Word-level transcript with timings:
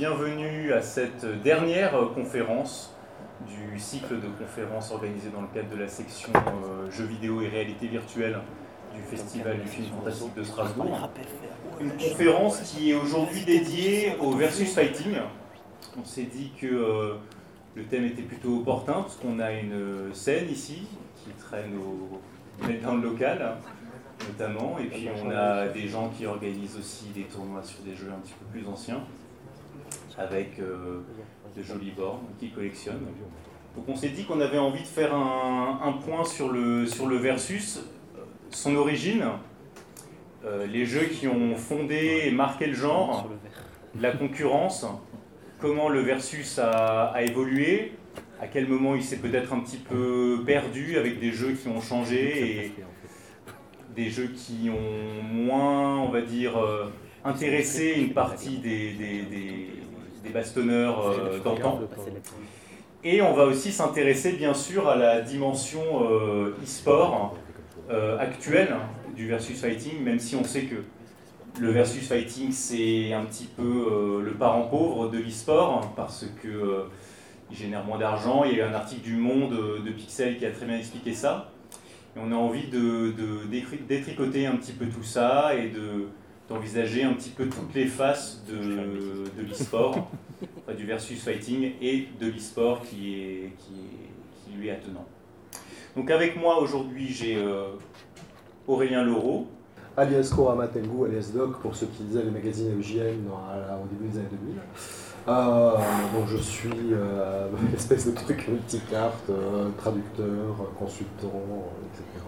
bienvenue 0.00 0.72
à 0.72 0.80
cette 0.80 1.26
dernière 1.42 1.92
conférence 2.14 2.96
du 3.46 3.78
cycle 3.78 4.14
de 4.14 4.28
conférences 4.28 4.92
organisé 4.92 5.28
dans 5.28 5.42
le 5.42 5.48
cadre 5.48 5.68
de 5.68 5.76
la 5.76 5.88
section 5.88 6.32
euh, 6.34 6.90
jeux 6.90 7.04
vidéo 7.04 7.42
et 7.42 7.48
réalité 7.48 7.86
virtuelle 7.86 8.38
du 8.94 9.02
Festival 9.02 9.60
du 9.60 9.68
film 9.68 9.88
fantastique 9.88 10.34
de 10.34 10.42
Strasbourg. 10.42 11.10
Une 11.82 11.92
conférence 11.92 12.60
qui 12.62 12.92
est 12.92 12.94
aujourd'hui 12.94 13.44
dédiée 13.44 14.14
au 14.20 14.30
versus 14.30 14.72
fighting. 14.72 15.18
On 16.00 16.04
s'est 16.06 16.30
dit 16.34 16.50
que 16.58 16.66
euh, 16.66 17.16
le 17.74 17.84
thème 17.84 18.06
était 18.06 18.22
plutôt 18.22 18.56
opportun 18.60 19.02
parce 19.02 19.16
qu'on 19.16 19.38
a 19.38 19.52
une 19.52 20.14
scène 20.14 20.48
ici 20.48 20.86
qui 21.22 21.30
traîne 21.32 21.76
au, 21.76 22.22
dans 22.82 22.94
le 22.94 23.02
local 23.02 23.58
notamment, 24.26 24.78
et 24.78 24.84
puis 24.84 25.08
on 25.22 25.30
a 25.30 25.68
des 25.68 25.88
gens 25.88 26.08
qui 26.08 26.26
organisent 26.26 26.76
aussi 26.78 27.06
des 27.14 27.24
tournois 27.24 27.62
sur 27.62 27.82
des 27.82 27.94
jeux 27.94 28.10
un 28.14 28.20
petit 28.20 28.34
peu 28.34 28.46
plus 28.46 28.66
anciens, 28.66 29.02
avec 30.20 30.58
euh, 30.58 31.00
de 31.56 31.62
jolies 31.62 31.92
bornes 31.96 32.26
qui 32.38 32.50
collectionnent. 32.50 33.06
Donc 33.76 33.88
on 33.88 33.96
s'est 33.96 34.10
dit 34.10 34.24
qu'on 34.24 34.40
avait 34.40 34.58
envie 34.58 34.82
de 34.82 34.88
faire 34.88 35.14
un, 35.14 35.92
point 36.04 36.24
sur 36.24 36.50
le, 36.52 36.86
sur 36.86 37.06
le 37.06 37.16
versus, 37.16 37.80
son 38.50 38.76
origine, 38.76 39.24
euh, 40.44 40.66
les 40.66 40.84
jeux 40.84 41.06
qui 41.06 41.28
ont 41.28 41.54
fondé 41.56 42.22
et 42.24 42.30
marqué 42.30 42.66
le 42.66 42.74
genre, 42.74 43.30
la 43.98 44.12
concurrence, 44.12 44.86
comment 45.58 45.88
le 45.88 46.00
versus 46.00 46.58
a, 46.58 47.06
a 47.06 47.22
évolué, 47.22 47.92
à 48.40 48.48
quel 48.48 48.66
moment 48.66 48.94
il 48.94 49.02
s'est 49.02 49.18
peut-être 49.18 49.52
un 49.52 49.60
petit 49.60 49.76
peu 49.76 50.42
perdu 50.44 50.98
avec 50.98 51.20
des 51.20 51.32
jeux 51.32 51.52
qui 51.52 51.68
ont 51.68 51.80
changé 51.80 52.66
et 52.66 52.74
des 53.94 54.10
jeux 54.10 54.28
qui 54.34 54.70
ont 54.70 55.22
moins, 55.22 55.98
on 55.98 56.08
va 56.08 56.22
dire, 56.22 56.56
euh, 56.58 56.90
intéressé 57.24 57.94
une 57.96 58.12
partie 58.12 58.58
des, 58.58 58.92
des, 58.92 59.68
bastonneurs 60.28 61.08
euh, 61.08 61.38
d'antan. 61.40 61.80
Et 63.02 63.22
on 63.22 63.32
va 63.32 63.44
aussi 63.44 63.72
s'intéresser 63.72 64.32
bien 64.32 64.52
sûr 64.52 64.86
à 64.88 64.96
la 64.96 65.22
dimension 65.22 65.80
euh, 66.04 66.54
e-sport 66.62 67.36
actuelle 68.20 68.76
du 69.16 69.26
versus 69.26 69.60
fighting, 69.60 70.00
même 70.04 70.20
si 70.20 70.36
on 70.36 70.44
sait 70.44 70.62
que 70.62 70.76
le 71.60 71.72
versus 71.72 72.06
fighting 72.06 72.52
c'est 72.52 73.12
un 73.12 73.24
petit 73.24 73.46
peu 73.46 74.22
le 74.24 74.30
parent 74.34 74.68
pauvre 74.68 75.08
de 75.08 75.18
l'e-sport 75.18 75.92
parce 75.96 76.26
que 76.40 76.84
il 77.50 77.56
génère 77.56 77.84
moins 77.84 77.98
d'argent. 77.98 78.44
Il 78.44 78.52
y 78.52 78.60
a 78.60 78.66
eu 78.66 78.68
un 78.68 78.74
article 78.74 79.02
du 79.02 79.16
Monde 79.16 79.82
de 79.84 79.90
Pixel 79.90 80.38
qui 80.38 80.46
a 80.46 80.52
très 80.52 80.66
bien 80.66 80.78
expliqué 80.78 81.12
ça. 81.12 81.50
Et 82.16 82.20
on 82.20 82.32
a 82.32 82.34
envie 82.34 82.68
de, 82.68 83.12
détricoter 83.88 84.46
un 84.46 84.56
petit 84.56 84.72
peu 84.72 84.86
tout 84.86 85.04
ça 85.04 85.54
et 85.54 85.70
d'envisager 86.50 87.04
un 87.04 87.14
petit 87.14 87.30
peu 87.30 87.46
toutes 87.46 87.72
les 87.74 87.86
faces 87.86 88.42
de, 88.46 88.56
de 88.56 89.48
l'e-sport, 89.48 90.10
du 90.76 90.84
versus 90.84 91.22
fighting 91.22 91.72
et 91.80 92.08
de 92.20 92.26
l'e-sport 92.26 92.82
qui, 92.82 93.14
est, 93.14 93.52
qui, 93.58 94.56
lui 94.56 94.68
est 94.68 94.72
attenant. 94.72 95.06
Donc 95.96 96.10
avec 96.10 96.36
moi 96.36 96.60
aujourd'hui 96.60 97.08
j'ai 97.08 97.36
euh, 97.36 97.68
Aurélien 98.66 99.04
Laureau. 99.04 99.46
Alias 99.96 100.32
Korama 100.34 100.66
Tengu, 100.66 101.04
alias 101.06 101.30
Doc, 101.34 101.60
pour 101.60 101.74
ceux 101.74 101.86
qui 101.86 102.02
lisaient 102.04 102.22
les 102.22 102.30
magazines 102.30 102.78
EGN 102.78 103.26
au 103.28 103.86
début 103.88 104.10
des 104.10 104.18
années 104.18 104.28
2000. 104.30 104.56
Euh, 105.28 105.76
donc 106.14 106.28
je 106.28 106.38
suis 106.38 106.70
euh, 106.92 107.48
une 107.68 107.74
espèce 107.74 108.06
de 108.06 108.12
truc 108.12 108.48
multicarte, 108.48 109.30
euh, 109.30 109.68
traducteur, 109.78 110.56
consultant, 110.78 111.68
etc. 111.92 112.24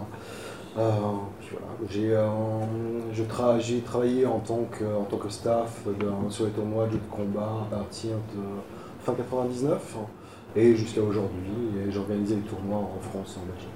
puis 0.75 1.51
voilà. 1.51 1.67
J'ai 3.61 3.81
travaillé 3.81 4.27
en 4.27 4.41
tant 4.41 4.65
que, 4.65 4.85
en 4.85 5.05
tant 5.05 5.17
que 5.17 5.29
staff 5.29 5.85
sur 6.31 6.47
les 6.47 6.53
tournois 6.53 6.87
de 6.87 6.97
combat 7.11 7.67
à 7.71 7.77
partir 7.77 8.13
de 8.35 8.43
fin 9.05 9.15
99 9.15 9.97
et 10.57 10.75
jusqu'à 10.77 11.03
aujourd'hui. 11.03 11.53
J'ai 11.91 11.99
organisé 11.99 12.37
des 12.37 12.43
tournois 12.43 12.79
en 12.79 13.01
France 13.01 13.37
et 13.37 13.41
en 13.41 13.47
Belgique. 13.53 13.69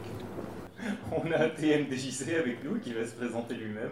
On 1.12 1.32
a 1.32 1.48
TMDJC 1.48 2.34
avec 2.38 2.62
nous 2.64 2.78
qui 2.78 2.92
va 2.92 3.04
se 3.04 3.14
présenter 3.14 3.54
lui-même. 3.54 3.90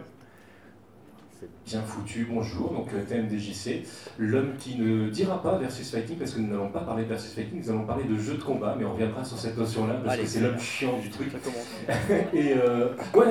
Bien 1.65 1.81
foutu, 1.81 2.27
bonjour, 2.31 2.71
donc 2.71 2.87
euh, 2.93 3.03
TMDJC, 3.03 3.83
l'homme 4.19 4.53
qui 4.57 4.77
ne 4.77 5.09
dira 5.09 5.41
pas 5.41 5.57
versus 5.57 5.89
fighting 5.91 6.15
parce 6.17 6.31
que 6.31 6.39
nous 6.39 6.47
n'allons 6.47 6.69
pas 6.69 6.79
parler 6.79 7.03
de 7.03 7.09
versus 7.09 7.33
fighting, 7.33 7.59
nous 7.61 7.69
allons 7.71 7.85
parler 7.85 8.05
de 8.05 8.15
jeux 8.17 8.35
de 8.35 8.41
combat, 8.41 8.75
mais 8.77 8.85
on 8.85 8.93
reviendra 8.93 9.23
sur 9.23 9.37
cette 9.37 9.57
notion-là 9.57 9.95
parce 10.05 10.17
que 10.17 10.25
c'est 10.25 10.39
l'homme 10.39 10.59
chiant 10.59 10.97
du 10.99 11.09
truc. 11.09 11.29
et, 12.33 12.53
euh, 12.55 12.89
ouais, 13.15 13.25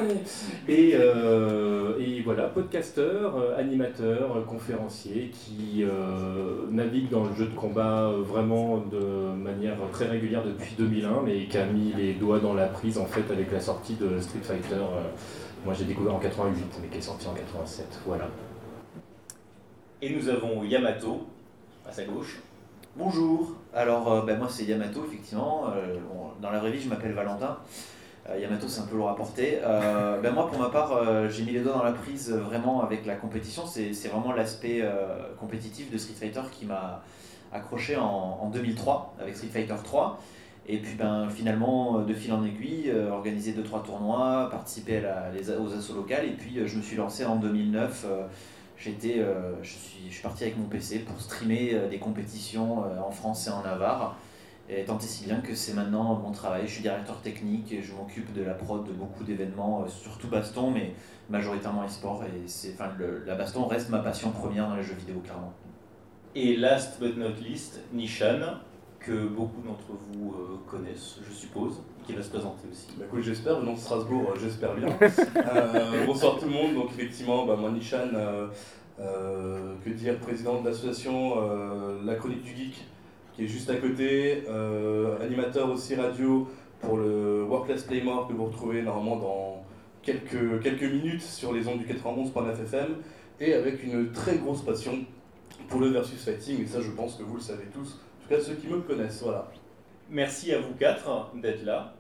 et, 0.68 0.92
euh, 0.96 1.98
et 1.98 2.20
voilà, 2.22 2.48
podcasteur, 2.48 3.36
animateur, 3.56 4.44
conférencier 4.46 5.30
qui 5.32 5.84
navigue 6.70 7.08
dans 7.08 7.24
le 7.24 7.34
jeu 7.34 7.46
de 7.46 7.54
combat 7.54 8.10
vraiment 8.18 8.78
de 8.78 9.32
manière 9.34 9.76
très 9.92 10.08
régulière 10.08 10.44
depuis 10.44 10.74
2001, 10.76 11.22
mais 11.24 11.46
qui 11.46 11.56
a 11.56 11.66
mis 11.66 11.92
les 11.96 12.12
doigts 12.12 12.40
dans 12.40 12.54
la 12.54 12.66
prise 12.66 12.98
en 12.98 13.06
fait 13.06 13.32
avec 13.32 13.50
la 13.50 13.60
sortie 13.60 13.94
de 13.94 14.20
Street 14.20 14.42
Fighter. 14.42 14.84
Moi, 15.64 15.72
j'ai 15.72 15.86
découvert 15.86 16.14
en 16.14 16.18
88, 16.18 16.78
mais 16.82 16.88
qui 16.88 16.98
est 16.98 17.00
sorti 17.00 17.26
en 17.26 17.32
87. 17.32 17.86
Voilà. 18.06 18.28
Et 20.02 20.14
nous 20.14 20.28
avons 20.28 20.62
Yamato, 20.62 21.26
à 21.88 21.92
sa 21.92 22.04
gauche. 22.04 22.40
Bonjour. 22.96 23.54
Alors, 23.72 24.12
euh, 24.12 24.22
ben, 24.26 24.38
moi, 24.38 24.46
c'est 24.50 24.64
Yamato, 24.64 25.06
effectivement. 25.06 25.70
Euh, 25.74 25.96
dans 26.42 26.50
la 26.50 26.58
vraie 26.58 26.70
vie, 26.70 26.82
je 26.82 26.88
m'appelle 26.90 27.12
Valentin. 27.12 27.56
Euh, 28.28 28.38
Yamato, 28.38 28.68
c'est 28.68 28.82
un 28.82 28.86
peu 28.86 28.96
lourd 28.96 29.08
à 29.08 29.16
porter. 29.16 29.58
ben, 30.22 30.32
moi, 30.34 30.48
pour 30.48 30.58
ma 30.58 30.68
part, 30.68 31.30
j'ai 31.30 31.44
mis 31.44 31.52
les 31.52 31.60
doigts 31.60 31.72
dans 31.72 31.82
la 31.82 31.92
prise 31.92 32.30
vraiment 32.30 32.82
avec 32.82 33.06
la 33.06 33.16
compétition. 33.16 33.64
C'est 33.64 34.08
vraiment 34.08 34.34
l'aspect 34.34 34.86
compétitif 35.40 35.90
de 35.90 35.96
Street 35.96 36.14
Fighter 36.14 36.42
qui 36.52 36.66
m'a 36.66 37.02
accroché 37.54 37.96
en, 37.96 38.38
en, 38.42 38.50
2003 38.50 39.14
avec 39.18 39.34
Street 39.34 39.48
Fighter 39.48 39.76
3. 39.82 40.20
Et 40.66 40.78
puis 40.78 40.94
ben, 40.94 41.28
finalement, 41.28 41.98
euh, 41.98 42.04
de 42.04 42.14
fil 42.14 42.32
en 42.32 42.44
aiguille, 42.44 42.90
euh, 42.90 43.10
organiser 43.10 43.52
2-3 43.52 43.84
tournois, 43.84 44.48
participer 44.50 45.04
à 45.04 45.30
les, 45.30 45.50
aux 45.50 45.72
assauts 45.72 45.94
locales. 45.94 46.24
Et 46.26 46.32
puis 46.32 46.58
euh, 46.58 46.66
je 46.66 46.76
me 46.76 46.82
suis 46.82 46.96
lancé 46.96 47.24
en 47.24 47.36
2009. 47.36 48.06
J'étais, 48.76 49.24
je, 49.62 49.68
suis, 49.68 50.08
je 50.08 50.14
suis 50.14 50.22
parti 50.22 50.42
avec 50.42 50.58
mon 50.58 50.64
PC 50.64 50.98
pour 50.98 51.18
streamer 51.20 51.88
des 51.88 51.98
compétitions 51.98 52.82
en 53.06 53.10
France 53.12 53.46
et 53.46 53.50
en 53.50 53.62
Navarre. 53.62 54.16
Et 54.68 54.84
tant 54.84 54.98
et 54.98 55.02
si 55.02 55.24
bien 55.24 55.40
que 55.40 55.54
c'est 55.54 55.74
maintenant 55.74 56.16
mon 56.16 56.32
travail. 56.32 56.62
Je 56.66 56.72
suis 56.72 56.82
directeur 56.82 57.20
technique 57.22 57.72
et 57.72 57.82
je 57.82 57.94
m'occupe 57.94 58.32
de 58.34 58.42
la 58.42 58.52
prod 58.52 58.84
de 58.84 58.92
beaucoup 58.92 59.22
d'événements, 59.22 59.86
surtout 59.86 60.26
baston, 60.26 60.72
mais 60.72 60.92
majoritairement 61.30 61.84
e-sport. 61.84 62.24
Et 62.24 62.46
c'est, 62.46 62.74
enfin, 62.74 62.90
la 63.24 63.36
baston 63.36 63.66
reste 63.66 63.90
ma 63.90 64.00
passion 64.00 64.32
première 64.32 64.68
dans 64.68 64.76
les 64.76 64.82
jeux 64.82 64.96
vidéo, 64.96 65.20
clairement. 65.24 65.52
Et 66.34 66.56
last 66.56 67.00
but 67.00 67.16
not 67.16 67.40
least, 67.40 67.80
Nishan, 67.92 68.58
que 69.04 69.26
beaucoup 69.26 69.60
d'entre 69.62 69.84
vous 69.90 70.32
euh, 70.32 70.70
connaissent, 70.70 71.18
je 71.28 71.32
suppose, 71.32 71.82
qui 72.06 72.14
va 72.14 72.22
se 72.22 72.30
présenter 72.30 72.68
aussi. 72.70 72.88
Bah, 72.96 73.04
écoute, 73.06 73.22
j'espère, 73.22 73.60
venant 73.60 73.74
de 73.74 73.78
Strasbourg, 73.78 74.32
euh, 74.34 74.38
j'espère 74.40 74.74
bien. 74.74 74.88
Euh, 75.36 76.06
bonsoir 76.06 76.38
tout 76.38 76.46
le 76.46 76.52
monde, 76.52 76.74
donc 76.74 76.90
effectivement, 76.90 77.46
bah, 77.46 77.56
moi 77.56 77.70
Nishan, 77.70 78.10
que 78.98 79.90
dire, 79.90 80.18
président 80.18 80.60
de 80.60 80.68
l'association 80.68 81.34
La 82.04 82.14
Chronique 82.14 82.42
du 82.42 82.56
Geek, 82.56 82.84
qui 83.34 83.44
est 83.44 83.48
juste 83.48 83.68
à 83.70 83.76
côté, 83.76 84.44
animateur 85.20 85.70
aussi 85.70 85.94
radio 85.94 86.48
pour 86.80 86.96
le 86.96 87.44
Work 87.44 87.70
Playmore 87.86 88.28
que 88.28 88.32
vous 88.32 88.46
retrouvez 88.46 88.82
normalement 88.82 89.16
dans 89.16 89.64
quelques, 90.02 90.62
quelques 90.62 90.82
minutes 90.82 91.22
sur 91.22 91.52
les 91.52 91.68
ondes 91.68 91.78
du 91.78 91.86
91.fm, 91.86 92.96
et 93.40 93.54
avec 93.54 93.82
une 93.84 94.12
très 94.12 94.38
grosse 94.38 94.62
passion 94.62 94.98
pour 95.68 95.80
le 95.80 95.88
versus 95.88 96.22
fighting, 96.22 96.62
et 96.62 96.66
ça 96.66 96.80
je 96.80 96.90
pense 96.90 97.16
que 97.16 97.22
vous 97.22 97.36
le 97.36 97.42
savez 97.42 97.64
tous, 97.72 97.98
tout 98.24 98.34
cas 98.34 98.40
ceux 98.40 98.54
qui 98.54 98.66
me 98.68 98.80
connaissent, 98.80 99.22
voilà. 99.22 99.48
Merci 100.10 100.52
à 100.52 100.58
vous 100.58 100.74
quatre 100.74 101.30
d'être 101.34 101.64
là. 101.64 101.94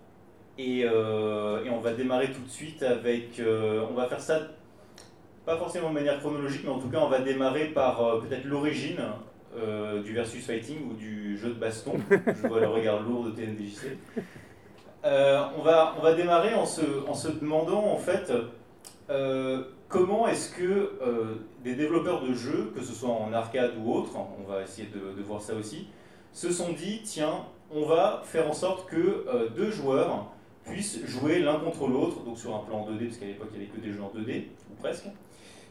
Et, 0.58 0.84
euh, 0.84 1.64
et, 1.64 1.70
on 1.70 1.80
va 1.80 1.92
démarrer 1.92 2.30
tout 2.30 2.42
de 2.42 2.50
suite 2.50 2.82
avec. 2.82 3.40
Euh, 3.40 3.84
on 3.90 3.94
va 3.94 4.06
faire 4.06 4.20
ça 4.20 4.40
pas 5.44 5.56
forcément 5.58 5.90
de 5.90 5.94
manière 5.94 6.20
chronologique, 6.20 6.62
mais 6.64 6.70
en 6.70 6.78
tout 6.78 6.88
cas, 6.88 7.00
on 7.00 7.08
va 7.08 7.18
démarrer 7.18 7.66
par 7.66 8.02
euh, 8.02 8.20
peut-être 8.20 8.44
l'origine 8.44 9.00
du 10.04 10.14
versus 10.14 10.44
fighting 10.44 10.90
ou 10.90 10.94
du 10.94 11.38
jeu 11.38 11.50
de 11.50 11.54
baston. 11.54 11.92
Je 12.10 12.48
vois 12.48 12.58
le 12.58 12.66
regard 12.66 13.00
lourd 13.02 13.24
de 13.24 13.30
TNDJC. 13.30 13.96
on, 15.04 15.62
va, 15.62 15.94
on 15.96 16.02
va 16.02 16.14
démarrer 16.14 16.54
en 16.54 16.66
se, 16.66 16.80
en 17.06 17.14
se 17.14 17.28
demandant 17.28 17.84
en 17.84 17.96
fait 17.96 18.32
comment 19.88 20.26
est-ce 20.26 20.50
que 20.56 20.90
des 21.62 21.76
développeurs 21.76 22.22
de 22.22 22.34
jeux, 22.34 22.72
que 22.74 22.82
ce 22.82 22.92
soit 22.92 23.10
en 23.10 23.32
arcade 23.32 23.74
ou 23.78 23.94
autre, 23.94 24.10
on 24.16 24.50
va 24.50 24.62
essayer 24.62 24.88
de, 24.88 25.16
de 25.16 25.22
voir 25.22 25.40
ça 25.40 25.54
aussi, 25.54 25.86
se 26.34 26.52
sont 26.52 26.72
dit, 26.72 27.00
tiens, 27.04 27.46
on 27.72 27.86
va 27.86 28.20
faire 28.24 28.50
en 28.50 28.52
sorte 28.52 28.88
que 28.90 29.24
euh, 29.28 29.48
deux 29.56 29.70
joueurs 29.70 30.26
puissent 30.64 31.04
jouer 31.06 31.38
l'un 31.38 31.58
contre 31.58 31.86
l'autre, 31.86 32.22
donc 32.24 32.38
sur 32.38 32.54
un 32.54 32.60
plan 32.60 32.86
2D, 32.86 33.06
parce 33.06 33.18
qu'à 33.18 33.26
l'époque 33.26 33.48
il 33.54 33.60
n'y 33.60 33.66
avait 33.66 33.74
que 33.74 33.80
des 33.80 33.92
jeux 33.92 34.02
en 34.02 34.12
2D, 34.18 34.44
ou 34.70 34.74
presque. 34.80 35.06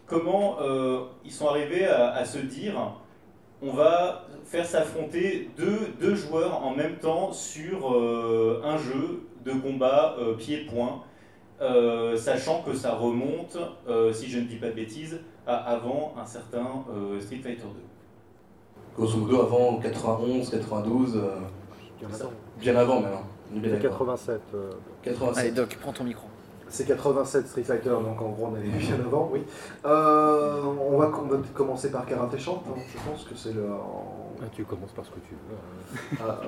Comment 0.07 0.57
euh, 0.61 1.03
ils 1.25 1.31
sont 1.31 1.47
arrivés 1.47 1.85
à, 1.85 2.23
se 2.25 2.37
dire, 2.37 2.75
on 3.61 3.71
va 3.71 4.25
faire 4.45 4.65
s'affronter 4.65 5.49
deux, 5.57 6.15
joueurs 6.15 6.63
en 6.63 6.75
même 6.75 6.97
temps 6.97 7.31
sur 7.31 7.93
euh, 7.93 8.61
un 8.63 8.77
jeu 8.77 9.23
de 9.45 9.51
combat 9.51 10.15
pied-point. 10.37 11.03
sachant 12.17 12.61
que 12.61 12.73
ça 12.73 12.93
remonte, 12.95 13.57
si 14.13 14.29
je 14.29 14.39
ne 14.39 14.45
dis 14.45 14.57
pas 14.57 14.67
de 14.67 14.73
bêtises, 14.73 15.19
à 15.47 15.55
avant 15.55 16.13
un 16.17 16.25
certain 16.25 16.85
Street 17.19 17.41
Fighter 17.41 17.63
2. 17.63 17.92
Grosso 18.95 19.17
modo, 19.17 19.41
avant 19.41 19.79
91, 19.79 20.49
92, 20.49 21.19
bien 22.59 22.75
avant 22.75 23.01
maintenant. 23.01 23.23
87. 23.81 24.41
87. 25.03 25.37
Allez 25.37 25.51
Doc, 25.51 25.77
prends 25.81 25.93
ton 25.93 26.03
micro. 26.03 26.27
C'est 26.73 26.85
87 26.85 27.47
Street 27.47 27.61
Fighter, 27.61 27.91
donc 27.91 28.19
en 28.19 28.29
gros 28.29 28.47
on 28.51 28.55
est 28.55 28.61
bien 28.61 28.95
avant, 29.05 29.29
oui. 29.31 29.43
Euh, 29.85 30.59
on 30.89 30.97
va 30.97 31.11
commencer 31.53 31.91
par 31.91 32.03
Karate 32.03 32.35
Champ, 32.39 32.63
hein. 32.67 32.79
je 32.91 32.97
pense 33.07 33.25
que 33.25 33.35
c'est 33.35 33.53
le... 33.53 33.67
Ah, 34.41 34.45
tu 34.51 34.65
commences 34.65 34.91
par 34.91 35.05
ce 35.05 35.11
que 35.11 35.19
tu 35.19 35.35
veux. 35.35 36.17
Ah, 36.19 36.39
euh, 36.41 36.47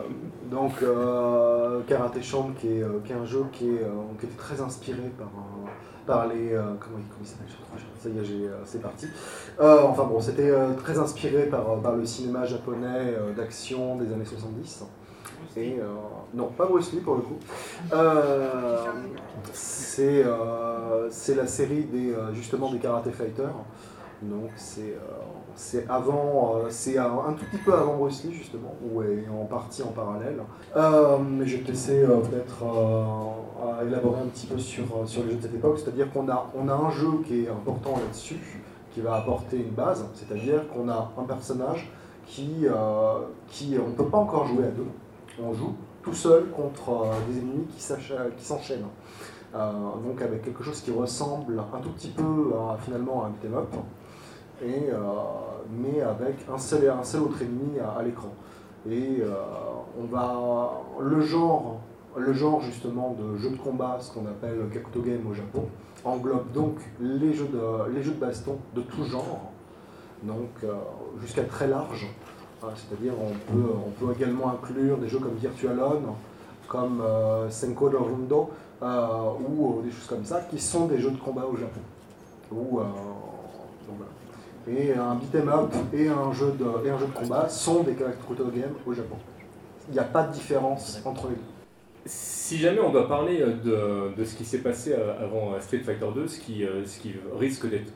donc 0.49 0.81
euh, 0.81 1.81
Karate 1.87 2.23
Champ 2.23 2.49
qui 2.59 2.69
est, 2.69 3.03
qui 3.05 3.11
est, 3.11 3.15
un 3.15 3.25
jeu 3.25 3.45
qui, 3.51 3.69
est, 3.69 3.85
qui 4.19 4.25
était 4.25 4.35
très 4.35 4.59
inspiré 4.59 5.11
par, 5.15 5.29
par 6.07 6.27
les... 6.27 6.59
comment, 6.79 6.97
il 7.21 7.27
s'appelle 7.27 7.47
Ça 7.99 8.09
y 8.09 8.17
est, 8.17 8.49
c'est 8.65 8.81
parti. 8.81 9.05
enfin 9.59 10.05
bon, 10.05 10.19
c'était 10.19 10.51
très 10.83 10.97
inspiré 10.97 11.43
par, 11.43 11.79
par 11.83 11.95
le 11.95 12.03
cinéma 12.03 12.45
japonais 12.45 13.13
d'action 13.37 13.97
des 13.97 14.11
années 14.11 14.25
70. 14.25 14.85
Euh, 15.57 15.83
non, 16.33 16.47
pas 16.47 16.65
Bruce 16.65 16.91
Lee 16.91 16.99
pour 16.99 17.15
le 17.15 17.21
coup. 17.21 17.37
Euh, 17.93 18.91
euh, 19.99 21.07
c'est 21.11 21.35
la 21.35 21.47
série 21.47 21.83
des, 21.83 22.13
justement 22.33 22.71
des 22.71 22.79
Karate 22.79 23.09
Fighters. 23.11 23.53
Donc 24.21 24.49
c'est 25.55 25.89
avant, 25.89 26.55
c'est 26.69 26.97
un, 26.97 27.33
tout 27.37 27.45
petit 27.51 27.61
peu 27.63 27.73
avant 27.73 27.95
Bruce 27.95 28.23
Lee 28.23 28.33
justement, 28.33 28.73
ou 28.83 29.01
en 29.01 29.45
partie 29.45 29.83
en 29.83 29.91
parallèle. 29.91 30.39
mais 30.75 31.45
je 31.45 31.57
vais 31.57 31.63
laisser 31.63 32.03
peut-être 32.05 32.63
élaborer 33.85 34.21
un 34.21 34.27
petit 34.27 34.47
peu 34.47 34.57
sur, 34.57 34.85
sur 35.05 35.23
les 35.23 35.31
jeux 35.31 35.37
de 35.37 35.41
cette 35.43 35.55
époque. 35.55 35.79
C'est-à-dire 35.79 36.11
qu'on 36.11 36.27
a, 36.29 36.51
on 36.55 36.67
a 36.67 36.73
un 36.73 36.89
jeu 36.89 37.09
qui 37.25 37.43
est 37.43 37.49
important 37.49 37.91
là-dessus, 37.91 38.61
qui 38.93 39.01
va 39.01 39.15
apporter 39.15 39.57
une 39.57 39.71
base. 39.71 40.05
C'est-à-dire 40.15 40.67
qu'on 40.69 40.89
a 40.89 41.11
un 41.17 41.23
personnage 41.23 41.91
qui, 42.25 42.65
qui 43.47 43.77
on 43.79 43.89
ne 43.89 43.95
peut 43.95 44.07
pas 44.07 44.17
encore 44.17 44.47
jouer 44.47 44.65
à 44.65 44.71
deux 44.71 44.87
on 45.41 45.53
joue 45.53 45.75
tout 46.01 46.13
seul 46.13 46.45
contre 46.49 46.89
euh, 46.89 47.13
des 47.29 47.39
ennemis 47.39 47.65
qui 47.75 47.81
s'enchaînent. 47.81 48.85
Euh, 49.53 49.71
donc 50.05 50.21
avec 50.21 50.43
quelque 50.43 50.63
chose 50.63 50.81
qui 50.81 50.91
ressemble 50.91 51.59
un 51.73 51.79
tout 51.79 51.89
petit 51.89 52.09
peu 52.09 52.53
finalement 52.83 53.23
à 53.23 53.27
un 53.27 53.29
beat'em 53.29 53.55
up, 53.55 53.73
euh, 54.61 54.93
mais 55.71 56.01
avec 56.01 56.35
un 56.53 56.57
seul, 56.57 56.89
un 56.89 57.03
seul 57.03 57.21
autre 57.21 57.41
ennemi 57.41 57.79
à, 57.79 58.03
l'écran. 58.03 58.29
Et 58.89 59.23
on 59.99 60.05
va 60.05 60.83
le 60.99 61.21
genre, 61.21 61.81
justement 62.61 63.15
de 63.19 63.37
jeu 63.37 63.49
de 63.49 63.57
combat, 63.57 63.97
ce 63.99 64.11
qu'on 64.13 64.27
appelle 64.27 64.59
Kakuto 64.71 65.01
Game 65.01 65.25
au 65.27 65.33
Japon, 65.33 65.65
englobe 66.03 66.51
donc 66.51 66.77
les 66.99 67.33
jeux 67.33 67.47
de, 67.47 67.91
les 67.95 68.03
jeux 68.03 68.11
de 68.11 68.19
baston 68.19 68.59
de 68.75 68.81
tout 68.81 69.03
genre, 69.05 69.51
donc 70.21 70.49
jusqu'à 71.19 71.43
très 71.43 71.67
large. 71.67 72.07
C'est-à-dire 72.75 73.13
on 73.19 73.51
peut, 73.51 73.71
on 73.85 74.05
peut 74.05 74.13
également 74.13 74.51
inclure 74.51 74.97
des 74.97 75.07
jeux 75.07 75.19
comme 75.19 75.35
Virtual 75.35 75.79
On, 75.79 76.15
comme 76.67 77.01
euh, 77.01 77.49
Senko 77.49 77.89
no 77.89 78.03
Rundo, 78.03 78.49
euh, 78.81 79.07
ou 79.47 79.79
euh, 79.79 79.83
des 79.83 79.91
choses 79.91 80.07
comme 80.07 80.25
ça, 80.25 80.41
qui 80.49 80.59
sont 80.59 80.87
des 80.87 80.99
jeux 80.99 81.11
de 81.11 81.17
combat 81.17 81.45
au 81.45 81.55
Japon. 81.55 81.81
Et 84.67 84.93
un 84.93 85.15
beat'em 85.15 85.49
up 85.49 85.73
et 85.93 86.07
un, 86.07 86.33
jeu 86.33 86.51
de, 86.57 86.87
et 86.87 86.89
un 86.89 86.97
jeu 86.97 87.05
de 87.05 87.11
combat 87.11 87.47
sont 87.49 87.83
des 87.83 87.95
character 87.95 88.43
games 88.55 88.73
au 88.85 88.93
Japon. 88.93 89.15
Il 89.89 89.93
n'y 89.93 89.99
a 89.99 90.03
pas 90.03 90.23
de 90.23 90.33
différence 90.33 90.99
entre 91.05 91.27
les 91.27 91.35
deux. 91.35 91.54
Si 92.07 92.59
jamais 92.59 92.79
on 92.79 92.91
doit 92.91 93.07
parler 93.07 93.39
de, 93.39 94.15
de 94.15 94.23
ce 94.23 94.35
qui 94.35 94.45
s'est 94.45 94.59
passé 94.59 94.93
avant 94.93 95.59
Street 95.59 95.79
Fighter 95.79 96.05
2, 96.13 96.27
ce 96.27 96.39
qui, 96.39 96.63
ce 96.85 96.99
qui 96.99 97.15
risque 97.39 97.67
d'être 97.67 97.91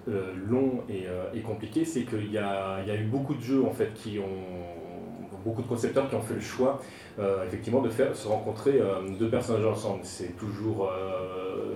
long 0.49 0.81
et, 0.89 1.05
et 1.35 1.41
compliqué, 1.41 1.85
c'est 1.85 2.01
qu'il 2.05 2.29
y, 2.31 2.33
y 2.33 2.37
a, 2.39 2.95
eu 2.95 3.05
beaucoup 3.05 3.35
de 3.35 3.41
jeux 3.41 3.63
en 3.63 3.69
fait 3.71 3.93
qui 3.93 4.17
ont 4.17 5.43
beaucoup 5.45 5.61
de 5.61 5.67
concepteurs 5.67 6.09
qui 6.09 6.15
ont 6.15 6.23
fait 6.23 6.33
le 6.33 6.41
choix 6.41 6.81
effectivement 7.45 7.81
de 7.81 7.89
faire 7.89 8.15
se 8.15 8.27
rencontrer 8.27 8.81
deux 9.19 9.29
personnages 9.29 9.65
ensemble. 9.67 9.99
C'est 10.01 10.35
toujours 10.37 10.91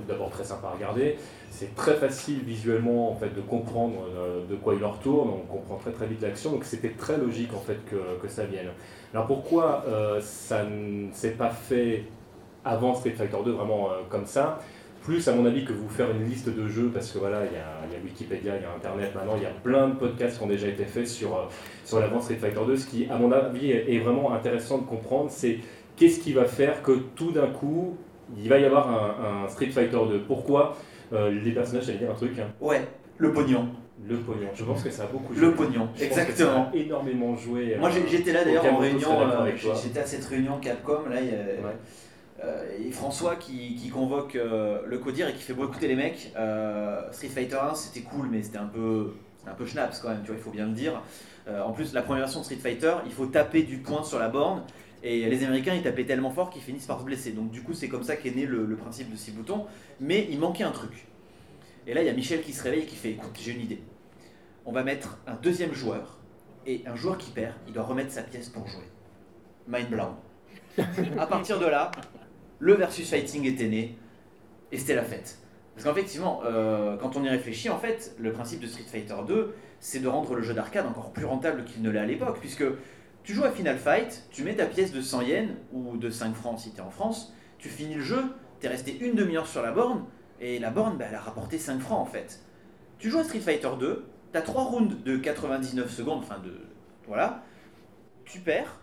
d'abord 0.07 0.31
très 0.31 0.43
sympa 0.43 0.69
à 0.69 0.71
regarder, 0.71 1.17
c'est 1.51 1.75
très 1.75 1.93
facile 1.93 2.39
visuellement 2.39 3.11
en 3.11 3.15
fait 3.15 3.29
de 3.29 3.41
comprendre 3.41 4.07
de 4.49 4.55
quoi 4.55 4.73
il 4.73 4.79
leur 4.79 4.97
tourne, 4.97 5.29
on 5.29 5.45
comprend 5.45 5.75
très 5.75 5.91
très 5.91 6.07
vite 6.07 6.23
l'action, 6.23 6.51
donc 6.51 6.63
c'était 6.65 6.93
très 6.97 7.17
logique 7.17 7.53
en 7.53 7.61
fait 7.61 7.77
que, 7.85 8.19
que 8.19 8.27
ça 8.27 8.45
vienne. 8.45 8.69
Alors 9.13 9.27
pourquoi 9.27 9.85
ça 10.19 10.63
ne 10.63 11.11
s'est 11.13 11.33
pas 11.33 11.51
fait 11.51 12.05
avant 12.65 12.95
Street 12.95 13.11
Fighter 13.11 13.37
2 13.43 13.51
vraiment 13.51 13.89
euh, 13.89 14.01
comme 14.09 14.25
ça. 14.25 14.59
Plus, 15.03 15.27
à 15.27 15.35
mon 15.35 15.45
avis, 15.45 15.65
que 15.65 15.73
vous 15.73 15.89
faire 15.89 16.09
une 16.11 16.23
liste 16.23 16.47
de 16.47 16.65
jeux, 16.67 16.89
parce 16.93 17.11
que 17.11 17.19
voilà, 17.19 17.41
il 17.45 17.51
y, 17.51 17.57
a, 17.57 18.01
Wikipédia, 18.01 18.55
il 18.55 18.61
y 18.61 18.65
a 18.65 18.73
Internet 18.73 19.13
maintenant, 19.13 19.33
il 19.35 19.43
y 19.43 19.45
a 19.45 19.49
plein 19.49 19.89
de 19.89 19.95
podcasts 19.95 20.37
qui 20.37 20.43
ont 20.43 20.47
déjà 20.47 20.67
été 20.67 20.85
faits 20.85 21.07
sur, 21.07 21.35
euh, 21.35 21.41
sur 21.83 21.99
l'avant 21.99 22.21
Street 22.21 22.37
Fighter 22.37 22.61
2. 22.65 22.77
Ce 22.77 22.87
qui, 22.87 23.07
à 23.09 23.17
mon 23.17 23.31
avis, 23.33 23.71
est 23.71 23.99
vraiment 23.99 24.33
intéressant 24.33 24.77
de 24.77 24.85
comprendre, 24.85 25.29
c'est 25.29 25.59
qu'est-ce 25.95 26.19
qui 26.19 26.33
va 26.33 26.45
faire 26.45 26.81
que 26.81 26.91
tout 27.15 27.31
d'un 27.31 27.47
coup, 27.47 27.97
il 28.37 28.49
va 28.49 28.59
y 28.59 28.65
avoir 28.65 28.89
un, 28.89 29.47
Street 29.49 29.67
Fighter 29.67 29.99
2. 30.09 30.21
Pourquoi 30.21 30.77
euh, 31.11 31.31
les 31.31 31.51
personnages, 31.51 31.85
j'allais 31.85 31.99
dire 31.99 32.11
un 32.11 32.15
truc. 32.15 32.37
Hein? 32.39 32.47
Ouais, 32.59 32.81
le 33.17 33.31
pognon. 33.31 33.67
Le 34.07 34.17
pognon, 34.17 34.49
je 34.53 34.63
pense 34.63 34.83
que 34.83 34.89
ça 34.89 35.03
a 35.03 35.05
beaucoup 35.05 35.33
joué. 35.33 35.45
Le 35.45 35.53
pognon, 35.53 35.87
exactement. 35.99 36.69
énormément 36.73 37.37
joué. 37.37 37.77
Moi 37.79 37.89
j'étais 38.09 38.33
là 38.33 38.43
d'ailleurs 38.43 38.65
en 38.65 38.77
réunion, 38.77 39.09
j'étais 39.81 39.99
à 39.99 40.05
cette 40.05 40.25
réunion 40.25 40.57
Capcom, 40.59 41.03
là, 41.09 41.21
il 41.21 41.27
y 41.27 41.29
a, 41.29 41.35
euh, 41.35 41.71
et 42.79 42.91
François 42.91 43.35
qui, 43.35 43.89
convoque 43.93 44.35
euh, 44.35 44.81
le 44.85 44.97
codir 44.97 45.27
et 45.27 45.33
qui 45.33 45.41
fait 45.41 45.53
beaucoup 45.53 45.71
écouter 45.71 45.87
les 45.87 45.95
mecs. 45.95 46.31
Euh, 46.35 47.11
Street 47.11 47.29
Fighter 47.29 47.57
1 47.71 47.75
c'était 47.75 48.01
cool 48.01 48.27
mais 48.29 48.41
c'était 48.43 48.57
un 48.57 48.65
peu 48.65 49.13
un 49.45 49.53
peu 49.53 49.65
quand 49.65 50.09
même, 50.09 50.21
tu 50.21 50.27
vois, 50.27 50.37
il 50.37 50.41
faut 50.41 50.51
bien 50.51 50.65
le 50.65 50.71
dire. 50.71 51.01
en 51.49 51.73
plus, 51.73 51.93
la 51.93 52.01
première 52.01 52.23
version 52.23 52.39
de 52.39 52.45
Street 52.45 52.55
Fighter, 52.55 52.95
il 53.05 53.11
faut 53.11 53.25
taper 53.25 53.63
du 53.63 53.79
poing 53.79 54.01
sur 54.03 54.17
la 54.17 54.29
borne. 54.29 54.63
Et 55.03 55.29
les 55.29 55.43
Américains, 55.43 55.73
ils 55.73 55.83
tapaient 55.83 56.05
tellement 56.05 56.31
fort 56.31 56.49
qu'ils 56.49 56.61
finissent 56.61 56.85
par 56.85 57.01
se 57.01 57.03
blesser. 57.03 57.33
Donc 57.33 57.51
du 57.51 57.61
coup, 57.61 57.73
c'est 57.73 57.89
comme 57.89 58.03
ça 58.03 58.15
qu'est 58.15 58.31
né 58.31 58.45
le, 58.45 58.73
principe 58.77 59.11
de 59.11 59.17
6 59.17 59.31
boutons. 59.31 59.65
Mais 59.99 60.29
il 60.31 60.39
manquait 60.39 60.63
un 60.63 60.71
truc. 60.71 61.07
Et 61.85 61.93
là, 61.93 62.01
il 62.01 62.05
y 62.05 62.09
a 62.09 62.13
Michel 62.13 62.41
qui 62.41 62.53
se 62.53 62.63
réveille 62.63 62.83
et 62.83 62.85
qui 62.85 62.95
fait, 62.95 63.11
écoute, 63.11 63.37
j'ai 63.37 63.51
une 63.51 63.59
idée. 63.59 63.81
On 64.65 64.71
va 64.71 64.83
mettre 64.83 65.17
un 65.27 65.35
deuxième 65.35 65.73
joueur. 65.73 66.19
Et 66.65 66.83
un 66.85 66.95
joueur 66.95 67.17
qui 67.17 67.31
perd, 67.31 67.53
il 67.67 67.73
doit 67.73 67.83
remettre 67.83 68.13
sa 68.13 68.23
pièce 68.23 68.47
pour 68.47 68.65
jouer. 68.65 68.89
Mind 69.67 69.89
blown. 69.89 70.15
à 71.19 71.27
partir 71.27 71.59
de 71.59 71.65
là, 71.65 71.91
le 72.63 72.75
versus 72.75 73.09
fighting 73.09 73.45
était 73.45 73.67
né, 73.67 73.97
et 74.71 74.77
c'était 74.77 74.95
la 74.95 75.03
fête. 75.03 75.37
Parce 75.75 75.85
qu'effectivement, 75.85 76.43
euh, 76.45 76.95
quand 76.95 77.17
on 77.17 77.23
y 77.25 77.27
réfléchit, 77.27 77.69
en 77.69 77.77
fait, 77.77 78.15
le 78.17 78.31
principe 78.31 78.61
de 78.61 78.67
Street 78.67 78.85
Fighter 78.89 79.17
2, 79.27 79.53
c'est 79.81 79.99
de 79.99 80.07
rendre 80.07 80.33
le 80.33 80.41
jeu 80.41 80.53
d'arcade 80.53 80.85
encore 80.85 81.11
plus 81.11 81.25
rentable 81.25 81.65
qu'il 81.65 81.81
ne 81.81 81.89
l'est 81.89 81.99
à 81.99 82.05
l'époque, 82.05 82.37
puisque 82.39 82.63
tu 83.23 83.33
joues 83.33 83.43
à 83.43 83.51
Final 83.51 83.77
Fight, 83.77 84.29
tu 84.31 84.45
mets 84.45 84.55
ta 84.55 84.65
pièce 84.65 84.93
de 84.93 85.01
100 85.01 85.21
yens, 85.23 85.49
ou 85.73 85.97
de 85.97 86.09
5 86.09 86.33
francs 86.35 86.57
si 86.57 86.71
tu 86.71 86.77
es 86.77 86.81
en 86.81 86.89
France, 86.89 87.33
tu 87.57 87.67
finis 87.67 87.95
le 87.95 88.01
jeu, 88.01 88.23
tu 88.61 88.67
es 88.67 88.69
resté 88.69 88.97
une 88.97 89.15
demi-heure 89.15 89.47
sur 89.47 89.61
la 89.61 89.73
borne, 89.73 90.05
et 90.39 90.57
la 90.57 90.69
borne, 90.69 90.97
bah, 90.97 91.05
elle 91.09 91.15
a 91.15 91.19
rapporté 91.19 91.57
5 91.57 91.81
francs 91.81 91.99
en 91.99 92.09
fait. 92.09 92.39
Tu 92.97 93.09
joues 93.09 93.19
à 93.19 93.25
Street 93.25 93.41
Fighter 93.41 93.71
2, 93.77 94.05
tu 94.31 94.37
as 94.37 94.41
3 94.41 94.63
rounds 94.63 95.03
de 95.03 95.17
99 95.17 95.91
secondes, 95.91 96.19
enfin 96.19 96.39
de... 96.39 96.53
Voilà, 97.07 97.43
tu 98.23 98.39
perds, 98.39 98.79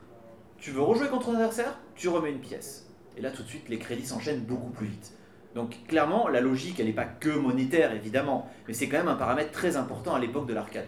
tu 0.59 0.71
veux 0.71 0.83
rejouer 0.83 1.09
contre 1.09 1.29
ton 1.29 1.33
adversaire, 1.33 1.79
tu 1.95 2.09
remets 2.09 2.31
une 2.31 2.41
pièce. 2.41 2.90
Et 3.21 3.23
là, 3.23 3.31
tout 3.31 3.43
de 3.43 3.49
suite, 3.49 3.69
les 3.69 3.77
crédits 3.77 4.07
s'enchaînent 4.07 4.41
beaucoup 4.41 4.71
plus 4.71 4.87
vite. 4.87 5.13
Donc 5.55 5.77
clairement, 5.87 6.27
la 6.29 6.41
logique, 6.41 6.81
elle 6.81 6.87
n'est 6.87 6.95
pas 6.95 7.05
que 7.05 7.29
monétaire, 7.29 7.93
évidemment, 7.93 8.49
mais 8.67 8.73
c'est 8.73 8.89
quand 8.89 8.97
même 8.97 9.09
un 9.09 9.15
paramètre 9.15 9.51
très 9.51 9.77
important 9.77 10.15
à 10.15 10.19
l'époque 10.19 10.47
de 10.47 10.55
l'arcade. 10.55 10.87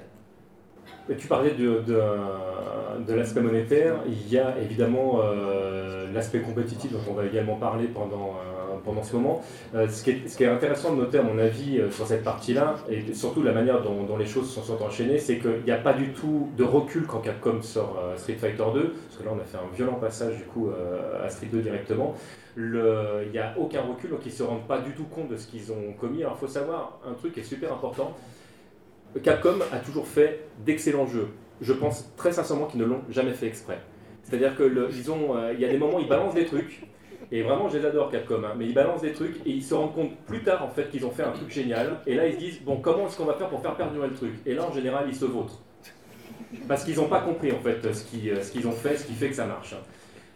Tu 1.19 1.27
parlais 1.27 1.51
de, 1.51 1.85
de, 1.87 3.13
l'aspect 3.13 3.43
monétaire, 3.43 3.97
il 4.07 4.33
y 4.33 4.39
a 4.39 4.59
évidemment 4.59 5.21
euh, 5.23 6.11
l'aspect 6.11 6.41
compétitif 6.41 6.91
dont 6.91 7.03
on 7.11 7.13
va 7.13 7.27
également 7.27 7.57
parler 7.57 7.87
pendant, 7.89 8.37
euh, 8.37 8.62
pendant 8.85 9.03
ce 9.03 9.15
moment. 9.17 9.43
Euh, 9.75 9.89
ce, 9.89 10.03
qui 10.03 10.11
est, 10.11 10.47
intéressant 10.47 10.95
de 10.95 11.01
noter 11.01 11.19
à 11.19 11.23
mon 11.23 11.39
avis 11.39 11.81
sur 11.91 12.07
cette 12.07 12.25
partie-là, 12.25 12.77
et 12.91 13.15
surtout 13.15 13.43
la 13.43 13.53
manière 13.53 13.83
dont, 13.83 14.17
les 14.17 14.27
choses 14.27 14.51
se 14.51 14.61
sont 14.61 14.83
enchaînées, 14.83 15.19
c'est 15.19 15.39
qu'il 15.39 15.63
n'y 15.65 15.73
a 15.73 15.79
pas 15.79 15.93
du 15.93 16.13
tout 16.13 16.51
de 16.57 16.65
recul 16.65 17.07
quand 17.07 17.19
Capcom 17.19 17.63
sort 17.63 17.99
Street 18.17 18.35
Fighter 18.35 18.65
2, 18.75 18.95
parce 19.09 19.17
que 19.19 19.25
là 19.25 19.31
on 19.35 19.41
a 19.41 19.45
fait 19.45 19.57
un 19.57 19.75
violent 19.75 19.95
passage 19.95 20.37
du 20.37 20.45
coup 20.45 20.69
à 21.23 21.29
Street 21.29 21.49
2 21.51 21.61
directement. 21.61 22.15
Il 22.57 23.31
n'y 23.33 23.39
a 23.39 23.55
aucun 23.59 23.81
recul, 23.83 24.11
donc 24.11 24.21
ils 24.25 24.33
ne 24.33 24.35
se 24.35 24.43
rendent 24.43 24.67
pas 24.67 24.81
du 24.81 24.93
tout 24.93 25.05
compte 25.05 25.29
de 25.29 25.37
ce 25.37 25.47
qu'ils 25.47 25.73
ont 25.73 25.93
commis. 25.99 26.23
Alors 26.23 26.37
il 26.37 26.47
faut 26.47 26.53
savoir 26.53 27.01
un 27.09 27.15
truc 27.15 27.33
qui 27.33 27.41
est 27.41 27.45
super 27.45 27.73
important, 27.73 28.15
Capcom 29.21 29.59
a 29.73 29.79
toujours 29.79 30.07
fait 30.07 30.41
d'excellents 30.65 31.07
jeux. 31.07 31.29
Je 31.61 31.73
pense 31.73 32.11
très 32.17 32.33
sincèrement 32.33 32.67
qu'ils 32.67 32.81
ne 32.81 32.87
l'ont 32.87 33.03
jamais 33.11 33.33
fait 33.33 33.47
exprès. 33.47 33.79
C'est-à-dire 34.23 34.57
que 34.57 34.63
euh, 34.63 35.55
y 35.59 35.65
a 35.65 35.69
des 35.69 35.79
moments 35.79 35.99
où 35.99 36.01
ils 36.01 36.09
balancent 36.09 36.35
des 36.35 36.47
trucs, 36.47 36.83
et 37.33 37.43
vraiment 37.43 37.69
je 37.69 37.79
les 37.79 37.87
adore 37.87 38.11
Capcom, 38.11 38.43
hein, 38.45 38.53
mais 38.57 38.67
ils 38.67 38.75
balancent 38.75 39.03
des 39.03 39.13
trucs 39.13 39.39
et 39.45 39.51
ils 39.51 39.65
se 39.65 39.75
rendent 39.75 39.95
compte 39.95 40.17
plus 40.27 40.43
tard 40.45 40.65
en 40.65 40.69
fait 40.69 40.91
qu'ils 40.91 41.05
ont 41.05 41.11
fait 41.11 41.25
un 41.25 41.33
truc 41.33 41.51
génial, 41.51 41.99
et 42.07 42.15
là 42.15 42.27
ils 42.29 42.35
se 42.35 42.39
disent 42.39 42.61
bon 42.63 42.77
comment 42.77 43.07
est-ce 43.07 43.17
qu'on 43.17 43.25
va 43.25 43.35
faire 43.35 43.49
pour 43.49 43.61
faire 43.61 43.75
perdurer 43.75 44.09
le 44.09 44.15
truc? 44.15 44.35
Et 44.47 44.55
là 44.55 44.67
en 44.67 44.73
général 44.73 45.07
ils 45.09 45.17
se 45.17 45.25
vautrent. 45.25 45.61
Parce 46.69 46.85
qu'ils 46.85 46.97
n'ont 46.97 47.09
pas 47.09 47.21
compris 47.21 47.51
en 47.51 47.61
fait 47.61 47.93
ce 47.93 48.05
qu'ils, 48.05 48.31
euh, 48.31 48.43
ce 48.43 48.53
qu'ils 48.53 48.69
ont 48.69 48.73
fait, 48.73 48.97
ce 48.97 49.07
qui 49.07 49.15
fait 49.15 49.29
que 49.29 49.35
ça 49.35 49.47
marche. 49.47 49.75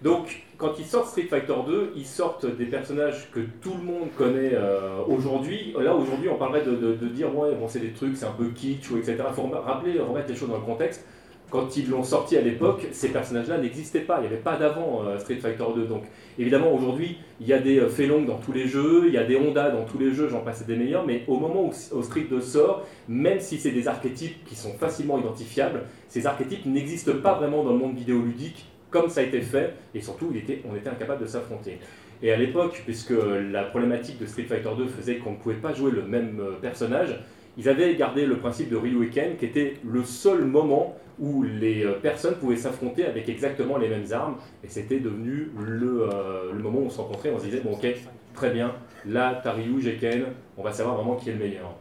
Donc, 0.02 0.44
quand 0.58 0.78
ils 0.78 0.84
sortent 0.84 1.08
Street 1.08 1.22
Fighter 1.28 1.54
2, 1.66 1.92
ils 1.96 2.06
sortent 2.06 2.46
des 2.46 2.66
personnages 2.66 3.30
que 3.30 3.40
tout 3.62 3.74
le 3.78 3.82
monde 3.82 4.08
connaît 4.16 4.52
euh, 4.52 4.98
aujourd'hui. 5.06 5.74
Là, 5.78 5.94
aujourd'hui, 5.94 6.28
on 6.28 6.36
parlerait 6.36 6.64
de, 6.64 6.94
dire, 7.08 7.34
ouais, 7.36 7.54
bon, 7.54 7.66
c'est 7.66 7.80
des 7.80 7.92
trucs, 7.92 8.16
c'est 8.16 8.26
un 8.26 8.32
peu 8.32 8.48
kitsch, 8.48 8.90
ou 8.90 8.98
etc. 8.98 9.16
Il 9.28 9.34
faut 9.34 9.48
rappeler, 9.48 9.98
remettre 9.98 10.28
les 10.28 10.36
choses 10.36 10.50
dans 10.50 10.58
le 10.58 10.64
contexte. 10.64 11.06
Quand 11.50 11.76
ils 11.76 11.88
l'ont 11.88 12.02
sorti 12.02 12.36
à 12.36 12.40
l'époque, 12.40 12.88
ces 12.90 13.10
personnages-là 13.10 13.58
n'existaient 13.58 14.00
pas. 14.00 14.18
Il 14.18 14.22
n'y 14.22 14.26
avait 14.26 14.36
pas 14.42 14.56
d'avant 14.56 15.04
euh, 15.04 15.18
Street 15.18 15.36
Fighter 15.36 15.64
2. 15.74 15.84
Donc, 15.84 16.02
évidemment, 16.38 16.72
aujourd'hui, 16.72 17.18
il 17.40 17.46
y 17.46 17.52
a 17.52 17.58
des 17.58 17.78
euh, 17.78 18.26
dans 18.26 18.38
tous 18.38 18.52
les 18.52 18.66
jeux, 18.66 19.04
il 19.06 19.14
y 19.14 19.18
a 19.18 19.24
des 19.24 19.36
Honda 19.36 19.70
dans 19.70 19.84
tous 19.84 19.98
les 19.98 20.12
jeux, 20.12 20.28
j'en 20.28 20.40
passe 20.40 20.66
des 20.66 20.76
meilleurs. 20.76 21.06
Mais 21.06 21.22
au 21.28 21.38
moment 21.38 21.68
où, 21.68 22.02
Street 22.02 22.26
2 22.28 22.40
sort, 22.40 22.84
même 23.08 23.38
si 23.38 23.58
c'est 23.58 23.70
des 23.70 23.86
archétypes 23.86 24.44
qui 24.44 24.56
sont 24.56 24.72
facilement 24.72 25.18
identifiables, 25.18 25.82
ces 26.08 26.26
archétypes 26.26 26.66
n'existent 26.66 27.18
pas 27.22 27.34
vraiment 27.34 27.62
dans 27.62 27.72
le 27.72 27.78
monde 27.78 27.96
vidéoludique 27.96 28.66
comme 28.90 29.08
ça 29.10 29.20
a 29.20 29.24
été 29.24 29.40
fait, 29.40 29.74
et 29.94 30.00
surtout 30.00 30.28
il 30.30 30.38
était, 30.38 30.62
on 30.70 30.74
était 30.74 30.88
incapable 30.88 31.22
de 31.22 31.26
s'affronter. 31.26 31.78
Et 32.22 32.32
à 32.32 32.36
l'époque, 32.36 32.82
puisque 32.84 33.12
la 33.52 33.64
problématique 33.64 34.18
de 34.18 34.26
Street 34.26 34.44
Fighter 34.44 34.70
2 34.76 34.86
faisait 34.86 35.16
qu'on 35.16 35.32
ne 35.32 35.36
pouvait 35.36 35.56
pas 35.56 35.74
jouer 35.74 35.90
le 35.90 36.02
même 36.02 36.40
euh, 36.40 36.52
personnage, 36.60 37.18
ils 37.56 37.68
avaient 37.68 37.94
gardé 37.94 38.26
le 38.26 38.38
principe 38.38 38.70
de 38.70 38.76
Ryu 38.76 39.10
Ken, 39.10 39.36
qui 39.36 39.46
était 39.46 39.74
le 39.84 40.04
seul 40.04 40.44
moment 40.44 40.96
où 41.18 41.42
les 41.42 41.84
euh, 41.84 41.92
personnes 41.94 42.34
pouvaient 42.34 42.56
s'affronter 42.56 43.06
avec 43.06 43.28
exactement 43.28 43.78
les 43.78 43.88
mêmes 43.88 44.06
armes, 44.12 44.36
et 44.62 44.68
c'était 44.68 45.00
devenu 45.00 45.50
le, 45.58 46.08
euh, 46.12 46.52
le, 46.52 46.62
moment 46.62 46.80
où 46.80 46.86
on 46.86 46.90
se 46.90 47.00
rencontrait, 47.00 47.30
on 47.34 47.38
se 47.38 47.44
disait, 47.44 47.60
bon 47.60 47.72
ok, 47.72 47.86
très 48.34 48.50
bien, 48.50 48.74
là, 49.06 49.40
t'as 49.42 49.52
Ryu, 49.52 49.80
j'ai 49.80 49.96
Ken, 49.96 50.24
on 50.58 50.62
va 50.62 50.72
savoir 50.72 50.96
vraiment 50.96 51.16
qui 51.16 51.30
est 51.30 51.32
le 51.32 51.38
meilleur. 51.38 51.74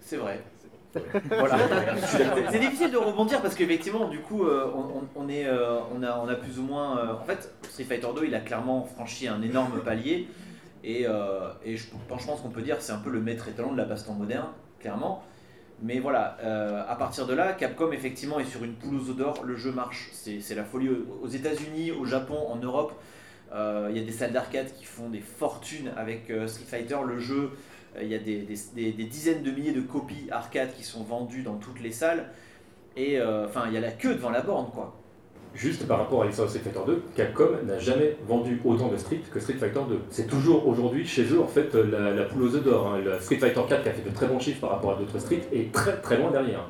C'est 0.00 0.16
vrai. 0.16 0.40
c'est 2.50 2.58
difficile 2.58 2.90
de 2.90 2.98
rebondir 2.98 3.40
parce 3.40 3.54
qu'effectivement, 3.54 4.08
du 4.08 4.18
coup, 4.18 4.44
euh, 4.44 4.70
on, 5.16 5.28
est, 5.28 5.46
euh, 5.46 5.78
on, 5.94 6.02
a, 6.02 6.18
on 6.18 6.28
a 6.28 6.34
plus 6.34 6.58
ou 6.58 6.62
moins. 6.62 6.98
Euh, 6.98 7.14
en 7.14 7.24
fait, 7.24 7.50
Street 7.62 7.84
Fighter 7.84 8.08
2, 8.14 8.26
il 8.26 8.34
a 8.34 8.40
clairement 8.40 8.84
franchi 8.84 9.26
un 9.28 9.40
énorme 9.42 9.80
palier. 9.82 10.28
Et, 10.84 11.02
et 11.64 11.76
je, 11.76 11.84
je, 11.84 12.26
pense 12.26 12.40
qu'on 12.40 12.50
peut 12.50 12.60
dire 12.60 12.76
que 12.76 12.82
c'est 12.82 12.92
un 12.92 12.98
peu 12.98 13.10
le 13.10 13.20
maître 13.20 13.46
étalon 13.48 13.70
de 13.70 13.76
la 13.76 13.84
baston 13.84 14.14
moderne, 14.14 14.48
Mais 15.84 15.98
voilà, 15.98 16.36
à 16.88 16.94
partir 16.94 17.26
de 17.26 17.34
là, 17.34 17.52
Capcom 17.54 17.90
effectivement 17.90 18.38
est 18.38 18.44
sur 18.44 18.62
une 18.62 18.74
aux 18.74 19.14
d'or, 19.14 19.42
le 19.44 19.56
jeu 19.56 19.72
marche. 19.72 20.10
C'est 20.12 20.54
la 20.54 20.62
folie 20.64 20.88
aux 20.88 21.26
États-Unis, 21.26 21.90
au 21.90 22.04
Japon, 22.04 22.38
en 22.48 22.56
Europe. 22.56 22.92
Il 23.52 23.96
y 23.96 24.00
a 24.00 24.04
des 24.04 24.12
salles 24.12 24.32
d'arcade 24.32 24.72
qui 24.78 24.84
font 24.84 25.08
des 25.08 25.20
fortunes 25.20 25.90
avec 25.96 26.32
Street 26.46 26.66
Fighter. 26.66 26.98
Le 27.04 27.18
jeu 27.18 27.50
euh, 27.96 28.02
il 28.02 28.08
y 28.08 28.14
a 28.14 28.18
des, 28.18 29.04
dizaines 29.04 29.42
de 29.42 29.50
milliers 29.50 29.72
de 29.72 29.80
copies 29.80 30.28
arcade 30.30 30.72
qui 30.74 30.82
sont 30.82 31.02
vendues 31.02 31.42
dans 31.42 31.56
toutes 31.56 31.80
les 31.80 31.92
salles. 31.92 32.30
Et 32.96 33.18
euh, 33.18 33.46
enfin, 33.46 33.64
il 33.68 33.74
y 33.74 33.76
a 33.76 33.80
la 33.80 33.90
queue 33.90 34.14
devant 34.14 34.30
la 34.30 34.42
borne, 34.42 34.70
quoi. 34.72 34.98
Juste 35.54 35.86
par 35.86 35.98
rapport 35.98 36.22
à 36.22 36.26
l'histoire 36.26 36.48
de 36.48 36.52
Street 36.52 36.64
Fighter 36.64 36.80
2, 36.86 37.02
Capcom 37.14 37.50
n'a 37.66 37.78
jamais 37.78 38.16
vendu 38.26 38.60
autant 38.64 38.88
de 38.88 38.96
Street 38.96 39.20
que 39.30 39.38
Street 39.38 39.54
Fighter 39.54 39.80
2. 39.86 40.00
C'est 40.10 40.26
toujours 40.26 40.66
aujourd'hui 40.66 41.06
chez 41.06 41.24
eux 41.24 41.40
en 41.40 41.46
fait 41.46 41.74
la, 41.74 42.24
poule 42.24 42.44
aux 42.44 42.54
œufs 42.54 42.64
d'or. 42.64 42.94
Hein. 42.94 43.00
Street 43.20 43.36
Fighter 43.36 43.60
4 43.68 43.82
qui 43.82 43.88
a 43.88 43.92
fait 43.92 44.08
de 44.08 44.14
très 44.14 44.26
bons 44.26 44.38
chiffres 44.38 44.60
par 44.60 44.70
rapport 44.70 44.92
à 44.92 44.94
d'autres 44.96 45.18
Street 45.18 45.42
est 45.52 45.72
très 45.72 46.00
très 46.00 46.16
loin 46.16 46.30
derrière. 46.30 46.66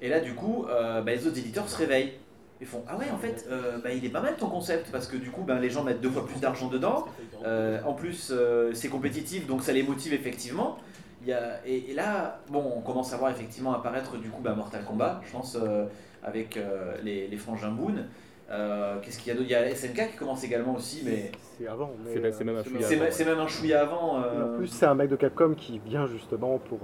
Et 0.00 0.08
là 0.08 0.20
du 0.20 0.34
coup, 0.34 0.66
euh, 0.68 1.02
bah, 1.02 1.12
les 1.12 1.26
autres 1.26 1.38
éditeurs 1.38 1.68
se 1.68 1.76
réveillent. 1.76 2.12
Ils 2.58 2.66
font 2.66 2.82
Ah 2.88 2.96
ouais, 2.96 3.04
en 3.12 3.18
fait, 3.18 3.46
euh, 3.50 3.78
bah, 3.84 3.90
il 3.92 4.02
est 4.02 4.10
pas 4.10 4.22
mal 4.22 4.34
ton 4.36 4.48
concept 4.48 4.90
parce 4.90 5.08
que 5.08 5.18
du 5.18 5.30
coup, 5.30 5.42
bah, 5.42 5.58
les 5.60 5.68
gens 5.68 5.84
mettent 5.84 6.00
deux 6.00 6.08
fois 6.08 6.26
plus 6.26 6.40
d'argent 6.40 6.68
dedans. 6.68 7.04
Euh, 7.44 7.78
en 7.84 7.92
plus, 7.92 8.32
c'est 8.72 8.88
compétitif 8.88 9.46
donc 9.46 9.62
ça 9.62 9.72
les 9.72 9.82
motive 9.82 10.14
effectivement. 10.14 10.78
A, 11.28 11.66
et, 11.66 11.92
là, 11.92 12.40
bon, 12.50 12.64
on 12.76 12.80
commence 12.80 13.12
à 13.12 13.16
voir 13.16 13.30
effectivement 13.30 13.74
apparaître 13.74 14.16
du 14.16 14.30
coup 14.30 14.40
Mortal 14.42 14.84
Kombat, 14.84 15.20
je 15.26 15.32
pense, 15.32 15.58
avec 16.26 16.58
les, 17.02 17.28
les 17.28 17.36
frangins 17.38 17.70
Boone. 17.70 18.04
Qu'est-ce 19.02 19.18
qu'il 19.18 19.28
y 19.28 19.30
a 19.30 19.34
d'autre? 19.34 19.48
Il 19.48 19.52
y 19.52 19.54
a 19.54 19.74
SNK 19.74 20.10
qui 20.10 20.16
commence 20.18 20.44
également 20.44 20.74
aussi, 20.74 21.02
mais. 21.04 21.32
C'est 21.56 21.66
avant, 21.66 21.90
c'est 22.04 22.44
même 22.44 22.56
un 22.56 22.62
chouïa 22.62 22.78
avant. 22.86 23.10
C'est 23.10 23.24
même 23.24 23.38
un 23.38 23.46
chouïa 23.46 23.80
avant. 23.80 24.18
En 24.18 24.56
plus, 24.58 24.68
c'est 24.68 24.86
un 24.86 24.94
mec 24.94 25.08
de 25.08 25.16
Capcom 25.16 25.54
qui 25.54 25.78
vient 25.78 26.06
justement 26.06 26.58
pour. 26.58 26.78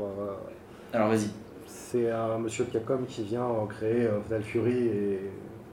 Alors 0.95 1.09
vas-y. 1.09 1.29
C'est 1.67 2.11
un 2.11 2.39
monsieur 2.39 2.65
de 2.65 2.71
Capcom 2.71 3.01
qui 3.07 3.23
vient 3.23 3.47
créer 3.69 4.09
Fatal 4.25 4.43
Fury 4.43 4.87
et 4.87 5.31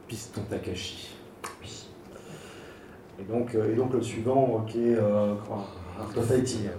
Piston 0.07 0.41
Takashi. 0.49 1.15
Oui. 1.61 1.87
Et 3.19 3.23
donc, 3.23 3.53
euh, 3.53 3.71
et 3.71 3.75
donc 3.75 3.93
le 3.93 4.01
suivant 4.01 4.65
qui 4.67 4.89
est 4.89 4.95
euh, 4.95 5.33
Art 5.99 6.17
of 6.17 6.25
Fighting. 6.25 6.69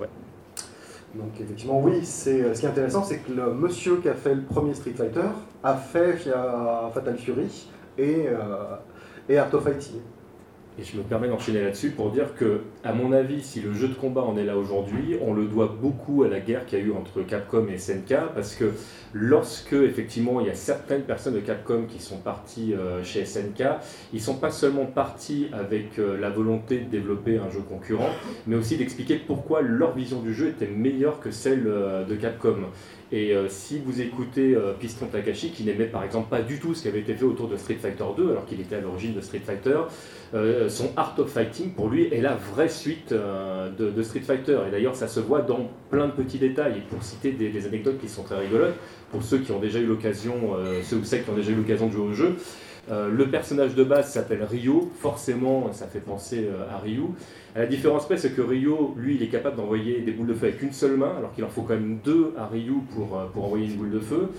Donc 1.14 1.40
effectivement, 1.40 1.81
oui, 1.81 2.00
c'est 2.05 2.43
euh, 2.43 2.55
ce 2.55 2.61
qui 2.61 2.67
est 2.67 2.69
intéressant, 2.69 3.02
c'est 3.02 3.19
que 3.19 3.33
le 3.33 3.52
monsieur 3.52 3.97
qui 3.97 4.09
a 4.09 4.14
fait 4.14 4.35
le 4.35 4.43
premier 4.43 4.75
Street 4.75 4.95
Fighter 4.97 5.29
a 5.62 5.75
fait 5.75 6.17
Fatal 6.95 7.17
Fury 7.19 7.69
et, 7.99 8.26
et 9.29 9.37
Art 9.37 9.52
of 9.52 9.64
Fighting. 9.64 10.00
Et 10.79 10.85
je 10.85 10.97
me 10.97 11.02
permets 11.02 11.29
d'enchaîner 11.29 11.62
là-dessus 11.62 11.90
pour 11.90 12.11
dire 12.11 12.35
que, 12.35 12.61
à 12.82 12.94
mon 12.94 13.12
avis, 13.12 13.42
si 13.42 13.60
le 13.60 13.75
jeu 13.75 13.88
de 13.88 13.94
combat 13.94 14.22
en 14.22 14.38
est 14.38 14.44
là 14.44 14.56
aujourd'hui, 14.56 15.16
on 15.20 15.34
le 15.34 15.44
doit 15.44 15.76
beaucoup 15.80 16.22
à 16.22 16.28
la 16.28 16.40
guerre 16.40 16.64
qu'il 16.64 16.78
y 16.78 16.82
a 16.82 16.84
eu 16.84 16.92
entre 16.92 17.20
Capcom 17.22 17.66
et 17.68 17.76
SNK, 17.76 18.14
parce 18.34 18.54
que 18.54 18.72
lorsque, 19.12 19.75
effectivement, 19.75 20.40
il 20.40 20.46
y 20.46 20.50
a 20.50 20.54
certaines 20.54 21.02
personnes 21.02 21.34
de 21.34 21.40
Capcom 21.40 21.84
qui 21.87 22.00
sont 22.00 22.18
parties 22.18 22.72
euh, 22.72 23.02
chez 23.04 23.25
SNK, 23.25 23.64
ils 24.12 24.20
sont 24.20 24.37
pas 24.37 24.50
seulement 24.50 24.87
partis 24.87 25.49
avec 25.52 25.99
euh, 25.99 26.18
la 26.18 26.30
volonté 26.30 26.78
de 26.78 26.88
développer 26.88 27.38
un 27.38 27.50
jeu 27.50 27.60
concurrent, 27.60 28.10
mais 28.46 28.56
aussi 28.56 28.76
d'expliquer 28.76 29.16
pourquoi 29.16 29.60
leur 29.60 29.94
vision 29.94 30.20
du 30.20 30.32
jeu 30.32 30.49
était 30.49 30.66
meilleure 30.66 31.20
que 31.20 31.30
celle 31.30 31.66
euh, 31.66 32.04
de 32.04 32.14
Capcom. 32.14 32.56
Et 33.12 33.34
si 33.49 33.80
vous 33.84 34.00
écoutez 34.00 34.56
Piston 34.78 35.06
Takashi, 35.06 35.50
qui 35.50 35.64
n'aimait 35.64 35.87
par 35.87 36.04
exemple 36.04 36.30
pas 36.30 36.42
du 36.42 36.60
tout 36.60 36.76
ce 36.76 36.82
qui 36.82 36.87
avait 36.87 37.00
été 37.00 37.14
fait 37.14 37.25
autour 37.25 37.49
de 37.49 37.56
Street 37.56 37.75
Fighter 37.75 38.04
2, 38.16 38.30
alors 38.30 38.46
qu'il 38.46 38.60
était 38.60 38.76
à 38.76 38.80
l'origine 38.80 39.14
de 39.14 39.20
Street 39.20 39.42
Fighter, 39.44 39.80
son 40.68 40.90
Art 40.96 41.16
of 41.18 41.28
Fighting, 41.28 41.72
pour 41.72 41.88
lui, 41.88 42.06
est 42.14 42.20
la 42.20 42.37
vraie 42.37 42.68
suite 42.71 43.12
euh, 43.12 43.71
de, 43.71 44.03
Street 44.03 44.21
Fighter. 44.21 44.59
Et 44.67 44.71
d'ailleurs, 44.71 44.97
ça 44.97 45.09
se 45.09 45.21
voit 45.21 45.43
dans 45.43 45.69
plein 45.91 46.07
de 46.07 46.12
petits 46.12 46.39
détails. 46.39 46.83
Pour 46.89 47.03
citer 47.03 47.33
des, 47.33 47.67
anecdotes 47.67 48.00
qui 48.00 48.09
sont 48.09 48.23
très 48.23 48.39
rigolotes, 48.39 48.75
pour 49.11 49.23
ceux 49.23 49.39
qui 49.39 49.53
ont 49.53 49.61
déjà 49.61 49.79
eu 49.79 49.87
l'occasion, 49.87 50.35
euh, 50.57 50.81
ceux 50.83 50.97
ou 50.97 51.05
celles 51.05 51.25
qui 51.25 51.31
ont 51.31 51.35
déjà 51.35 51.50
eu 51.53 51.57
l'occasion 51.57 51.89
de 51.89 51.93
jouer 51.93 52.09
au 52.09 52.12
jeu, 52.12 52.37
le 52.89 53.31
personnage 53.31 53.77
de 53.77 53.85
base 53.85 54.11
s'appelle 54.11 54.43
Ryo, 54.43 54.91
forcément 54.99 55.73
ça 55.73 55.87
fait 55.87 56.00
penser 56.00 56.49
à 56.69 56.79
Ryu. 56.79 57.03
la 57.55 57.67
différence 57.67 58.05
près, 58.07 58.17
c'est 58.17 58.35
que 58.35 58.43
Ryo, 58.43 58.97
lui, 58.97 59.15
il 59.15 59.23
est 59.23 59.29
capable 59.29 59.59
d'envoyer 59.59 60.00
des 60.00 60.11
boules 60.11 60.27
de 60.27 60.35
feu 60.35 60.49
avec 60.49 60.61
une 60.61 60.73
seule 60.73 60.97
main, 60.97 61.15
alors 61.17 61.33
qu'il 61.33 61.45
en 61.45 61.49
faut 61.49 61.62
quand 61.62 61.75
même 61.75 62.00
deux 62.03 62.35
à 62.37 62.49
Ryu 62.49 62.79
pour, 62.93 63.17
pour 63.33 63.45
envoyer 63.45 63.67
une 63.67 63.77
boule 63.77 63.93
de 63.93 64.00
feu. 64.00 64.31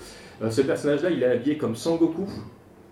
ce 0.50 0.60
personnage-là, 0.60 1.08
il 1.08 1.22
est 1.22 1.26
habillé 1.26 1.56
comme 1.56 1.76
Sangoku, 1.76 2.28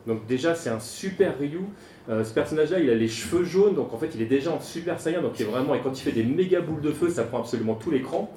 donc 0.06 0.26
déjà 0.26 0.54
c'est 0.54 0.70
un 0.70 0.80
super 0.80 1.38
Ryu. 1.38 1.60
Euh, 2.08 2.24
ce 2.24 2.32
personnage-là, 2.32 2.80
il 2.80 2.90
a 2.90 2.94
les 2.94 3.08
cheveux 3.08 3.44
jaunes, 3.44 3.74
donc 3.74 3.92
en 3.92 3.98
fait, 3.98 4.10
il 4.14 4.22
est 4.22 4.26
déjà 4.26 4.50
en 4.50 4.60
Super 4.60 5.00
Saiyan, 5.00 5.22
donc 5.22 5.38
il 5.38 5.42
est 5.42 5.48
vraiment, 5.48 5.74
et 5.74 5.80
quand 5.80 5.92
il 5.92 6.02
fait 6.02 6.12
des 6.12 6.24
méga 6.24 6.60
boules 6.60 6.80
de 6.80 6.92
feu, 6.92 7.08
ça 7.08 7.24
prend 7.24 7.40
absolument 7.40 7.74
tout 7.74 7.90
l'écran. 7.90 8.32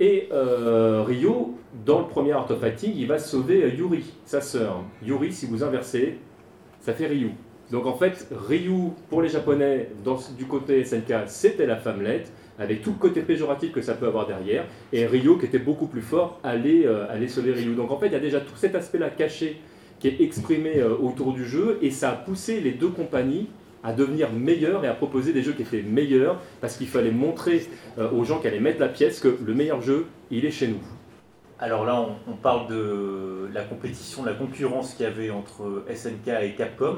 Et 0.00 0.28
euh, 0.32 1.02
Ryo, 1.02 1.56
dans 1.84 2.00
le 2.00 2.06
premier 2.06 2.32
Art 2.32 2.50
of 2.50 2.60
Fighting, 2.60 2.92
il 2.96 3.06
va 3.08 3.18
sauver 3.18 3.64
euh, 3.64 3.68
Yuri, 3.68 4.04
sa 4.24 4.40
sœur. 4.40 4.84
Yuri, 5.02 5.32
si 5.32 5.46
vous 5.46 5.64
inversez, 5.64 6.18
ça 6.80 6.92
fait 6.92 7.06
Ryu. 7.06 7.30
Donc 7.72 7.86
en 7.86 7.94
fait, 7.94 8.28
Ryu, 8.30 8.92
pour 9.10 9.22
les 9.22 9.28
Japonais, 9.28 9.90
du 10.36 10.44
côté 10.46 10.84
SNK, 10.84 11.12
c'était 11.26 11.66
la 11.66 11.76
femmelette, 11.76 12.32
avec 12.58 12.82
tout 12.82 12.90
le 12.90 12.98
côté 12.98 13.22
péjoratif 13.22 13.72
que 13.72 13.82
ça 13.82 13.94
peut 13.94 14.06
avoir 14.06 14.26
derrière. 14.26 14.64
Et 14.92 15.06
Ryo, 15.06 15.36
qui 15.36 15.46
était 15.46 15.58
beaucoup 15.58 15.86
plus 15.86 16.00
fort, 16.00 16.40
allait, 16.44 16.86
allait 17.10 17.28
sauver 17.28 17.52
Ryu. 17.52 17.74
Donc 17.74 17.90
en 17.90 17.98
fait, 17.98 18.06
il 18.06 18.12
y 18.12 18.16
a 18.16 18.20
déjà 18.20 18.40
tout 18.40 18.56
cet 18.56 18.74
aspect-là 18.74 19.10
caché 19.10 19.60
qui 19.98 20.08
est 20.08 20.20
exprimé 20.20 20.78
euh, 20.78 20.96
autour 20.96 21.32
du 21.32 21.44
jeu, 21.44 21.78
et 21.82 21.90
ça 21.90 22.10
a 22.10 22.14
poussé 22.14 22.60
les 22.60 22.72
deux 22.72 22.88
compagnies 22.88 23.48
à 23.82 23.92
devenir 23.92 24.32
meilleures 24.32 24.84
et 24.84 24.88
à 24.88 24.94
proposer 24.94 25.32
des 25.32 25.42
jeux 25.42 25.52
qui 25.52 25.62
étaient 25.62 25.82
meilleurs, 25.82 26.40
parce 26.60 26.76
qu'il 26.76 26.88
fallait 26.88 27.10
montrer 27.10 27.66
euh, 27.98 28.10
aux 28.10 28.24
gens 28.24 28.40
qui 28.40 28.46
allaient 28.48 28.60
mettre 28.60 28.80
la 28.80 28.88
pièce 28.88 29.20
que 29.20 29.38
le 29.44 29.54
meilleur 29.54 29.80
jeu, 29.80 30.06
il 30.30 30.44
est 30.44 30.50
chez 30.50 30.68
nous. 30.68 30.80
Alors 31.60 31.84
là, 31.84 32.06
on, 32.28 32.34
parle 32.34 32.68
de 32.68 33.48
la 33.52 33.64
compétition, 33.64 34.22
de 34.22 34.28
la 34.28 34.34
concurrence 34.34 34.94
qu'il 34.94 35.04
y 35.04 35.08
avait 35.08 35.30
entre 35.30 35.84
SNK 35.92 36.28
et 36.42 36.54
Capcom, 36.56 36.96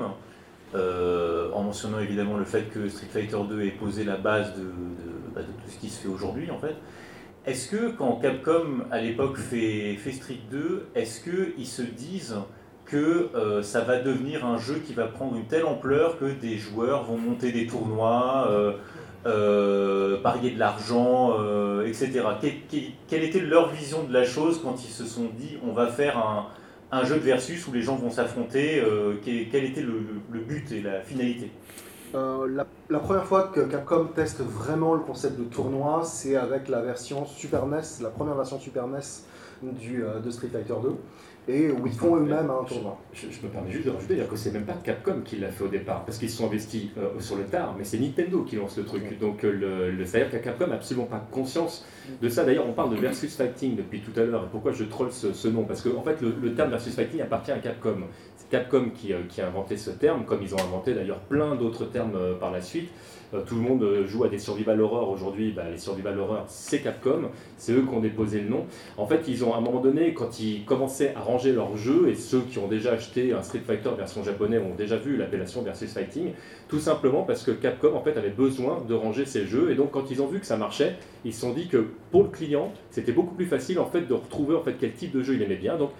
euh, 0.75 1.50
en 1.52 1.62
mentionnant 1.62 1.99
évidemment 1.99 2.37
le 2.37 2.45
fait 2.45 2.71
que 2.71 2.88
Street 2.88 3.09
Fighter 3.11 3.38
2 3.49 3.62
ait 3.62 3.71
posé 3.71 4.04
la 4.04 4.16
base 4.16 4.52
bah, 5.35 5.40
de, 5.40 5.47
tout 5.47 5.71
ce 5.71 5.78
qui 5.78 5.88
se 5.88 6.02
fait 6.02 6.09
aujourd'hui 6.09 6.50
en 6.50 6.59
fait. 6.59 6.76
Est-ce 7.47 7.71
que 7.71 7.90
quand 7.92 8.16
Capcom 8.16 8.85
à 8.90 9.00
l'époque 9.00 9.38
fait, 9.38 9.97
fait 9.97 10.12
Street 10.12 10.40
2, 10.50 10.88
est-ce 10.95 11.23
qu'ils 11.25 11.66
se 11.66 11.80
disent 11.80 12.37
que 12.90 13.28
euh, 13.35 13.62
ça 13.62 13.82
va 13.82 14.00
devenir 14.00 14.44
un 14.44 14.59
jeu 14.59 14.82
qui 14.85 14.94
va 14.94 15.06
prendre 15.06 15.37
une 15.37 15.47
telle 15.47 15.64
ampleur 15.64 16.18
que 16.18 16.25
des 16.25 16.59
joueurs 16.59 17.04
vont 17.04 17.16
monter 17.16 17.52
des 17.52 17.66
tournois, 17.66 18.49
euh, 18.50 18.73
euh, 19.26 20.20
parier 20.23 20.50
de 20.50 20.59
l'argent, 20.59 21.37
etc. 21.85 22.23
quelle 23.06 23.23
était 23.23 23.40
leur 23.40 23.70
vision 23.70 24.02
de 24.02 24.12
la 24.12 24.25
chose 24.25 24.61
quand 24.62 24.85
ils 24.85 24.90
se 24.90 25.04
sont 25.04 25.28
dit 25.38 25.59
on 25.66 25.73
va 25.73 25.87
faire 25.87 26.49
un, 26.90 27.04
jeu 27.04 27.16
de 27.16 27.20
versus 27.20 27.66
où 27.68 27.73
les 27.73 27.82
gens 27.82 27.97
vont 27.97 28.11
s'affronter 28.11 28.82
Quel 29.25 29.64
était 29.64 29.82
le, 29.82 30.40
but 30.40 30.73
et 30.73 30.80
la 30.80 31.02
finalité? 31.02 31.50
La 32.12 32.99
première 32.99 33.25
fois 33.25 33.52
que 33.54 33.61
Capcom 33.61 34.09
teste 34.16 34.40
vraiment 34.40 34.94
le 34.94 35.00
concept 35.00 35.38
de 35.38 35.44
tournoi, 35.44 36.02
c'est 36.04 36.35
avec 36.35 36.68
la 36.68 36.80
version 36.80 37.25
Super 37.25 37.66
NES, 37.66 38.02
la 38.02 38.09
première 38.09 38.35
version 38.35 38.59
Super 38.59 38.88
NES 38.88 38.99
du, 39.62 40.02
de 40.25 40.30
Street 40.30 40.49
Fighter 40.49 40.75
2 40.82 40.97
et 41.49 41.70
où 41.70 41.87
ils 41.87 41.92
font 41.92 42.16
eux-mêmes 42.16 42.50
un 42.50 42.64
tournoi. 42.64 42.99
Je, 43.12 43.26
me 43.26 43.49
permets 43.50 43.70
juste 43.70 43.87
de 43.87 43.90
rajouter, 43.90 44.14
dire 44.14 44.28
que 44.28 44.37
c'est 44.37 44.52
même 44.52 44.64
pas 44.64 44.75
Capcom 44.85 45.23
qui 45.25 45.37
l'a 45.37 45.49
fait 45.49 45.64
au 45.64 45.68
départ, 45.68 46.04
parce 46.04 46.18
qu'ils 46.18 46.30
se 46.30 46.37
sont 46.37 46.47
investis 46.47 46.88
euh, 46.99 47.18
sur 47.18 47.37
le 47.37 47.44
tard, 47.44 47.75
mais 47.76 47.85
c'est 47.85 47.99
Nintendo 47.99 48.42
qui 48.42 48.56
lance 48.56 48.76
le 48.76 48.85
truc. 48.85 49.18
Donc 49.18 49.44
euh, 49.44 49.52
le, 49.52 49.90
le 49.90 50.04
c'est-à-dire 50.04 50.30
que 50.30 50.44
Capcom 50.44 50.68
n'a 50.68 50.76
absolument 50.76 51.06
pas 51.06 51.25
conscience 51.30 51.85
de 52.20 52.28
ça. 52.28 52.44
D'ailleurs, 52.44 52.66
on 52.68 52.73
parle 52.73 52.90
de 52.90 52.97
versus 52.97 53.35
fighting 53.35 53.76
depuis 53.76 54.00
tout 54.00 54.18
à 54.18 54.25
l'heure. 54.25 54.44
Et 54.44 54.49
pourquoi 54.50 54.73
je 54.73 54.85
troll 54.85 55.11
ce, 55.11 55.49
nom? 55.49 55.64
Parce 55.64 55.82
qu'en 55.82 55.99
en 55.99 56.02
fait, 56.02 56.20
le, 56.20 56.54
terme 56.54 56.70
versus 56.70 56.94
fighting 56.94 57.20
appartient 57.20 57.52
à 57.52 57.59
Capcom. 57.59 57.99
C'est 58.37 58.49
Capcom 58.49 58.90
qui, 58.94 59.12
qui, 59.28 59.40
a 59.40 59.47
inventé 59.47 59.76
ce 59.76 59.90
terme, 59.90 60.25
comme 60.25 60.42
ils 60.42 60.54
ont 60.54 60.61
inventé 60.61 60.94
d'ailleurs 60.94 61.20
plein 61.20 61.56
d'autres 61.56 61.85
termes 61.85 62.18
par 62.38 62.50
la 62.50 62.61
suite. 62.61 62.90
Euh, 63.32 63.42
tout 63.46 63.54
le 63.54 63.60
monde 63.60 63.82
euh, 63.82 64.06
joue 64.06 64.25
à 64.25 64.28
des 64.28 64.38
survival 64.38 64.80
horror 64.80 65.08
aujourd'hui. 65.10 65.52
Bah, 65.52 65.64
les 65.70 65.78
survival 65.78 66.18
horror, 66.18 66.44
c'est 66.49 66.80
Capcom. 66.80 67.30
C'est 67.56 67.72
eux 67.72 67.82
qui 67.82 67.94
ont 67.94 68.00
déposé 68.00 68.40
le 68.40 68.49
nom. 68.49 68.66
En 68.96 69.06
fait, 69.06 69.22
ils 69.28 69.44
ont 69.44 69.54
à 69.54 69.58
un 69.58 69.60
moment 69.60 69.80
donné, 69.80 70.14
quand 70.14 70.40
ils 70.40 70.64
commençaient 70.64 71.14
à 71.14 71.20
ranger 71.20 71.52
leurs 71.52 71.76
jeux, 71.76 72.08
et 72.08 72.14
ceux 72.14 72.40
qui 72.40 72.58
ont 72.58 72.68
déjà 72.68 72.92
acheté 72.92 73.32
un 73.32 73.42
Street 73.42 73.62
Fighter 73.64 73.90
version 73.96 74.25
japonais 74.25 74.58
ont 74.58 74.75
déjà 74.75 74.96
vu 74.96 75.16
l'appellation 75.16 75.62
versus 75.62 75.92
fighting, 75.92 76.32
tout 76.68 76.80
simplement 76.80 77.22
parce 77.22 77.44
que 77.44 77.50
Capcom 77.50 77.94
en 77.94 78.02
fait 78.02 78.16
avait 78.16 78.30
besoin 78.30 78.82
de 78.88 78.94
ranger 78.94 79.26
ses 79.26 79.46
jeux. 79.46 79.70
Et 79.70 79.75
donc, 79.75 79.92
quand 79.92 80.10
ils 80.10 80.20
ont 80.22 80.26
vu 80.26 80.40
que 80.40 80.46
ça 80.46 80.56
marchait, 80.56 80.96
ils 81.25 81.34
se 81.34 81.40
sont 81.40 81.52
dit 81.52 81.68
que 81.68 81.87
pour 82.10 82.25
le 82.25 82.28
client, 82.28 82.72
c'était 82.90 83.12
beaucoup 83.12 83.34
plus 83.34 83.46
facile 83.46 83.78
en 83.78 83.87
fait 83.87 84.02
de 84.02 84.14
retrouver 84.14 84.56
en 84.56 84.62
fait 84.62 84.76
quel 84.78 84.92
type 84.92 85.12
de 85.12 85.22
jeu 85.22 85.34
il 85.34 85.42
aimait 85.42 85.56
bien. 85.56 85.76
Donc, 85.76 85.90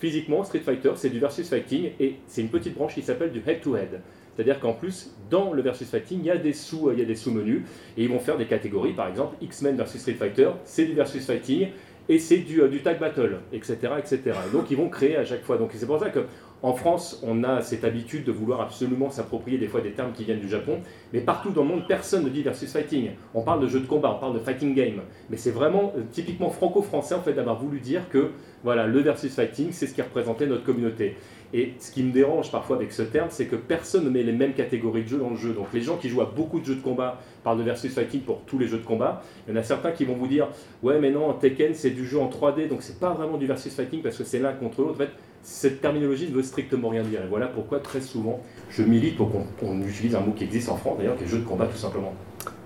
physiquement, 0.00 0.42
Street 0.42 0.60
Fighter, 0.60 0.92
c'est 0.96 1.10
du 1.10 1.20
versus 1.20 1.48
fighting 1.48 1.90
et 2.00 2.16
c'est 2.26 2.40
une 2.40 2.48
petite 2.48 2.74
branche 2.74 2.94
qui 2.94 3.02
s'appelle 3.02 3.30
du 3.30 3.40
head-to-head. 3.46 4.00
C'est-à-dire 4.34 4.60
qu'en 4.60 4.72
plus, 4.72 5.10
dans 5.30 5.52
le 5.52 5.62
versus 5.62 5.88
fighting, 5.88 6.20
il 6.20 6.26
y 6.26 6.30
a 6.30 6.36
des 6.36 6.52
sous, 6.52 6.90
il 6.92 6.98
y 6.98 7.02
a 7.02 7.04
des 7.04 7.14
sous-menus 7.14 7.62
et 7.96 8.04
ils 8.04 8.08
vont 8.08 8.18
faire 8.18 8.38
des 8.38 8.46
catégories. 8.46 8.92
Par 8.92 9.08
exemple, 9.08 9.36
X-Men 9.40 9.76
versus 9.76 10.00
Street 10.00 10.14
Fighter, 10.14 10.50
c'est 10.64 10.86
du 10.86 10.94
versus 10.94 11.24
fighting 11.24 11.68
et 12.08 12.18
c'est 12.18 12.38
du, 12.38 12.60
euh, 12.62 12.68
tag 12.82 12.98
battle, 12.98 13.38
etc., 13.52 13.76
etc. 13.98 14.20
donc 14.52 14.70
ils 14.70 14.76
vont 14.76 14.88
créer 14.88 15.16
à 15.16 15.24
chaque 15.24 15.42
fois. 15.42 15.56
Donc 15.56 15.70
c'est 15.74 15.86
pour 15.86 16.00
ça 16.00 16.10
que 16.10 16.20
en 16.62 16.74
France, 16.74 17.20
on 17.26 17.42
a 17.42 17.60
cette 17.60 17.82
habitude 17.82 18.24
de 18.24 18.30
vouloir 18.30 18.60
absolument 18.60 19.10
s'approprier 19.10 19.58
des 19.58 19.66
fois 19.66 19.80
des 19.80 19.92
termes 19.92 20.12
qui 20.12 20.22
viennent 20.22 20.38
du 20.38 20.48
Japon, 20.48 20.78
mais 21.12 21.20
partout 21.20 21.50
dans 21.50 21.62
le 21.62 21.68
monde, 21.68 21.84
personne 21.88 22.22
ne 22.22 22.28
dit 22.28 22.42
versus 22.42 22.72
fighting. 22.72 23.10
On 23.34 23.42
parle 23.42 23.62
de 23.62 23.66
jeu 23.66 23.80
de 23.80 23.86
combat, 23.86 24.14
on 24.16 24.20
parle 24.20 24.34
de 24.34 24.38
fighting 24.38 24.72
game, 24.72 25.00
mais 25.28 25.36
c'est 25.36 25.50
vraiment 25.50 25.92
euh, 25.96 26.02
typiquement 26.12 26.50
franco-français 26.50 27.16
en 27.16 27.20
fait 27.20 27.32
d'avoir 27.32 27.58
voulu 27.58 27.80
dire 27.80 28.08
que 28.10 28.30
voilà, 28.62 28.86
le 28.86 29.00
versus 29.00 29.34
fighting, 29.34 29.72
c'est 29.72 29.88
ce 29.88 29.94
qui 29.94 30.02
représentait 30.02 30.46
notre 30.46 30.62
communauté. 30.62 31.16
Et 31.54 31.74
ce 31.78 31.90
qui 31.92 32.02
me 32.02 32.12
dérange 32.12 32.50
parfois 32.50 32.76
avec 32.76 32.92
ce 32.92 33.02
terme, 33.02 33.28
c'est 33.30 33.46
que 33.46 33.56
personne 33.56 34.04
ne 34.04 34.10
met 34.10 34.22
les 34.22 34.32
mêmes 34.32 34.54
catégories 34.54 35.02
de 35.02 35.08
jeux 35.08 35.18
dans 35.18 35.30
le 35.30 35.36
jeu. 35.36 35.52
Donc 35.52 35.66
les 35.74 35.82
gens 35.82 35.96
qui 35.96 36.08
jouent 36.08 36.22
à 36.22 36.32
beaucoup 36.34 36.60
de 36.60 36.64
jeux 36.64 36.76
de 36.76 36.80
combat 36.80 37.20
parlent 37.44 37.58
de 37.58 37.62
versus 37.62 37.92
fighting 37.92 38.22
pour 38.22 38.40
tous 38.42 38.58
les 38.58 38.66
jeux 38.66 38.78
de 38.78 38.84
combat. 38.84 39.22
Il 39.46 39.54
y 39.54 39.56
en 39.56 39.60
a 39.60 39.62
certains 39.62 39.90
qui 39.92 40.04
vont 40.04 40.14
vous 40.14 40.26
dire 40.26 40.48
ouais 40.82 40.98
mais 40.98 41.10
non 41.10 41.32
Tekken 41.34 41.74
c'est 41.74 41.90
du 41.90 42.06
jeu 42.06 42.18
en 42.18 42.30
3D 42.30 42.68
donc 42.68 42.82
c'est 42.82 42.98
pas 42.98 43.12
vraiment 43.12 43.36
du 43.36 43.46
versus 43.46 43.74
fighting 43.74 44.02
parce 44.02 44.16
que 44.16 44.24
c'est 44.24 44.38
l'un 44.38 44.52
contre 44.52 44.80
l'autre. 44.80 44.94
En 44.94 44.98
fait, 44.98 45.10
cette 45.42 45.80
terminologie 45.80 46.28
ne 46.28 46.34
veut 46.34 46.42
strictement 46.42 46.88
rien 46.88 47.02
dire. 47.02 47.22
Et 47.22 47.28
voilà 47.28 47.48
pourquoi 47.48 47.80
très 47.80 48.00
souvent 48.00 48.40
je 48.70 48.82
milite 48.82 49.16
pour 49.16 49.30
qu'on 49.58 49.82
utilise 49.82 50.14
un 50.14 50.20
mot 50.20 50.32
qui 50.32 50.44
existe 50.44 50.70
en 50.70 50.76
France 50.76 50.98
d'ailleurs 50.98 51.16
qui 51.16 51.24
est 51.24 51.28
jeu 51.28 51.38
de 51.38 51.44
combat 51.44 51.66
tout 51.66 51.76
simplement. 51.76 52.14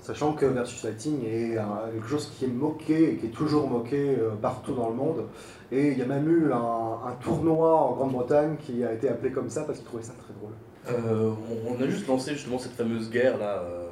Sachant 0.06 0.34
que 0.34 0.46
versus 0.46 0.80
fighting 0.80 1.24
est 1.24 1.56
quelque 1.92 2.06
chose 2.06 2.30
qui 2.38 2.44
est 2.44 2.48
moqué 2.48 3.10
et 3.10 3.16
qui 3.16 3.26
est 3.26 3.30
toujours 3.30 3.68
moqué 3.68 4.14
euh, 4.16 4.30
partout 4.40 4.72
dans 4.72 4.88
le 4.88 4.94
monde. 4.94 5.24
Et 5.72 5.88
il 5.88 5.98
y 5.98 6.02
a 6.02 6.06
même 6.06 6.30
eu 6.30 6.52
un, 6.52 7.12
tournoi 7.24 7.74
en 7.74 7.96
Grande-Bretagne 7.96 8.54
qui 8.64 8.84
a 8.84 8.92
été 8.92 9.08
appelé 9.08 9.32
comme 9.32 9.50
ça 9.50 9.64
parce 9.64 9.78
qu'ils 9.78 9.86
trouvaient 9.88 10.04
ça 10.04 10.12
très 10.12 10.32
drôle. 10.34 10.52
Euh, 10.88 11.32
on 11.66 11.82
a 11.82 11.88
juste 11.88 12.06
lancé 12.06 12.34
justement 12.34 12.60
cette 12.60 12.74
fameuse 12.74 13.10
guerre 13.10 13.36
là 13.36 13.64
euh, 13.64 13.88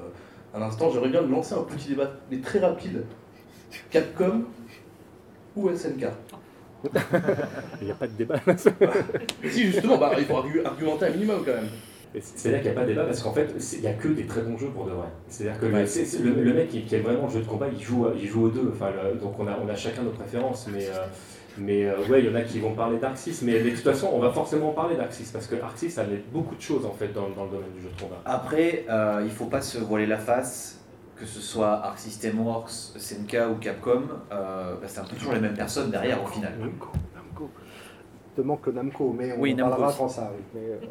à 0.55 0.61
l'instant. 0.61 0.89
J'aimerais 0.93 1.09
bien 1.09 1.23
lancer 1.23 1.55
un 1.55 1.65
petit 1.65 1.89
débat, 1.89 2.13
mais 2.31 2.39
très 2.39 2.61
rapide. 2.61 3.05
Capcom 3.91 4.45
ou 5.57 5.69
SNK 5.69 6.07
Il 7.81 7.87
n'y 7.87 7.91
a 7.91 7.95
pas 7.97 8.07
de 8.07 8.13
débat. 8.13 8.37
si 9.51 9.65
justement, 9.65 9.99
bah, 9.99 10.13
il 10.17 10.27
faut 10.27 10.37
argumenter 10.37 11.07
un 11.07 11.11
minimum 11.11 11.43
quand 11.45 11.55
même. 11.55 11.71
C'est 12.21 12.53
là 12.53 12.59
qu'il 12.59 12.71
n'y 12.71 12.77
a 12.77 12.81
pas 12.81 12.87
de 12.87 12.91
débat 12.91 13.05
parce 13.05 13.23
qu'en 13.23 13.33
fait, 13.33 13.53
il 13.73 13.81
n'y 13.81 13.87
a 13.87 13.93
que 13.93 14.09
des 14.09 14.25
très 14.25 14.43
bons 14.43 14.57
jeux 14.57 14.69
pour 14.69 14.85
de 14.85 14.93
vrai. 14.93 15.09
C'est-à-dire 15.29 15.59
que 15.59 15.67
le, 15.67 16.53
mec 16.53 16.69
qui, 16.69 16.83
qui, 16.83 16.95
aime 16.95 17.03
vraiment 17.03 17.27
le 17.27 17.33
jeu 17.33 17.41
de 17.41 17.47
combat, 17.47 17.67
il 17.73 17.83
joue, 17.83 18.07
il 18.17 18.29
joue 18.29 18.45
aux 18.45 18.51
deux. 18.51 18.71
Enfin, 18.73 18.91
donc 19.21 19.39
on 19.39 19.47
a, 19.49 19.59
on 19.65 19.69
a 19.69 19.75
chacun 19.75 20.03
nos 20.03 20.11
préférences. 20.11 20.69
Mais, 20.73 20.87
euh, 20.87 21.07
mais 21.59 21.87
euh, 21.87 22.07
ouais, 22.09 22.21
il 22.21 22.27
y 22.27 22.29
en 22.31 22.37
a 22.37 22.43
qui 22.43 22.61
vont 22.61 22.75
parler 22.75 22.99
d'Arxis. 22.99 23.41
Mais 23.43 23.61
de 23.61 23.71
toute 23.71 23.81
façon, 23.81 24.11
on 24.13 24.21
va 24.21 24.31
forcément 24.31 24.71
parler 24.71 24.97
d'Arxis 24.97 25.29
parce 25.33 25.49
que 25.49 25.57
Arxis, 25.61 25.91
ça 25.91 26.05
met 26.05 26.23
beaucoup 26.33 26.55
de 26.55 26.61
choses 26.61 26.87
en 26.87 26.93
fait 26.93 27.09
dans, 27.09 27.29
dans 27.31 27.45
le 27.45 27.51
domaine 27.51 27.73
du 27.75 27.83
jeu 27.83 27.89
de 27.95 28.01
combat. 28.01 28.21
Après, 28.25 28.85
euh, 28.89 29.19
il 29.21 29.27
ne 29.27 29.31
faut 29.31 29.47
pas 29.47 29.61
se 29.61 29.79
voiler 29.79 30.07
la 30.07 30.19
face. 30.19 30.81
Que 31.17 31.27
ce 31.27 31.41
soit 31.41 31.75
Arc 31.85 32.01
System 32.01 32.45
Works, 32.45 32.73
SNK 32.97 33.37
ou 33.53 33.55
Capcom, 33.61 34.03
bah, 34.29 34.77
c'est 34.85 34.99
un 34.99 35.05
peu 35.05 35.15
toujours 35.15 35.33
les 35.33 35.39
mêmes 35.39 35.55
personnes 35.55 35.89
derrière 35.89 36.21
au 36.23 36.27
final. 36.27 36.55
Namco, 36.59 36.89
Namco. 37.15 37.51
Il 38.27 38.43
te 38.43 38.45
manque 38.45 38.67
Namco, 38.67 39.15
mais 39.17 39.33
on 39.33 39.41
oui, 39.41 39.55
en 39.55 39.69
parlera 39.71 39.95
quand 39.97 40.09
ça 40.09 40.23
arrive. 40.23 40.43
Mais, 40.53 40.89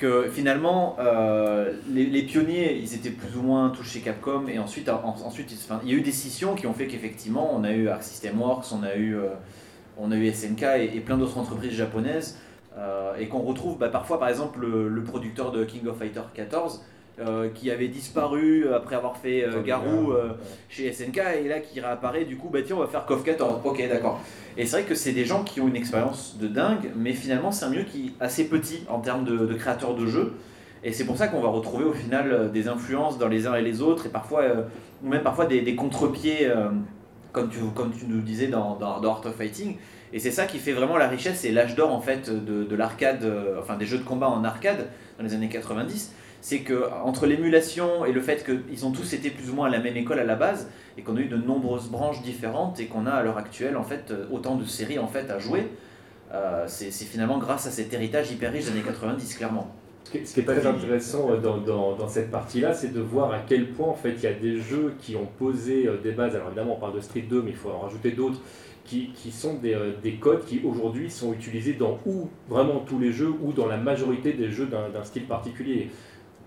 que 0.00 0.30
finalement, 0.30 0.96
euh, 0.98 1.74
les, 1.92 2.22
pionniers, 2.22 2.74
ils 2.74 2.94
étaient 2.94 3.10
plus 3.10 3.36
ou 3.36 3.42
moins 3.42 3.68
touchés 3.68 4.00
Capcom, 4.00 4.46
et 4.48 4.58
ensuite, 4.58 4.88
ensuite 4.88 5.54
il 5.82 5.90
y 5.90 5.94
a 5.94 5.96
eu 5.98 6.00
des 6.00 6.10
scissions 6.10 6.54
qui 6.54 6.66
ont 6.66 6.72
fait 6.72 6.86
qu'effectivement, 6.86 7.54
on 7.54 7.64
a 7.64 7.72
eu 7.72 7.88
Arc 7.88 8.02
System 8.02 8.40
Works, 8.40 8.64
on 8.72 8.82
a 8.82 8.94
eu, 8.94 9.14
euh, 9.14 9.28
on 9.98 10.10
a 10.10 10.16
eu 10.16 10.32
SNK 10.32 10.62
et, 10.94 11.00
plein 11.00 11.18
d'autres 11.18 11.36
entreprises 11.36 11.72
japonaises, 11.72 12.38
euh, 12.78 13.12
et 13.18 13.28
qu'on 13.28 13.40
retrouve 13.40 13.76
bah, 13.76 13.90
parfois, 13.90 14.18
par 14.18 14.30
exemple, 14.30 14.60
le, 14.66 15.02
producteur 15.04 15.52
de 15.52 15.64
King 15.64 15.86
of 15.86 15.98
Fighter 15.98 16.22
14 16.32 16.82
euh, 17.20 17.50
qui 17.52 17.70
avait 17.70 17.88
disparu 17.88 18.72
après 18.72 18.96
avoir 18.96 19.18
fait 19.18 19.44
euh, 19.44 19.60
Garou 19.62 20.12
euh, 20.12 20.30
chez 20.70 20.90
SNK 20.90 21.20
et 21.44 21.48
là 21.48 21.60
qui 21.60 21.78
réapparaît 21.78 22.24
du 22.24 22.38
coup 22.38 22.48
bah 22.48 22.60
tiens 22.64 22.76
on 22.76 22.80
va 22.80 22.86
faire 22.86 23.04
KOF 23.04 23.22
14 23.24 23.60
ok 23.62 23.88
d'accord. 23.90 24.22
Et 24.56 24.64
c'est 24.64 24.78
vrai 24.78 24.88
que 24.88 24.94
c'est 24.94 25.12
des 25.12 25.26
gens 25.26 25.44
qui 25.44 25.60
ont 25.60 25.68
une 25.68 25.76
expérience 25.76 26.38
de 26.40 26.48
dingue 26.48 26.90
mais 26.96 27.12
finalement 27.12 27.52
c'est 27.52 27.66
un 27.66 27.68
milieu 27.68 27.82
qui 27.82 28.06
est 28.06 28.24
assez 28.24 28.48
petit 28.48 28.84
en 28.88 29.00
termes 29.00 29.24
de, 29.24 29.52
créateurs 29.52 29.94
de 29.94 30.06
jeux. 30.06 30.32
Et 30.82 30.94
c'est 30.94 31.04
pour 31.04 31.18
ça 31.18 31.28
qu'on 31.28 31.42
va 31.42 31.50
retrouver 31.50 31.84
au 31.84 31.92
final 31.92 32.50
des 32.52 32.68
influences 32.68 33.18
dans 33.18 33.28
les 33.28 33.46
uns 33.46 33.54
et 33.54 33.62
les 33.62 33.82
autres 33.82 34.06
et 34.06 34.10
parfois 34.10 34.44
ou 35.04 35.08
même 35.10 35.22
parfois 35.22 35.44
des, 35.44 35.76
contre-pieds 35.76 36.50
comme, 37.32 37.50
tu, 37.50 37.58
comme 37.74 37.92
tu 37.92 38.06
nous 38.06 38.22
disais 38.22 38.46
dans, 38.46 38.76
dans, 38.76 39.10
Art 39.10 39.26
of 39.26 39.34
Fighting. 39.36 39.76
Et 40.14 40.20
c'est 40.20 40.30
ça 40.30 40.46
qui 40.46 40.58
fait 40.58 40.72
vraiment 40.72 40.96
la 40.96 41.06
richesse 41.06 41.44
et 41.44 41.52
l'âge 41.52 41.74
d'or 41.74 41.92
en 41.92 42.00
fait 42.00 42.30
de, 42.30 42.64
de 42.64 42.76
l'arcade, 42.76 43.30
enfin 43.58 43.76
des 43.76 43.84
jeux 43.84 43.98
de 43.98 44.04
combat 44.04 44.30
en 44.30 44.42
arcade 44.42 44.88
dans 45.18 45.24
les 45.24 45.34
années 45.34 45.50
90 45.50 46.14
c'est 46.40 46.60
que 46.60 46.88
entre 47.04 47.26
l'émulation 47.26 48.04
et 48.04 48.12
le 48.12 48.20
fait 48.20 48.44
qu'ils 48.44 48.86
ont 48.86 48.92
tous 48.92 49.12
été 49.12 49.30
plus 49.30 49.50
ou 49.50 49.54
moins 49.54 49.66
à 49.66 49.70
la 49.70 49.78
même 49.78 49.96
école 49.96 50.18
à 50.18 50.24
la 50.24 50.36
base 50.36 50.70
et 50.96 51.02
qu'on 51.02 51.16
a 51.16 51.20
eu 51.20 51.26
de 51.26 51.36
nombreuses 51.36 51.88
branches 51.88 52.22
différentes 52.22 52.80
et 52.80 52.86
qu'on 52.86 53.06
a 53.06 53.10
à 53.10 53.22
l'heure 53.22 53.38
actuelle 53.38 53.76
en 53.76 53.84
fait 53.84 54.10
euh, 54.10 54.26
autant 54.30 54.56
de 54.56 54.64
séries 54.64 54.98
en 54.98 55.06
fait 55.06 55.30
à 55.30 55.38
jouer, 55.38 55.68
euh, 56.32 56.64
c'est 56.66 56.90
finalement 56.90 57.38
grâce 57.38 57.66
à 57.66 57.70
cet 57.70 57.92
héritage 57.92 58.30
hyper 58.30 58.52
riche 58.52 58.64
des 58.64 58.70
années 58.70 58.82
90 58.82 59.34
clairement. 59.36 59.74
Ce 60.04 60.10
qui 60.34 60.40
est, 60.40 60.42
très 60.42 60.66
intéressant 60.66 61.30
euh, 61.30 61.36
dans, 61.36 62.08
cette 62.08 62.30
partie-là, 62.30 62.72
c'est 62.72 62.92
de 62.92 63.00
voir 63.00 63.32
à 63.32 63.40
quel 63.46 63.68
point 63.68 63.88
en 63.88 63.94
fait 63.94 64.12
il 64.12 64.22
y 64.22 64.26
a 64.26 64.32
des 64.32 64.56
jeux 64.56 64.94
qui 64.98 65.14
ont 65.14 65.28
posé 65.38 65.88
des 66.02 66.12
bases. 66.12 66.34
Alors 66.34 66.48
évidemment, 66.48 66.76
on 66.76 66.80
parle 66.80 66.94
de 66.96 67.00
Street 67.00 67.26
2, 67.28 67.42
mais 67.42 67.50
il 67.50 67.56
faut 67.56 67.70
en 67.70 67.80
rajouter 67.80 68.12
d'autres 68.12 68.40
qui, 68.84 69.12
sont 69.30 69.54
des, 69.54 69.78
des, 70.02 70.14
codes 70.14 70.44
qui 70.44 70.60
aujourd'hui 70.64 71.12
sont 71.12 71.32
utilisés 71.32 71.74
dans 71.74 72.00
ou 72.06 72.28
vraiment 72.48 72.80
tous 72.80 72.98
les 72.98 73.12
jeux 73.12 73.32
ou 73.40 73.52
dans 73.52 73.66
la 73.66 73.76
majorité 73.76 74.32
des 74.32 74.50
jeux 74.50 74.66
d'un 74.66 75.04
style 75.04 75.26
particulier 75.26 75.90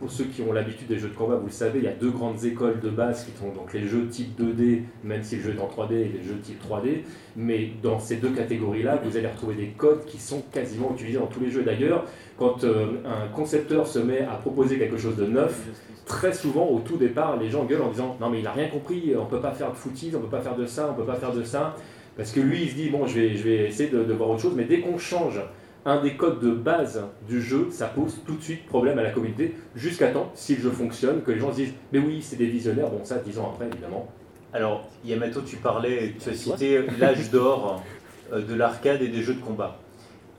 pour 0.04 0.12
ceux 0.12 0.26
qui 0.26 0.42
ont 0.42 0.52
l'habitude 0.52 0.88
des 0.88 1.00
jeux 1.00 1.08
de 1.08 1.16
combat, 1.16 1.38
vous 1.38 1.46
le 1.46 1.52
savez, 1.54 1.80
il 1.80 1.86
y 1.86 1.88
a 1.88 1.94
deux 1.94 2.10
grandes 2.10 2.44
écoles 2.44 2.82
de 2.82 2.90
base 2.90 3.24
qui 3.24 3.32
sont 3.40 3.54
donc 3.54 3.72
les 3.72 3.88
jeux 3.88 4.06
type 4.08 4.38
2D, 4.38 4.82
même 5.06 5.24
si 5.24 5.38
le 5.38 5.44
jeu 5.44 5.56
est 5.58 5.62
en 5.62 5.70
3D, 5.70 5.94
et 5.94 6.10
les 6.10 6.22
jeux 6.22 6.38
type 6.44 6.62
3D. 6.62 7.04
Mais 7.38 7.70
dans 7.82 8.02
ces 8.02 8.18
deux 8.18 8.32
catégories-là, 8.32 9.00
vous 9.02 9.16
allez 9.16 9.30
retrouver 9.30 9.56
des 9.56 9.68
codes 9.68 10.04
qui 10.04 10.20
sont 10.20 10.44
quasiment 10.52 10.92
utilisés 10.94 11.20
dans 11.20 11.28
tous 11.28 11.40
les 11.40 11.50
jeux. 11.50 11.64
D'ailleurs, 11.64 12.04
quand 12.38 12.66
euh, 12.66 12.98
un 13.06 13.30
concepteur 13.34 13.88
se 13.88 13.98
met 13.98 14.24
à 14.24 14.36
proposer 14.36 14.78
quelque 14.78 14.98
chose 14.98 15.16
de 15.16 15.26
neuf, 15.26 15.70
très 16.06 16.34
souvent 16.34 16.68
au 16.68 16.80
tout 16.80 16.98
départ, 16.98 17.38
les 17.38 17.50
gens 17.50 17.64
gueulent 17.64 17.84
en 17.84 17.92
disant 17.92 18.18
non 18.20 18.30
mais 18.30 18.40
il 18.40 18.44
n'a 18.44 18.52
rien 18.52 18.68
compris, 18.68 19.14
on 19.18 19.24
ne 19.24 19.30
peut 19.30 19.40
pas 19.40 19.54
faire 19.54 19.72
de 19.72 19.78
footies, 19.78 20.12
on 20.16 20.18
ne 20.18 20.24
peut 20.26 20.32
pas 20.32 20.42
faire 20.42 20.58
de 20.58 20.66
ça, 20.66 20.90
on 20.90 20.92
ne 20.92 20.98
peut 20.98 21.10
pas 21.10 21.16
faire 21.16 21.32
de 21.32 21.46
ça. 21.46 21.78
Parce 22.18 22.34
que 22.34 22.42
lui, 22.42 22.64
il 22.64 22.70
se 22.72 22.76
dit 22.76 22.90
bon, 22.90 23.08
je 23.08 23.22
vais, 23.22 23.38
je 23.38 23.44
vais 23.44 23.70
essayer 23.70 23.90
de, 23.90 24.04
de 24.04 24.12
voir 24.12 24.32
autre 24.32 24.42
chose, 24.42 24.54
mais 24.54 24.66
dès 24.66 24.82
qu'on 24.82 24.98
change 24.98 25.40
un 25.86 26.02
des 26.02 26.16
codes 26.16 26.40
de 26.40 26.52
base 26.52 27.04
du 27.28 27.42
jeu, 27.42 27.68
ça 27.72 27.88
pose 27.88 28.22
tout 28.26 28.36
de 28.36 28.42
suite 28.42 28.66
problème 28.66 29.00
à 29.00 29.04
la 29.04 29.12
communauté, 29.12 29.56
jusqu'à 29.76 30.12
temps, 30.12 30.32
si 30.34 30.56
le 30.56 30.62
jeu 30.62 30.72
fonctionne, 30.72 31.22
que 31.22 31.32
les 31.32 31.40
gens 31.40 31.52
se 31.52 31.58
disent 31.58 31.74
Mais 31.92 32.00
oui, 32.00 32.22
c'est 32.22 32.38
des 32.38 32.48
visionnaires, 32.48 32.90
bon, 32.90 33.04
ça, 33.04 33.18
dix 33.18 33.38
ans 33.38 33.52
après, 33.54 33.68
évidemment. 33.68 34.08
Alors, 34.54 34.88
Yamato, 35.04 35.42
tu 35.42 35.58
parlais, 35.58 36.14
tu 36.20 36.30
as 36.30 36.34
cité 36.34 36.86
l'âge 37.00 37.32
d'or 37.32 37.84
euh, 38.32 38.42
de 38.42 38.54
l'arcade 38.54 39.02
et 39.02 39.08
des 39.08 39.22
jeux 39.22 39.34
de 39.34 39.42
combat. 39.42 39.80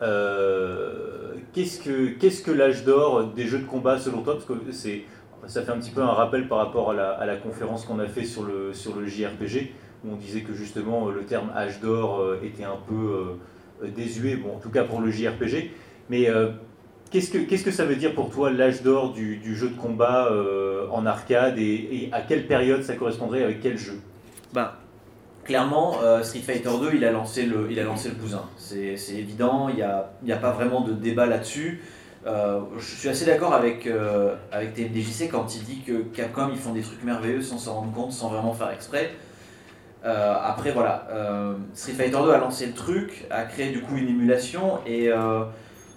Euh, 0.02 1.34
qu'est-ce 1.52 1.80
que, 2.42 2.50
l'âge 2.50 2.84
d'or 2.84 3.24
des 3.24 3.46
jeux 3.46 3.58
de 3.58 3.66
combat 3.66 3.98
selon 3.98 4.22
toi? 4.22 4.34
Parce 4.34 4.46
que 4.46 4.54
ça 5.46 5.62
fait 5.62 5.72
un 5.72 5.78
petit 5.78 5.90
peu 5.90 6.00
un 6.00 6.12
rappel 6.12 6.48
par 6.48 6.58
rapport 6.58 6.90
à 6.90 7.26
la, 7.26 7.36
conférence 7.36 7.84
qu'on 7.84 7.98
a 7.98 8.06
fait 8.06 8.24
sur 8.24 8.44
le, 8.44 8.72
sur 8.72 8.96
le 8.96 9.06
JRPG, 9.06 9.72
où 10.04 10.12
on 10.12 10.16
disait 10.16 10.42
que 10.42 10.54
justement 10.54 11.10
le 11.10 11.24
terme 11.24 11.50
âge 11.54 11.80
d'or 11.80 12.20
euh, 12.20 12.40
était 12.42 12.64
un 12.64 12.78
peu 12.88 13.36
désuet, 13.82 14.36
bon, 14.36 14.56
en 14.56 14.58
tout 14.58 14.70
cas 14.70 14.84
pour 14.84 15.00
le 15.00 15.10
JRPG. 15.10 15.70
Mais 16.10 16.28
qu'est-ce 17.14 17.30
que, 17.30 17.64
que 17.64 17.70
ça 17.70 17.84
veut 17.84 17.96
dire 17.96 18.14
pour 18.14 18.30
toi 18.30 18.50
l'âge 18.50 18.82
d'or 18.82 19.12
du, 19.12 19.56
jeu 19.56 19.68
de 19.68 19.76
combat 19.76 20.28
euh, 20.30 20.86
en 20.90 21.06
arcade 21.06 21.58
et, 21.58 22.08
à 22.12 22.20
quelle 22.22 22.46
période 22.46 22.82
ça 22.82 22.94
correspondrait 22.94 23.42
avec 23.42 23.60
quel 23.60 23.78
jeu? 23.78 24.00
Bah, 24.52 24.78
clairement, 25.44 25.98
euh, 26.02 26.22
Street 26.22 26.40
Fighter 26.40 26.70
2, 26.80 26.96
il 26.96 27.04
a 27.04 27.12
lancé 27.12 27.46
le, 27.46 27.68
il 27.70 27.78
a 27.78 27.84
lancé 27.84 28.08
le 28.08 28.16
cousin. 28.16 28.42
C'est 28.56 28.96
évident, 29.10 29.68
il 29.68 29.76
n'y 29.76 29.82
a, 29.82 30.10
a 30.28 30.36
pas 30.36 30.50
vraiment 30.50 30.80
de 30.80 30.92
débat 30.92 31.26
là-dessus. 31.26 31.82
Euh, 32.26 32.60
je 32.78 32.96
suis 32.96 33.08
assez 33.08 33.26
d'accord 33.26 33.52
avec, 33.52 33.86
euh, 33.86 34.34
avec 34.50 34.74
TMDJC 34.74 35.28
quand 35.30 35.54
il 35.54 35.62
dit 35.62 35.82
que 35.86 36.02
Capcom, 36.14 36.48
ils 36.50 36.58
font 36.58 36.72
des 36.72 36.80
trucs 36.80 37.04
merveilleux 37.04 37.42
sans 37.42 37.58
s'en 37.58 37.74
rendre 37.74 37.92
compte, 37.92 38.12
sans 38.12 38.28
vraiment 38.28 38.54
faire 38.54 38.70
exprès. 38.70 39.12
Euh, 40.04 40.34
après, 40.42 40.70
voilà, 40.70 41.06
euh, 41.12 41.54
Street 41.74 41.94
Fighter 41.94 42.18
2 42.22 42.30
a 42.30 42.38
lancé 42.38 42.66
le 42.66 42.74
truc, 42.74 43.26
a 43.30 43.44
créé 43.44 43.70
du 43.70 43.80
coup 43.80 43.96
une 43.96 44.08
émulation, 44.08 44.80
et 44.86 45.08
euh, 45.08 45.44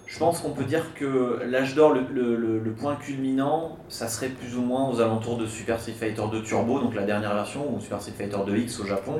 je 0.08 0.17
pense 0.20 0.39
qu'on 0.39 0.52
peut 0.52 0.63
dire 0.63 0.93
que 0.96 1.39
l'âge 1.46 1.76
d'or, 1.76 1.93
le, 1.93 2.02
le- 2.13 2.36
le- 2.38 2.60
le 2.60 2.72
point 2.72 2.96
culminant, 2.96 3.78
ça 3.89 4.08
serait 4.08 4.30
plus 4.30 4.56
ou 4.58 4.62
moins 4.62 4.89
aux 4.89 5.02
alentours 5.02 5.38
de 5.38 5.46
Super 5.46 5.80
Street 5.80 5.91
Fighter 5.93 6.22
2 6.32 6.41
Turbo, 6.43 6.80
donc 6.80 6.96
la 6.96 7.04
dernière 7.04 7.34
version, 7.36 7.76
ou 7.76 7.80
Super 7.82 8.02
Street 8.02 8.13
Fighter 8.17 8.38
2X 8.38 8.82
au 8.82 8.86
Japon. 8.86 9.13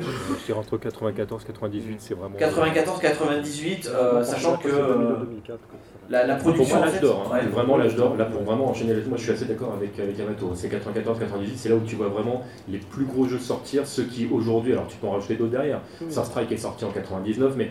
Dirais 0.45 0.58
entre 0.60 0.78
94 0.78 1.43
et 1.43 1.47
98, 1.47 1.95
c'est 2.00 2.13
vraiment. 2.13 2.38
94-98, 2.38 3.89
euh, 3.89 4.23
sachant 4.23 4.58
que 4.58 4.67
euh, 4.69 5.15
2004, 5.26 5.60
quoi. 5.67 5.80
la, 6.10 6.26
la 6.26 6.36
Pour 6.36 6.52
production. 6.54 6.78
moi, 6.78 6.86
l'âge 6.86 7.02
d'or, 7.02 7.26
hein. 7.30 7.34
ouais. 7.36 7.39
C'est 7.43 7.50
vraiment 7.50 7.78
l'âge 7.78 7.95
d'or. 7.95 8.15
Là, 8.15 8.26
pour 8.26 8.41
vraiment 8.43 8.69
enchaîner 8.69 8.93
les 8.93 9.04
moi 9.04 9.17
je 9.17 9.23
suis 9.23 9.32
assez 9.32 9.45
d'accord 9.45 9.73
avec, 9.73 10.00
avec 10.00 10.17
Yamato. 10.17 10.52
C'est 10.56 10.69
94-98, 10.69 11.52
c'est 11.56 11.69
là 11.69 11.76
où 11.76 11.82
tu 11.82 11.95
vois 11.95 12.08
vraiment 12.10 12.43
les 12.69 12.78
plus 12.78 13.06
gros 13.06 13.26
jeux 13.26 13.39
sortir, 13.39 13.86
ceux 13.88 14.04
qui 14.04 14.28
aujourd'hui, 14.32 14.71
alors 14.73 14.88
tu 14.88 14.97
peux 14.97 15.08
en 15.08 15.12
rajouter 15.12 15.36
d'autres 15.36 15.52
derrière. 15.52 15.82
Star 16.10 16.26
Strike 16.26 16.52
est 16.52 16.58
sorti 16.58 16.86
en 16.86 16.91
99, 16.91 17.54
mais 17.58 17.69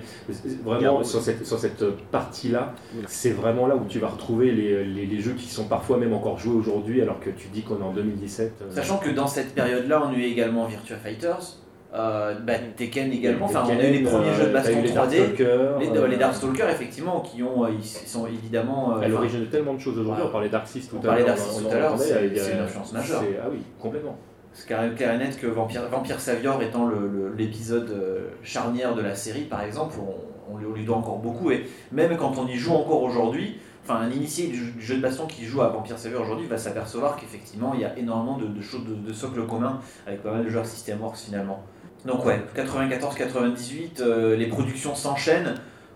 vraiment 0.65 1.03
sur 1.03 1.21
cette, 1.21 1.47
sur 1.47 1.59
cette 1.59 1.85
partie-là, 2.11 2.75
c'est 3.07 3.31
vraiment 3.31 3.67
là 3.67 3.77
où 3.77 3.85
tu 3.89 3.99
vas 3.99 4.09
retrouver 4.09 4.53
les, 4.53 4.85
les, 4.85 5.07
les 5.07 5.21
jeux 5.21 5.33
qui 5.33 5.49
sont 5.49 5.65
parfois 5.65 5.97
même 5.99 6.13
encore 6.13 6.39
joués 6.39 6.57
aujourd'hui, 6.57 7.01
alors 7.03 7.21
que 7.21 7.31
tu 7.31 7.49
dis 7.49 7.63
qu'on 7.63 7.79
est 7.81 7.85
en 7.85 7.93
2017. 7.93 8.53
euh, 8.63 8.75
Sachant 8.75 8.99
que 8.99 9.11
dans 9.11 9.27
cette 9.27 9.55
période-là, 9.55 10.03
on 10.07 10.15
a 10.15 10.17
eu 10.17 10.23
également 10.23 10.65
Virtua 10.67 10.97
Fighters, 10.97 11.57
euh, 11.95 12.35
bah, 12.41 12.55
Tekken 12.77 13.13
également, 13.13 13.47
enfin 13.47 13.63
on 13.67 13.71
a 13.71 13.75
eu 13.89 13.93
les 13.93 14.03
premiers 14.03 14.29
euh, 14.29 14.35
jeux 14.35 14.47
de 14.49 14.53
baston 14.53 14.79
eu 14.79 14.83
les 14.83 14.89
3D, 14.91 14.95
Darkstalkers, 14.95 15.79
les, 15.79 16.09
les 16.11 16.17
Darkstalkers 16.17 16.69
effectivement, 16.71 17.21
qui 17.21 17.43
ont, 17.43 17.67
ils 17.69 17.85
sont 17.85 18.27
évidemment... 18.27 18.97
À 18.97 19.09
l'origine 19.09 19.41
de 19.41 19.47
tellement 19.47 19.75
de 19.75 19.81
choses 19.81 19.99
aujourd'hui, 19.99 20.23
Ouais. 20.23 20.29
on 20.29 20.33
parlait 20.33 20.49
d'Arxis 20.49 20.89
tout 20.89 20.97
à 20.97 21.17
l'heure. 21.17 21.25
parlait 21.25 21.41
on 21.57 21.61
tout 21.61 21.67
en 21.67 21.71
à 21.71 21.75
l'heure, 21.79 21.93
entendait, 21.95 22.05
c'est- 22.37 22.53
une 22.53 22.59
influence 22.59 22.93
majeure. 22.93 23.23
Ah 23.43 23.47
oui, 23.51 23.59
complètement. 23.81 24.17
C'est 24.53 24.67
clair, 24.67 25.15
et 25.15 25.19
net 25.19 25.39
que 25.39 25.47
Vampire, 25.47 25.83
Vampire 25.91 26.19
Savior 26.19 26.63
étant 26.63 26.87
le- 26.87 27.07
le- 27.09 27.35
l'épisode 27.37 27.91
euh, 27.91 28.29
charnière 28.43 28.95
de 28.95 29.03
la 29.03 29.15
série, 29.15 29.43
par 29.43 29.63
exemple, 29.63 29.97
on, 30.01 30.15
on 30.51 30.57
lui- 30.75 30.85
doit 30.85 30.97
encore 30.97 31.19
beaucoup. 31.19 31.51
Et 31.51 31.67
même 31.93 32.17
quand 32.17 32.39
on 32.39 32.47
y 32.47 32.57
joue 32.57 32.73
encore 32.73 33.03
aujourd'hui, 33.03 33.59
enfin 33.85 33.97
un 34.01 34.11
initié 34.11 34.49
du 34.49 34.75
jeu, 34.81 34.97
de 34.97 35.01
baston 35.01 35.27
qui 35.27 35.45
joue 35.45 35.63
à 35.63 35.69
Vampire 35.69 35.99
Savior 35.99 36.23
aujourd'hui 36.23 36.47
va 36.47 36.59
s'apercevoir 36.59 37.17
qu'effectivement 37.17 37.73
il 37.75 37.81
y 37.81 37.85
a 37.85 37.97
énormément 37.99 38.37
de, 38.39 38.61
choses 38.61 38.85
de, 38.85 38.95
de 38.95 39.13
socle 39.13 39.45
commun 39.47 39.81
avec 40.07 40.23
pas 40.23 40.33
mal 40.33 40.45
de 40.45 40.51
joueurs 40.51 40.67
System 40.67 41.01
Works 41.01 41.19
finalement. 41.19 41.63
Donc 42.05 42.25
ouais, 42.25 42.41
94-98, 42.57 44.01
euh, 44.01 44.37
les 44.37 44.47
productions 44.47 44.95
s'enchaînent. 44.95 45.55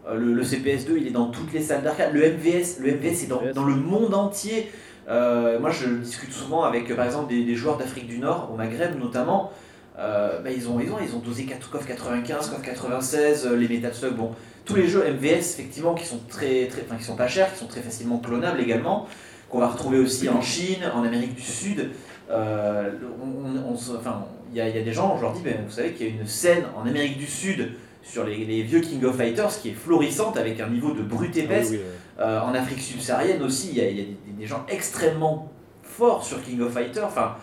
Euh, 0.08 0.14
le, 0.16 0.32
le 0.32 0.42
CPS2 0.42 0.96
il 0.96 1.06
est 1.08 1.10
dans 1.10 1.26
toutes 1.30 1.52
les 1.52 1.60
salles 1.60 1.82
d'arcade. 1.82 2.12
Le 2.14 2.20
MVS, 2.20 2.78
le 2.80 2.92
MVS 2.92 3.24
est 3.24 3.28
dans, 3.28 3.42
dans 3.54 3.64
le 3.64 3.74
monde 3.74 4.14
entier. 4.14 4.70
Euh, 5.08 5.58
moi, 5.58 5.70
je 5.70 5.88
discute 5.88 6.32
souvent 6.32 6.62
avec, 6.62 6.94
par 6.94 7.04
exemple, 7.04 7.28
des 7.28 7.54
joueurs 7.56 7.76
d'Afrique 7.76 8.06
du 8.06 8.18
Nord, 8.18 8.50
au 8.52 8.56
Maghreb 8.56 8.96
notamment. 8.98 9.50
Euh, 9.98 10.40
bah, 10.40 10.50
ils, 10.50 10.68
ont, 10.68 10.80
ils, 10.80 10.90
ont, 10.90 10.96
ils 11.02 11.14
ont 11.14 11.18
dosé 11.18 11.44
4 11.44 11.70
KOF 11.70 11.86
95, 11.86 12.48
KOF 12.50 12.62
96, 12.62 13.46
euh, 13.46 13.56
les 13.56 13.68
Metal 13.68 13.92
Slug, 13.94 14.14
bon, 14.14 14.30
tous 14.64 14.74
les 14.76 14.88
jeux 14.88 15.04
MVS 15.04 15.38
effectivement 15.58 15.94
qui 15.94 16.06
sont 16.06 16.20
très, 16.28 16.66
très, 16.68 16.82
enfin, 16.86 16.96
qui 16.96 17.04
sont 17.04 17.16
pas 17.16 17.28
chers, 17.28 17.52
qui 17.52 17.58
sont 17.58 17.66
très 17.66 17.80
facilement 17.82 18.18
clonables 18.18 18.60
également, 18.60 19.06
qu'on 19.50 19.58
va 19.58 19.68
retrouver 19.68 19.98
aussi 19.98 20.28
en 20.28 20.40
Chine, 20.40 20.84
en 20.94 21.02
Amérique 21.02 21.34
du 21.34 21.42
Sud. 21.42 21.90
Euh, 22.30 22.90
on- 23.20 23.72
on 23.72 23.76
se- 23.76 23.92
enfin, 23.92 24.24
il 24.52 24.58
y, 24.58 24.60
a- 24.60 24.68
y 24.68 24.78
a 24.78 24.82
des 24.82 24.92
gens, 24.92 25.16
je 25.16 25.22
leur 25.22 25.32
dis, 25.32 25.42
ben, 25.42 25.56
vous 25.66 25.72
savez 25.72 25.92
qu'il 25.92 26.06
y 26.06 26.10
a 26.10 26.20
une 26.20 26.26
scène 26.26 26.64
en 26.76 26.86
Amérique 26.86 27.18
du 27.18 27.26
Sud 27.26 27.72
sur 28.02 28.24
les, 28.24 28.36
les 28.44 28.62
vieux 28.62 28.80
King 28.80 29.04
of 29.04 29.16
Fighters 29.16 29.50
qui 29.60 29.70
est 29.70 29.74
florissante 29.74 30.36
avec 30.36 30.60
un 30.60 30.68
niveau 30.68 30.92
de 30.92 31.02
brute 31.02 31.36
épaisse. 31.36 31.68
Ah 31.70 31.72
oui, 31.72 31.78
oui, 31.82 32.22
Euh, 32.22 32.40
en 32.40 32.52
Afrique 32.54 32.80
subsaharienne 32.80 33.42
aussi, 33.42 33.70
il 33.72 33.78
y 33.78 33.80
a, 33.80 33.88
il 33.88 33.96
y 33.98 34.00
a 34.02 34.04
des, 34.04 34.16
des 34.38 34.46
gens 34.46 34.64
extrêmement 34.68 35.50
forts 35.82 36.22
sur 36.24 36.42
King 36.42 36.60
of 36.60 36.72
Fighters. 36.72 37.04
Enfin, 37.06 37.36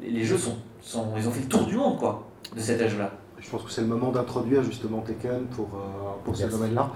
les, 0.00 0.10
les 0.10 0.24
jeux 0.24 0.38
sont, 0.38 0.56
sont, 0.82 1.06
ils 1.16 1.26
ont 1.28 1.30
fait 1.30 1.42
le 1.42 1.48
tour 1.48 1.64
du 1.64 1.76
monde, 1.76 1.98
quoi, 1.98 2.26
de 2.54 2.60
cet 2.60 2.80
âge-là. 2.80 3.10
Je 3.38 3.48
pense 3.48 3.62
que 3.62 3.70
c'est 3.70 3.80
le 3.80 3.86
moment 3.86 4.10
d'introduire 4.10 4.62
justement 4.62 4.98
Tekken 5.00 5.46
pour, 5.56 5.68
euh, 5.74 6.10
pour 6.24 6.36
ce 6.36 6.44
domaine-là. 6.44 6.90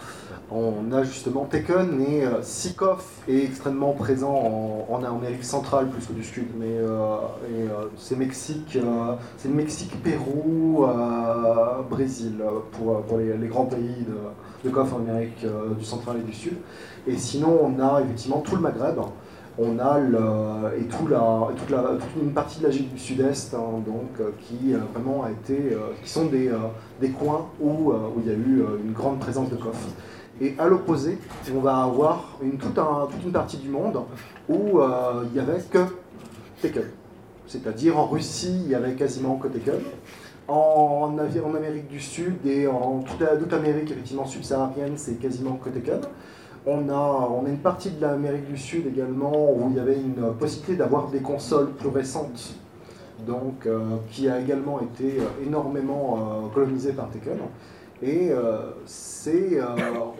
On 0.50 0.92
a 0.92 1.02
justement 1.02 1.46
Tekken 1.46 2.02
et 2.02 2.26
euh, 2.26 2.42
Sikov 2.42 3.02
est 3.26 3.44
extrêmement 3.44 3.92
présent 3.92 4.34
en, 4.34 4.86
en 4.90 5.02
Amérique 5.04 5.42
centrale 5.42 5.88
plus 5.88 6.06
que 6.06 6.12
du 6.12 6.22
Sud, 6.22 6.48
mais 6.58 6.66
euh, 6.66 7.16
et, 7.48 7.62
euh, 7.62 7.86
c'est 7.96 8.16
Mexique, 8.16 8.76
euh, 8.76 9.14
c'est 9.38 9.48
le 9.48 9.54
Mexique, 9.54 10.02
Pérou, 10.02 10.84
euh, 10.84 11.80
Brésil 11.88 12.34
pour, 12.72 13.00
pour 13.04 13.16
les, 13.16 13.34
les 13.38 13.48
grands 13.48 13.64
pays 13.64 14.04
de, 14.06 14.68
de 14.68 14.74
KOF 14.74 14.92
en 14.92 14.98
Amérique 14.98 15.44
euh, 15.44 15.72
du 15.72 15.84
central 15.84 16.18
et 16.18 16.22
du 16.30 16.34
Sud. 16.34 16.58
Et 17.06 17.16
sinon, 17.16 17.58
on 17.62 17.80
a 17.80 18.02
effectivement 18.02 18.40
tout 18.40 18.56
le 18.56 18.60
Maghreb. 18.60 18.98
On 19.56 19.78
a 19.78 20.00
et, 20.76 20.82
tout 20.84 21.06
la, 21.06 21.48
toute, 21.56 21.70
la, 21.70 21.82
toute 21.82 22.22
une 22.22 22.32
partie 22.32 22.58
de 22.60 22.66
l'Asie 22.66 22.82
du 22.92 22.98
Sud-Est, 22.98 23.54
hein, 23.54 23.82
donc, 23.86 24.10
euh, 24.20 24.30
qui 24.40 24.74
euh, 24.74 24.78
vraiment 24.92 25.22
a 25.22 25.30
été, 25.30 25.72
euh, 25.72 25.92
qui 26.02 26.10
sont 26.10 26.26
des, 26.26 26.50
des 27.00 27.10
coins 27.10 27.46
où, 27.60 27.92
où 27.92 28.20
il 28.20 28.26
y 28.26 28.30
a 28.30 28.34
eu 28.34 28.64
une 28.84 28.92
grande 28.92 29.20
présence 29.20 29.48
de 29.50 29.56
coffres. 29.56 29.88
Et 30.40 30.56
à 30.58 30.66
l'opposé, 30.66 31.18
on 31.54 31.60
va 31.60 31.76
avoir 31.84 32.36
une, 32.42 32.58
toute, 32.58 32.76
un- 32.78 33.06
toute 33.08 33.22
une 33.24 33.30
partie 33.30 33.58
du 33.58 33.68
monde 33.68 34.00
où 34.48 34.80
il 35.30 35.36
y 35.36 35.38
avait 35.38 35.62
que 35.70 35.78
Tekken. 36.60 36.90
C'est-à-dire 37.46 37.96
en 37.96 38.06
Russie, 38.06 38.62
il 38.64 38.70
y 38.70 38.74
avait 38.74 38.94
quasiment 38.94 39.36
que 39.36 39.46
Tekken. 39.46 39.78
En, 40.48 41.16
en 41.16 41.54
Amérique 41.54 41.86
du 41.88 42.00
Sud 42.00 42.44
et 42.44 42.66
en 42.66 43.02
toute, 43.02 43.20
l'Amérique 43.52 43.92
effectivement 43.92 44.26
subsaharienne, 44.26 44.94
c'est 44.96 45.20
quasiment 45.20 45.54
que 45.62 45.68
Tekken. 45.70 46.00
On 46.66 46.88
a, 46.88 47.28
on 47.30 47.44
a 47.44 47.48
une 47.50 47.58
partie 47.58 47.90
de 47.90 48.00
l'Amérique 48.00 48.46
du 48.46 48.56
Sud 48.56 48.86
également 48.86 49.52
où 49.52 49.68
il 49.68 49.76
y 49.76 49.78
avait 49.78 49.96
une 49.96 50.32
possibilité 50.38 50.76
d'avoir 50.76 51.08
des 51.08 51.20
consoles 51.20 51.72
plus 51.72 51.90
récentes, 51.90 52.54
donc 53.26 53.66
euh, 53.66 53.80
qui 54.10 54.30
a 54.30 54.40
également 54.40 54.80
été 54.80 55.18
euh, 55.20 55.46
énormément 55.46 56.16
euh, 56.16 56.54
colonisée 56.54 56.92
par 56.94 57.10
Tekken. 57.10 57.36
Et 58.02 58.30
euh, 58.30 58.70
c'est, 58.86 59.60
euh, 59.60 59.66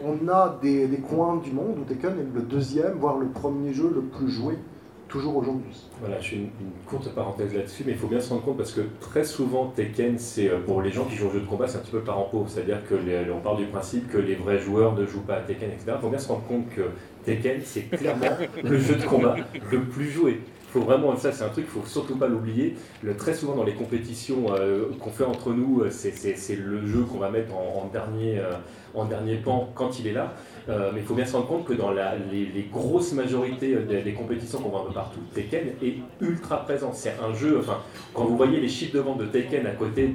on 0.03 0.27
a 0.27 0.57
des 0.61 0.87
coins 1.09 1.37
du 1.37 1.51
monde 1.51 1.79
où 1.79 1.83
Tekken 1.83 2.11
est 2.11 2.35
le 2.35 2.41
deuxième, 2.41 2.93
voire 2.93 3.17
le 3.17 3.25
premier 3.25 3.73
jeu 3.73 3.91
le 3.93 4.01
plus 4.01 4.29
joué, 4.29 4.59
toujours 5.07 5.37
aujourd'hui. 5.37 5.71
Voilà, 5.99 6.19
je 6.19 6.29
fais 6.29 6.35
une, 6.35 6.43
une 6.43 6.71
courte 6.85 7.09
parenthèse 7.13 7.53
là-dessus, 7.53 7.83
mais 7.85 7.93
il 7.93 7.97
faut 7.97 8.07
bien 8.07 8.19
se 8.19 8.29
rendre 8.29 8.43
compte 8.43 8.57
parce 8.57 8.71
que 8.71 8.81
très 8.99 9.23
souvent 9.23 9.67
Tekken, 9.75 10.17
c'est 10.17 10.49
euh, 10.49 10.59
pour 10.59 10.81
les 10.81 10.91
gens 10.91 11.05
qui 11.05 11.15
jouent 11.15 11.27
au 11.27 11.31
jeu 11.31 11.39
de 11.41 11.45
combat, 11.45 11.67
c'est 11.67 11.77
un 11.77 11.81
petit 11.81 11.91
peu 11.91 12.01
par 12.01 12.19
en 12.19 12.23
pauvre. 12.23 12.49
C'est-à-dire 12.49 12.79
que 12.87 12.95
les- 12.95 13.29
on 13.31 13.39
part 13.39 13.55
du 13.55 13.65
principe 13.65 14.09
que 14.11 14.17
les 14.17 14.35
vrais 14.35 14.59
joueurs 14.59 14.95
ne 14.95 15.05
jouent 15.05 15.21
pas 15.21 15.35
à 15.35 15.41
Tekken, 15.41 15.69
etc. 15.69 15.93
Il 15.95 16.01
faut 16.01 16.09
bien 16.09 16.19
se 16.19 16.27
rendre 16.27 16.43
compte 16.47 16.69
que 16.75 16.81
Tekken, 17.25 17.61
c'est 17.63 17.83
clairement 17.83 18.25
le 18.63 18.77
jeu 18.79 18.95
de 18.95 19.03
combat 19.05 19.35
le 19.71 19.81
plus 19.81 20.09
joué. 20.09 20.41
Faut 20.71 20.81
vraiment, 20.81 21.15
ça 21.15 21.31
c'est 21.31 21.45
un 21.45 21.49
truc, 21.49 21.65
il 21.73 21.81
faut 21.81 21.87
surtout 21.87 22.17
pas 22.17 22.27
l'oublier. 22.27 22.75
Le, 23.01 23.15
très 23.15 23.33
souvent 23.33 23.55
dans 23.55 23.63
les 23.63 23.75
compétitions 23.75 24.47
euh, 24.51 24.87
qu'on 24.99 25.09
fait 25.11 25.23
entre 25.23 25.53
nous, 25.53 25.81
euh, 25.83 25.89
c'est- 25.89 26.11
le 26.57 26.85
jeu 26.85 27.03
qu'on 27.03 27.17
va 27.19 27.29
mettre 27.29 27.55
en, 27.55 27.83
en 27.85 27.87
dernier, 27.87 28.39
euh, 28.39 28.51
en 28.93 29.05
dernier 29.05 29.37
pan 29.37 29.69
quand 29.73 29.99
il 29.99 30.07
est 30.07 30.11
là. 30.13 30.33
Euh, 30.67 30.91
mais 30.93 31.01
il 31.01 31.05
faut 31.05 31.13
bien 31.13 31.25
se 31.25 31.33
rendre 31.33 31.47
compte 31.47 31.65
que 31.65 31.73
dans 31.73 31.91
la- 31.91 32.15
les, 32.15 32.45
les 32.47 32.63
grosses 32.63 33.13
majorités 33.13 33.75
euh, 33.75 34.03
des, 34.03 34.13
compétitions 34.13 34.59
qu'on 34.59 34.69
voit 34.69 34.81
un 34.81 34.85
peu 34.85 34.93
partout, 34.93 35.19
Tekken 35.33 35.73
est 35.81 35.97
ultra 36.21 36.65
présent. 36.65 36.91
C'est 36.91 37.13
un 37.23 37.33
jeu, 37.33 37.59
enfin, 37.59 37.77
quand 38.13 38.25
vous 38.25 38.35
voyez 38.35 38.59
les 38.59 38.67
chiffres 38.67 38.95
de 38.95 38.99
vente 38.99 39.19
de 39.19 39.25
Tekken 39.25 39.67
à 39.67 39.71
côté 39.71 40.13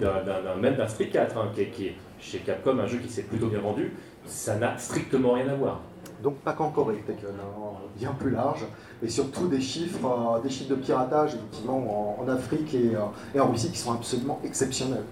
même 0.61 0.75
d'un 0.75 0.89
Street 0.89 1.09
4, 1.09 1.39
hein, 1.39 1.51
qui, 1.55 1.87
est, 1.87 1.95
chez 2.19 2.39
Capcom 2.39 2.79
un 2.79 2.87
jeu 2.87 2.99
qui 2.99 3.09
s'est 3.09 3.23
plutôt 3.23 3.47
bien 3.47 3.61
vendu, 3.61 3.93
ça 4.25 4.57
n'a 4.57 4.77
strictement 4.77 5.35
rien 5.35 5.49
à 5.49 5.55
voir. 5.55 5.81
Donc 6.23 6.37
pas 6.39 6.53
qu'en 6.53 6.71
Corée, 6.71 7.03
Tekken, 7.07 7.31
hein, 7.31 7.73
bien 7.97 8.13
plus 8.19 8.31
large, 8.31 8.67
et 9.03 9.09
surtout 9.09 9.47
des 9.47 9.61
chiffres, 9.61 10.05
euh, 10.05 10.41
des 10.43 10.51
chiffres 10.51 10.71
de 10.71 10.75
piratage 10.75 11.35
effectivement 11.35 12.19
en, 12.21 12.29
Afrique 12.29 12.75
et 12.75 13.39
en 13.41 13.51
Russie 13.51 13.71
qui 13.71 13.79
sont 13.79 13.93
absolument 13.93 14.41
exceptionnels. 14.45 15.05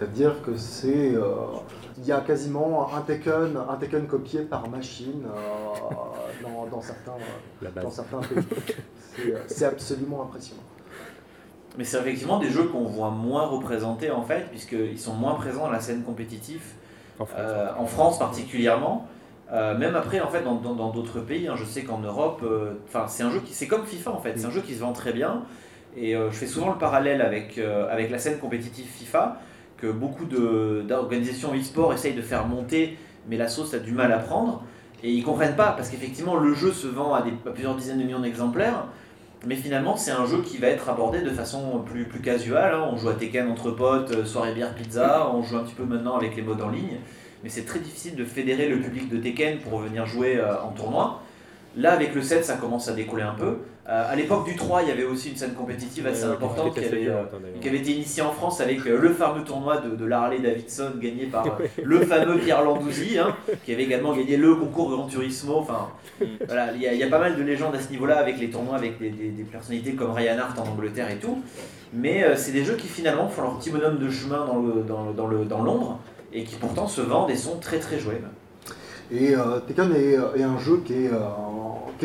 C'est-à-dire 0.00 0.40
que 0.42 0.56
c'est, 0.56 1.14
euh, 1.14 1.22
il 1.98 2.06
y 2.06 2.12
a 2.12 2.20
quasiment 2.22 2.88
un 2.96 3.02
Tekken, 3.02 3.54
un 3.68 3.76
Tekken 3.76 4.06
copié 4.06 4.40
par 4.40 4.66
machine 4.70 5.26
euh, 5.26 6.42
dans, 6.42 6.66
dans 6.74 6.80
certains, 6.80 7.12
dans 7.82 7.90
certains 7.90 8.20
pays. 8.20 8.42
C'est, 9.14 9.34
euh, 9.34 9.38
C'est 9.46 9.64
absolument 9.66 10.22
impressionnant. 10.22 10.62
Mais 11.76 11.84
c'est 11.84 11.98
effectivement 11.98 12.38
des 12.38 12.48
jeux 12.48 12.64
qu'on 12.64 12.84
voit 12.84 13.10
moins 13.10 13.46
représentés 13.46 14.10
en 14.10 14.22
fait, 14.22 14.48
puisqu'ils 14.50 14.98
sont 14.98 15.12
moins 15.14 15.34
présents 15.34 15.64
dans 15.66 15.70
la 15.70 15.80
scène 15.80 16.02
compétitive, 16.02 16.62
En 17.18 17.26
France. 17.26 17.40
euh, 17.40 17.68
en 17.78 17.86
France 17.86 18.18
particulièrement. 18.18 19.06
Euh, 19.52 19.76
même 19.76 19.96
après, 19.96 20.20
en 20.20 20.28
fait, 20.28 20.42
dans 20.42 20.54
dans- 20.54 20.74
dans 20.74 20.90
d'autres 20.90 21.20
pays, 21.20 21.46
hein, 21.48 21.56
je 21.56 21.64
sais 21.64 21.82
qu'en 21.82 21.98
Europe, 21.98 22.40
euh, 22.44 22.74
enfin, 22.88 23.06
c'est 23.08 23.22
un 23.24 23.30
jeu 23.30 23.40
qui, 23.40 23.52
c'est 23.52 23.66
comme 23.66 23.84
FIFA 23.84 24.12
en 24.12 24.20
fait, 24.20 24.38
c'est 24.38 24.46
un 24.46 24.50
jeu 24.50 24.62
qui 24.62 24.74
se 24.74 24.80
vend 24.80 24.92
très 24.92 25.12
bien. 25.12 25.42
Et 25.96 26.14
euh, 26.16 26.30
je 26.30 26.36
fais 26.36 26.46
souvent 26.46 26.70
le 26.72 26.78
parallèle 26.78 27.20
avec, 27.20 27.58
euh, 27.58 27.92
avec 27.92 28.10
la 28.10 28.18
scène 28.18 28.38
compétitive 28.38 28.86
FIFA, 28.86 29.38
beaucoup 29.86 30.24
d'organisations 30.24 31.54
e-sport 31.54 31.92
essayent 31.92 32.14
de 32.14 32.22
faire 32.22 32.46
monter, 32.46 32.96
mais 33.28 33.36
la 33.36 33.48
sauce 33.48 33.74
a 33.74 33.78
du 33.78 33.92
mal 33.92 34.12
à 34.12 34.18
prendre. 34.18 34.62
Et 35.02 35.10
ils 35.10 35.22
comprennent 35.22 35.56
pas, 35.56 35.72
parce 35.72 35.88
qu'effectivement, 35.88 36.36
le 36.36 36.54
jeu 36.54 36.72
se 36.72 36.86
vend 36.86 37.14
à, 37.14 37.22
plusieurs 37.52 37.74
dizaines 37.74 37.98
de 37.98 38.04
millions 38.04 38.20
d'exemplaires, 38.20 38.84
mais 39.46 39.56
finalement, 39.56 39.96
c'est 39.96 40.10
un 40.10 40.26
jeu 40.26 40.42
qui 40.42 40.58
va 40.58 40.66
être 40.66 40.90
abordé 40.90 41.22
de 41.22 41.30
façon 41.30 41.82
plus, 41.86 42.04
plus 42.04 42.20
casuale. 42.20 42.74
hein. 42.74 42.86
On 42.92 42.96
joue 42.96 43.08
à 43.08 43.14
Tekken 43.14 43.48
entre 43.48 43.70
potes, 43.70 44.10
euh, 44.12 44.24
soirée 44.26 44.52
bière 44.52 44.74
pizza, 44.74 45.30
on 45.32 45.42
joue 45.42 45.56
un 45.56 45.64
petit 45.64 45.74
peu 45.74 45.84
maintenant 45.84 46.16
avec 46.16 46.36
les 46.36 46.42
modes 46.42 46.60
en 46.60 46.68
ligne, 46.68 46.98
mais 47.42 47.48
c'est 47.48 47.64
très 47.64 47.78
difficile 47.78 48.16
de 48.16 48.24
fédérer 48.26 48.68
le 48.68 48.80
public 48.80 49.08
de 49.08 49.16
Tekken 49.16 49.58
pour 49.60 49.78
venir 49.78 50.04
jouer 50.04 50.36
euh, 50.36 50.60
en 50.62 50.72
tournoi. 50.72 51.22
Là, 51.76 51.92
avec 51.92 52.14
le 52.14 52.22
7, 52.22 52.44
ça 52.44 52.54
commence 52.56 52.88
à 52.88 52.92
décoller 52.92 53.22
un 53.22 53.34
peu. 53.34 53.58
Euh, 53.88 54.12
à 54.12 54.14
l'époque 54.14 54.44
du 54.44 54.54
3, 54.56 54.82
il 54.82 54.88
y 54.88 54.92
avait 54.92 55.04
aussi 55.04 55.30
une 55.30 55.36
scène 55.36 55.54
compétitive 55.54 56.06
assez 56.06 56.24
Ouais, 56.26 56.32
importante 56.32 56.74
qui 56.74 56.84
avait, 56.84 57.06
euh, 57.08 57.22
qui 57.60 57.68
avait 57.68 57.78
été 57.78 57.92
initiée 57.92 58.22
en 58.22 58.30
France 58.32 58.60
avec 58.60 58.84
euh, 58.86 58.98
le 59.00 59.08
fameux 59.10 59.42
tournoi 59.42 59.78
de, 59.78 59.96
de 59.96 60.04
la 60.04 60.20
Harley 60.22 60.38
Davidson 60.40 60.92
gagné 61.00 61.26
par 61.26 61.58
le 61.82 62.00
fameux 62.00 62.38
Pierre 62.38 62.62
Landouzi, 62.62 63.18
hein, 63.18 63.34
qui 63.64 63.72
avait 63.72 63.84
également 63.84 64.14
gagné 64.14 64.36
le 64.36 64.54
concours 64.54 64.90
Gran 64.90 65.06
Turismo. 65.06 65.56
Enfin, 65.58 65.88
voilà, 66.46 66.72
il 66.74 66.82
y, 66.82 66.86
a- 66.86 66.92
il 66.92 66.98
y 66.98 67.02
a 67.04 67.08
pas 67.08 67.18
mal 67.18 67.36
de 67.36 67.42
légendes 67.42 67.74
à 67.74 67.80
ce 67.80 67.90
niveau-là 67.90 68.18
avec 68.18 68.38
les 68.38 68.50
tournois 68.50 68.76
avec 68.76 68.98
des, 68.98 69.10
des- 69.10 69.30
des 69.30 69.42
personnalités 69.44 69.92
comme 69.94 70.12
Ryan 70.12 70.38
Hart 70.38 70.58
en 70.58 70.68
Angleterre 70.70 71.10
et 71.10 71.16
tout. 71.16 71.40
Mais 71.92 72.36
c'est 72.36 72.52
des 72.52 72.64
jeux 72.64 72.76
qui 72.76 72.86
finalement 72.86 73.28
font 73.28 73.42
leur 73.42 73.58
petit 73.58 73.70
bonhomme 73.70 73.98
de 73.98 74.10
chemin 74.10 74.44
dans 74.46 74.58
le 74.60 74.82
dans, 74.82 75.06
le- 75.06 75.12
dans 75.14 75.26
le 75.26 75.44
dans 75.44 75.62
l'ombre 75.62 75.98
et 76.32 76.44
qui 76.44 76.54
pourtant 76.56 76.86
se 76.86 77.00
vendent 77.00 77.30
et 77.30 77.36
sont 77.36 77.58
très 77.58 77.78
très 77.80 77.98
joués. 77.98 78.20
Et 79.12 79.34
euh, 79.34 79.60
Tekken 79.66 79.92
est, 79.92 80.16
est 80.38 80.42
un 80.42 80.58
jeu 80.58 80.82
qui 80.84 80.92
est, 80.92 81.10
euh, 81.12 81.18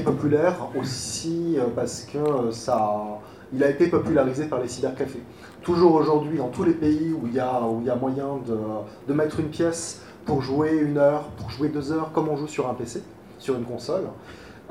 populaire 0.02 0.70
aussi 0.78 1.56
euh, 1.58 1.66
parce 1.76 2.02
que 2.02 2.18
euh, 2.18 2.52
ça, 2.52 3.20
il 3.54 3.64
a 3.64 3.70
été 3.70 3.88
popularisé 3.88 4.46
par 4.46 4.60
les 4.60 4.68
cybercafés. 4.68 5.22
Toujours 5.62 5.94
aujourd'hui, 5.94 6.38
dans 6.38 6.50
tous 6.50 6.64
les 6.64 6.74
pays 6.74 7.14
où 7.14 7.28
il 7.28 7.34
y 7.34 7.40
a, 7.40 7.62
moyen 8.00 8.40
de, 9.08 9.14
mettre 9.14 9.40
une 9.40 9.50
pièce 9.50 10.02
pour 10.26 10.42
jouer 10.42 10.78
une 10.78 10.98
heure, 10.98 11.24
pour 11.38 11.50
jouer 11.50 11.70
deux 11.70 11.92
heures, 11.92 12.12
comme 12.12 12.30
on 12.30 12.36
joue 12.36 12.48
sur 12.48 12.70
un 12.70 12.74
PC, 12.74 13.04
sur 13.40 13.56
une 13.56 13.64
console, 13.64 14.04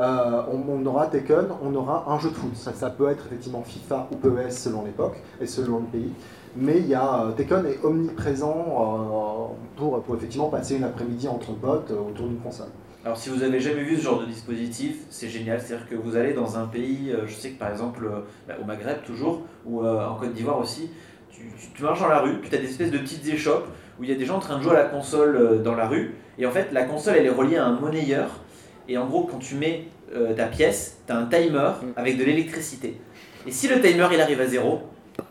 euh, 0.00 0.42
on, 0.52 0.62
on 0.72 0.86
aura 0.86 1.06
Tekken, 1.06 1.46
on 1.62 1.74
aura 1.74 2.04
un 2.08 2.18
jeu 2.18 2.30
de 2.30 2.34
foot. 2.34 2.54
Ça, 2.54 2.72
ça 2.72 2.90
peut 2.90 3.08
être 3.08 3.24
effectivement 3.26 3.62
FIFA 3.62 4.08
ou 4.10 4.16
PES 4.16 4.50
selon 4.50 4.84
l'époque 4.84 5.16
et 5.40 5.46
selon 5.46 5.78
le 5.78 5.84
pays. 5.84 6.12
Mais 6.56 6.78
il 6.78 6.86
y 6.86 6.94
a, 6.94 7.24
euh, 7.24 7.32
Tekken 7.32 7.66
est 7.66 7.84
omniprésent 7.84 8.54
euh, 8.56 9.54
pour, 9.76 10.02
pour 10.02 10.16
effectivement 10.16 10.48
passer 10.48 10.76
une 10.76 10.84
après-midi 10.84 11.26
entre 11.28 11.52
potes 11.52 11.90
euh, 11.90 11.98
autour 12.10 12.28
d'une 12.28 12.38
console. 12.38 12.68
Alors 13.04 13.18
si 13.18 13.28
vous 13.28 13.42
avez 13.42 13.60
jamais 13.60 13.82
vu 13.82 13.96
ce 13.96 14.02
genre 14.02 14.20
de 14.20 14.26
dispositif, 14.26 14.96
c'est 15.10 15.28
génial. 15.28 15.60
C'est-à-dire 15.60 15.88
que 15.88 15.94
vous 15.94 16.16
allez 16.16 16.32
dans 16.32 16.56
un 16.56 16.66
pays, 16.66 17.12
je 17.26 17.34
sais 17.34 17.50
que 17.50 17.58
par 17.58 17.70
exemple 17.70 18.08
bah, 18.48 18.54
au 18.62 18.64
Maghreb 18.64 19.02
toujours, 19.04 19.42
ou 19.66 19.84
en 19.86 20.14
Côte 20.14 20.32
d'Ivoire 20.32 20.58
aussi, 20.58 20.88
tu, 21.30 21.42
tu- 21.58 21.68
tu 21.74 21.82
marches 21.82 22.00
dans 22.00 22.08
la 22.08 22.20
rue, 22.20 22.38
puis 22.40 22.48
tu 22.48 22.56
as 22.56 22.60
des 22.60 22.70
espèces 22.70 22.90
de 22.90 22.96
petites 22.96 23.26
échoppes 23.28 23.66
où 24.00 24.04
il 24.04 24.08
y 24.10 24.12
a 24.12 24.16
des 24.16 24.24
gens 24.24 24.36
en 24.36 24.40
train 24.40 24.56
de 24.56 24.62
jouer 24.62 24.72
à 24.72 24.84
la 24.84 24.88
console 24.88 25.62
dans 25.62 25.74
la 25.74 25.86
rue. 25.86 26.14
Et 26.38 26.46
en 26.46 26.50
fait, 26.50 26.68
la 26.72 26.84
console, 26.84 27.16
elle 27.18 27.26
est 27.26 27.30
reliée 27.30 27.56
à 27.58 27.66
un 27.66 27.78
monnayeur. 27.78 28.40
Et 28.88 28.96
en 28.96 29.06
gros, 29.06 29.24
quand 29.30 29.38
tu 29.38 29.56
mets 29.56 29.88
euh, 30.14 30.32
ta 30.32 30.46
pièce, 30.46 30.96
tu 31.06 31.12
as 31.12 31.18
un 31.18 31.26
timer 31.26 31.72
avec 31.96 32.16
de 32.16 32.24
l'électricité. 32.24 32.98
Et 33.46 33.50
si 33.50 33.68
le 33.68 33.82
timer, 33.82 34.06
il 34.14 34.20
arrive 34.20 34.40
à 34.40 34.46
zéro, 34.46 34.80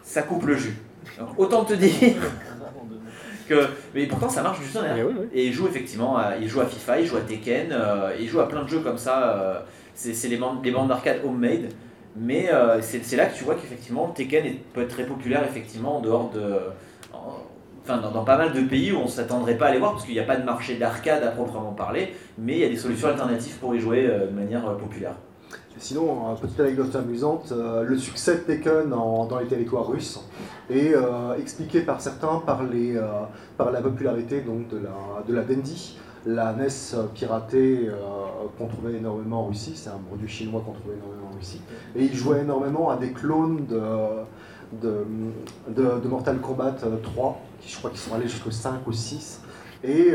ça 0.04 0.22
coupe 0.22 0.46
le 0.46 0.56
jus. 0.56 0.78
Donc 1.20 1.30
autant 1.38 1.64
te 1.66 1.74
dire 1.74 1.92
que... 3.48 3.68
Mais 3.94 4.06
pourtant, 4.08 4.30
ça 4.30 4.42
marche 4.42 4.60
du 4.62 4.68
tonnerre. 4.68 4.96
Mais 4.96 5.04
oui, 5.04 5.14
oui. 5.20 5.28
Et 5.34 5.48
il 5.48 5.54
joue 5.54 5.68
effectivement, 5.68 6.18
à, 6.18 6.38
il 6.40 6.48
joue 6.48 6.62
à 6.62 6.66
FIFA, 6.66 7.00
il 7.02 7.06
joue 7.08 7.18
à 7.18 7.22
Tekken, 7.22 7.68
euh, 7.72 8.16
il 8.20 8.28
joue 8.28 8.40
à 8.40 8.48
plein 8.48 8.64
de 8.64 8.70
jeux 8.70 8.80
comme 8.80 8.98
ça. 8.98 9.34
euh, 9.38 9.60
c'est 9.96 10.28
les 10.28 10.38
bandes, 10.38 10.64
les 10.64 10.72
bandes 10.72 10.88
d'arcade 10.90 11.20
homemade. 11.26 11.70
Mais 12.16 12.50
euh, 12.52 12.80
c'est 12.82 13.16
là 13.16 13.26
que 13.26 13.36
tu 13.36 13.44
vois 13.44 13.56
qu'effectivement 13.56 14.08
Tekken 14.08 14.46
est- 14.46 14.60
peut 14.74 14.82
être 14.82 14.90
très 14.94 15.06
populaire 15.06 15.44
effectivement 15.44 15.98
en 15.98 16.02
dehors 16.02 16.30
de, 16.30 16.44
en- 17.12 17.38
enfin 17.84 17.98
dans, 17.98 18.12
dans 18.12 18.24
pas 18.24 18.38
mal 18.38 18.54
de 18.54 18.62
pays 18.62 18.92
où 18.92 18.98
on 18.98 19.08
s'attendrait 19.08 19.58
pas 19.58 19.68
à 19.68 19.72
les 19.72 19.80
voir 19.80 19.94
parce 19.94 20.06
qu'il 20.06 20.14
n'y 20.14 20.20
a 20.20 20.24
pas 20.24 20.36
de 20.38 20.44
marché 20.46 20.76
d'arcade 20.78 21.24
à 21.24 21.32
proprement 21.32 21.72
parler, 21.74 22.14
mais 22.38 22.54
il 22.54 22.60
y 22.60 22.64
a 22.66 22.70
des 22.70 22.78
solutions 22.78 23.08
alternatives 23.08 23.56
pour 23.58 23.74
y 23.76 23.80
jouer 23.80 24.08
de 24.08 24.30
manière 24.34 24.62
populaire. 24.78 25.16
Sinon, 25.80 26.30
euh, 26.32 26.36
petite 26.36 26.60
anecdote 26.60 26.96
amusante, 26.96 27.52
euh, 27.52 27.84
le 27.84 27.98
succès 27.98 28.36
de 28.36 28.40
Tekken 28.42 28.94
en- 28.94 29.26
dans 29.26 29.40
les 29.40 29.48
territoires 29.48 29.88
russes 29.88 30.20
est 30.70 30.94
euh, 30.94 31.36
expliqué 31.38 31.82
par 31.82 32.00
certains 32.00 32.42
par, 32.46 32.64
les, 32.64 33.00
par 33.58 33.72
la 33.72 33.82
popularité 33.82 34.42
donc, 34.42 34.68
de, 34.70 34.78
la, 34.78 35.24
de 35.28 35.34
la 35.34 35.42
Dendy, 35.44 35.98
la 36.26 36.54
NES 36.54 36.68
piratée 37.14 37.90
qu'on 38.58 38.68
trouvait 38.68 38.94
énormément 38.94 39.42
en 39.42 39.48
Russie, 39.48 39.74
c'est 39.76 39.90
un 39.90 40.00
produit 40.08 40.28
chinois 40.30 40.62
qu'on 40.66 40.72
trouvait 40.74 40.96
énormément 40.96 41.30
en 41.34 41.36
Russie, 41.36 41.62
et 41.96 42.04
il 42.06 42.14
jouait 42.14 42.42
énormément 42.42 42.90
à 42.90 42.96
des 42.96 43.12
clones 43.12 43.66
de, 43.66 43.82
de, 44.82 46.00
de- 46.02 46.08
Mortal 46.08 46.40
Kombat 46.40 46.76
euh, 46.86 46.96
3, 47.02 47.42
qui 47.60 47.72
je 47.74 47.78
crois 47.78 47.90
qu'ils 47.90 48.00
sont 48.00 48.14
allés 48.16 48.28
jusqu'au 48.28 48.52
5 48.52 48.88
ou 48.88 48.94
6, 48.94 49.42
et 49.84 50.14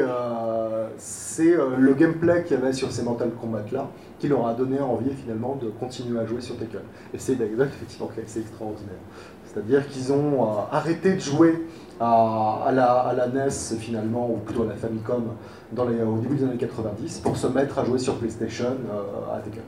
c'est 0.97 1.55
le 1.79 1.92
gameplay 1.92 2.42
qu'il 2.44 2.57
y 2.57 2.61
avait 2.61 2.73
sur 2.73 2.90
ces 2.90 3.03
Mortal 3.03 3.33
Kombat 3.38 3.64
là 3.71 3.87
qui 4.19 4.29
leur 4.29 4.47
a 4.47 4.55
donné 4.55 4.81
envie 4.81 5.11
finalement 5.11 5.57
de 5.57 5.69
continuer 5.69 6.19
à 6.19 6.27
jouer 6.27 6.41
sur 6.41 6.57
Tekken. 6.57 6.81
Et 7.15 7.19
c'est 7.19 7.35
anecdote 7.35 7.69
effectivement 7.69 8.09
qui 8.09 8.21
est 8.21 8.41
extraordinaire. 8.41 8.99
C'est-à-dire 9.45 9.89
qu'ils 9.89 10.13
ont 10.13 10.43
euh, 10.43 10.61
arrêté 10.71 11.15
de 11.15 11.21
jouer 11.21 11.67
à, 12.01 12.71
la, 12.73 13.29
NES 13.33 13.51
finalement, 13.79 14.31
ou 14.31 14.37
plutôt 14.37 14.63
à 14.63 14.67
la 14.67 14.75
Famicom, 14.75 15.35
au 15.77 16.19
début 16.19 16.37
des 16.37 16.45
années 16.45 16.57
90, 16.57 17.21
pour 17.21 17.37
se 17.37 17.47
mettre 17.47 17.79
à 17.79 17.85
jouer 17.85 17.99
sur 17.99 18.17
PlayStation 18.19 18.77
euh, 18.93 19.35
à 19.35 19.41
Tekken. 19.41 19.63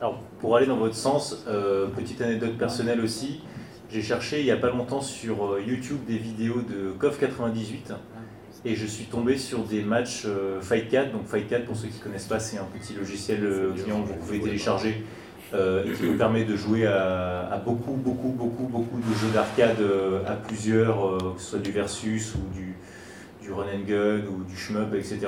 Alors, 0.00 0.20
pour 0.40 0.56
aller 0.56 0.66
dans 0.66 0.76
votre 0.76 0.94
sens, 0.94 1.44
euh, 1.48 1.88
petite 1.88 2.20
anecdote 2.20 2.56
personnelle 2.56 3.00
aussi, 3.00 3.40
j'ai 3.90 4.02
cherché 4.02 4.40
il 4.40 4.44
n'y 4.44 4.50
a 4.50 4.56
pas 4.56 4.70
longtemps 4.70 5.00
sur 5.00 5.58
YouTube 5.58 5.98
des 6.06 6.18
vidéos 6.18 6.60
de 6.60 6.92
KOF 6.98 7.18
98 7.18 7.92
et 8.68 8.76
je 8.76 8.86
suis 8.86 9.04
tombé 9.04 9.38
sur 9.38 9.60
des 9.64 9.82
matchs 9.82 10.24
euh, 10.26 10.60
Fight 10.60 10.88
4. 10.90 11.12
Donc 11.12 11.26
Fight 11.26 11.48
4, 11.48 11.64
pour 11.64 11.76
ceux 11.76 11.88
qui 11.88 11.98
ne 11.98 12.04
connaissent 12.04 12.26
pas, 12.26 12.38
c'est 12.38 12.58
un 12.58 12.64
petit 12.64 12.94
logiciel 12.94 13.42
euh, 13.42 13.72
client 13.72 14.02
que 14.02 14.08
vous 14.08 14.14
pouvez 14.14 14.40
télécharger 14.40 15.04
euh, 15.54 15.84
et 15.84 15.92
qui 15.92 16.04
vous 16.04 16.18
permet 16.18 16.44
de 16.44 16.54
jouer 16.54 16.86
à, 16.86 17.48
à 17.50 17.56
beaucoup, 17.56 17.92
beaucoup, 17.92 18.28
beaucoup, 18.28 18.64
beaucoup 18.64 18.98
de 18.98 19.14
jeux 19.14 19.32
d'arcade 19.32 19.80
euh, 19.80 20.20
à 20.26 20.34
plusieurs, 20.34 21.18
que 21.34 21.40
ce 21.40 21.50
soit 21.50 21.58
du 21.60 21.72
versus 21.72 22.34
ou 22.34 22.54
du, 22.54 22.74
du 23.40 23.52
run 23.52 23.64
and 23.74 23.86
gun 23.86 24.20
ou 24.26 24.44
du 24.44 24.56
shmup, 24.56 24.94
etc. 24.94 25.20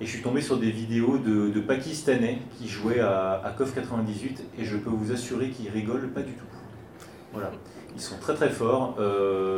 Et 0.00 0.06
je 0.06 0.10
suis 0.10 0.22
tombé 0.22 0.40
sur 0.40 0.58
des 0.58 0.70
vidéos 0.70 1.18
de, 1.18 1.48
de 1.48 1.60
Pakistanais 1.60 2.38
qui 2.56 2.68
jouaient 2.68 3.00
à, 3.00 3.42
à 3.44 3.50
KOF 3.50 3.74
98 3.74 4.44
et 4.58 4.64
je 4.64 4.76
peux 4.76 4.90
vous 4.90 5.10
assurer 5.10 5.48
qu'ils 5.48 5.70
rigolent 5.70 6.10
pas 6.10 6.22
du 6.22 6.32
tout. 6.32 6.44
Voilà. 7.32 7.50
Ils 7.94 8.00
sont 8.02 8.18
très 8.20 8.34
très 8.34 8.50
forts, 8.50 8.98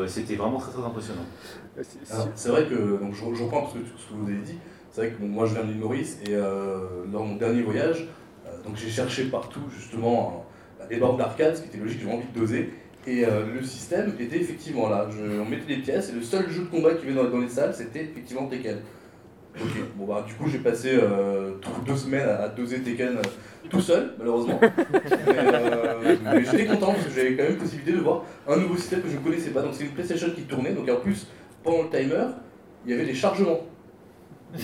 c'était 0.06 0.36
vraiment 0.36 0.58
très 0.58 0.70
très 0.70 0.84
impressionnant. 0.84 1.24
C'est- 1.82 1.98
c'est- 2.04 2.12
Alors, 2.14 2.28
C'est 2.34 2.48
vrai 2.50 2.64
que, 2.64 2.74
donc 3.00 3.14
je, 3.14 3.34
je 3.34 3.42
reprends 3.44 3.68
ce 3.68 3.74
que, 3.74 3.84
ce 3.84 4.08
que 4.08 4.14
vous 4.18 4.28
avez 4.28 4.40
dit, 4.40 4.58
c'est 4.90 5.00
vrai 5.02 5.10
que 5.10 5.20
bon, 5.20 5.28
moi 5.28 5.46
je 5.46 5.54
viens 5.54 5.64
de 5.64 5.68
l'île 5.68 5.78
Maurice 5.80 6.18
et 6.26 6.34
euh, 6.34 6.78
lors 7.12 7.22
de 7.24 7.28
mon 7.28 7.36
dernier 7.36 7.62
voyage, 7.62 8.08
euh, 8.46 8.50
donc 8.66 8.76
j'ai 8.76 8.88
cherché 8.88 9.24
partout 9.24 9.60
justement 9.76 10.46
euh, 10.80 10.86
des 10.88 10.96
bornes 10.96 11.18
d'arcade, 11.18 11.56
ce 11.56 11.62
qui 11.62 11.68
était 11.68 11.78
logique, 11.78 12.00
j'avais 12.02 12.14
envie 12.14 12.26
de 12.34 12.38
doser. 12.38 12.70
Et 13.06 13.24
euh, 13.24 13.44
le 13.54 13.62
système 13.62 14.12
était 14.18 14.36
effectivement 14.36 14.88
là. 14.90 15.08
Je, 15.10 15.40
on 15.40 15.44
mettait 15.46 15.68
les 15.68 15.78
pièces 15.82 16.10
et 16.10 16.12
le 16.12 16.20
seul 16.22 16.50
jeu 16.50 16.62
de 16.62 16.66
combat 16.68 16.92
qui 16.94 17.06
venait 17.06 17.22
dans, 17.22 17.30
dans 17.30 17.38
les 17.38 17.48
salles, 17.48 17.72
c'était 17.74 18.02
effectivement 18.02 18.46
Tekken. 18.48 18.78
Ok, 19.60 19.70
bon 19.96 20.04
bah 20.06 20.24
du 20.26 20.34
coup 20.34 20.48
j'ai 20.48 20.58
passé 20.58 20.90
euh, 20.92 21.52
tout- 21.60 21.70
deux 21.86 21.96
semaines 21.96 22.28
à, 22.28 22.42
à 22.42 22.48
doser 22.48 22.80
Tekken 22.80 23.16
euh, 23.16 23.22
tout 23.70 23.80
seul, 23.80 24.12
malheureusement. 24.18 24.60
mais 24.60 24.68
euh, 25.36 26.16
mais 26.22 26.44
j'étais 26.44 26.66
content 26.66 26.92
parce 26.92 27.06
que 27.06 27.10
j'avais 27.14 27.34
quand 27.36 27.42
même 27.44 27.56
possibilité 27.56 27.92
de 27.92 27.98
voir 28.02 28.24
un 28.46 28.56
nouveau 28.56 28.76
système 28.76 29.00
que 29.02 29.08
je 29.08 29.14
ne 29.16 29.20
connaissais 29.20 29.50
pas. 29.50 29.62
Donc 29.62 29.72
c'est 29.74 29.84
une 29.84 29.90
PlayStation 29.92 30.28
qui 30.34 30.42
tournait, 30.42 30.72
donc 30.72 30.88
en 30.88 30.96
plus 30.96 31.26
pendant 31.70 31.82
le 31.82 31.88
timer, 31.90 32.24
il 32.86 32.90
y 32.92 32.94
avait 32.94 33.04
des 33.04 33.14
chargements. 33.14 33.60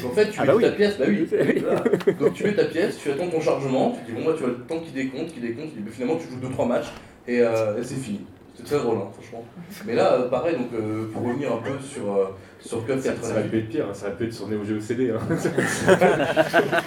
Donc 0.03 0.13
en 0.13 0.15
fait, 0.15 0.31
tu 0.31 0.39
Ah 0.39 0.43
mets 0.43 0.47
bah 0.49 0.55
oui. 0.57 0.63
ta 0.65 0.71
pièce, 0.71 0.97
bah 0.99 1.05
oui. 1.09 1.29
Voilà. 1.63 1.81
Donc 2.19 2.33
tu 2.33 2.45
mets 2.45 2.55
ta 2.55 2.65
pièce, 2.65 2.97
tu 2.99 3.11
attends 3.11 3.29
ton 3.29 3.41
chargement, 3.41 3.99
tu 4.07 4.13
dis 4.13 4.19
bon 4.19 4.25
bah 4.31 4.35
tu 4.39 4.45
as 4.45 4.47
le 4.47 4.55
temps 4.61 4.79
qui 4.79 4.93
décompte, 4.93 5.35
qui 5.35 5.41
décompte, 5.41 5.77
et 5.77 5.81
puis 5.83 5.93
finalement 5.93 6.17
tu 6.19 6.27
joues 6.29 6.41
2-3 6.41 6.67
matchs 6.69 6.87
et, 7.29 7.41
euh, 7.41 7.79
et 7.79 7.85
c'est 7.85 7.97
fini. 7.97 8.23
C'est 8.57 8.65
très 8.65 8.79
drôle, 8.79 8.97
hein, 8.99 9.09
franchement. 9.13 9.45
Mais 9.85 9.95
là, 9.95 10.13
euh, 10.15 10.29
pareil, 10.29 10.57
donc 10.57 10.69
euh, 10.75 11.11
pour 11.13 11.23
revenir 11.25 11.53
un 11.53 11.57
peu 11.57 11.73
sur, 11.83 12.15
euh, 12.17 12.27
sur 12.61 12.87
KOF 12.87 13.01
Ça, 13.01 13.11
ça 13.21 13.33
aurait 13.33 13.43
88, 13.43 13.51
pu 13.51 13.59
être 13.59 13.69
pire, 13.69 13.87
hein, 13.91 13.95
ça 13.95 14.07
aurait 14.07 14.17
pu 14.17 14.25
être 14.25 14.33
sur 14.33 14.47
Neo 14.49 14.65
Geo 14.65 14.81
CD. 14.81 15.11
hein. 15.11 15.19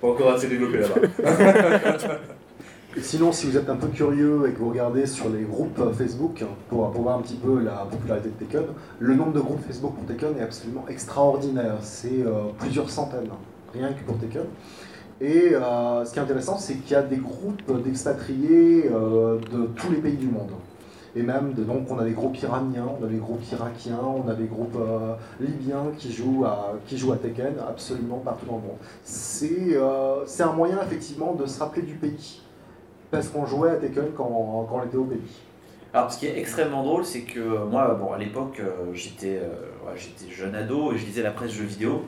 pas 0.00 0.06
encore 0.08 0.32
assez 0.34 0.46
développé 0.46 0.78
là-bas. 0.78 1.00
Sinon, 3.02 3.32
si 3.32 3.46
vous 3.46 3.56
êtes 3.56 3.68
un 3.70 3.76
peu 3.76 3.88
curieux 3.88 4.48
et 4.48 4.52
que 4.52 4.58
vous 4.58 4.70
regardez 4.70 5.06
sur 5.06 5.28
les 5.28 5.42
groupes 5.42 5.80
Facebook 5.96 6.44
pour, 6.68 6.90
pour 6.90 7.02
voir 7.02 7.18
un 7.18 7.22
petit 7.22 7.36
peu 7.36 7.60
la 7.62 7.86
popularité 7.90 8.28
de 8.28 8.44
Tekken, 8.44 8.64
le 8.98 9.14
nombre 9.14 9.32
de 9.32 9.40
groupes 9.40 9.60
Facebook 9.66 9.94
pour 9.94 10.04
Tekken 10.06 10.36
est 10.38 10.42
absolument 10.42 10.84
extraordinaire. 10.88 11.76
C'est 11.80 12.22
euh, 12.22 12.46
plusieurs 12.58 12.90
centaines, 12.90 13.28
rien 13.72 13.92
que 13.92 14.02
pour 14.04 14.18
Tekken. 14.18 14.44
Et 15.20 15.54
euh, 15.54 16.04
ce 16.04 16.12
qui 16.12 16.18
est 16.18 16.22
intéressant, 16.22 16.58
c'est 16.58 16.74
qu'il 16.74 16.92
y 16.92 16.94
a 16.94 17.02
des 17.02 17.16
groupes 17.16 17.82
d'expatriés 17.82 18.90
euh, 18.92 19.38
de 19.52 19.66
tous 19.76 19.90
les 19.90 19.98
pays 19.98 20.16
du 20.16 20.28
monde. 20.28 20.52
Et 21.14 21.22
même, 21.22 21.52
donc, 21.54 21.90
on 21.90 21.98
a 21.98 22.04
des 22.04 22.12
groupes 22.12 22.36
iraniens, 22.42 22.86
on 23.00 23.04
a 23.04 23.08
des 23.08 23.16
groupes 23.16 23.42
irakiens, 23.50 24.00
on 24.02 24.28
a 24.28 24.34
des 24.34 24.46
groupes 24.46 24.78
libyens 25.40 25.86
qui 25.96 26.12
jouent, 26.12 26.44
à, 26.44 26.74
qui 26.86 26.98
jouent 26.98 27.12
à 27.12 27.16
Tekken 27.16 27.54
absolument 27.68 28.18
partout 28.18 28.46
dans 28.46 28.56
le 28.56 28.62
monde. 28.62 28.76
C'est 29.02 30.42
un 30.42 30.52
moyen, 30.52 30.78
effectivement, 30.82 31.34
de 31.34 31.46
se 31.46 31.58
rappeler 31.58 31.82
du 31.82 31.94
pays. 31.94 32.42
Parce 33.10 33.28
qu'on 33.28 33.46
jouait 33.46 33.70
à 33.70 33.76
Tekken 33.76 34.12
quand, 34.16 34.66
quand 34.68 34.80
on 34.82 34.84
était 34.84 34.96
au 34.96 35.04
pays. 35.04 35.18
Alors, 35.94 36.12
ce 36.12 36.18
qui 36.18 36.26
est 36.26 36.38
extrêmement 36.38 36.82
drôle, 36.82 37.04
c'est 37.04 37.22
que 37.22 37.40
euh, 37.40 37.64
moi, 37.64 37.94
bon, 37.98 38.12
à 38.12 38.18
l'époque, 38.18 38.60
euh, 38.60 38.92
j'étais 38.92 39.38
euh, 39.38 39.86
ouais, 39.86 39.96
j'étais 39.96 40.30
jeune 40.30 40.54
ado 40.54 40.92
et 40.92 40.98
je 40.98 41.06
lisais 41.06 41.22
la 41.22 41.30
presse 41.30 41.52
jeux 41.52 41.64
vidéo. 41.64 42.04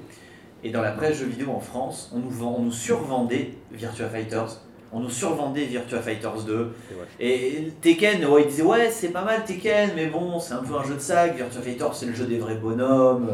Et 0.62 0.70
dans 0.70 0.82
la 0.82 0.92
presse 0.92 1.16
jeux 1.16 1.26
vidéo 1.26 1.50
en 1.50 1.60
France, 1.60 2.12
on 2.14 2.18
nous, 2.18 2.28
vend, 2.28 2.56
on 2.58 2.62
nous 2.62 2.72
survendait 2.72 3.54
Virtua 3.72 4.08
Fighters. 4.08 4.58
On 4.92 5.00
nous 5.00 5.08
survendait 5.08 5.64
Virtua 5.64 6.00
Fighters 6.00 6.42
2. 6.46 6.74
Et 7.20 7.72
Tekken, 7.80 8.22
ouais, 8.26 8.42
ils 8.42 8.48
disaient 8.48 8.62
ouais, 8.62 8.90
c'est 8.90 9.08
pas 9.08 9.24
mal 9.24 9.44
Tekken, 9.44 9.92
mais 9.96 10.06
bon, 10.06 10.38
c'est 10.40 10.52
un 10.52 10.62
peu 10.62 10.74
un 10.74 10.84
jeu 10.84 10.96
de 10.96 11.00
sac. 11.00 11.36
Virtua 11.36 11.62
Fighters, 11.62 11.94
c'est 11.94 12.06
le 12.06 12.12
jeu 12.12 12.26
des 12.26 12.38
vrais 12.38 12.56
bonhommes, 12.56 13.30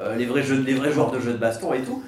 euh, 0.00 0.16
les, 0.16 0.26
vrais 0.26 0.42
jeux, 0.42 0.60
les 0.60 0.74
vrais 0.74 0.90
joueurs 0.90 1.12
de 1.12 1.20
jeux 1.20 1.34
de 1.34 1.38
baston 1.38 1.72
et 1.74 1.82
tout. 1.82 2.02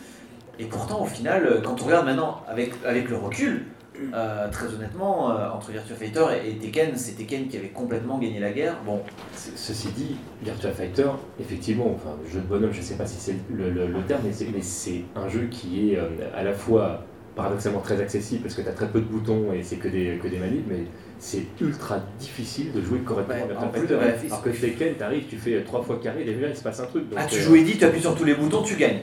Et 0.58 0.64
pourtant, 0.64 1.02
au 1.02 1.06
final, 1.06 1.62
quand 1.62 1.80
on 1.80 1.84
regarde 1.84 2.06
maintenant 2.06 2.42
avec, 2.48 2.72
avec 2.84 3.08
le 3.08 3.16
recul, 3.16 3.66
euh, 4.14 4.48
très 4.50 4.66
honnêtement, 4.74 5.30
euh, 5.30 5.50
entre 5.50 5.70
Virtua 5.70 5.96
Fighter 5.96 6.24
et, 6.44 6.50
et 6.50 6.54
Tekken, 6.54 6.96
c'est 6.96 7.12
Tekken 7.12 7.48
qui 7.48 7.56
avait 7.56 7.68
complètement 7.68 8.18
gagné 8.18 8.40
la 8.40 8.50
guerre. 8.52 8.76
Bon, 8.84 9.00
Ceci 9.34 9.88
dit, 9.88 10.16
Virtua 10.42 10.70
Fighter, 10.70 11.08
effectivement, 11.40 11.92
enfin, 11.94 12.16
jeu 12.32 12.40
de 12.40 12.46
bonhomme, 12.46 12.72
je 12.72 12.78
ne 12.78 12.82
sais 12.84 12.94
pas 12.94 13.06
si 13.06 13.16
c'est 13.18 13.36
le, 13.50 13.70
le- 13.70 13.86
le 13.86 14.00
terme, 14.02 14.22
mais 14.24 14.62
c'est, 14.62 15.02
un 15.16 15.28
jeu 15.28 15.48
qui 15.50 15.92
est 15.92 15.98
euh, 15.98 16.08
à 16.34 16.42
la 16.42 16.52
fois 16.52 17.04
paradoxalement 17.36 17.80
très 17.80 18.00
accessible 18.00 18.42
parce 18.42 18.54
que 18.56 18.62
tu 18.62 18.68
as 18.68 18.72
très 18.72 18.88
peu 18.88 19.00
de 19.00 19.04
boutons 19.06 19.52
et 19.52 19.62
c'est 19.62 19.76
que 19.76 19.86
des, 19.86 20.18
que 20.20 20.26
des 20.26 20.38
manips, 20.38 20.66
mais 20.68 20.80
c'est 21.20 21.42
ultra 21.60 22.00
difficile 22.18 22.72
de 22.72 22.82
jouer 22.82 22.98
correctement 23.00 23.46
Ouais, 23.46 23.56
en 23.56 23.68
plus, 23.68 23.94
Alors 24.26 24.42
que 24.42 24.50
Tekken, 24.50 24.94
t'arrives, 24.94 25.26
tu 25.28 25.36
fais 25.36 25.62
trois 25.62 25.82
fois 25.82 26.00
carré, 26.02 26.24
déjà 26.24 26.48
il 26.48 26.56
se 26.56 26.62
passe 26.62 26.80
un 26.80 26.86
truc. 26.86 27.08
donc, 27.08 27.18
ah, 27.22 27.26
tu 27.28 27.38
joues 27.38 27.54
Eddie, 27.56 27.78
tu 27.78 27.84
appuies 27.84 28.00
sur 28.00 28.14
tous 28.16 28.24
les 28.24 28.34
boutons, 28.34 28.62
tu 28.62 28.74
gagnes. 28.76 29.00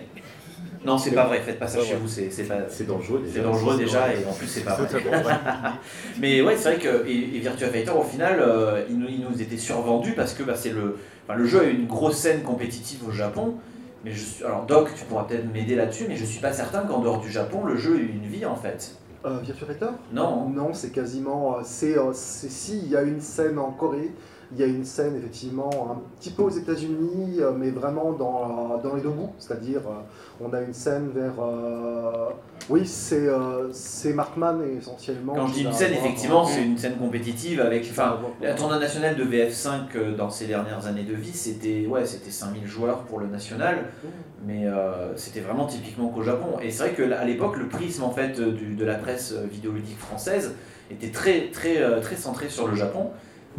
Non, 0.86 0.98
c'est 0.98 1.12
pas 1.12 1.26
vrai, 1.26 1.42
faites 1.42 1.58
pas 1.60 1.68
ça 1.68 1.80
Ouais, 1.80 1.86
chez 1.86 1.94
ouais. 1.94 2.00
vous, 2.00 2.08
c'est 2.08 2.30
c'est 2.32 2.44
pas. 2.44 2.56
C'est 2.70 2.86
dangereux 2.88 3.20
déjà. 3.24 3.34
C'est 3.36 3.42
dangereux 3.44 3.78
déjà 3.78 4.14
et 4.14 4.26
en 4.26 4.34
plus 4.34 4.48
c'est 4.48 4.62
pas 4.62 4.76
vrai. 4.76 4.88
Mais 6.20 6.42
ouais, 6.42 6.56
c'est 6.56 6.76
vrai 6.76 6.80
que 6.80 7.08
et, 7.08 7.36
et 7.36 7.40
Virtua 7.40 7.68
Fighter 7.70 7.92
au 7.92 8.04
final, 8.04 8.40
euh, 8.40 8.84
il, 8.90 8.98
nous, 9.00 9.08
il 9.10 9.22
nous 9.22 9.42
était 9.42 9.58
survendu 9.58 10.14
parce 10.14 10.34
que 10.34 10.44
bah, 10.44 10.54
c'est 10.56 10.70
le, 10.72 10.98
enfin, 11.28 11.38
le 11.38 11.46
jeu 11.46 11.62
a 11.62 11.64
eu 11.66 11.74
une 11.74 11.88
grosse 11.88 12.18
scène 12.18 12.42
compétitive 12.44 13.08
au 13.08 13.12
Japon. 13.12 13.56
Mais 14.04 14.12
je 14.12 14.24
suis, 14.24 14.44
alors 14.44 14.66
Doc, 14.68 14.90
tu 14.96 15.04
pourras 15.06 15.24
peut-être 15.24 15.52
m'aider 15.52 15.76
là-dessus, 15.76 16.06
mais 16.08 16.16
je 16.16 16.26
suis 16.26 16.40
pas 16.40 16.54
certain 16.54 16.82
qu'en 16.82 17.00
dehors 17.00 17.20
du 17.20 17.32
Japon, 17.32 17.64
le 17.66 17.76
jeu 17.76 17.96
ait 17.98 18.02
eu 18.04 18.12
une 18.24 18.30
vie 18.30 18.46
en 18.46 18.56
fait. 18.56 18.92
Euh, 19.26 19.40
Virtua 19.44 19.66
Fighter? 19.68 19.88
Non. 20.14 20.48
Non, 20.50 20.70
c'est 20.74 20.92
quasiment. 20.92 21.56
euh, 21.58 21.62
C'est 21.64 21.98
euh, 21.98 22.12
c'est- 22.14 22.50
si, 22.52 22.78
il 22.84 22.90
y 22.92 22.96
a 22.96 23.02
une 23.02 23.20
scène 23.20 23.58
en 23.58 23.72
Corée, 23.72 24.12
il 24.52 24.60
y 24.60 24.64
a 24.64 24.68
une 24.68 24.86
scène 24.86 25.16
effectivement 25.16 25.70
un 25.92 25.98
petit 26.20 26.30
peu 26.30 26.44
aux 26.44 26.50
États-Unis, 26.50 27.38
euh, 27.40 27.52
mais 27.58 27.72
vraiment 27.72 28.12
dans, 28.14 28.80
dans 28.84 28.96
les 28.96 29.02
deux 29.02 29.10
bouts. 29.10 29.32
C'est-à-dire, 29.40 29.82
euh, 29.88 29.94
on 30.42 30.54
a 30.54 30.62
une 30.62 30.74
scène 30.74 31.10
vers. 31.14 31.34
euh, 31.40 32.30
oui, 32.70 32.86
c'est 32.86 33.28
euh, 33.28 33.70
c'est 33.72 34.14
Markman 34.14 34.60
essentiellement. 34.78 35.34
Quand 35.34 35.48
je 35.48 35.54
dis 35.54 35.64
une 35.64 35.72
scène, 35.74 35.94
effectivement, 35.94 36.46
c'est 36.46 36.64
une 36.64 36.78
scène 36.78 36.96
compétitive 36.98 37.60
avec. 37.62 37.86
Enfin, 37.90 38.18
la 38.42 38.54
tournoi 38.54 38.80
nationale 38.80 39.16
de 39.16 39.24
VF5 39.24 39.70
euh, 39.96 40.16
dans 40.16 40.30
ces 40.30 40.46
dernières 40.48 40.86
années 40.88 41.04
de 41.04 41.14
vie, 41.16 41.34
c'était 41.34 41.86
ouais, 41.88 42.06
c'était 42.06 42.32
5000 42.32 42.66
joueurs 42.66 43.00
pour 43.04 43.20
le 43.20 43.28
national, 43.28 43.86
mais 44.46 44.66
euh, 44.68 45.16
c'était 45.16 45.42
vraiment 45.42 45.66
typiquement 45.66 46.10
qu'au 46.10 46.24
Japon. 46.24 46.58
Et 46.62 46.72
c'est 46.72 46.90
vrai 46.90 46.94
qu'à 47.10 47.24
l'époque, 47.26 47.58
le 47.58 47.68
prisme 47.68 48.04
en 48.04 48.12
fait 48.12 48.40
du- 48.40 48.76
de 48.76 48.86
la 48.86 48.96
presse 48.96 49.34
vidéoludique 49.52 49.98
française 50.00 50.54
était 50.92 51.10
très 51.12 51.50
très 51.52 52.00
très 52.02 52.16
centré 52.16 52.50
sur 52.50 52.68
le 52.68 52.76
Japon. 52.76 53.10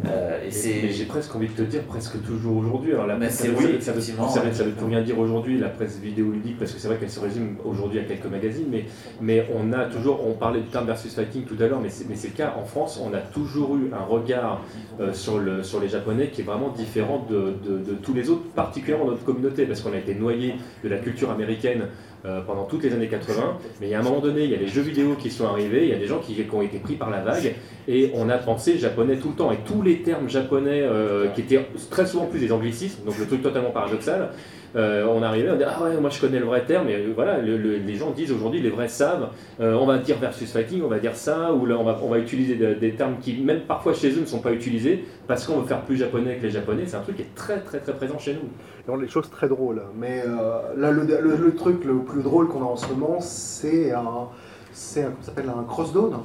Euh, 0.05 0.41
j'ai 0.51 1.05
presque 1.07 1.35
envie 1.35 1.49
de 1.49 1.53
te 1.55 1.63
dire 1.63 1.81
presque 1.83 2.23
toujours 2.23 2.59
aujourd'hui. 2.59 2.93
Alors 2.93 3.07
la 3.07 3.17
presse, 3.17 3.39
ça, 3.39 3.45
oui, 3.59 3.65
ça- 3.81 3.81
ça, 3.87 3.93
veut- 3.93 4.01
ça 4.29 4.41
veut- 4.41 4.53
ça 4.53 4.65
veut 4.65 4.73
tout 4.73 4.87
rien 4.87 5.01
dire 5.01 5.19
aujourd'hui 5.19 5.59
la 5.59 5.71
presse 5.71 5.99
vidéoludique 5.99 6.59
parce 6.59 6.73
que 6.73 6.79
c'est 6.79 6.89
vrai 6.89 6.99
qu'elle 6.99 7.09
se 7.11 7.19
résume 7.19 7.57
aujourd'hui 7.65 7.99
à 8.01 8.03
quelques 8.03 8.27
magazines, 8.27 8.67
mais 8.71 8.85
mais 9.23 9.47
on 9.55 9.73
a 9.73 9.87
toujours, 9.87 10.21
on 10.29 10.35
parlait 10.35 10.61
du 10.61 10.67
terme 10.67 10.87
versus 10.87 11.15
fighting 11.15 11.45
tout 11.45 11.57
à 11.61 11.67
l'heure, 11.67 11.81
mais 11.81 11.89
c'est 11.89 12.07
mais 12.09 12.15
c'est 12.15 12.29
le 12.29 12.35
cas 12.35 12.55
en 12.61 12.65
France, 12.67 13.01
on 13.03 13.15
a 13.15 13.21
toujours 13.21 13.75
eu 13.77 13.91
un 13.99 14.05
regard 14.05 14.61
euh, 15.01 15.15
sur 15.15 15.39
le 15.39 15.63
sur 15.63 15.81
les 15.81 15.89
Japonais 15.89 16.29
qui 16.29 16.43
est 16.43 16.45
vraiment 16.45 16.69
différent 16.69 17.27
de, 17.31 17.55
de, 17.67 17.79
de 17.79 17.93
tous 17.95 18.13
les 18.13 18.29
autres, 18.29 18.45
particulièrement 18.55 19.07
notre 19.07 19.25
communauté 19.25 19.65
parce 19.65 19.81
qu'on 19.81 19.95
a 19.95 19.99
été 19.99 20.15
noyé 20.15 20.57
de 20.85 20.89
la 20.91 20.99
culture 20.99 21.31
américaine 21.31 21.87
euh, 22.27 22.41
pendant 22.43 22.65
toutes 22.65 22.83
les 22.83 22.93
années 22.93 23.09
80. 23.09 23.57
Mais 23.81 23.87
il 23.87 23.91
y 23.91 23.95
a 23.95 24.01
un 24.01 24.03
moment 24.03 24.21
donné, 24.21 24.45
il 24.45 24.51
y 24.51 24.55
a 24.55 24.59
les 24.59 24.67
jeux 24.67 24.83
vidéo 24.83 25.15
qui 25.19 25.31
sont 25.31 25.47
arrivés, 25.47 25.85
il 25.85 25.89
y 25.91 25.95
a 25.95 25.99
des 25.99 26.07
gens 26.07 26.19
qui, 26.19 26.35
qui 26.35 26.47
ont 26.55 26.61
été 26.63 26.79
pris 26.79 26.95
par 26.97 27.09
la 27.09 27.21
vague, 27.21 27.55
et 27.89 28.11
on 28.15 28.29
a 28.29 28.39
pensé 28.39 28.79
japonais 28.79 29.17
tout 29.17 29.29
le 29.31 29.35
temps. 29.35 29.53
Et 29.53 29.59
tous 29.65 29.83
les 29.83 30.03
termes 30.03 30.29
japonais, 30.29 30.83
euh, 30.83 31.29
qui 31.29 31.43
étaient 31.43 31.65
très 31.91 32.07
souvent 32.07 32.27
plus 32.27 32.41
des 32.41 32.53
anglicismes, 32.53 33.05
donc 33.05 33.19
le 33.19 33.27
truc 33.27 33.43
totalement 33.43 33.71
paradoxal, 33.71 34.31
euh, 34.75 35.07
on 35.09 35.23
arrivait, 35.23 35.51
on 35.51 35.57
dit 35.57 35.65
Ah 35.65 35.83
ouais, 35.85 35.97
moi 36.01 36.11
je 36.11 36.21
connais 36.21 36.39
le 36.39 36.45
vrai 36.45 36.65
terme, 36.67 36.89
et 36.89 37.07
voilà, 37.15 37.39
le- 37.39 37.57
le- 37.57 37.77
les 37.79 37.95
gens 37.95 38.11
disent 38.11 38.31
aujourd'hui, 38.33 38.61
les 38.61 38.69
vrais 38.69 38.89
savent, 38.89 39.29
euh, 39.61 39.75
on 39.75 39.87
va 39.87 39.97
dire 39.99 40.17
versus 40.19 40.53
fighting, 40.53 40.83
on 40.83 40.89
va 40.89 40.99
dire 40.99 41.17
ça, 41.17 41.53
ou 41.55 41.65
là 41.65 41.77
on 41.79 41.85
va, 41.85 41.99
on 42.03 42.09
va 42.11 42.19
utiliser 42.19 42.57
des, 42.57 42.91
termes 42.95 43.17
qui, 43.21 43.41
même 43.41 43.61
parfois 43.61 43.95
chez 43.95 44.11
eux, 44.11 44.21
ne 44.21 44.27
sont 44.27 44.41
pas 44.41 44.53
utilisés, 44.53 45.05
parce 45.29 45.47
qu'on 45.47 45.61
veut 45.61 45.67
faire 45.67 45.81
plus 45.83 45.97
japonais 45.97 46.37
que 46.37 46.43
les 46.43 46.51
japonais. 46.51 46.83
C'est 46.87 46.97
un 46.97 47.01
truc 47.01 47.17
qui 47.17 47.23
est 47.23 47.35
très 47.35 47.61
très 47.61 47.79
très 47.79 47.93
présent 47.95 48.19
chez 48.19 48.35
nous. 48.35 48.49
dans 48.87 48.97
les 48.97 49.09
choses 49.09 49.31
très 49.31 49.49
drôles. 49.49 49.83
Mais 49.99 50.23
là, 50.77 50.91
le, 50.91 51.55
truc 51.55 51.85
le 51.85 51.99
plus 52.01 52.23
drôle 52.23 52.49
qu'on 52.49 52.61
a 52.63 52.67
en 52.67 52.77
ce 52.77 52.89
moment, 52.89 53.17
c'est 53.21 53.93
un, 53.93 54.29
c'est 54.73 55.05
un 55.05 55.63
cross-down. 55.67 56.17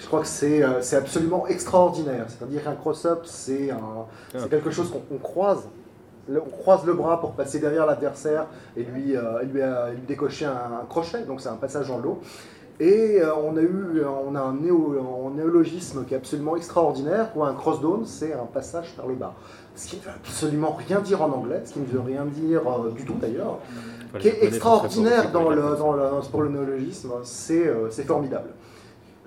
Je 0.00 0.06
crois 0.06 0.20
que 0.20 0.26
c'est 0.26 0.62
euh, 0.62 0.80
c'est 0.80 0.96
absolument 0.96 1.46
extraordinaire. 1.46 2.24
C'est-à-dire 2.28 2.64
qu'un 2.64 2.74
cross-up, 2.74 3.20
c'est 3.24 3.70
c'est 4.36 4.48
quelque 4.50 4.70
chose 4.70 4.90
qu'on 4.90 5.02
on 5.14 5.18
croise. 5.18 5.62
Le- 6.28 6.40
on 6.40 6.50
croise 6.50 6.84
le 6.86 6.94
bras 6.94 7.20
pour 7.20 7.32
passer 7.32 7.58
derrière 7.58 7.86
l'adversaire 7.86 8.46
et 8.76 8.82
lui, 8.84 9.16
euh, 9.16 9.42
lui, 9.42 9.60
euh, 9.60 9.90
lui 9.92 10.00
décocher 10.06 10.46
un, 10.46 10.84
crochet. 10.88 11.22
Donc 11.24 11.40
c'est 11.40 11.48
un 11.48 11.56
passage 11.56 11.90
en 11.90 11.98
l'eau. 11.98 12.20
Et 12.78 13.20
euh, 13.20 13.34
on 13.34 13.56
a 13.56 13.60
eu 13.62 14.02
on 14.26 14.34
a 14.34 14.40
un, 14.40 14.54
néo- 14.54 14.96
un 15.28 15.34
néologisme 15.36 16.04
qui 16.06 16.14
est 16.14 16.16
absolument 16.16 16.56
extraordinaire. 16.56 17.32
Quoi. 17.32 17.48
Un 17.48 17.54
cross-down, 17.54 18.06
c'est 18.06 18.32
un 18.32 18.46
passage 18.46 18.94
par 18.96 19.06
le 19.06 19.14
bas. 19.14 19.34
Ce 19.76 19.86
qui 19.88 19.96
ne 19.96 20.02
veut 20.02 20.10
absolument 20.10 20.78
rien 20.86 21.00
dire 21.00 21.20
en 21.22 21.30
anglais, 21.30 21.60
ce 21.64 21.72
qui 21.74 21.80
ne 21.80 21.86
veut 21.86 22.00
rien 22.00 22.24
dire 22.24 22.62
du 22.96 23.04
tout 23.04 23.14
d'ailleurs, 23.20 23.58
qui 24.18 24.28
est 24.28 24.44
extraordinaire 24.44 25.30
dans 25.32 25.50
le, 25.50 25.76
dans 25.76 25.92
le- 25.92 26.30
pour 26.30 26.42
le 26.42 26.48
néologisme, 26.50 27.10
c'est 27.22 27.70
c'est 27.90 28.04
formidable. 28.04 28.48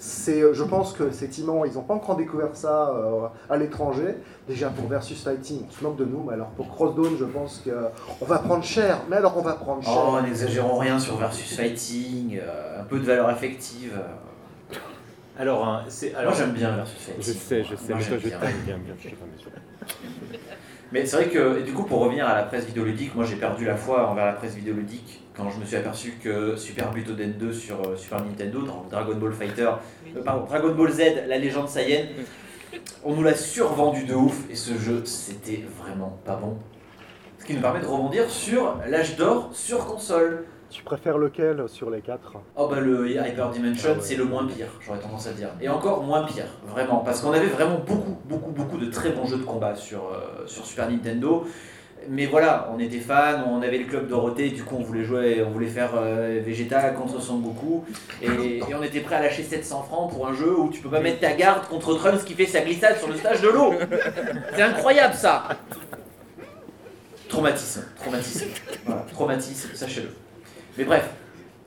C'est, 0.06 0.42
euh, 0.42 0.54
je 0.54 0.66
pense 0.66 0.92
que 0.92 1.04
effectivement, 1.06 1.64
ils 1.64 1.76
n'ont 1.76 1.82
pas 1.82 1.94
encore 1.94 2.18
découvert 2.18 2.50
ça 2.58 2.90
euh, 2.90 3.28
à 3.50 3.56
l'étranger. 3.56 4.16
Déjà 4.50 4.68
pour 4.68 4.90
Versus 4.90 5.24
Fighting, 5.24 5.62
on 5.66 5.72
se 5.72 5.82
moque 5.82 5.96
de 5.96 6.04
nous, 6.04 6.22
mais 6.28 6.34
alors 6.34 6.50
pour 6.50 6.68
Crossdown, 6.68 7.16
je 7.18 7.24
pense 7.24 7.64
qu'on 7.64 8.26
va 8.26 8.40
prendre 8.40 8.66
cher. 8.66 9.00
Mais 9.10 9.16
alors 9.16 9.38
on 9.38 9.42
va 9.42 9.54
prendre 9.54 9.82
cher. 9.82 9.94
Oh, 9.96 10.20
n'exagérons 10.22 10.78
rien 10.78 11.00
sur 11.00 11.16
versus 11.16 11.56
fighting, 11.56 12.38
euh, 12.38 12.82
un 12.82 12.84
peu 12.84 13.00
de 13.00 13.06
valeur 13.06 13.30
affective. 13.30 13.98
Alors, 15.40 15.66
hein, 15.66 15.86
c'est 15.88 16.14
alors 16.14 16.32
Moi 16.34 16.42
j'aime 16.42 16.52
bien 16.52 16.76
versus 16.76 16.98
fighting. 16.98 17.24
Je 17.24 17.32
sais, 17.32 17.64
je 17.64 17.76
sais, 17.78 17.94
Moi, 17.94 18.00
mais 18.00 18.06
toi 18.06 18.18
j'aime 18.18 18.20
je 18.20 18.28
bien. 18.28 18.40
t'aime 18.40 18.62
bien, 18.66 18.78
bien, 18.80 18.94
je 19.00 19.04
te 19.08 19.16
bien 19.16 19.38
sûr. 19.38 19.52
Mais 20.92 21.06
c'est 21.06 21.16
vrai 21.16 21.30
que, 21.30 21.60
et 21.62 21.64
du 21.64 21.72
coup, 21.72 21.84
pour 21.84 22.02
revenir 22.02 22.28
à 22.28 22.36
la 22.36 22.44
presse 22.44 22.66
vidéoludique, 22.66 23.16
moi 23.16 23.24
j'ai 23.24 23.38
perdu 23.38 23.64
la 23.64 23.78
foi 23.78 24.06
envers 24.10 24.26
la 24.26 24.34
presse 24.34 24.54
vidéoludique 24.54 25.23
quand 25.36 25.50
je 25.50 25.60
me 25.60 25.66
suis 25.66 25.76
aperçu 25.76 26.14
que 26.24 26.56
Super 26.56 26.92
Butoden 26.92 27.34
2 27.34 27.54
sur 27.54 27.80
euh, 27.82 27.96
Super 27.96 28.24
Nintendo, 28.24 28.62
dans 28.62 28.86
Dragon 28.90 29.16
Ball 29.16 29.34
Fighter, 29.34 29.70
euh, 30.16 30.22
pardon, 30.24 30.46
Dragon 30.46 30.74
Ball 30.76 30.92
Z, 30.92 31.02
la 31.28 31.38
légende 31.38 31.68
Saiyan, 31.70 32.06
on 33.04 33.14
nous 33.16 33.24
l'a 33.24 33.36
survendu 33.36 34.04
de 34.06 34.14
ouf 34.14 34.50
et 34.50 34.56
ce 34.56 34.78
jeu 34.78 35.02
c'était 35.06 35.64
vraiment 35.82 36.20
pas 36.26 36.36
bon. 36.36 36.58
Ce 37.40 37.46
qui 37.46 37.56
nous 37.56 37.62
permet 37.62 37.82
de 37.82 37.86
rebondir 37.86 38.30
sur 38.30 38.78
l'âge 38.88 39.18
d'or 39.18 39.50
sur 39.54 39.86
console. 39.86 40.46
Tu 40.70 40.82
préfères 40.82 41.18
lequel 41.20 41.66
sur 41.68 41.92
les 41.92 42.02
quatre? 42.02 42.34
Oh 42.56 42.68
bah 42.68 42.80
le 42.80 43.08
Hyper 43.12 43.50
Dimension 43.52 43.90
Ah 43.92 43.98
ouais. 43.98 44.02
c'est 44.02 44.16
le 44.16 44.24
moins 44.26 44.48
pire, 44.48 44.68
j'aurais 44.82 44.98
tendance 45.00 45.28
à 45.28 45.34
dire. 45.34 45.50
Et 45.62 45.70
encore 45.70 46.02
moins 46.04 46.24
pire, 46.24 46.48
vraiment, 46.68 46.98
parce 47.00 47.22
qu'on 47.22 47.32
avait 47.32 47.48
vraiment 47.48 47.80
beaucoup, 47.86 48.18
beaucoup, 48.26 48.52
beaucoup 48.52 48.78
de 48.78 48.90
très 48.90 49.12
bons 49.12 49.26
jeux 49.26 49.38
de 49.38 49.44
combat 49.44 49.76
sur, 49.76 50.06
euh, 50.06 50.48
sur 50.48 50.66
Super 50.66 50.90
Nintendo. 50.90 51.46
Mais 52.10 52.26
voilà, 52.26 52.70
on 52.76 52.80
était 52.80 53.00
fans, 53.00 53.44
on 53.48 53.62
avait 53.62 53.78
le 53.78 53.86
club 53.86 54.08
Dorothée, 54.08 54.50
du 54.50 54.64
coup 54.64 54.76
on 54.80 54.84
voulait 54.84 55.04
jouer, 55.04 55.44
on 55.46 55.52
voulait 55.52 55.68
faire 55.68 55.92
euh, 55.96 56.42
contre 56.98 57.22
Son 57.22 57.38
Goku, 57.40 57.86
et, 58.22 58.62
on 58.78 58.84
était 58.84 59.00
prêt 59.00 59.16
à 59.16 59.22
lâcher 59.22 59.44
700 59.44 59.84
francs 59.84 60.12
pour 60.12 60.28
un 60.28 60.34
jeu 60.34 60.58
où 60.58 60.70
tu 60.70 60.82
peux 60.82 60.90
pas 60.90 61.00
mettre 61.00 61.20
ta 61.20 61.34
garde 61.34 61.68
contre 61.68 61.96
Trunks 61.96 62.26
qui 62.26 62.34
fait 62.34 62.46
sa 62.46 62.62
glissade 62.62 62.98
sur 62.98 63.08
le 63.08 63.16
stage 63.16 63.42
de 63.42 63.50
l'eau. 63.50 63.74
C'est 64.56 64.62
incroyable 64.62 65.14
ça 65.14 65.48
Traumatisme, 67.30 67.84
traumatisme, 67.98 68.46
traumatisme, 69.12 69.70
sachez-le. 69.74 70.10
Mais 70.78 70.84
bref, 70.84 71.10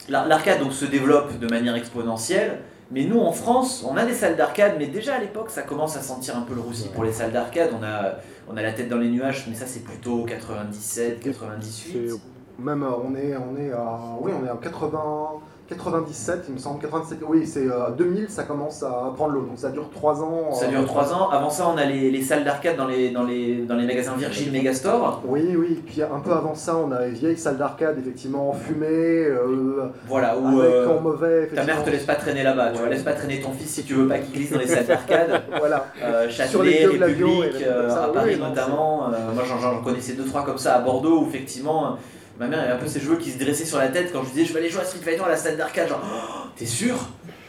l'ar- 0.08 0.26
l'arcade 0.28 0.60
donc 0.60 0.72
se 0.72 0.84
développe 0.84 1.38
de 1.40 1.46
manière 1.48 1.74
exponentielle, 1.74 2.60
mais 2.90 3.04
nous 3.04 3.20
en 3.20 3.32
France, 3.32 3.84
on 3.88 3.96
a 3.96 4.04
des 4.04 4.14
salles 4.14 4.36
d'arcade, 4.36 4.74
mais 4.78 4.86
déjà 4.86 5.14
à 5.16 5.18
l'époque 5.18 5.50
ça 5.50 5.62
commence 5.62 5.96
à 5.96 6.00
sentir 6.02 6.36
un 6.36 6.42
peu 6.42 6.54
le 6.54 6.60
roussi 6.60 6.88
pour 6.88 7.04
les 7.04 7.12
salles 7.12 7.32
d'arcade. 7.32 7.70
On 7.78 7.82
a, 7.84 8.14
on 8.48 8.56
a 8.56 8.62
la 8.62 8.72
tête 8.72 8.88
dans 8.88 8.98
les 8.98 9.08
nuages, 9.10 9.46
mais 9.48 9.54
ça 9.54 9.66
c'est 9.66 9.80
plutôt 9.84 10.24
97, 10.24 11.20
98. 11.20 12.10
C'est- 12.10 12.20
Même 12.62 12.82
euh, 12.84 12.90
on 13.04 13.14
est, 13.14 13.36
on 13.36 13.56
est 13.56 13.72
à, 13.72 13.98
oui, 14.20 14.32
on 14.40 14.46
est 14.46 14.48
à 14.48 14.56
80, 14.56 15.28
97, 15.68 16.44
il 16.48 16.54
me 16.54 16.58
semble, 16.58 16.80
87. 16.80 17.18
Oui, 17.28 17.46
c'est 17.46 17.66
euh, 17.66 17.90
2000, 17.96 18.28
ça 18.28 18.44
commence 18.44 18.82
à 18.82 19.12
prendre 19.16 19.32
l'eau, 19.32 19.42
donc 19.42 19.58
ça 19.58 19.70
dure 19.70 19.88
3 19.90 20.22
ans. 20.22 20.52
Ça 20.52 20.66
euh, 20.66 20.68
dure 20.68 20.86
3 20.86 21.12
ans. 21.12 21.30
Avant 21.30 21.50
ça, 21.50 21.68
on 21.72 21.76
a 21.76 21.84
les, 21.84 22.10
les 22.10 22.22
salles 22.22 22.44
d'arcade 22.44 22.76
dans 22.76 22.86
les, 22.86 23.10
dans, 23.10 23.24
les, 23.24 23.64
dans 23.64 23.74
les 23.76 23.86
magasins 23.86 24.14
Virgin 24.16 24.52
Megastore. 24.52 25.22
Oui, 25.26 25.54
oui. 25.56 25.82
Puis 25.86 26.02
un 26.02 26.20
peu 26.20 26.32
avant 26.32 26.54
ça, 26.54 26.76
on 26.76 26.92
a 26.92 27.06
les 27.06 27.10
vieilles 27.12 27.36
salles 27.36 27.58
d'arcade, 27.58 27.96
effectivement, 27.98 28.52
fumées, 28.52 28.86
euh, 29.26 29.90
Voilà, 30.06 30.36
où 30.38 30.60
avec 30.60 30.72
euh, 30.72 30.98
en 30.98 31.00
mauvais. 31.00 31.46
ta 31.48 31.64
mère 31.64 31.82
te 31.84 31.90
laisse 31.90 32.04
pas 32.04 32.14
traîner 32.14 32.42
là-bas. 32.42 32.70
Tu 32.70 32.78
vois, 32.78 32.84
Ouais. 32.86 32.90
laisse 32.94 33.02
pas 33.02 33.12
traîner 33.14 33.40
ton 33.40 33.50
fils 33.52 33.70
si 33.70 33.82
tu 33.84 33.94
veux 33.94 34.06
pas 34.08 34.18
qu'il 34.18 34.32
glisse 34.34 34.52
dans 34.52 34.58
les 34.60 34.66
salles 34.68 34.86
d'arcade. 34.86 35.42
Voilà. 35.58 35.86
Euh, 36.02 36.28
Sur 36.30 36.62
les 36.62 36.72
Châtelet, 36.72 36.82
et 36.82 36.86
République, 37.04 37.58
les 37.58 37.64
euh, 37.64 37.88
ça, 37.90 38.04
à 38.04 38.08
Paris 38.08 38.38
notamment. 38.38 39.08
Euh, 39.08 39.32
moi 39.34 39.42
j'en, 39.44 39.82
connaissais 39.82 40.12
deux 40.12 40.24
trois 40.24 40.44
comme 40.44 40.58
ça 40.58 40.76
à 40.76 40.78
Bordeaux 40.80 41.22
où 41.22 41.26
effectivement 41.28 41.96
Ma 42.38 42.46
mère 42.48 42.60
avait 42.60 42.72
un 42.72 42.76
peu 42.76 42.86
ses 42.86 43.00
cheveux 43.00 43.16
qui 43.16 43.30
se 43.30 43.38
dressaient 43.38 43.64
sur 43.64 43.78
la 43.78 43.88
tête 43.88 44.12
quand 44.12 44.22
je 44.22 44.30
disais 44.30 44.44
je 44.44 44.52
vais 44.52 44.60
aller 44.60 44.68
jouer 44.68 44.82
à 44.82 44.84
Street 44.84 45.00
Fighter 45.02 45.22
à 45.24 45.28
la 45.28 45.36
salle 45.36 45.56
d'arcade. 45.56 45.88
Genre, 45.88 46.02
Oh, 46.04 46.48
t'es 46.56 46.66
sûr? 46.66 46.96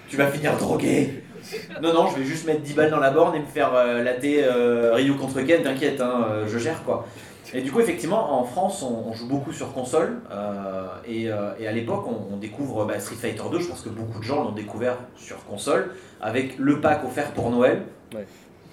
Tu 0.07 0.15
vas 0.15 0.27
finir 0.27 0.55
drogué 0.57 1.23
Non, 1.81 1.93
non, 1.93 2.07
je 2.07 2.19
vais 2.19 2.25
juste 2.25 2.45
mettre 2.47 2.61
10 2.61 2.73
balles 2.73 2.91
dans 2.91 2.99
la 2.99 3.11
borne 3.11 3.35
et 3.35 3.39
me 3.39 3.45
faire 3.45 3.73
euh, 3.75 4.01
latter 4.03 4.43
euh, 4.45 4.93
Ryu 4.93 5.13
contre 5.15 5.41
Ken, 5.41 5.61
t'inquiète, 5.63 5.99
hein, 5.99 6.25
euh, 6.31 6.47
je 6.47 6.57
gère 6.57 6.83
quoi. 6.83 7.05
Et 7.53 7.61
du 7.61 7.71
coup, 7.71 7.79
effectivement, 7.79 8.39
en 8.39 8.43
France, 8.43 8.83
on, 8.83 9.09
on 9.09 9.13
joue 9.13 9.27
beaucoup 9.27 9.51
sur 9.53 9.71
console. 9.73 10.19
euh, 10.31 10.85
et, 11.07 11.29
et 11.59 11.67
à 11.67 11.71
l'époque, 11.71 12.05
on, 12.07 12.33
on 12.33 12.37
découvre 12.37 12.85
bah, 12.85 12.99
Street 12.99 13.15
Fighter 13.15 13.43
2. 13.51 13.59
Je 13.59 13.67
pense 13.67 13.81
que 13.81 13.89
beaucoup 13.89 14.19
de 14.19 14.23
gens 14.25 14.43
l'ont 14.43 14.51
découvert 14.51 14.97
sur 15.17 15.43
console, 15.45 15.91
avec 16.21 16.57
le 16.57 16.79
pack 16.81 17.03
offert 17.05 17.31
pour 17.31 17.49
Noël, 17.49 17.83
Ouais. 18.15 18.25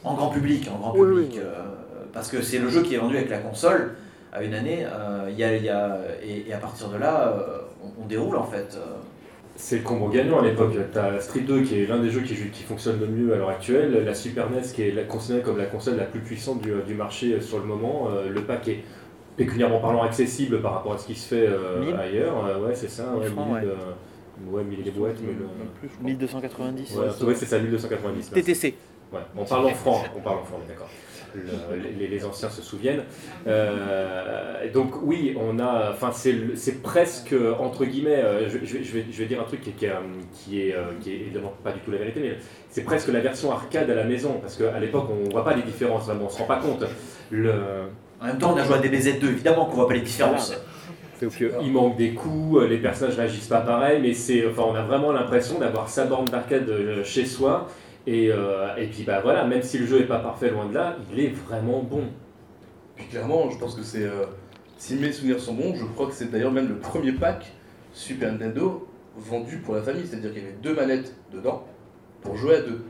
en 0.04 0.14
grand 0.14 0.28
public. 0.28 0.68
En 0.72 0.78
grand 0.78 0.92
oui, 0.96 1.06
public 1.24 1.40
oui. 1.40 1.40
parce 2.12 2.28
que 2.28 2.40
c'est 2.42 2.58
le 2.58 2.68
jeu 2.68 2.82
qui 2.82 2.94
est 2.94 2.98
vendu 2.98 3.16
avec 3.16 3.30
la 3.30 3.38
console 3.38 3.94
à 4.34 4.42
une 4.42 4.54
année. 4.54 4.84
euh, 4.84 5.28
il 5.30 5.38
y 5.38 5.44
a, 5.44 5.56
il 5.56 5.64
y 5.64 5.68
a- 5.70 5.98
et, 6.22 6.48
et 6.48 6.52
à 6.52 6.58
partir 6.58 6.88
de 6.88 6.98
là, 6.98 7.28
euh, 7.28 7.58
on, 7.82 8.02
on 8.02 8.06
déroule 8.06 8.36
en 8.36 8.44
fait. 8.44 8.76
euh. 8.76 8.96
C'est 9.56 9.76
le 9.78 9.82
combo 9.84 10.08
gagnant 10.08 10.40
à 10.40 10.44
l'époque. 10.44 10.74
T'as 10.92 11.20
Street 11.20 11.40
2 11.40 11.62
qui 11.62 11.80
est 11.80 11.86
l'un 11.86 12.00
des 12.00 12.10
jeux 12.10 12.22
qui, 12.22 12.34
qui 12.34 12.62
fonctionne 12.64 12.98
le 12.98 13.06
mieux 13.06 13.32
à 13.32 13.36
l'heure 13.36 13.50
actuelle, 13.50 14.04
la 14.04 14.14
Super 14.14 14.50
NES 14.50 14.62
qui 14.74 14.82
est 14.82 14.90
la- 14.90 15.04
considérée 15.04 15.42
comme 15.42 15.58
la 15.58 15.66
console 15.66 15.96
la 15.96 16.04
plus 16.04 16.20
puissante 16.20 16.60
du, 16.60 16.72
du 16.86 16.94
marché 16.94 17.40
sur 17.40 17.58
le 17.58 17.64
moment, 17.64 18.08
euh, 18.10 18.28
le 18.28 18.40
pack 18.42 18.66
est 18.68 18.82
pécuniairement 19.36 19.78
parlant 19.80 20.02
accessible 20.02 20.60
par 20.60 20.74
rapport 20.74 20.94
à 20.94 20.98
ce 20.98 21.06
qui 21.06 21.14
se 21.14 21.28
fait 21.28 21.46
euh, 21.48 21.80
1000? 21.84 21.94
ailleurs. 21.94 22.44
Euh, 22.46 22.66
ouais, 22.66 22.74
c'est 22.74 22.90
ça, 22.90 23.10
1000 23.12 23.20
ouais, 23.22 23.26
francs, 23.28 23.46
1000, 23.46 23.54
ouais. 23.54 23.62
euh, 23.64 24.50
ouais, 24.56 24.64
1000 24.64 24.82
les 24.84 24.90
boîtes, 24.90 25.16
mais 25.24 25.32
le. 25.32 25.46
plus, 25.80 25.90
1290. 26.04 26.96
Ouais, 26.96 27.34
c'est 27.34 27.46
ça, 27.46 27.58
1290. 27.60 28.30
là. 28.32 28.34
TTC. 28.42 28.74
Ouais, 29.12 29.20
on 29.36 29.44
parle 29.44 29.66
en 29.66 29.70
francs, 29.70 30.06
on 30.16 30.20
parle 30.20 30.38
en 30.38 30.44
francs, 30.44 30.60
d'accord. 30.66 30.88
Le- 31.34 31.98
les, 31.98 32.06
les 32.08 32.24
anciens 32.24 32.48
se 32.50 32.62
souviennent. 32.62 33.02
Euh, 33.46 34.70
donc 34.72 35.02
oui, 35.02 35.34
on 35.38 35.58
a, 35.58 35.90
enfin 35.92 36.10
c'est 36.12 36.82
presque 36.82 37.34
entre 37.58 37.84
guillemets, 37.84 38.16
euh, 38.22 38.48
je, 38.48 38.58
je 38.64 38.78
vais, 38.78 38.84
je 38.84 38.92
vais- 38.94 39.04
je 39.10 39.18
vais 39.18 39.26
dire 39.26 39.40
un 39.40 39.44
truc 39.44 39.60
qui, 39.62 39.72
qui 39.72 39.86
est, 39.86 39.92
qui 40.32 40.68
est, 40.68 40.74
euh, 40.74 40.82
qui 41.00 41.10
est 41.12 41.16
évidemment 41.16 41.52
pas 41.62 41.72
du 41.72 41.80
tout 41.80 41.90
la 41.90 41.98
vérité, 41.98 42.20
mais 42.20 42.36
c'est 42.70 42.82
presque 42.84 43.08
la 43.08 43.20
version 43.20 43.52
arcade 43.52 43.90
à 43.90 43.94
la 43.94 44.04
maison, 44.04 44.38
parce 44.40 44.56
qu'à 44.56 44.78
l'époque 44.80 45.08
on 45.10 45.28
voit 45.30 45.44
pas 45.44 45.54
les 45.54 45.62
différences, 45.62 46.06
vraiment, 46.06 46.26
on 46.26 46.30
se 46.30 46.38
rend 46.38 46.44
pas 46.46 46.58
compte. 46.58 46.84
Le, 47.30 47.52
En 48.20 48.26
même 48.26 48.38
temps, 48.38 48.54
on 48.54 48.56
a 48.56 48.64
joué 48.64 48.76
à 48.76 48.80
DBZ2, 48.80 49.24
évidemment 49.28 49.66
qu'on 49.66 49.76
voit 49.76 49.88
pas 49.88 49.94
les 49.94 50.00
différences. 50.00 50.52
Donc 51.22 51.32
euh, 51.42 51.50
il 51.62 51.72
manque 51.72 51.96
des 51.96 52.10
coups, 52.12 52.62
les 52.68 52.78
personnages 52.78 53.16
réagissent 53.16 53.46
pas 53.48 53.60
pareil, 53.60 54.00
mais 54.02 54.14
c'est, 54.14 54.46
enfin, 54.46 54.62
on 54.66 54.74
a 54.74 54.82
vraiment 54.82 55.12
l'impression 55.12 55.58
d'avoir 55.58 55.88
sa 55.88 56.04
borne 56.06 56.24
d'arcade 56.26 56.70
chez 57.04 57.24
soi. 57.24 57.68
Et, 58.06 58.30
euh, 58.30 58.76
et 58.76 58.86
puis 58.88 59.04
bah 59.04 59.20
voilà, 59.22 59.44
même 59.44 59.62
si 59.62 59.78
le 59.78 59.86
jeu 59.86 60.00
est 60.02 60.06
pas 60.06 60.18
parfait 60.18 60.50
loin 60.50 60.66
de 60.66 60.74
là, 60.74 60.96
il 61.12 61.20
est 61.20 61.28
vraiment 61.30 61.82
bon. 61.82 62.04
Puis 62.96 63.06
clairement, 63.06 63.50
je 63.50 63.58
pense 63.58 63.74
que 63.74 63.82
c'est. 63.82 64.04
euh, 64.04 64.26
si 64.76 64.96
mes 64.96 65.12
souvenirs 65.12 65.40
sont 65.40 65.54
bons, 65.54 65.74
je 65.74 65.84
crois 65.84 66.06
que 66.08 66.12
c'est 66.12 66.30
d'ailleurs 66.30 66.52
même 66.52 66.68
le 66.68 66.76
premier 66.76 67.12
pack 67.12 67.52
Super 67.92 68.32
Nintendo 68.32 68.86
vendu 69.16 69.58
pour 69.58 69.74
la 69.74 69.82
famille. 69.82 70.06
C'est-à-dire 70.06 70.32
qu'il 70.32 70.42
y 70.42 70.46
avait 70.46 70.56
deux 70.62 70.74
manettes 70.74 71.14
dedans 71.32 71.64
pour 72.20 72.36
jouer 72.36 72.56
à 72.56 72.60
deux. 72.60 72.82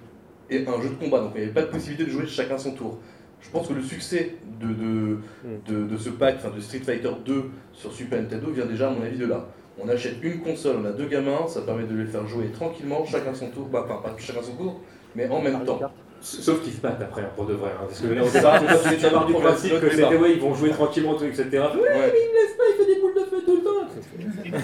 Et 0.50 0.66
un 0.66 0.80
jeu 0.82 0.88
de 0.90 0.94
combat. 0.94 1.20
Donc 1.20 1.32
il 1.34 1.38
n'y 1.38 1.44
avait 1.44 1.54
pas 1.54 1.62
de 1.62 1.68
possibilité 1.68 2.04
de 2.04 2.10
jouer 2.10 2.26
chacun 2.26 2.58
son 2.58 2.72
tour. 2.72 2.98
Je 3.40 3.50
pense 3.50 3.68
que 3.68 3.74
le 3.74 3.82
succès 3.82 4.36
de, 4.60 4.68
de, 4.68 5.18
de, 5.66 5.86
de 5.86 5.96
ce 5.96 6.08
pack, 6.08 6.36
enfin 6.38 6.50
de 6.54 6.60
Street 6.60 6.78
Fighter 6.80 7.10
2 7.24 7.44
sur 7.72 7.92
Super 7.92 8.20
Nintendo 8.20 8.50
vient 8.50 8.66
déjà 8.66 8.88
à 8.88 8.90
mon 8.90 9.02
avis 9.02 9.18
de 9.18 9.26
là. 9.26 9.46
On 9.78 9.88
achète 9.88 10.16
une 10.22 10.40
console, 10.40 10.76
on 10.82 10.84
a 10.86 10.92
deux 10.92 11.06
gamins, 11.06 11.46
ça 11.46 11.60
permet 11.62 11.84
de 11.84 11.94
les 11.94 12.06
faire 12.06 12.26
jouer 12.26 12.46
tranquillement, 12.52 13.04
chacun 13.04 13.34
son 13.34 13.50
tour, 13.50 13.66
bah, 13.66 13.84
enfin 13.84 14.00
pas 14.02 14.14
chacun 14.18 14.40
son 14.40 14.54
tour, 14.54 14.80
mais 15.14 15.28
en 15.28 15.40
même 15.40 15.64
temps. 15.64 15.80
Sauf 16.20 16.62
qu'ils 16.62 16.72
se 16.72 16.80
battent 16.80 17.02
après, 17.02 17.20
hein, 17.22 17.28
pour 17.36 17.44
de 17.44 17.52
vrai. 17.52 17.70
hein, 17.74 17.84
parce 17.86 18.00
que 18.00 18.06
là, 18.06 18.22
on 18.24 19.10
part 19.12 19.26
du 19.26 19.34
principe 19.34 19.78
que 19.78 19.90
c'était, 19.90 20.16
ouais, 20.16 20.32
ils 20.32 20.40
vont 20.40 20.54
jouer 20.54 20.70
tranquillement, 20.70 21.14
etc. 21.20 21.44
Ouais, 21.52 21.58
Ouais. 21.58 22.12
il 22.14 22.30
me 22.30 22.34
laisse 22.34 22.56
pas, 22.56 22.62
il 22.70 22.76
fait 22.82 22.94
des 22.94 23.00
boules 23.00 23.14
de 23.14 23.20
feu 23.28 23.42
tout 23.44 23.56
le 23.56 23.62
temps. 23.62 24.60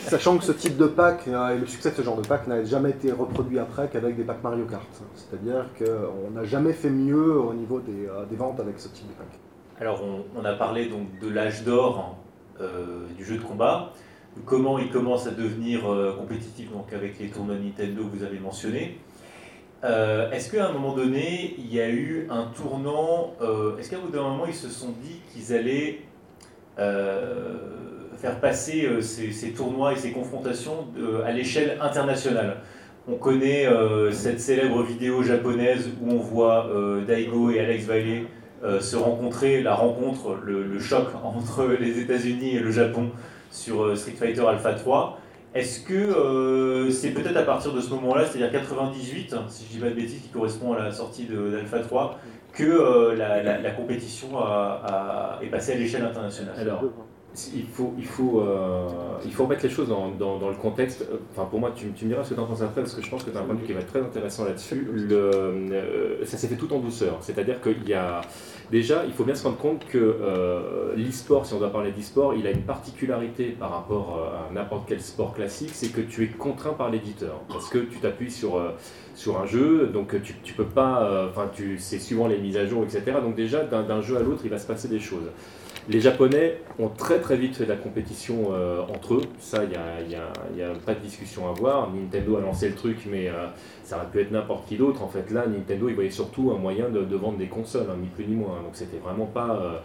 Sachant 0.00 0.38
que 0.38 0.44
ce 0.44 0.52
type 0.52 0.76
de 0.76 0.86
pack 0.86 1.28
euh, 1.28 1.54
et 1.54 1.58
le 1.58 1.66
succès 1.66 1.90
de 1.90 1.96
ce 1.96 2.02
genre 2.02 2.16
de 2.20 2.26
pack 2.26 2.48
n'a 2.48 2.64
jamais 2.64 2.90
été 2.90 3.12
reproduit 3.12 3.58
après 3.60 3.88
qu'avec 3.88 4.16
des 4.16 4.24
packs 4.24 4.42
Mario 4.42 4.64
Kart. 4.64 4.88
C'est-à-dire 5.14 5.66
qu'on 5.78 6.30
n'a 6.30 6.44
jamais 6.44 6.72
fait 6.72 6.90
mieux 6.90 7.38
au 7.38 7.54
niveau 7.54 7.78
des, 7.80 8.06
euh, 8.08 8.24
des 8.28 8.36
ventes 8.36 8.58
avec 8.58 8.78
ce 8.80 8.88
type 8.88 9.06
de 9.06 9.12
pack. 9.12 9.28
Alors, 9.80 10.02
on, 10.02 10.24
on 10.40 10.44
a 10.44 10.54
parlé 10.54 10.86
donc 10.86 11.06
de 11.20 11.28
l'âge 11.28 11.62
d'or 11.62 12.16
euh, 12.60 13.06
du 13.16 13.24
jeu 13.24 13.36
de 13.36 13.42
combat, 13.42 13.92
de 14.36 14.40
comment 14.44 14.78
il 14.80 14.90
commence 14.90 15.26
à 15.28 15.30
devenir 15.30 15.88
euh, 15.92 16.16
compétitif 16.18 16.72
donc 16.72 16.92
avec 16.92 17.20
les 17.20 17.28
tournois 17.28 17.54
Nintendo 17.54 18.02
que 18.04 18.16
vous 18.16 18.24
avez 18.24 18.40
mentionnés. 18.40 18.98
Euh, 19.84 20.30
est-ce 20.32 20.50
qu'à 20.50 20.68
un 20.68 20.72
moment 20.72 20.94
donné, 20.94 21.54
il 21.58 21.72
y 21.72 21.80
a 21.80 21.88
eu 21.88 22.26
un 22.30 22.46
tournant 22.46 23.34
euh, 23.40 23.76
Est-ce 23.78 23.90
qu'à 23.90 23.96
d'un 24.12 24.22
moment, 24.22 24.46
ils 24.46 24.54
se 24.54 24.68
sont 24.68 24.94
dit 25.02 25.20
qu'ils 25.32 25.54
allaient 25.54 26.00
euh, 26.78 27.56
faire 28.16 28.40
passer 28.40 28.88
ces, 29.00 29.52
tournois 29.52 29.92
et 29.92 29.96
ces 29.96 30.10
confrontations 30.10 30.88
à 31.24 31.32
l'échelle 31.32 31.78
internationale? 31.80 32.56
On 33.10 33.14
connaît 33.14 33.66
cette 34.12 34.40
célèbre 34.40 34.82
vidéo 34.82 35.22
japonaise 35.22 35.88
où 36.02 36.10
on 36.12 36.18
voit 36.18 36.70
Daigo 37.06 37.50
et 37.50 37.60
Alex 37.60 37.86
euh, 38.64 38.80
se 38.80 38.96
rencontrer, 38.96 39.62
la 39.62 39.74
rencontre, 39.74 40.36
le, 40.44 40.64
le 40.64 40.80
choc 40.80 41.06
entre 41.24 41.64
les 41.78 42.00
États-Unis 42.00 42.56
et 42.56 42.60
le 42.60 42.72
Japon 42.72 43.10
sur 43.52 43.96
Street 43.96 44.16
Fighter 44.18 44.44
Alpha 44.46 44.74
3. 44.74 45.20
Est-ce 45.54 45.80
que 45.80 45.94
euh, 45.94 46.90
c'est 46.90 47.10
peut-être 47.10 47.36
à 47.36 47.42
partir 47.42 47.72
de 47.72 47.80
ce 47.80 47.90
moment-là, 47.90 48.24
c'est-à-dire 48.26 48.52
98, 48.52 49.34
si 49.48 49.64
je 49.66 49.72
dis 49.72 49.78
pas 49.78 49.88
de 49.90 49.94
bêtises, 49.94 50.20
qui 50.22 50.28
correspond 50.28 50.74
à 50.74 50.78
la 50.84 50.92
sortie 50.92 51.24
de- 51.24 51.50
d'Alpha 51.50 51.80
3, 51.80 52.18
que 52.52 52.64
euh, 52.64 53.14
la, 53.14 53.42
la- 53.42 53.58
la 53.60 53.70
compétition 53.70 54.38
a- 54.38 54.82
a- 55.40 55.42
est 55.42 55.48
passée 55.48 55.72
à 55.72 55.76
l'échelle 55.76 56.04
internationale? 56.04 56.54
Alors, 56.58 56.80
il 57.54 57.66
faut, 57.66 57.94
il 57.98 58.04
faut, 58.06 58.40
euh, 58.40 58.88
il 59.24 59.32
faut 59.32 59.44
remettre 59.44 59.62
les 59.62 59.70
choses 59.70 59.88
dans, 59.88 60.08
dans- 60.10 60.38
dans 60.38 60.48
le 60.48 60.56
contexte. 60.56 61.06
Enfin, 61.32 61.46
pour 61.48 61.60
moi, 61.60 61.72
tu, 61.74 61.92
tu 61.92 62.04
me 62.04 62.10
diras 62.10 62.24
ce 62.24 62.30
que 62.30 62.34
tu 62.34 62.40
en 62.40 62.46
penses 62.46 62.62
après, 62.62 62.82
parce 62.82 62.94
que 62.94 63.02
je 63.02 63.08
pense 63.10 63.22
que 63.24 63.30
tu 63.30 63.36
as 63.36 63.40
un 63.40 63.44
point 63.44 63.54
de 63.54 63.60
vue 63.60 63.66
qui 63.66 63.72
va 63.72 63.80
être 63.80 63.86
très 63.92 64.00
intéressant 64.02 64.44
là-dessus. 64.44 64.88
Euh, 65.12 66.24
ça 66.24 66.36
s'est 66.36 66.48
fait 66.48 66.56
tout 66.56 66.72
en 66.74 66.78
douceur. 66.78 67.18
C'est-à-dire 67.20 67.60
qu'il 67.60 67.88
y 67.88 67.94
a. 67.94 68.20
Déjà, 68.70 69.04
il 69.06 69.12
faut 69.14 69.24
bien 69.24 69.34
se 69.34 69.44
rendre 69.44 69.56
compte 69.56 69.86
que 69.86 69.96
euh, 69.98 70.92
l'e-sport, 70.94 71.46
si 71.46 71.54
on 71.54 71.58
doit 71.58 71.70
parler 71.72 71.90
d'e-sport, 71.90 72.34
il 72.34 72.46
a 72.46 72.50
une 72.50 72.62
particularité 72.64 73.46
par 73.58 73.70
rapport 73.70 74.18
euh, 74.20 74.50
à 74.50 74.52
n'importe 74.52 74.84
quel 74.86 75.00
sport 75.00 75.32
classique, 75.34 75.70
c'est 75.72 75.88
que 75.90 76.02
tu 76.02 76.24
es 76.24 76.26
contraint 76.28 76.74
par 76.74 76.90
l'éditeur. 76.90 77.40
Parce 77.48 77.70
que 77.70 77.78
tu 77.78 77.98
t'appuies 77.98 78.30
sur, 78.30 78.56
euh, 78.58 78.72
sur 79.14 79.40
un 79.40 79.46
jeu, 79.46 79.86
donc 79.86 80.20
tu, 80.22 80.34
tu 80.42 80.52
peux 80.52 80.66
pas. 80.66 81.28
Enfin, 81.30 81.50
c'est 81.78 81.98
suivant 81.98 82.26
les 82.28 82.36
mises 82.38 82.58
à 82.58 82.66
jour, 82.66 82.84
etc. 82.84 83.02
Donc, 83.22 83.34
déjà, 83.36 83.64
d'un 83.64 84.02
jeu 84.02 84.16
à 84.18 84.20
l'autre, 84.20 84.42
il 84.44 84.50
va 84.50 84.58
se 84.58 84.66
passer 84.66 84.88
des 84.88 85.00
choses. 85.00 85.30
Les 85.88 86.00
Japonais 86.00 86.60
ont 86.78 86.90
très 86.90 87.18
très 87.18 87.38
vite 87.38 87.56
fait 87.56 87.64
de 87.64 87.70
la 87.70 87.76
compétition 87.76 88.50
entre 88.92 89.14
eux, 89.14 89.22
ça 89.38 89.64
il 89.64 89.70
n'y 89.70 89.76
a, 89.76 90.02
y 90.58 90.62
a- 90.62 90.70
a 90.70 90.74
pas 90.74 90.92
de 90.94 91.00
discussion 91.00 91.48
à 91.48 91.52
voir. 91.52 91.88
Nintendo 91.90 92.36
a 92.36 92.40
lancé 92.42 92.68
le 92.68 92.74
truc, 92.74 93.08
mais 93.10 93.30
ça 93.88 93.96
aurait 93.96 94.06
pu 94.12 94.20
être 94.20 94.30
n'importe 94.30 94.68
qui 94.68 94.76
d'autre. 94.76 95.02
En 95.02 95.08
fait, 95.08 95.30
là, 95.30 95.46
Nintendo 95.46 95.88
il 95.88 95.94
voyait 95.94 96.10
surtout 96.10 96.52
un 96.54 96.58
moyen 96.58 96.90
de, 96.90 97.16
vendre 97.16 97.38
des 97.38 97.46
consoles, 97.46 97.86
hein, 97.90 97.96
ni 97.98 98.08
plus 98.08 98.26
ni 98.26 98.34
moins. 98.34 98.60
Donc 98.62 98.72
c'était 98.74 98.98
vraiment 98.98 99.24
pas 99.24 99.58
euh, 99.58 99.78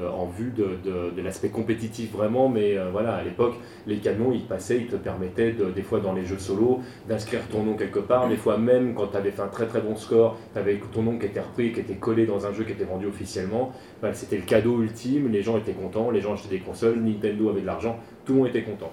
euh, 0.00 0.08
en 0.10 0.26
vue 0.26 0.52
de, 0.56 0.78
de- 0.84 1.20
l'aspect 1.22 1.48
compétitif 1.48 2.12
vraiment, 2.12 2.48
mais 2.48 2.78
euh, 2.78 2.90
voilà, 2.92 3.16
à 3.16 3.24
l'époque, 3.24 3.54
les 3.88 3.96
canons 3.96 4.30
ils 4.32 4.44
passaient, 4.44 4.78
ils 4.78 4.86
te 4.86 4.94
permettaient 4.94 5.50
de- 5.52 5.72
des 5.72 5.82
fois 5.82 5.98
dans 5.98 6.12
les 6.12 6.24
jeux 6.24 6.38
solo 6.38 6.78
d'inscrire 7.08 7.40
ton 7.50 7.64
nom 7.64 7.74
quelque 7.74 7.98
part. 7.98 8.28
Des 8.28 8.36
fois 8.36 8.58
même 8.58 8.94
quand 8.94 9.08
tu 9.08 9.16
avais 9.16 9.32
fait 9.32 9.42
un 9.42 9.48
très 9.48 9.66
très 9.66 9.80
bon 9.80 9.96
score, 9.96 10.36
tu 10.52 10.58
avais 10.60 10.80
ton 10.92 11.02
nom 11.02 11.18
qui 11.18 11.26
était 11.26 11.40
repris, 11.40 11.72
qui 11.72 11.80
était 11.80 11.96
collé 11.96 12.26
dans 12.26 12.46
un 12.46 12.52
jeu 12.52 12.62
qui 12.62 12.72
était 12.72 12.84
vendu 12.84 13.06
officiellement. 13.06 13.72
C'était 14.12 14.36
le 14.36 14.42
cadeau 14.42 14.82
ultime, 14.82 15.32
les 15.32 15.42
gens 15.42 15.58
étaient 15.58 15.72
contents, 15.72 16.12
les 16.12 16.20
gens 16.20 16.34
achetaient 16.34 16.56
des 16.58 16.60
consoles, 16.60 17.00
Nintendo 17.00 17.50
avait 17.50 17.62
de 17.62 17.66
l'argent, 17.66 17.98
tout 18.24 18.34
le 18.34 18.38
monde 18.38 18.48
était 18.48 18.62
content. 18.62 18.92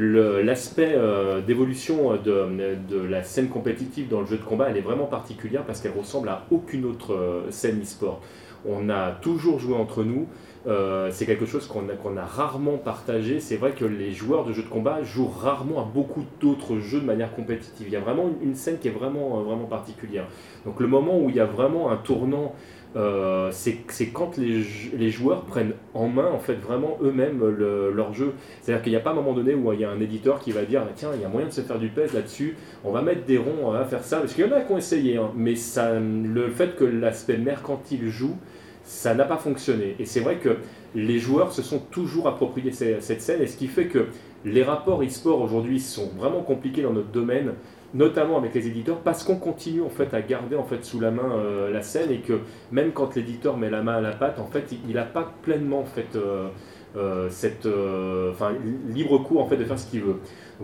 L'aspect 0.00 0.94
euh, 0.94 1.40
d'évolution 1.40 2.12
de, 2.12 2.46
de 2.88 3.00
la 3.00 3.24
scène 3.24 3.48
compétitive 3.48 4.08
dans 4.08 4.20
le 4.20 4.26
jeu 4.26 4.36
de 4.36 4.44
combat, 4.44 4.70
elle 4.70 4.76
est 4.76 4.80
vraiment 4.80 5.06
particulière 5.06 5.64
parce 5.64 5.80
qu'elle 5.80 5.98
ressemble 5.98 6.28
à 6.28 6.46
aucune 6.52 6.84
autre 6.84 7.14
euh, 7.14 7.50
scène 7.50 7.80
e-sport. 7.82 8.20
On 8.64 8.90
a 8.90 9.10
toujours 9.10 9.58
joué 9.58 9.74
entre 9.74 10.04
nous, 10.04 10.28
euh, 10.68 11.10
c'est 11.10 11.26
quelque 11.26 11.46
chose 11.46 11.66
qu'on 11.66 11.88
a, 11.88 11.94
qu'on 11.94 12.16
a 12.16 12.24
rarement 12.24 12.76
partagé. 12.76 13.40
C'est 13.40 13.56
vrai 13.56 13.72
que 13.72 13.84
les 13.84 14.12
joueurs 14.12 14.44
de 14.44 14.52
jeux 14.52 14.62
de 14.62 14.68
combat 14.68 15.02
jouent 15.02 15.28
rarement 15.28 15.80
à 15.80 15.84
beaucoup 15.84 16.24
d'autres 16.40 16.78
jeux 16.78 17.00
de 17.00 17.06
manière 17.06 17.34
compétitive. 17.34 17.86
Il 17.88 17.92
y 17.92 17.96
a 17.96 18.00
vraiment 18.00 18.28
une, 18.28 18.50
une 18.50 18.54
scène 18.54 18.78
qui 18.78 18.86
est 18.86 18.92
vraiment, 18.92 19.40
euh, 19.40 19.42
vraiment 19.42 19.66
particulière. 19.66 20.26
Donc 20.64 20.78
le 20.78 20.86
moment 20.86 21.18
où 21.18 21.28
il 21.28 21.34
y 21.34 21.40
a 21.40 21.44
vraiment 21.44 21.90
un 21.90 21.96
tournant 21.96 22.54
euh, 22.96 23.50
c'est 23.52 24.06
quand 24.12 24.38
les, 24.38 24.62
jou- 24.62 24.90
les 24.96 25.10
joueurs 25.10 25.42
prennent 25.42 25.74
en 25.94 26.08
main 26.08 26.26
en 26.26 26.38
fait 26.38 26.54
vraiment 26.54 26.98
eux-mêmes 27.02 27.40
le- 27.40 27.92
leur 27.92 28.14
jeu. 28.14 28.32
C'est-à-dire 28.62 28.82
qu'il 28.82 28.92
n'y 28.92 28.96
a 28.96 29.00
pas 29.00 29.10
un 29.10 29.14
moment 29.14 29.34
donné 29.34 29.54
où 29.54 29.72
il 29.72 29.80
y 29.80 29.84
a 29.84 29.90
un 29.90 30.00
éditeur 30.00 30.40
qui 30.40 30.52
va 30.52 30.62
dire 30.62 30.82
tiens 30.96 31.10
il 31.14 31.20
y 31.20 31.24
a 31.24 31.28
moyen 31.28 31.48
de 31.48 31.52
se 31.52 31.60
faire 31.60 31.78
du 31.78 31.88
pèse 31.88 32.14
là-dessus, 32.14 32.56
on 32.84 32.92
va 32.92 33.02
mettre 33.02 33.24
des 33.26 33.38
ronds 33.38 33.72
à 33.72 33.84
faire 33.84 34.02
ça 34.04 34.18
parce 34.18 34.32
qu'il 34.32 34.46
y 34.46 34.48
en 34.48 34.52
a 34.52 34.60
qui 34.62 34.72
ont 34.72 34.78
essayé, 34.78 35.16
hein, 35.18 35.30
mais 35.36 35.54
le 35.54 36.48
fait 36.50 36.76
que 36.76 36.84
l'aspect 36.84 37.36
mercantile 37.36 38.08
joue, 38.08 38.36
ça 38.84 39.14
n'a 39.14 39.24
pas 39.24 39.36
fonctionné. 39.36 39.96
Et 39.98 40.06
c'est 40.06 40.20
vrai 40.20 40.36
que 40.36 40.56
les 40.94 41.18
joueurs 41.18 41.52
se 41.52 41.60
sont 41.60 41.78
toujours 41.78 42.26
appropriés 42.26 42.72
cette 42.72 43.20
scène 43.20 43.42
et 43.42 43.46
ce 43.46 43.58
qui 43.58 43.66
fait 43.66 43.86
que 43.86 44.06
les 44.46 44.62
rapports 44.62 45.02
e-sport 45.02 45.42
aujourd'hui 45.42 45.78
sont 45.78 46.10
vraiment 46.16 46.40
compliqués 46.40 46.82
dans 46.82 46.92
notre 46.92 47.10
domaine 47.10 47.52
notamment 47.94 48.36
avec 48.36 48.54
les 48.54 48.66
éditeurs, 48.66 48.98
parce 48.98 49.24
qu'on 49.24 49.36
continue 49.36 49.82
en 49.82 49.88
fait 49.88 50.12
à 50.14 50.20
garder 50.20 50.56
en 50.56 50.64
fait 50.64 50.84
sous 50.84 51.00
la 51.00 51.10
main 51.10 51.30
euh, 51.36 51.70
la 51.70 51.82
scène 51.82 52.10
et 52.10 52.18
que 52.20 52.40
même 52.70 52.92
quand 52.92 53.16
l'éditeur 53.16 53.56
met 53.56 53.70
la 53.70 53.82
main 53.82 53.96
à 53.96 54.00
la 54.00 54.12
pâte, 54.12 54.38
en 54.38 54.46
fait, 54.46 54.74
il 54.86 54.94
n'a 54.94 55.04
pas 55.04 55.32
pleinement 55.42 55.80
en 55.80 55.86
fait 55.86 56.16
euh, 56.16 57.28
cette, 57.30 57.66
enfin, 57.66 58.52
libre 58.88 59.18
cours 59.18 59.42
en 59.42 59.46
fait 59.46 59.56
de 59.56 59.64
faire 59.64 59.78
ce 59.78 59.90
qu'il 59.90 60.02
veut. 60.02 60.16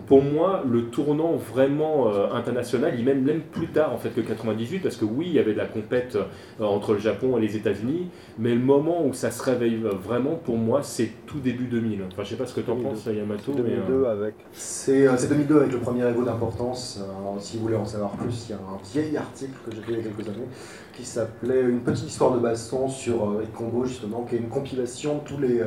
Pour 0.06 0.22
moi, 0.22 0.62
le 0.68 0.86
tournant 0.86 1.36
vraiment 1.36 2.08
euh, 2.08 2.32
international, 2.32 2.94
il 2.98 3.04
même, 3.04 3.22
même 3.22 3.40
plus 3.40 3.68
tard 3.68 3.92
en 3.92 3.96
fait 3.96 4.10
que 4.10 4.20
98, 4.20 4.80
parce 4.80 4.96
que 4.96 5.04
oui, 5.04 5.26
il 5.28 5.32
y 5.34 5.38
avait 5.38 5.52
de 5.52 5.58
la 5.58 5.66
compète 5.66 6.16
euh, 6.16 6.64
entre 6.64 6.94
le 6.94 6.98
Japon 6.98 7.38
et 7.38 7.40
les 7.40 7.56
États-Unis, 7.56 8.08
mais 8.38 8.54
le 8.54 8.60
moment 8.60 9.06
où 9.06 9.12
ça 9.12 9.30
se 9.30 9.42
réveille 9.42 9.80
vraiment, 10.02 10.34
pour 10.34 10.56
moi, 10.56 10.82
c'est 10.82 11.10
tout 11.26 11.38
début 11.38 11.66
2000. 11.66 12.02
Enfin, 12.08 12.24
je 12.24 12.30
sais 12.30 12.36
pas 12.36 12.46
ce 12.46 12.54
que 12.54 12.60
tu 12.60 12.70
en 12.70 12.76
penses, 12.76 13.06
Yamato. 13.06 13.52
2002 13.52 14.00
mais, 14.02 14.08
avec. 14.08 14.34
C'est 14.52 15.06
2002 15.28 15.56
avec 15.60 15.72
le 15.72 15.78
premier 15.78 16.08
ego 16.08 16.24
d'importance. 16.24 17.00
si 17.38 17.56
vous 17.56 17.62
voulez 17.62 17.76
en 17.76 17.86
savoir 17.86 18.10
plus, 18.12 18.48
il 18.48 18.52
y 18.52 18.54
a 18.54 18.56
un 18.56 18.78
vieil 18.92 19.16
article 19.16 19.52
que 19.64 19.74
j'ai 19.74 19.82
fait 19.82 19.92
il 19.92 19.98
y 19.98 20.00
a 20.00 20.02
quelques 20.02 20.28
années 20.28 20.48
qui 20.96 21.04
s'appelait 21.04 21.62
Une 21.62 21.80
petite 21.80 22.08
histoire 22.08 22.32
de 22.32 22.38
baston 22.38 22.88
sur 22.88 23.30
euh, 23.30 23.44
Combo, 23.52 23.84
justement, 23.84 24.22
qui 24.22 24.36
est 24.36 24.38
une 24.38 24.48
compilation 24.48 25.16
de 25.16 25.20
tous 25.24 25.38
les, 25.38 25.60
euh, 25.60 25.66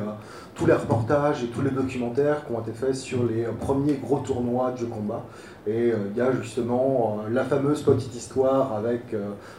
tous 0.54 0.66
les 0.66 0.72
reportages 0.72 1.44
et 1.44 1.48
tous 1.48 1.60
les 1.60 1.70
documentaires 1.70 2.46
qui 2.46 2.52
ont 2.52 2.60
été 2.60 2.72
faits 2.72 2.94
sur 2.94 3.24
les 3.24 3.44
euh, 3.44 3.52
premiers 3.52 3.94
gros 3.94 4.17
tournois 4.18 4.72
de 4.72 4.78
jeux 4.78 4.86
combat. 4.86 5.24
Et 5.66 5.92
il 5.92 6.16
y 6.16 6.20
a 6.20 6.32
justement 6.32 7.18
la 7.30 7.44
fameuse 7.44 7.82
petite 7.82 8.14
histoire 8.14 8.74
avec, 8.74 9.14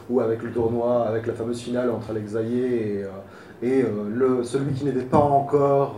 ou 0.08 0.20
avec 0.20 0.42
le 0.42 0.50
tournoi, 0.50 1.06
avec 1.06 1.26
la 1.26 1.34
fameuse 1.34 1.60
finale 1.60 1.90
entre 1.90 2.10
Alex 2.10 2.32
Zayé 2.32 3.04
et, 3.62 3.66
et 3.66 3.84
le, 4.08 4.42
celui 4.42 4.72
qui 4.74 4.84
n'était 4.84 5.02
pas 5.02 5.18
encore, 5.18 5.94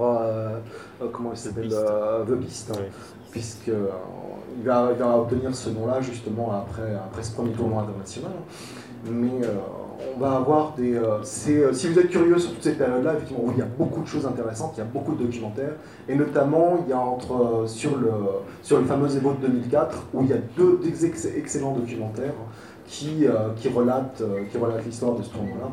comment 1.13 1.31
il 1.33 1.39
s'appelle, 1.39 1.71
The 1.71 2.33
Beast, 2.33 2.73
hein, 2.75 2.83
puisqu'il 3.31 4.65
va, 4.65 4.91
il 4.93 4.99
va 4.99 5.19
obtenir 5.19 5.55
ce 5.55 5.71
nom-là 5.71 6.03
justement 6.03 6.53
après, 6.53 6.95
après 6.95 7.23
ce 7.23 7.33
premier 7.35 7.53
tournoi 7.53 7.83
international. 7.83 8.33
Mais 9.11 9.45
euh, 9.45 9.49
on 10.15 10.19
va 10.19 10.37
avoir 10.37 10.75
des. 10.75 10.95
Euh, 10.95 11.19
euh, 11.49 11.73
si 11.73 11.89
vous 11.89 11.99
êtes 11.99 12.11
curieux 12.11 12.39
sur 12.39 12.53
toute 12.53 12.63
cette 12.63 12.79
période-là, 12.79 13.15
effectivement, 13.15 13.45
il 13.53 13.59
y 13.59 13.63
a 13.63 13.69
beaucoup 13.79 14.03
de 14.03 14.07
choses 14.07 14.27
intéressantes, 14.27 14.73
il 14.77 14.81
y 14.81 14.83
a 14.83 14.87
beaucoup 14.87 15.15
de 15.15 15.25
documentaires, 15.25 15.75
et 16.09 16.15
notamment 16.15 16.79
il 16.85 16.91
y 16.91 16.93
a 16.93 16.99
entre 16.99 17.65
sur 17.67 17.97
le 17.97 18.11
sur 18.63 18.79
le 18.79 18.85
fameux 18.85 19.15
Evo 19.17 19.33
de 19.35 19.47
2004 19.47 20.07
où 20.15 20.23
il 20.23 20.31
y 20.31 20.33
a 20.33 20.39
deux, 20.57 20.81
excellents 21.05 21.73
documentaires 21.73 22.35
qui 22.87 23.27
qui 23.57 23.69
relatent 23.69 24.23
qui 24.51 24.59
relatent 24.59 24.85
l'histoire 24.85 25.15
de 25.15 25.23
ce 25.23 25.31
tournoi-là, 25.31 25.71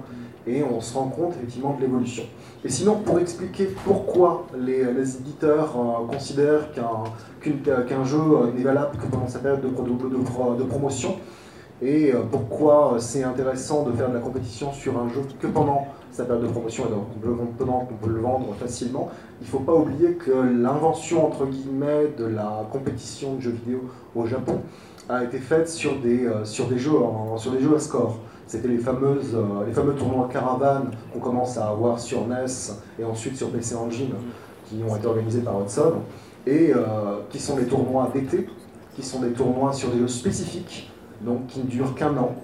et 0.47 0.63
on 0.63 0.79
se 0.79 0.93
rend 0.93 1.07
compte 1.07 1.33
effectivement 1.37 1.75
de 1.75 1.81
l'évolution. 1.81 2.23
Et 2.63 2.69
sinon, 2.69 2.95
pour 2.95 3.19
expliquer 3.19 3.69
pourquoi 3.85 4.45
les, 4.57 4.81
éditeurs 5.17 5.75
considèrent 6.09 6.71
qu'un 6.73 8.03
jeu 8.03 8.19
n'est 8.55 8.63
valable 8.63 8.97
que 8.97 9.07
pendant 9.07 9.27
sa 9.27 9.39
période 9.39 9.61
de, 9.61 9.67
de, 9.67 10.57
de 10.57 10.63
promotion, 10.63 11.15
et 11.81 12.13
euh, 12.13 12.21
pourquoi 12.29 12.95
c'est 12.99 13.23
intéressant 13.23 13.83
de 13.83 13.91
faire 13.93 14.09
de 14.09 14.15
la 14.15 14.19
compétition 14.19 14.73
sur 14.73 14.99
un 14.99 15.07
jeu 15.09 15.21
que 15.39 15.47
pendant 15.47 15.87
sa 16.11 16.25
période 16.25 16.45
de 16.45 16.51
promotion 16.51 16.85
et 16.87 16.89
donc 16.89 17.55
pendant 17.57 17.79
qu'on 17.81 17.95
peut 17.95 18.09
le 18.09 18.19
vendre 18.19 18.53
facilement. 18.59 19.09
Il 19.39 19.45
ne 19.45 19.49
faut 19.49 19.59
pas 19.59 19.73
oublier 19.73 20.13
que 20.13 20.31
l'invention 20.31 21.25
entre 21.25 21.45
guillemets 21.45 22.07
de 22.17 22.25
la 22.25 22.67
compétition 22.71 23.35
de 23.35 23.41
jeux 23.41 23.51
vidéo 23.51 23.83
au 24.15 24.25
Japon 24.25 24.59
a 25.07 25.23
été 25.23 25.37
faite 25.39 25.69
sur 25.69 25.97
des, 25.99 26.25
euh, 26.25 26.43
sur 26.43 26.67
des, 26.67 26.77
jeux, 26.77 26.91
sur 27.37 27.51
des 27.51 27.61
jeux 27.61 27.75
à 27.75 27.79
score. 27.79 28.17
C'était 28.45 28.67
les, 28.67 28.79
fameuses, 28.79 29.35
euh, 29.35 29.65
les 29.65 29.71
fameux 29.71 29.93
tournois 29.93 30.27
caravane 30.31 30.91
qu'on 31.13 31.19
commence 31.19 31.57
à 31.57 31.69
avoir 31.69 31.99
sur 31.99 32.27
NES 32.27 32.73
et 32.99 33.05
ensuite 33.05 33.37
sur 33.37 33.49
PC 33.51 33.75
Engine 33.75 34.13
qui 34.65 34.81
ont 34.87 34.95
été 34.95 35.07
organisés 35.07 35.41
par 35.41 35.61
Hudson 35.61 35.93
et 36.45 36.73
qui 37.29 37.37
sont 37.39 37.57
des 37.57 37.65
tournois 37.65 38.09
d'été, 38.13 38.47
qui 38.95 39.03
sont 39.03 39.19
des 39.19 39.31
tournois 39.31 39.73
sur 39.73 39.89
des 39.89 39.99
jeux 39.99 40.07
spécifiques 40.07 40.89
donc 41.21 41.47
qui 41.47 41.59
ne 41.59 41.65
durent 41.65 41.95
qu'un 41.95 42.15
an, 42.17 42.35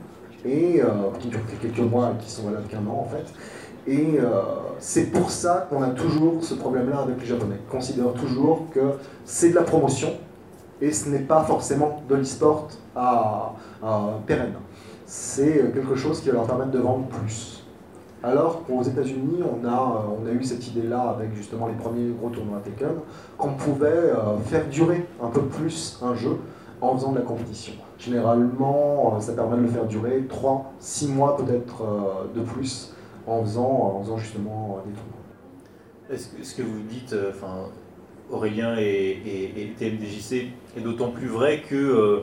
et 0.45 0.81
euh, 0.81 0.87
qui 1.19 1.27
durent 1.27 1.41
quelques 1.61 1.79
mois 1.79 2.13
qui 2.19 2.29
sont 2.29 2.43
valables 2.43 2.67
qu'un 2.67 2.85
an 2.85 3.05
en 3.05 3.09
fait. 3.09 3.25
Et 3.87 4.17
euh, 4.19 4.41
c'est 4.79 5.11
pour 5.11 5.29
ça 5.29 5.67
qu'on 5.69 5.81
a 5.83 5.89
toujours 5.89 6.43
ce 6.43 6.55
problème-là 6.55 6.99
avec 6.99 7.19
les 7.19 7.25
Japonais. 7.25 7.57
Ils 7.67 7.71
considèrent 7.71 8.13
toujours 8.13 8.67
que 8.73 8.93
c'est 9.25 9.49
de 9.49 9.55
la 9.55 9.61
promotion 9.61 10.09
et 10.81 10.91
ce 10.91 11.09
n'est 11.09 11.19
pas 11.19 11.43
forcément 11.43 12.03
de 12.09 12.15
l'e-sport 12.15 12.69
à, 12.95 13.53
pérenne. 14.25 14.53
C'est 15.05 15.71
quelque 15.73 15.95
chose 15.95 16.21
qui 16.21 16.29
va 16.29 16.35
leur 16.35 16.47
permettre 16.47 16.71
de 16.71 16.79
vendre 16.79 17.05
plus. 17.05 17.63
Alors 18.23 18.63
qu'aux 18.65 18.81
États-Unis, 18.81 19.43
on 19.43 19.67
a, 19.67 20.05
on 20.19 20.25
a 20.25 20.31
eu 20.31 20.43
cette 20.43 20.67
idée-là 20.67 21.15
avec 21.15 21.35
justement 21.35 21.67
les 21.67 21.75
premiers 21.75 22.11
gros 22.19 22.29
tournois 22.29 22.59
Tekken, 22.63 22.95
qu'on 23.37 23.53
pouvait 23.53 23.85
euh, 23.85 24.37
faire 24.45 24.67
durer 24.67 25.05
un 25.21 25.27
peu 25.27 25.41
plus 25.41 25.99
un 26.01 26.15
jeu 26.15 26.39
en 26.81 26.95
faisant 26.95 27.11
de 27.11 27.19
la 27.19 27.23
compétition. 27.23 27.73
Généralement, 27.97 29.15
euh, 29.15 29.19
ça 29.19 29.33
permet 29.33 29.57
de 29.57 29.61
le 29.63 29.67
faire 29.67 29.85
durer 29.85 30.25
3, 30.27 30.73
6 30.79 31.07
mois 31.07 31.37
peut-être 31.37 31.81
euh, 31.81 32.39
de 32.39 32.41
plus 32.41 32.93
en 33.25 33.41
faisant, 33.43 33.95
en 33.97 34.03
faisant 34.03 34.17
justement 34.17 34.79
euh, 34.79 34.89
des 34.89 34.95
tournois. 34.95 35.15
Est-ce 36.39 36.55
que, 36.55 36.61
vous 36.61 36.81
dites, 36.81 37.15
enfin, 37.29 37.69
Aurélien 38.29 38.75
et, 38.77 39.73
TMDJC, 39.77 40.51
est 40.77 40.81
d'autant 40.81 41.09
plus 41.09 41.27
vrai 41.27 41.63
que 41.67 42.21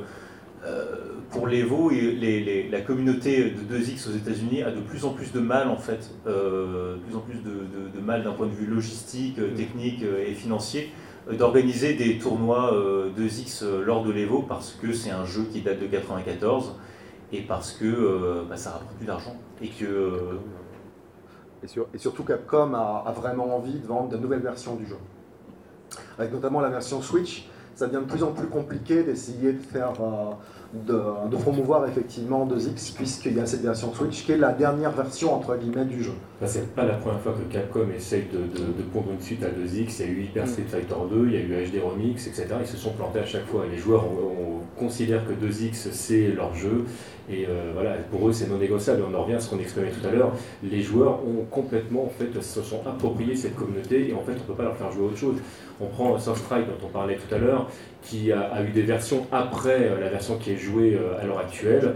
pour 1.30 1.48
l'Evo, 1.48 1.90
les, 1.90 2.68
la 2.70 2.80
communauté 2.80 3.50
de 3.50 3.76
2X 3.76 4.08
aux 4.08 4.12
États-Unis 4.12 4.62
a 4.62 4.70
de 4.70 4.80
plus 4.80 5.04
en 5.04 5.10
plus 5.10 5.32
de 5.32 5.40
mal 5.40 5.68
en 5.68 5.78
fait, 5.78 6.12
de 6.26 7.00
plus 7.04 7.16
en 7.16 7.20
plus 7.20 7.42
de, 7.42 7.66
de 7.92 8.00
mal 8.00 8.22
d'un 8.22 8.30
point 8.30 8.46
de 8.46 8.52
vue 8.52 8.66
logistique, 8.66 9.40
technique 9.56 10.04
et 10.04 10.34
financier 10.34 10.92
d'organiser 11.30 11.94
des 11.94 12.18
tournois 12.18 12.72
2X 13.16 13.62
euh, 13.62 13.66
euh, 13.66 13.84
lors 13.84 14.04
de 14.04 14.10
l'Evo 14.10 14.42
parce 14.42 14.72
que 14.72 14.92
c'est 14.92 15.10
un 15.10 15.24
jeu 15.24 15.44
qui 15.52 15.60
date 15.60 15.80
de 15.80 15.86
94 15.86 16.74
et 17.32 17.42
parce 17.42 17.72
que 17.72 18.44
bah, 18.48 18.56
ça 18.56 18.72
rapporte 18.72 18.94
plus 18.96 19.06
d'argent 19.06 19.36
et 19.62 19.68
que 19.68 20.38
et, 21.62 21.98
surtout 21.98 22.24
Capcom 22.24 22.74
a, 22.74 23.12
vraiment 23.16 23.56
envie 23.56 23.78
de 23.78 23.86
vendre 23.86 24.08
de 24.08 24.16
nouvelles 24.16 24.40
versions 24.40 24.74
du 24.74 24.84
jeu. 24.84 24.96
Avec 26.18 26.32
notamment 26.32 26.60
la 26.60 26.70
version 26.70 27.00
Switch 27.00 27.48
ça 27.74 27.86
devient 27.86 28.04
de 28.04 28.10
plus 28.10 28.22
en 28.22 28.32
plus 28.32 28.48
compliqué 28.48 29.02
d'essayer 29.02 29.52
de 29.52 29.62
faire 29.62 29.92
de, 30.72 31.36
promouvoir 31.36 31.86
effectivement 31.86 32.46
2X, 32.46 32.94
puisqu'il 32.94 33.36
y 33.36 33.40
a 33.40 33.46
cette 33.46 33.62
version 33.62 33.92
Switch 33.92 34.24
qui 34.24 34.32
est 34.32 34.38
la 34.38 34.52
dernière 34.52 34.92
version 34.92 35.34
entre 35.34 35.56
guillemets 35.56 35.84
du 35.84 36.02
jeu. 36.02 36.12
c'est 36.46 36.74
pas 36.74 36.84
la 36.84 36.94
première 36.94 37.20
fois 37.20 37.32
que 37.32 37.52
Capcom 37.52 37.88
essaye 37.94 38.26
de, 38.32 38.38
de, 38.38 38.82
pondre 38.92 39.12
une 39.12 39.20
suite 39.20 39.42
à 39.42 39.48
2X. 39.48 39.96
Il 40.00 40.06
y 40.06 40.08
a 40.08 40.12
eu 40.12 40.22
Hyper 40.24 40.48
Street 40.48 40.64
Fighter 40.66 40.94
2, 41.10 41.26
il 41.26 41.32
y 41.32 41.36
a 41.36 41.40
eu 41.40 41.66
HD 41.66 41.82
Remix, 41.82 42.26
etc. 42.26 42.46
Ils 42.60 42.66
se 42.66 42.76
sont 42.76 42.92
plantés 42.92 43.18
à 43.18 43.26
chaque 43.26 43.46
fois. 43.46 43.64
Les 43.70 43.78
joueurs 43.78 44.04
considèrent 44.78 45.24
que 45.26 45.32
2X 45.32 45.90
c'est 45.92 46.28
leur 46.28 46.54
jeu. 46.54 46.84
Et 47.32 47.46
euh, 47.48 47.70
voilà, 47.72 47.92
pour 48.10 48.28
eux, 48.28 48.32
c'est 48.32 48.48
non 48.48 48.58
négociable. 48.58 49.02
On 49.10 49.14
en 49.14 49.22
revient 49.22 49.34
à 49.34 49.40
ce 49.40 49.48
qu'on 49.48 49.58
exprimait 49.58 49.90
tout 49.90 50.06
à 50.06 50.10
l'heure. 50.10 50.32
Les 50.62 50.82
joueurs 50.82 51.20
ont 51.26 51.44
complètement, 51.50 52.04
en 52.04 52.10
fait, 52.10 52.40
se 52.42 52.62
sont 52.62 52.86
appropriés 52.86 53.34
cette 53.34 53.56
communauté 53.56 54.10
et 54.10 54.12
en 54.12 54.20
fait, 54.20 54.32
on 54.32 54.34
ne 54.34 54.40
peut 54.40 54.54
pas 54.54 54.64
leur 54.64 54.76
faire 54.76 54.92
jouer 54.92 55.06
autre 55.06 55.16
chose. 55.16 55.36
On 55.80 55.86
prend 55.86 56.18
Strike 56.18 56.66
dont 56.66 56.86
on 56.86 56.88
parlait 56.88 57.16
tout 57.16 57.34
à 57.34 57.38
l'heure, 57.38 57.68
qui 58.02 58.30
a, 58.30 58.62
eu 58.62 58.70
des 58.70 58.82
versions 58.82 59.26
après 59.32 59.88
euh, 59.88 60.00
la 60.00 60.10
version 60.10 60.36
qui 60.36 60.52
est 60.52 60.56
jouée 60.56 60.94
euh, 60.94 61.20
à 61.20 61.24
l'heure 61.24 61.38
actuelle. 61.38 61.94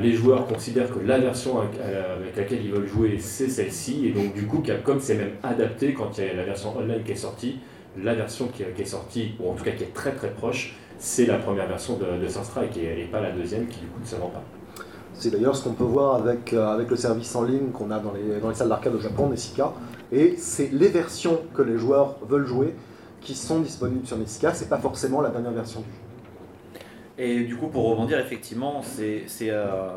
les 0.00 0.12
joueurs 0.12 0.46
considèrent 0.46 0.92
que 0.92 0.98
la 0.98 1.18
version 1.18 1.60
avec, 1.60 2.36
laquelle 2.36 2.64
ils 2.64 2.72
veulent 2.72 2.88
jouer, 2.88 3.16
c'est 3.18 3.48
celle-ci. 3.48 4.06
Et 4.06 4.10
donc, 4.10 4.34
du 4.34 4.46
coup, 4.46 4.58
Capcom 4.58 4.98
s'est 4.98 5.14
même 5.14 5.32
adapté 5.42 5.94
quand 5.94 6.18
il 6.18 6.24
y 6.24 6.28
a 6.30 6.34
la 6.34 6.44
version 6.44 6.76
online 6.76 7.02
qui 7.04 7.12
est 7.12 7.16
sortie. 7.16 7.60
La 8.02 8.14
version 8.14 8.48
qui, 8.48 8.62
est 8.62 8.84
sortie, 8.86 9.34
ou 9.38 9.50
en 9.50 9.54
tout 9.54 9.64
cas 9.64 9.72
qui 9.72 9.84
est 9.84 9.94
très 9.94 10.12
très 10.12 10.30
proche, 10.30 10.74
c'est 10.98 11.26
la 11.26 11.36
première 11.36 11.66
version 11.66 11.98
de, 11.98 12.22
de 12.22 12.28
Strike 12.28 12.76
et, 12.76 13.02
et, 13.02 13.04
pas 13.04 13.20
la 13.20 13.32
deuxième 13.32 13.66
qui 13.66 13.80
du 13.80 13.86
coup 13.86 14.00
ne 14.00 14.06
se 14.06 14.16
vend 14.16 14.28
pas. 14.28 14.42
C'est 15.22 15.30
d'ailleurs 15.30 15.54
ce 15.54 15.62
qu'on 15.62 15.74
peut 15.74 15.84
voir 15.84 16.16
avec, 16.16 16.52
euh, 16.52 16.66
avec 16.66 16.90
le 16.90 16.96
service 16.96 17.32
en 17.36 17.44
ligne 17.44 17.70
qu'on 17.70 17.92
a 17.92 18.00
dans 18.00 18.12
les, 18.12 18.40
dans 18.40 18.48
les 18.48 18.56
salles 18.56 18.68
d'arcade 18.68 18.92
au 18.96 18.98
Japon, 18.98 19.28
Nessica. 19.28 19.72
Et 20.10 20.34
c'est 20.36 20.70
les 20.72 20.88
versions 20.88 21.42
que 21.54 21.62
les 21.62 21.78
joueurs 21.78 22.16
veulent 22.28 22.44
jouer 22.44 22.74
qui 23.20 23.36
sont 23.36 23.60
disponibles 23.60 24.04
sur 24.04 24.16
Nessica, 24.18 24.52
c'est 24.52 24.68
pas 24.68 24.78
forcément 24.78 25.20
la 25.20 25.28
dernière 25.30 25.52
version 25.52 25.78
du 25.78 25.86
jeu. 25.86 25.92
Et 27.18 27.44
du 27.44 27.54
coup, 27.54 27.68
pour 27.68 27.88
rebondir, 27.88 28.18
effectivement, 28.18 28.82
c'est 28.82 29.24
euh, 29.42 29.90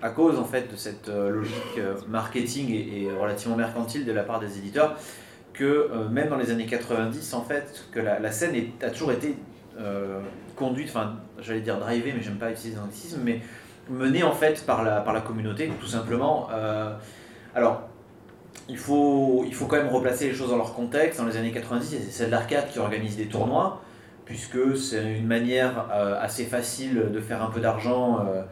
à 0.00 0.10
cause 0.10 0.38
en 0.38 0.44
fait 0.44 0.70
de 0.70 0.76
cette 0.76 1.08
euh, 1.08 1.30
logique 1.30 1.80
marketing 2.06 2.70
et, 2.70 3.08
relativement 3.20 3.56
mercantile 3.56 4.04
de 4.04 4.12
la 4.12 4.22
part 4.22 4.38
des 4.38 4.58
éditeurs 4.58 4.96
que 5.54 5.90
même 6.12 6.28
dans 6.28 6.38
les 6.38 6.52
années 6.52 6.66
90, 6.66 7.34
en 7.34 7.42
fait, 7.42 7.84
que 7.90 7.98
la, 7.98 8.30
scène 8.30 8.54
a 8.80 8.90
toujours 8.90 9.10
été 9.10 9.34
conduite, 10.54 10.88
enfin, 10.88 11.16
j'allais 11.40 11.60
dire 11.60 11.78
drivée, 11.78 12.12
mais 12.16 12.22
j'aime 12.22 12.38
pas 12.38 12.52
utiliser 12.52 12.76
l'anglicisme, 12.76 13.20
mais 13.24 13.40
mené 13.88 14.22
en 14.22 14.32
fait 14.32 14.64
par 14.64 14.82
la, 14.82 15.00
par 15.00 15.12
la 15.12 15.20
communauté, 15.20 15.70
tout 15.80 15.86
simplement. 15.86 16.48
Euh, 16.52 16.94
alors, 17.54 17.82
il 18.68 18.78
faut, 18.78 19.44
il 19.46 19.54
faut 19.54 19.66
quand 19.66 19.76
même 19.76 19.88
replacer 19.88 20.28
les 20.28 20.34
choses 20.34 20.50
dans 20.50 20.56
leur 20.56 20.74
contexte. 20.74 21.20
Dans 21.20 21.26
les 21.26 21.36
années 21.36 21.52
90, 21.52 22.08
c'est 22.10 22.26
de 22.26 22.30
l'arcade 22.30 22.68
qui 22.70 22.78
organise 22.78 23.16
des 23.16 23.26
tournois, 23.26 23.82
puisque 24.24 24.76
c'est 24.76 25.18
une 25.18 25.26
manière 25.26 25.88
euh, 25.92 26.20
assez 26.20 26.44
facile 26.44 27.10
de 27.12 27.20
faire 27.20 27.42
un 27.42 27.50
peu 27.50 27.60
d'argent, 27.60 28.20
euh, 28.20 28.42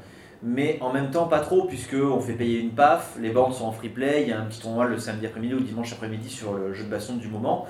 mais 0.43 0.79
en 0.81 0.93
même 0.93 1.11
temps 1.11 1.27
pas 1.27 1.41
trop, 1.41 1.65
puisque 1.65 1.95
on 1.95 2.21
fait 2.21 2.33
payer 2.33 2.59
une 2.59 2.71
PAF, 2.71 3.17
les 3.21 3.31
bandes 3.31 3.55
sont 3.55 3.67
en 3.67 3.73
free 3.73 3.89
play, 3.89 4.23
il 4.23 4.29
y 4.29 4.33
a 4.33 4.41
un 4.41 4.45
petit 4.45 4.61
tournoi 4.61 4.87
le 4.87 4.99
samedi 4.99 5.27
après-midi 5.27 5.55
ou 5.55 5.61
dimanche 5.61 5.93
après-midi 5.93 6.29
sur 6.29 6.55
le 6.55 6.73
jeu 6.73 6.85
de 6.85 6.91
baston 6.91 7.17
du 7.17 7.29
moment. 7.29 7.67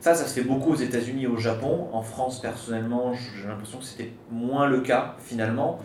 Ça, 0.00 0.14
ça 0.14 0.26
se 0.26 0.34
fait 0.34 0.46
beaucoup 0.46 0.72
aux 0.72 0.76
États-Unis 0.76 1.24
et 1.24 1.26
au 1.28 1.36
Japon. 1.36 1.86
En 1.92 2.02
France, 2.02 2.40
personnellement, 2.40 3.12
j'ai 3.14 3.46
l'impression 3.46 3.78
que 3.78 3.84
c'était 3.84 4.12
moins 4.32 4.66
le 4.66 4.80
cas 4.80 5.14
finalement. 5.20 5.78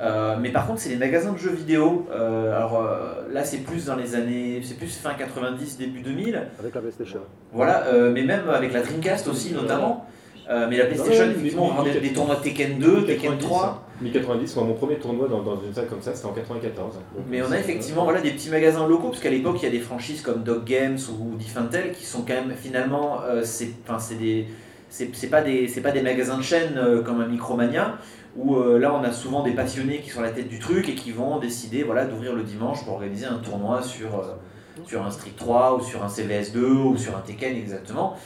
Euh, 0.00 0.36
mais 0.40 0.50
par 0.50 0.66
contre, 0.66 0.80
c'est 0.80 0.88
les 0.88 0.96
magasins 0.96 1.32
de 1.32 1.38
jeux 1.38 1.52
vidéo. 1.52 2.06
Euh, 2.10 2.56
alors 2.56 2.80
euh, 2.80 3.32
là, 3.32 3.44
c'est 3.44 3.58
plus 3.58 3.86
dans 3.86 3.96
les 3.96 4.14
années, 4.14 4.60
c'est 4.64 4.78
plus 4.78 4.96
fin 4.96 5.12
90, 5.14 5.78
début 5.78 6.00
2000. 6.00 6.42
Avec 6.58 6.74
la 6.74 6.80
PlayStation. 6.80 7.20
Voilà, 7.52 7.84
mais 8.12 8.22
même 8.22 8.48
avec 8.48 8.72
la 8.72 8.82
Dreamcast 8.82 9.28
aussi, 9.28 9.52
notamment. 9.52 10.06
mais 10.48 10.76
la 10.76 10.86
PlayStation, 10.86 11.24
effectivement, 11.24 11.66
on 11.66 11.76
rendait 11.76 12.00
des 12.00 12.12
tournois 12.12 12.36
Tekken 12.36 12.78
2, 12.78 13.04
Tekken 13.04 13.38
3. 13.38 13.86
1090, 14.00 14.56
moi, 14.56 14.64
mon 14.64 14.72
premier 14.72 14.96
tournoi 14.96 15.28
dans, 15.28 15.42
dans 15.42 15.60
une 15.60 15.74
salle 15.74 15.86
comme 15.86 16.00
ça, 16.00 16.14
c'était 16.14 16.26
en 16.26 16.32
94. 16.32 16.94
mais 17.28 17.42
on 17.42 17.52
a 17.52 17.58
effectivement 17.58 18.04
voilà, 18.04 18.22
des 18.22 18.30
petits 18.30 18.48
magasins 18.48 18.88
locaux, 18.88 19.08
parce 19.08 19.20
qu'à 19.20 19.28
l'époque, 19.28 19.56
il 19.60 19.64
y 19.64 19.68
a 19.68 19.70
des 19.70 19.80
franchises 19.80 20.22
comme 20.22 20.42
Dog 20.42 20.64
Games 20.64 20.96
ou 21.10 21.36
Diffintel 21.36 21.92
qui 21.92 22.06
sont 22.06 22.22
quand 22.22 22.32
même 22.32 22.54
finalement, 22.56 23.20
c'est 23.42 24.18
des 24.18 24.46
c'est 24.88 25.30
pas 25.30 25.42
des 25.42 25.68
c'est 25.68 25.82
pas 25.82 25.92
des 25.92 26.00
magasins 26.00 26.38
de 26.38 26.42
chaîne 26.42 27.02
comme 27.04 27.20
un 27.20 27.28
Micromania 27.28 27.98
où 28.36 28.56
euh, 28.56 28.78
là 28.78 28.94
on 28.94 29.02
a 29.02 29.12
souvent 29.12 29.42
des 29.42 29.52
passionnés 29.52 29.98
qui 29.98 30.10
sont 30.10 30.20
à 30.20 30.24
la 30.24 30.30
tête 30.30 30.48
du 30.48 30.58
truc 30.58 30.88
et 30.88 30.94
qui 30.94 31.10
vont 31.10 31.38
décider 31.38 31.82
voilà, 31.82 32.04
d'ouvrir 32.04 32.34
le 32.34 32.42
dimanche 32.42 32.84
pour 32.84 32.94
organiser 32.94 33.26
un 33.26 33.38
tournoi 33.38 33.82
sur, 33.82 34.14
euh, 34.14 34.34
sur 34.86 35.04
un 35.04 35.10
Street 35.10 35.32
3 35.36 35.76
ou 35.76 35.80
sur 35.82 36.04
un 36.04 36.08
CVS2 36.08 36.58
ou 36.58 36.96
sur 36.96 37.16
un 37.16 37.20
Tekken 37.20 37.56
exactement. 37.56 38.16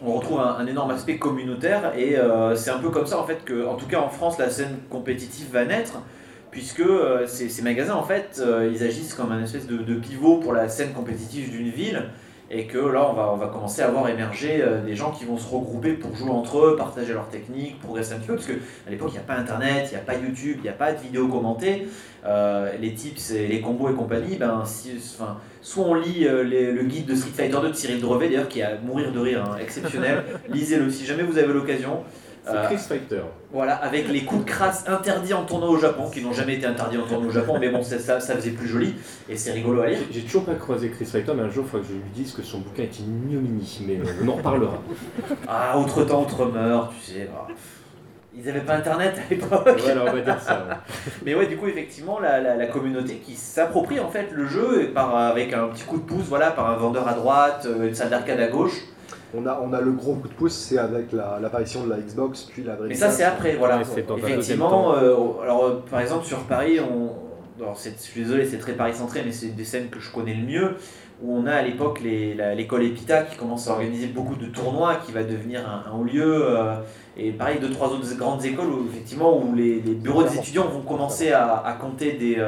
On 0.00 0.12
retrouve 0.12 0.38
un, 0.38 0.64
énorme 0.64 0.92
aspect 0.92 1.18
communautaire 1.18 1.92
et 1.98 2.16
euh, 2.16 2.54
c'est 2.54 2.70
un 2.70 2.78
peu 2.78 2.90
comme 2.90 3.06
ça 3.06 3.18
en 3.18 3.24
fait 3.24 3.44
que, 3.44 3.66
en 3.66 3.74
tout 3.74 3.86
cas 3.86 3.98
en 3.98 4.08
France, 4.08 4.38
la 4.38 4.48
scène 4.48 4.76
compétitive 4.88 5.48
va 5.52 5.64
naître 5.64 6.02
puisque 6.52 6.84
ces, 7.26 7.62
magasins 7.62 7.96
en 7.96 8.04
fait 8.04 8.40
ils 8.72 8.82
agissent 8.82 9.12
comme 9.12 9.32
un 9.32 9.42
espèce 9.42 9.66
de 9.66 9.94
pivot 9.96 10.36
pour 10.36 10.54
la 10.54 10.68
scène 10.68 10.92
compétitive 10.92 11.50
d'une 11.50 11.68
ville 11.68 12.04
et 12.50 12.66
que 12.66 12.78
là 12.78 13.08
on 13.10 13.12
va, 13.12 13.32
on 13.32 13.36
va 13.36 13.48
commencer 13.48 13.82
à 13.82 13.88
voir 13.88 14.08
émerger 14.08 14.62
euh, 14.62 14.82
des 14.82 14.94
gens 14.94 15.10
qui 15.10 15.24
vont 15.24 15.36
se 15.36 15.48
regrouper 15.48 15.94
pour 15.94 16.14
jouer 16.14 16.30
entre 16.30 16.58
eux, 16.58 16.76
partager 16.76 17.12
leurs 17.12 17.28
techniques, 17.28 17.80
progresser 17.80 18.14
un 18.14 18.18
petit 18.18 18.28
peu, 18.28 18.34
parce 18.36 18.46
qu'à 18.46 18.90
l'époque 18.90 19.10
il 19.10 19.14
n'y 19.14 19.18
a 19.18 19.22
pas 19.22 19.34
internet, 19.34 19.88
il 19.90 19.94
n'y 19.94 20.00
a 20.00 20.04
pas 20.04 20.14
YouTube, 20.14 20.56
il 20.58 20.62
n'y 20.62 20.68
a 20.68 20.72
pas 20.72 20.92
de 20.92 21.00
vidéos 21.00 21.28
commentées, 21.28 21.88
euh, 22.24 22.72
les 22.80 22.94
tips 22.94 23.32
et 23.32 23.48
les 23.48 23.60
combos 23.60 23.90
et 23.90 23.94
compagnie, 23.94 24.36
ben, 24.36 24.62
si, 24.64 24.92
enfin, 24.96 25.38
soit 25.60 25.84
on 25.84 25.94
lit 25.94 26.26
euh, 26.26 26.44
le 26.44 26.82
guide 26.84 27.06
de 27.06 27.14
Street 27.14 27.32
Fighter 27.34 27.58
2 27.60 27.68
de 27.68 27.74
Cyril 27.74 28.00
Drevet, 28.00 28.28
d'ailleurs 28.28 28.48
qui 28.48 28.60
est 28.60 28.64
à 28.64 28.76
mourir 28.78 29.12
de 29.12 29.18
rire, 29.18 29.44
hein, 29.44 29.56
exceptionnel, 29.60 30.24
lisez-le 30.48 30.90
si 30.90 31.04
jamais 31.04 31.22
vous 31.22 31.38
avez 31.38 31.52
l'occasion. 31.52 32.04
C'est 32.46 32.62
Chris 32.66 32.78
Fighter. 32.78 33.22
Voilà, 33.52 33.74
avec 33.76 34.08
les 34.08 34.24
coups 34.24 34.44
de 34.44 34.48
crasse 34.48 34.84
interdits 34.86 35.34
en 35.34 35.44
tournoi 35.44 35.68
au 35.68 35.78
Japon, 35.78 36.08
qui 36.10 36.22
n'ont 36.22 36.32
jamais 36.32 36.54
été 36.54 36.66
interdits 36.66 36.98
en 36.98 37.06
tournoi 37.06 37.28
au 37.28 37.32
Japon, 37.32 37.58
mais 37.60 37.70
bon, 37.70 37.82
ça, 37.82 38.20
ça 38.20 38.36
faisait 38.36 38.50
plus 38.50 38.68
joli, 38.68 38.94
et 39.28 39.36
c'est 39.36 39.52
rigolo 39.52 39.82
à 39.82 39.88
lire. 39.88 39.98
J'ai 40.10 40.22
toujours 40.22 40.44
pas 40.44 40.54
croisé 40.54 40.90
Chris 40.90 41.06
Fighter, 41.06 41.32
mais 41.34 41.42
un 41.42 41.50
jour, 41.50 41.64
il 41.66 41.70
faut 41.70 41.78
que 41.78 41.86
je 41.86 41.94
lui 41.94 42.10
dise 42.14 42.32
que 42.32 42.42
son 42.42 42.58
bouquin 42.58 42.84
est 42.84 43.00
ignominie, 43.00 43.82
mais 43.86 43.98
on 44.22 44.28
en 44.28 44.34
reparlera. 44.34 44.78
Ah, 45.48 45.78
autre 45.78 46.04
temps, 46.04 46.22
autre 46.22 46.46
meurt, 46.46 46.92
tu 46.92 47.12
sais. 47.12 47.28
Ah. 47.32 47.46
Ils 48.36 48.44
n'avaient 48.44 48.60
pas 48.60 48.74
internet 48.74 49.14
à 49.16 49.30
l'époque. 49.30 49.78
Voilà, 49.78 50.02
on 50.02 50.12
va 50.12 50.20
dire 50.20 50.40
ça. 50.40 50.82
mais 51.24 51.34
ouais, 51.34 51.46
du 51.46 51.56
coup, 51.56 51.66
effectivement, 51.68 52.20
la, 52.20 52.54
la, 52.54 52.66
communauté 52.66 53.14
qui 53.14 53.34
s'approprie 53.34 53.98
en 53.98 54.10
fait 54.10 54.30
le 54.30 54.46
jeu 54.46 54.90
par, 54.94 55.16
avec 55.16 55.54
un 55.54 55.68
petit 55.68 55.84
coup 55.84 55.96
de 55.96 56.02
pouce, 56.02 56.26
voilà, 56.28 56.50
par 56.50 56.68
un 56.70 56.76
vendeur 56.76 57.08
à 57.08 57.14
droite, 57.14 57.66
euh, 57.66 57.88
une 57.88 57.94
salle 57.94 58.10
d'arcade 58.10 58.40
à 58.40 58.48
gauche. 58.48 58.82
On 59.36 59.46
a, 59.46 59.60
on 59.62 59.72
a 59.72 59.80
le 59.80 59.92
gros 59.92 60.14
coup 60.14 60.28
de 60.28 60.34
pouce, 60.34 60.54
c'est 60.54 60.78
avec 60.78 61.12
l'apparition 61.12 61.84
de 61.84 61.90
la 61.90 61.98
Xbox, 61.98 62.44
puis 62.44 62.62
la 62.62 62.76
Mais 62.86 62.94
ça, 62.94 63.10
c'est 63.10 63.24
après, 63.24 63.56
voilà. 63.56 63.80
Effectivement, 63.80 64.94
euh, 64.94 65.14
alors 65.42 65.64
euh, 65.64 65.84
par 65.90 66.00
exemple, 66.00 66.24
sur 66.24 66.38
Paris, 66.44 66.78
on, 66.80 67.10
je 67.58 67.90
suis 67.98 68.22
désolé, 68.22 68.46
c'est 68.46 68.58
très 68.58 68.72
Paris 68.72 68.94
centré, 68.94 69.22
mais 69.24 69.32
c'est 69.32 69.46
une 69.46 69.54
des 69.54 69.64
scènes 69.64 69.88
que 69.88 70.00
je 70.00 70.10
connais 70.10 70.34
le 70.34 70.46
mieux, 70.46 70.76
où 71.22 71.36
on 71.36 71.46
a 71.46 71.52
à 71.52 71.62
l'époque 71.62 72.00
l'école 72.02 72.84
Epita 72.84 73.22
qui 73.24 73.36
commence 73.36 73.68
à 73.68 73.72
organiser 73.72 74.06
beaucoup 74.06 74.36
de 74.36 74.46
tournois, 74.46 74.96
qui 75.04 75.12
va 75.12 75.22
devenir 75.22 75.68
un, 75.68 75.92
haut 75.92 76.04
lieu. 76.04 76.56
Euh, 76.56 76.76
et 77.18 77.32
pareil, 77.32 77.58
deux, 77.60 77.70
trois 77.70 77.88
autres 77.88 78.16
grandes 78.16 78.44
écoles 78.44 78.68
où, 78.68 78.86
effectivement, 78.90 79.38
où 79.38 79.54
les, 79.54 79.80
bureaux 79.80 80.22
des 80.22 80.36
étudiants 80.36 80.68
vont 80.68 80.82
commencer 80.82 81.32
à, 81.32 81.76
compter 81.80 82.12
des, 82.12 82.42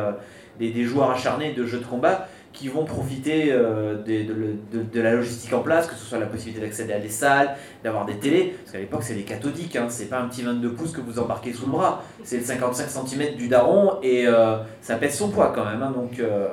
des, 0.59 0.70
des 0.70 0.84
joueurs 0.84 1.11
acharnés 1.11 1.53
de 1.53 1.66
jeux 1.66 1.78
de 1.78 1.84
combat 1.84 2.28
qui 2.59 2.66
vont 2.66 2.84
profiter 2.84 3.52
euh, 3.52 4.02
de, 4.02 5.00
la 5.00 5.12
logistique 5.12 5.52
en 5.52 5.61
place, 5.61 5.86
que 5.86 5.94
ce 5.94 6.04
soit 6.04 6.18
la 6.18 6.26
possibilité 6.26 6.61
d'accéder 6.61 6.92
à 6.92 6.98
des 6.98 7.09
salles, 7.09 7.54
d'avoir 7.84 8.04
des 8.04 8.18
télés, 8.18 8.56
parce 8.59 8.72
qu'à 8.72 8.78
l'époque 8.78 9.04
c'est 9.04 9.14
les 9.14 9.22
cathodiques, 9.22 9.76
hein, 9.76 9.86
c'est 9.88 10.06
pas 10.06 10.18
un 10.18 10.26
petit 10.26 10.42
22 10.42 10.72
pouces 10.72 10.90
que 10.90 11.00
vous 11.00 11.20
embarquez 11.20 11.52
sous 11.52 11.66
le 11.66 11.72
bras, 11.72 12.02
c'est 12.24 12.38
le 12.38 12.42
55 12.42 13.06
cm 13.06 13.36
du 13.36 13.46
daron 13.46 13.98
et 14.02 14.26
euh, 14.26 14.56
ça 14.80 14.96
pèse 14.96 15.14
son 15.14 15.28
poids 15.28 15.52
quand 15.54 15.64
même. 15.64 15.84
Hein, 15.84 15.92
donc, 15.92 16.18
euh, 16.18 16.48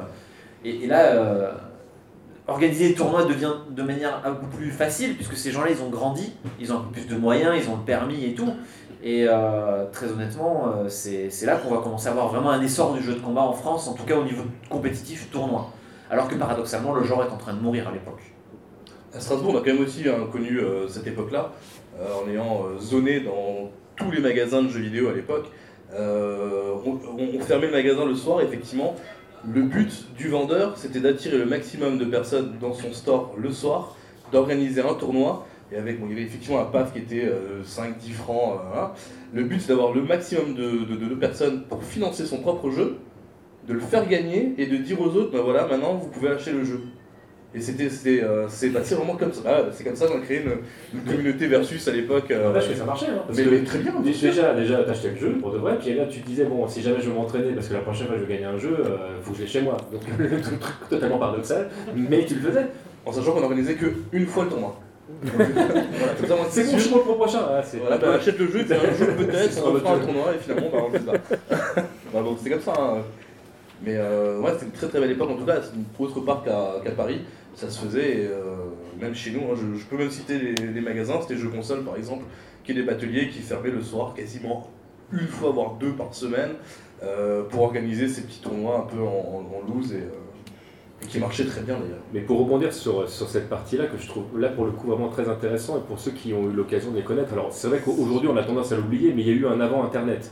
et, 0.63 0.85
là, 0.85 1.55
organiser 2.47 2.89
des 2.89 2.93
tournois 2.93 3.25
devient 3.25 3.53
de 3.71 3.81
manière 3.81 4.21
un 4.23 4.33
peu 4.33 4.45
plus 4.55 4.69
facile, 4.69 5.15
puisque 5.15 5.35
ces 5.35 5.49
gens-là 5.49 5.71
ils 5.71 5.81
ont 5.81 5.89
grandi, 5.89 6.33
ils 6.59 6.71
ont 6.71 6.77
un 6.77 6.81
peu 6.81 7.01
plus 7.01 7.07
de 7.07 7.15
moyens, 7.15 7.55
ils 7.59 7.67
ont 7.67 7.77
le 7.77 7.83
permis 7.83 8.25
et 8.25 8.35
tout. 8.35 8.53
Et 9.03 9.27
très 9.91 10.11
honnêtement, 10.11 10.71
c'est 10.87 11.29
là 11.45 11.55
qu'on 11.55 11.73
va 11.73 11.81
commencer 11.81 12.07
à 12.07 12.11
avoir 12.11 12.27
vraiment 12.27 12.51
un 12.51 12.61
essor 12.61 12.93
du 12.93 13.01
jeu 13.01 13.13
de 13.13 13.19
combat 13.19 13.41
en 13.41 13.53
France, 13.53 13.87
en 13.87 13.93
tout 13.93 14.03
cas 14.03 14.15
au 14.15 14.23
niveau 14.23 14.43
compétitif 14.69 15.29
tournoi 15.31 15.71
alors 16.09 16.27
que 16.27 16.35
paradoxalement 16.35 16.93
le 16.93 17.03
genre 17.03 17.23
est 17.23 17.31
en 17.31 17.37
train 17.37 17.53
de 17.53 17.59
mourir 17.59 17.87
à 17.87 17.91
l'époque. 17.91 18.21
À 19.13 19.19
Strasbourg, 19.19 19.53
on 19.53 19.57
a 19.57 19.61
quand 19.61 19.73
même 19.73 19.83
aussi 19.83 20.07
hein, 20.09 20.27
connu 20.29 20.59
euh, 20.59 20.89
cette 20.89 21.07
époque-là, 21.07 21.53
euh, 21.97 22.05
en 22.21 22.29
ayant 22.29 22.65
euh, 22.65 22.77
zoné 22.77 23.21
dans 23.21 23.71
tous 23.95 24.11
les 24.11 24.19
magasins 24.19 24.61
de 24.61 24.67
jeux 24.67 24.81
vidéo 24.81 25.07
à 25.07 25.13
l'époque. 25.13 25.45
On, 25.97 27.39
fermait 27.39 27.67
le 27.67 27.71
magasin 27.71 28.05
le 28.05 28.15
soir, 28.15 28.41
effectivement. 28.41 28.95
Le 29.47 29.61
but 29.61 30.13
du 30.17 30.27
vendeur, 30.27 30.77
c'était 30.77 30.99
d'attirer 30.99 31.37
le 31.37 31.45
maximum 31.45 31.97
de 31.97 32.05
personnes 32.05 32.55
dans 32.59 32.73
son 32.73 32.91
store 32.91 33.33
le 33.37 33.51
soir, 33.51 33.95
d'organiser 34.33 34.81
un 34.81 34.95
tournoi. 34.95 35.47
Et 35.71 35.77
avec, 35.77 35.97
il 36.03 36.09
y 36.09 36.11
avait 36.11 36.23
effectivement 36.23 36.59
un 36.59 36.65
PAF 36.65 36.91
qui 36.91 36.99
était 36.99 37.31
5-10 37.63 38.11
francs. 38.11 38.59
Le 39.33 39.43
but, 39.43 39.61
c'est 39.61 39.69
d'avoir 39.69 39.93
le 39.93 40.01
maximum 40.01 40.55
de 40.55 41.15
personnes 41.15 41.63
pour 41.63 41.83
financer 41.83 42.25
son 42.25 42.39
propre 42.39 42.69
jeu 42.71 42.97
de 43.67 43.73
le 43.73 43.79
faire 43.79 44.07
gagner 44.07 44.53
et 44.57 44.65
de 44.65 44.77
dire 44.77 44.99
aux 45.01 45.07
autres, 45.15 45.31
ben 45.31 45.41
voilà, 45.41 45.67
maintenant 45.67 45.95
vous 45.95 46.07
pouvez 46.07 46.29
acheter 46.29 46.51
le 46.51 46.63
jeu. 46.63 46.81
Et 47.55 47.61
c'était, 47.61 48.21
euh, 48.21 48.47
c'est 48.49 48.69
passé 48.69 48.95
vraiment 48.95 49.15
comme 49.15 49.31
ça. 49.31 49.41
Ah, 49.45 49.61
c'est 49.71 49.85
comme 49.85 49.95
ça 49.95 50.07
qu'on 50.07 50.17
a 50.17 50.21
créé 50.21 50.43
une, 50.43 51.01
communauté 51.03 51.47
versus 51.47 51.87
à 51.87 51.93
l'époque. 51.93 52.29
Euh, 52.29 52.51
parce 52.51 52.67
que 52.67 52.75
ça 52.75 52.83
marchait. 52.83 53.05
Hein, 53.05 53.21
mais, 53.29 53.63
très 53.63 53.79
bien. 53.79 53.93
Déjà, 54.03 54.53
déjà 54.53 54.83
t'achetais 54.83 55.11
le 55.11 55.17
jeu 55.17 55.37
pour 55.39 55.51
de 55.51 55.57
vrai, 55.57 55.77
puis 55.79 55.93
là 55.93 56.05
tu 56.05 56.19
te 56.19 56.27
disais, 56.27 56.43
bon, 56.43 56.67
si 56.67 56.81
jamais 56.81 56.99
je 56.99 57.09
veux 57.09 57.15
m'entraîner, 57.15 57.53
parce 57.53 57.69
que 57.69 57.73
la 57.73 57.79
prochaine 57.79 58.07
fois 58.07 58.17
je 58.17 58.23
veux 58.23 58.27
gagner 58.27 58.43
un 58.43 58.57
jeu, 58.57 58.75
il 58.77 58.85
euh, 58.85 59.21
faut 59.21 59.31
que 59.31 59.37
je 59.37 59.43
l'ai 59.43 59.47
chez 59.47 59.61
moi. 59.61 59.77
Donc 59.89 60.01
le 60.19 60.41
truc 60.41 60.59
totalement 60.89 61.17
paradoxal, 61.17 61.69
mais 61.95 62.25
tu 62.25 62.35
le 62.35 62.41
faisais. 62.41 62.65
En 63.05 63.13
sachant 63.13 63.31
qu'on 63.31 63.43
organisait 63.43 63.75
qu'une 63.75 64.25
fois 64.25 64.43
le 64.43 64.49
tournoi. 64.49 64.77
c'est 66.49 66.65
bon, 66.65 66.77
je 66.77 66.89
pour 66.89 66.97
le 66.97 67.15
prochain. 67.15 67.39
Ah, 67.47 67.61
voilà, 67.79 67.97
bah, 67.97 68.15
achète 68.15 68.37
le 68.37 68.47
jeu, 68.47 68.65
et 68.69 68.73
un 68.73 68.93
jeu 68.97 69.13
peut-être, 69.15 69.63
on 69.65 69.75
fera 69.75 69.93
un 69.93 69.99
tournoi, 69.99 70.33
et 70.35 70.39
finalement, 70.39 70.69
bah, 70.73 70.79
on 70.87 70.91
fait 70.91 71.05
ça. 71.05 71.13
bah, 72.13 72.21
donc 72.21 72.37
c'est 72.43 72.49
comme 72.49 72.61
ça. 72.61 72.73
Hein. 72.77 72.97
Mais 73.85 73.97
euh, 73.97 74.39
ouais, 74.39 74.51
c'était 74.53 74.65
une 74.65 74.71
très 74.71 74.87
très 74.87 74.99
belle 74.99 75.11
époque, 75.11 75.29
en 75.29 75.35
tout 75.35 75.45
cas, 75.45 75.61
autre 75.99 76.19
part 76.21 76.43
qu'à 76.43 76.91
Paris, 76.91 77.21
ça 77.53 77.69
se 77.69 77.85
faisait, 77.85 78.27
euh, 78.27 78.55
même 78.99 79.13
chez 79.13 79.31
nous, 79.31 79.41
hein, 79.41 79.55
je, 79.55 79.85
peux 79.85 79.97
même 79.97 80.09
citer 80.09 80.39
les, 80.39 80.81
magasins, 80.81 81.21
c'était 81.21 81.37
Jeux 81.37 81.49
Console 81.49 81.83
par 81.83 81.95
exemple, 81.95 82.25
qui 82.63 82.71
est 82.71 82.75
des 82.75 82.83
bateliers 82.83 83.29
qui 83.29 83.39
fermaient 83.39 83.69
le 83.69 83.81
soir 83.81 84.13
quasiment 84.15 84.69
une 85.13 85.27
fois, 85.27 85.51
voire 85.51 85.75
deux 85.75 85.91
par 85.91 86.15
semaine, 86.15 86.53
euh, 87.03 87.43
pour 87.43 87.61
organiser 87.61 88.07
ces 88.07 88.23
petits 88.23 88.41
tournois 88.41 88.79
un 88.79 88.91
peu 88.91 89.01
en, 89.01 89.45
loose 89.67 89.93
et, 89.93 91.07
qui 91.07 91.19
marchaient 91.19 91.45
très 91.45 91.61
bien 91.61 91.75
d'ailleurs. 91.75 92.01
Mais 92.11 92.21
pour 92.21 92.39
rebondir 92.39 92.73
sur, 92.73 93.07
sur 93.07 93.29
cette 93.29 93.47
partie-là, 93.47 93.85
que 93.85 93.99
je 93.99 94.07
trouve 94.07 94.39
là 94.39 94.49
pour 94.49 94.65
le 94.65 94.71
coup 94.71 94.87
vraiment 94.87 95.09
très 95.09 95.29
intéressant, 95.29 95.77
et 95.77 95.81
pour 95.87 95.99
ceux 95.99 96.11
qui 96.11 96.33
ont 96.33 96.49
eu 96.49 96.53
l'occasion 96.53 96.89
de 96.89 96.97
les 96.97 97.03
connaître, 97.03 97.33
alors 97.33 97.53
c'est 97.53 97.67
vrai 97.67 97.79
qu'aujourd'hui 97.85 98.29
on 98.29 98.35
a 98.35 98.43
tendance 98.43 98.71
à 98.71 98.77
l'oublier, 98.77 99.13
mais 99.13 99.21
il 99.21 99.27
y 99.27 99.31
a 99.31 99.35
eu 99.35 99.45
un 99.45 99.61
avant 99.61 99.83
Internet. 99.83 100.31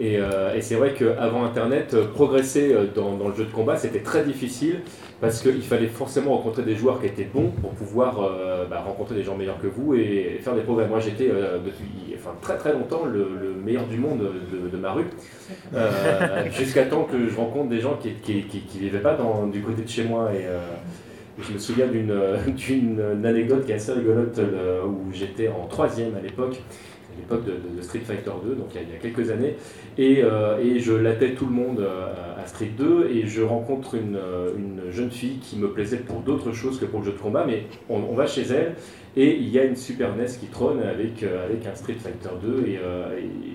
Euh, 0.00 0.54
et, 0.54 0.60
c'est 0.60 0.74
vrai 0.74 0.94
qu'avant 0.94 1.44
Internet, 1.44 1.94
euh, 1.94 2.06
progresser 2.06 2.72
euh, 2.72 2.86
dans, 2.94 3.28
le 3.28 3.34
jeu 3.34 3.44
de 3.44 3.50
combat, 3.50 3.76
c'était 3.76 4.00
très 4.00 4.24
difficile 4.24 4.80
parce 5.20 5.40
qu'il 5.40 5.62
fallait 5.62 5.86
forcément 5.86 6.36
rencontrer 6.36 6.62
des 6.62 6.74
joueurs 6.74 7.00
qui 7.00 7.06
étaient 7.06 7.28
bons 7.32 7.50
pour 7.60 7.70
pouvoir 7.70 8.28
bah, 8.68 8.82
rencontrer 8.84 9.14
des 9.14 9.22
gens 9.22 9.36
meilleurs 9.36 9.60
que 9.60 9.68
vous 9.68 9.94
et 9.94 10.40
faire 10.42 10.56
des 10.56 10.62
progrès. 10.62 10.88
Moi, 10.88 10.98
j'étais 10.98 11.28
depuis 11.28 12.12
enfin, 12.16 12.32
très 12.40 12.56
très 12.56 12.72
longtemps 12.72 13.04
le, 13.04 13.54
meilleur 13.64 13.86
du 13.86 13.98
monde 13.98 14.18
de, 14.72 14.76
ma 14.76 14.90
rue, 14.90 15.04
jusqu'à 16.50 16.86
temps 16.86 17.04
que 17.04 17.28
je 17.28 17.36
rencontre 17.36 17.68
des 17.68 17.78
gens 17.78 17.96
qui 18.02 18.34
ne 18.34 18.80
vivaient 18.80 18.98
pas 18.98 19.14
dans, 19.14 19.46
du 19.46 19.60
côté 19.60 19.82
de 19.82 19.88
chez 19.88 20.02
moi. 20.02 20.32
Et, 20.34 20.44
je 21.40 21.52
me 21.52 21.58
souviens 21.58 21.86
d'une 22.56 23.24
anecdote 23.24 23.64
qui 23.64 23.70
est 23.70 23.76
assez 23.76 23.92
rigolote 23.92 24.40
où 24.84 25.12
j'étais 25.12 25.46
en 25.46 25.68
troisième 25.68 26.16
à 26.16 26.20
l'époque 26.20 26.60
à 27.12 27.20
l'époque 27.20 27.44
de, 27.44 27.82
Street 27.82 28.00
Fighter 28.00 28.30
2, 28.44 28.54
donc 28.54 28.68
il 28.74 28.80
y 28.80 28.94
a, 28.94 28.98
quelques 28.98 29.30
années, 29.30 29.56
et, 29.98 30.22
euh, 30.22 30.78
je 30.78 30.92
lattais 30.92 31.34
tout 31.34 31.46
le 31.46 31.52
monde 31.52 31.80
euh, 31.80 32.42
à, 32.42 32.46
Street 32.46 32.70
2, 32.76 33.10
et 33.12 33.26
je 33.26 33.42
rencontre 33.42 33.94
une, 33.94 34.16
euh, 34.16 34.50
une, 34.56 34.90
jeune 34.90 35.10
fille 35.10 35.38
qui 35.38 35.56
me 35.56 35.70
plaisait 35.70 35.98
pour 35.98 36.20
d'autres 36.20 36.52
choses 36.52 36.78
que 36.78 36.84
pour 36.84 37.00
le 37.00 37.06
jeu 37.06 37.12
de 37.12 37.18
combat, 37.18 37.44
mais 37.46 37.64
on, 37.88 38.14
va 38.14 38.26
chez 38.26 38.42
elle, 38.42 38.74
et 39.16 39.36
il 39.36 39.48
y 39.48 39.58
a 39.58 39.64
une 39.64 39.76
Super 39.76 40.14
NES 40.16 40.26
qui 40.40 40.46
trône 40.46 40.80
avec, 40.80 41.22
avec 41.22 41.66
un 41.66 41.74
Street 41.74 41.96
Fighter 41.98 42.34
2, 42.42 42.66
et, 42.66 42.78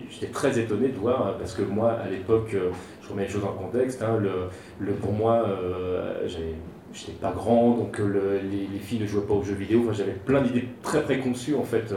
j'étais 0.09 0.31
très 0.31 0.59
étonné 0.59 0.89
de 0.89 0.97
voir, 0.97 1.37
parce 1.37 1.53
que 1.53 1.63
moi, 1.63 1.91
à 1.91 2.09
l'époque, 2.09 2.55
je 3.01 3.09
remets 3.09 3.23
les 3.23 3.29
choses 3.29 3.43
en 3.43 3.53
contexte, 3.53 4.01
hein, 4.01 4.17
le, 4.21 4.31
le, 4.79 4.93
pour 4.93 5.11
moi, 5.11 5.45
j'avais 6.27 6.53
j'étais 6.93 7.11
pas 7.11 7.31
grand, 7.31 7.75
donc 7.75 7.99
les, 7.99 8.67
les, 8.73 8.79
filles 8.79 9.01
ne 9.01 9.05
jouaient 9.05 9.25
pas 9.25 9.33
aux 9.33 9.43
jeux 9.43 9.53
vidéo. 9.53 9.89
J'avais 9.91 10.13
plein 10.13 10.41
d'idées 10.41 10.67
très 10.81 11.03
préconçues 11.03 11.53
en 11.53 11.63
fait 11.63 11.93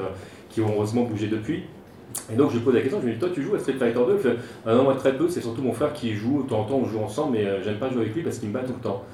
qui 0.51 0.61
ont 0.61 0.72
heureusement 0.74 1.05
bougé 1.05 1.28
depuis. 1.28 1.62
Et 2.32 2.36
donc 2.36 2.51
je 2.53 2.59
pose 2.59 2.74
la 2.74 2.80
question, 2.80 3.01
je 3.01 3.07
lui 3.07 3.14
dis 3.14 3.18
toi 3.18 3.28
tu 3.32 3.42
joues 3.42 3.55
à 3.55 3.59
Street 3.59 3.74
Fighter 3.74 4.01
2 4.07 4.14
Il 4.14 4.18
fait 4.20 4.36
ah 4.66 4.74
non 4.74 4.84
moi 4.84 4.94
très 4.94 5.16
peu, 5.16 5.28
c'est 5.28 5.40
surtout 5.40 5.62
mon 5.62 5.72
frère 5.72 5.92
qui 5.92 6.14
joue, 6.14 6.42
de 6.42 6.48
temps 6.48 6.61
en 6.61 6.64
temps 6.64 6.80
on 6.82 6.86
joue 6.86 6.98
ensemble 6.98 7.38
mais 7.38 7.44
euh, 7.44 7.62
j'aime 7.62 7.78
pas 7.78 7.88
jouer 7.88 8.03
avec 8.03 8.14
lui 8.14 8.22
parce 8.22 8.38
qu'il 8.38 8.48
me 8.48 8.55
bat 8.55 8.61
tout 8.61 8.74
le 8.74 8.80
temps. 8.80 9.05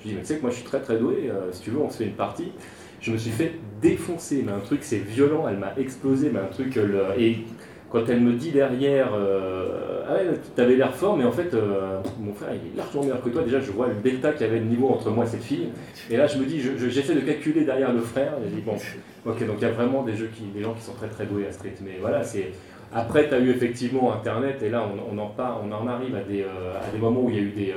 Je 0.00 0.08
dis 0.08 0.14
mais 0.14 0.20
tu 0.20 0.26
sais 0.28 0.36
que 0.36 0.42
moi 0.42 0.50
je 0.50 0.56
suis 0.56 0.64
très 0.64 0.80
très 0.80 0.98
doué, 0.98 1.30
euh, 1.30 1.50
si 1.52 1.62
tu 1.62 1.70
veux 1.70 1.80
on 1.80 1.90
se 1.90 1.98
fait 1.98 2.04
une 2.04 2.12
partie. 2.12 2.52
Je 3.00 3.10
me 3.10 3.16
suis 3.16 3.30
fait 3.30 3.52
défoncer, 3.80 4.44
mais 4.46 4.52
un 4.52 4.60
truc 4.60 4.80
c'est 4.82 4.98
violent, 4.98 5.46
elle 5.48 5.56
m'a 5.56 5.72
explosé, 5.76 6.30
mais 6.32 6.38
un 6.38 6.46
truc... 6.46 6.78
et 7.18 7.38
quand 7.92 8.08
elle 8.08 8.20
me 8.20 8.32
dit 8.32 8.50
derrière, 8.50 9.10
euh, 9.14 10.02
ah 10.08 10.14
t'avais 10.56 10.76
l'air 10.76 10.94
fort, 10.94 11.16
mais 11.16 11.24
en 11.24 11.30
fait, 11.30 11.54
mon 12.18 12.32
frère, 12.32 12.50
il 12.54 12.72
est 12.72 12.76
largement 12.76 13.02
meilleur 13.02 13.22
que 13.22 13.28
toi. 13.28 13.42
Déjà, 13.42 13.60
je 13.60 13.70
vois 13.70 13.88
le 13.88 13.94
delta 13.94 14.32
qu'il 14.32 14.46
y 14.46 14.48
avait 14.48 14.60
de 14.60 14.64
niveau 14.64 14.88
entre 14.88 15.10
moi 15.10 15.24
et 15.24 15.28
cette 15.28 15.42
fille. 15.42 15.68
Et 16.10 16.16
là, 16.16 16.26
je 16.26 16.38
me 16.38 16.46
dis, 16.46 16.60
j'essaie 16.88 17.14
de 17.14 17.20
calculer 17.20 17.64
derrière 17.64 17.92
le 17.92 18.00
frère. 18.00 18.32
Et 18.44 18.48
je 18.48 18.54
dis, 18.56 18.62
bon, 18.62 18.76
ok, 19.26 19.46
donc 19.46 19.56
il 19.58 19.62
y 19.62 19.66
a 19.66 19.70
vraiment 19.70 20.02
des, 20.02 20.14
gens 20.16 20.72
qui 20.74 20.82
sont 20.82 20.94
très 20.94 21.08
très 21.08 21.26
doués 21.26 21.46
à 21.46 21.52
Street. 21.52 21.74
Mais 21.84 21.98
voilà. 22.00 22.22
Après, 22.94 23.28
tu 23.28 23.34
as 23.34 23.38
eu 23.38 23.50
effectivement 23.50 24.12
Internet, 24.12 24.62
et 24.62 24.68
là, 24.68 24.86
on, 24.86 25.18
en, 25.18 25.34
on 25.38 25.72
en 25.72 25.86
arrive 25.86 26.14
à 26.16 26.22
des, 26.22 26.42
à 26.42 26.90
des 26.92 26.98
moments 26.98 27.22
où 27.22 27.30
il 27.30 27.36
y 27.36 27.38
a 27.38 27.42
eu 27.42 27.50
des, 27.50 27.74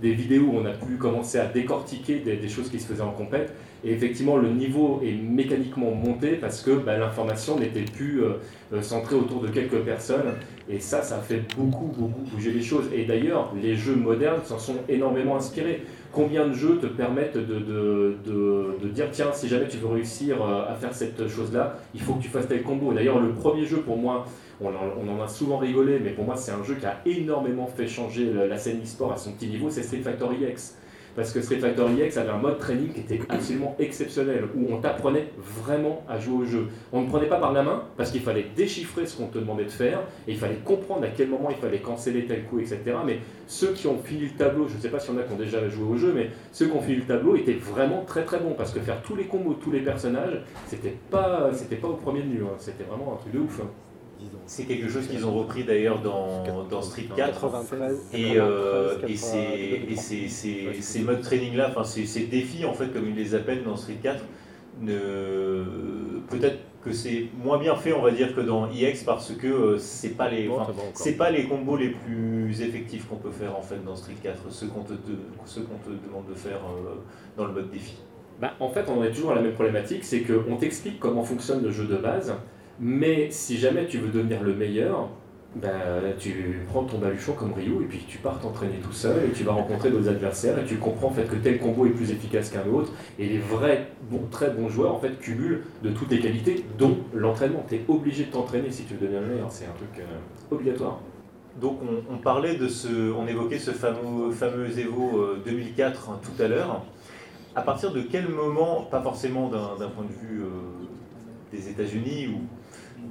des 0.00 0.12
vidéos 0.12 0.44
où 0.44 0.58
on 0.58 0.66
a 0.66 0.72
pu 0.72 0.96
commencer 0.96 1.38
à 1.38 1.46
décortiquer 1.46 2.20
des, 2.20 2.48
choses 2.48 2.70
qui 2.70 2.78
se 2.78 2.86
faisaient 2.86 3.02
en 3.02 3.12
compète. 3.12 3.52
Et 3.84 3.92
effectivement, 3.92 4.36
le 4.36 4.50
niveau 4.50 5.00
est 5.04 5.12
mécaniquement 5.12 5.92
monté 5.92 6.32
parce 6.32 6.62
que 6.62 6.72
bah, 6.72 6.96
l'information 6.96 7.58
n'était 7.58 7.82
plus 7.82 8.22
euh, 8.22 8.32
euh, 8.72 8.82
centrée 8.82 9.14
autour 9.14 9.40
de 9.40 9.48
quelques 9.48 9.80
personnes. 9.82 10.34
Et 10.68 10.80
ça, 10.80 11.02
ça 11.02 11.18
fait 11.18 11.42
beaucoup, 11.56 11.86
beaucoup 11.96 12.22
bouger 12.32 12.50
les 12.50 12.62
choses. 12.62 12.86
Et 12.92 13.04
d'ailleurs, 13.04 13.52
les 13.62 13.76
jeux 13.76 13.94
modernes 13.94 14.40
s'en 14.44 14.58
sont 14.58 14.76
énormément 14.88 15.36
inspirés. 15.36 15.82
Combien 16.10 16.48
de 16.48 16.54
jeux 16.54 16.78
te 16.78 16.86
permettent 16.86 17.36
de, 17.36 18.16
dire, 18.92 19.06
tiens, 19.12 19.32
si 19.32 19.46
jamais 19.46 19.68
tu 19.68 19.76
veux 19.76 19.88
réussir 19.88 20.42
euh, 20.42 20.68
à 20.68 20.74
faire 20.74 20.92
cette 20.92 21.28
chose-là, 21.28 21.76
il 21.94 22.00
faut 22.00 22.14
que 22.14 22.22
tu 22.22 22.28
fasses 22.28 22.48
tel 22.48 22.62
combo. 22.62 22.92
D'ailleurs, 22.92 23.20
le 23.20 23.30
premier 23.30 23.64
jeu 23.64 23.78
pour 23.78 23.96
moi, 23.96 24.26
on 24.60 24.70
en, 24.70 25.22
a 25.22 25.28
souvent 25.28 25.58
rigolé, 25.58 26.00
mais 26.02 26.10
pour 26.10 26.24
moi, 26.24 26.34
c'est 26.34 26.50
un 26.50 26.64
jeu 26.64 26.74
qui 26.74 26.86
a 26.86 27.00
énormément 27.06 27.68
fait 27.68 27.86
changer 27.86 28.32
la 28.32 28.58
scène 28.58 28.80
e-sport 28.82 29.12
à 29.12 29.16
son 29.16 29.30
petit 29.30 29.46
niveau, 29.46 29.70
c'est 29.70 29.84
Street 29.84 30.00
Fighter 30.00 30.24
EX. 30.42 30.74
Parce 31.18 31.32
que 31.32 31.42
Street 31.42 31.58
Fighter 31.58 31.82
EX 32.00 32.16
avait 32.16 32.30
un 32.30 32.38
mode 32.38 32.58
training 32.58 32.92
qui 32.92 33.00
était 33.00 33.20
absolument 33.28 33.74
exceptionnel, 33.80 34.44
où 34.54 34.72
on 34.72 34.76
t'apprenait 34.76 35.32
vraiment 35.36 36.04
à 36.08 36.20
jouer 36.20 36.44
au 36.44 36.44
jeu. 36.44 36.68
On 36.92 37.00
ne 37.00 37.08
prenait 37.08 37.26
pas 37.26 37.38
par 37.40 37.52
la 37.52 37.64
main, 37.64 37.82
parce 37.96 38.12
qu'il 38.12 38.20
fallait 38.20 38.46
déchiffrer 38.54 39.04
ce 39.04 39.16
qu'on 39.16 39.26
te 39.26 39.36
demandait 39.36 39.64
de 39.64 39.70
faire, 39.70 39.98
et 40.28 40.30
il 40.30 40.38
fallait 40.38 40.60
comprendre 40.64 41.02
à 41.02 41.08
quel 41.08 41.28
moment 41.28 41.50
il 41.50 41.56
fallait 41.56 41.80
canceller 41.80 42.26
tel 42.26 42.44
coup, 42.44 42.60
etc. 42.60 42.78
Mais 43.04 43.18
ceux 43.48 43.72
qui 43.72 43.88
ont 43.88 43.98
fini 43.98 44.26
le 44.26 44.36
tableau, 44.38 44.68
je 44.68 44.76
ne 44.76 44.80
sais 44.80 44.90
pas 44.90 45.00
s'il 45.00 45.12
y 45.12 45.16
en 45.16 45.20
a 45.20 45.24
qui 45.24 45.32
ont 45.32 45.38
déjà 45.38 45.68
joué 45.68 45.88
au 45.88 45.96
jeu, 45.96 46.12
mais 46.14 46.30
ceux 46.52 46.66
qui 46.66 46.76
ont 46.76 46.82
fini 46.82 46.98
le 46.98 47.06
tableau 47.06 47.34
étaient 47.34 47.54
vraiment 47.54 48.04
très 48.06 48.22
très 48.24 48.38
bons, 48.38 48.54
parce 48.56 48.70
que 48.70 48.78
faire 48.78 49.02
tous 49.02 49.16
les 49.16 49.24
combos 49.24 49.54
tous 49.54 49.72
les 49.72 49.80
personnages, 49.80 50.40
c'était 50.68 50.94
pas, 51.10 51.50
pas 51.50 51.88
au 51.88 51.94
premier 51.94 52.22
de 52.22 52.44
hein. 52.44 52.50
c'était 52.58 52.84
vraiment 52.84 53.14
un 53.14 53.16
truc 53.16 53.32
de 53.32 53.40
ouf. 53.40 53.60
Hein. 53.60 53.66
C'est 54.46 54.64
quelque 54.64 54.88
chose 54.88 55.06
qu'ils 55.06 55.24
ont 55.26 55.32
repris 55.32 55.64
d'ailleurs 55.64 56.00
dans, 56.00 56.42
dans, 56.68 56.82
Street 56.82 57.08
4. 57.14 57.46
et, 58.12 58.32
euh, 58.36 58.96
et, 59.06 59.16
ces, 59.16 60.28
ces, 60.80 61.00
modes 61.00 61.20
training 61.20 61.54
là, 61.54 61.68
enfin 61.70 61.84
ces, 61.84 62.26
défis 62.26 62.64
en 62.64 62.72
fait 62.72 62.92
comme 62.92 63.08
ils 63.08 63.14
les 63.14 63.34
appellent 63.34 63.62
dans 63.62 63.76
Street 63.76 63.98
4, 64.02 64.24
peut-être 66.28 66.58
que 66.82 66.92
c'est 66.92 67.26
moins 67.42 67.58
bien 67.58 67.76
fait 67.76 67.92
on 67.92 68.02
va 68.02 68.10
dire 68.10 68.34
que 68.34 68.40
dans 68.40 68.70
EX 68.70 69.02
parce 69.04 69.32
que 69.32 69.46
euh, 69.46 69.78
c'est 69.78 70.16
pas 70.16 70.28
les 70.28 70.48
c'est 70.94 71.16
pas 71.16 71.30
les 71.30 71.46
combos 71.46 71.76
les 71.76 71.90
plus 71.90 72.62
effectifs 72.62 73.08
qu'on 73.08 73.16
peut 73.16 73.30
faire 73.30 73.56
en 73.56 73.62
fait 73.62 73.84
dans 73.84 73.96
Street 73.96 74.16
4, 74.22 74.50
ceux 74.50 74.68
qu'on 74.68 74.82
te, 74.82 74.92
ceux 75.44 75.62
qu'on 75.62 75.78
te 75.78 75.90
demande 75.90 76.26
de 76.28 76.34
faire 76.34 76.58
euh, 76.58 76.94
dans 77.36 77.46
le 77.46 77.52
mode 77.52 77.70
défi. 77.70 77.96
Bah, 78.40 78.54
en 78.60 78.68
fait, 78.68 78.84
on 78.88 79.02
est 79.02 79.10
toujours 79.10 79.32
à 79.32 79.34
la 79.34 79.40
même 79.40 79.54
problématique, 79.54 80.04
c'est 80.04 80.20
qu'on 80.20 80.56
t'explique 80.56 81.00
comment 81.00 81.24
fonctionne 81.24 81.62
le 81.62 81.72
jeu 81.72 81.86
de 81.86 81.96
base, 81.96 82.32
mais 82.80 83.30
si 83.30 83.58
jamais 83.58 83.86
tu 83.86 83.98
veux 83.98 84.10
devenir 84.10 84.42
le 84.42 84.54
meilleur, 84.54 85.08
ben, 85.56 85.70
tu 86.18 86.60
prends 86.68 86.84
ton 86.84 86.98
baluchon 86.98 87.32
comme 87.32 87.52
Ryu 87.52 87.82
et 87.82 87.86
puis 87.86 88.04
tu 88.06 88.18
pars 88.18 88.38
t'entraîner 88.38 88.78
tout 88.82 88.92
seul 88.92 89.24
et 89.28 89.32
tu 89.32 89.44
vas 89.44 89.52
rencontrer 89.52 89.90
d'autres 89.90 90.08
adversaires 90.08 90.58
et 90.58 90.64
tu 90.64 90.76
comprends 90.76 91.08
en 91.08 91.12
fait 91.12 91.24
que 91.24 91.36
tel 91.36 91.58
combo 91.58 91.86
est 91.86 91.90
plus 91.90 92.10
efficace 92.10 92.50
qu'un 92.50 92.68
autre 92.70 92.92
et 93.18 93.26
les 93.26 93.38
vrais 93.38 93.88
très 94.30 94.50
bons 94.50 94.68
joueurs 94.68 94.94
en 94.94 94.98
fait 94.98 95.18
cumulent 95.18 95.64
de 95.82 95.90
toutes 95.90 96.10
les 96.10 96.20
qualités 96.20 96.64
dont 96.78 96.98
l'entraînement. 97.14 97.64
Tu 97.68 97.76
es 97.76 97.84
obligé 97.88 98.24
de 98.24 98.30
t'entraîner 98.30 98.70
si 98.70 98.84
tu 98.84 98.94
veux 98.94 99.00
devenir 99.00 99.22
le 99.22 99.34
meilleur, 99.34 99.50
c'est 99.50 99.64
un 99.64 99.72
truc 99.72 100.00
euh, 100.00 100.54
obligatoire. 100.54 101.00
Donc 101.60 101.80
on, 102.08 102.18
parlait 102.18 102.54
de 102.54 102.68
ce, 102.68 103.12
on 103.12 103.26
évoquait 103.26 103.58
ce 103.58 103.72
fameux, 103.72 104.30
fameux 104.30 104.78
Evo 104.78 105.34
2004 105.44 106.10
euh, 106.10 106.12
hein, 106.12 106.20
tout 106.22 106.42
à 106.42 106.46
l'heure. 106.46 106.84
À 107.56 107.62
partir 107.62 107.92
de 107.92 108.02
quel 108.02 108.28
moment, 108.28 108.82
pas 108.82 109.00
forcément 109.00 109.48
d'un 109.48 109.88
point 109.88 110.04
de 110.04 110.12
vue 110.12 110.42
euh, 110.42 110.46
des 111.52 111.68
États-Unis 111.68 112.28
ou 112.28 112.40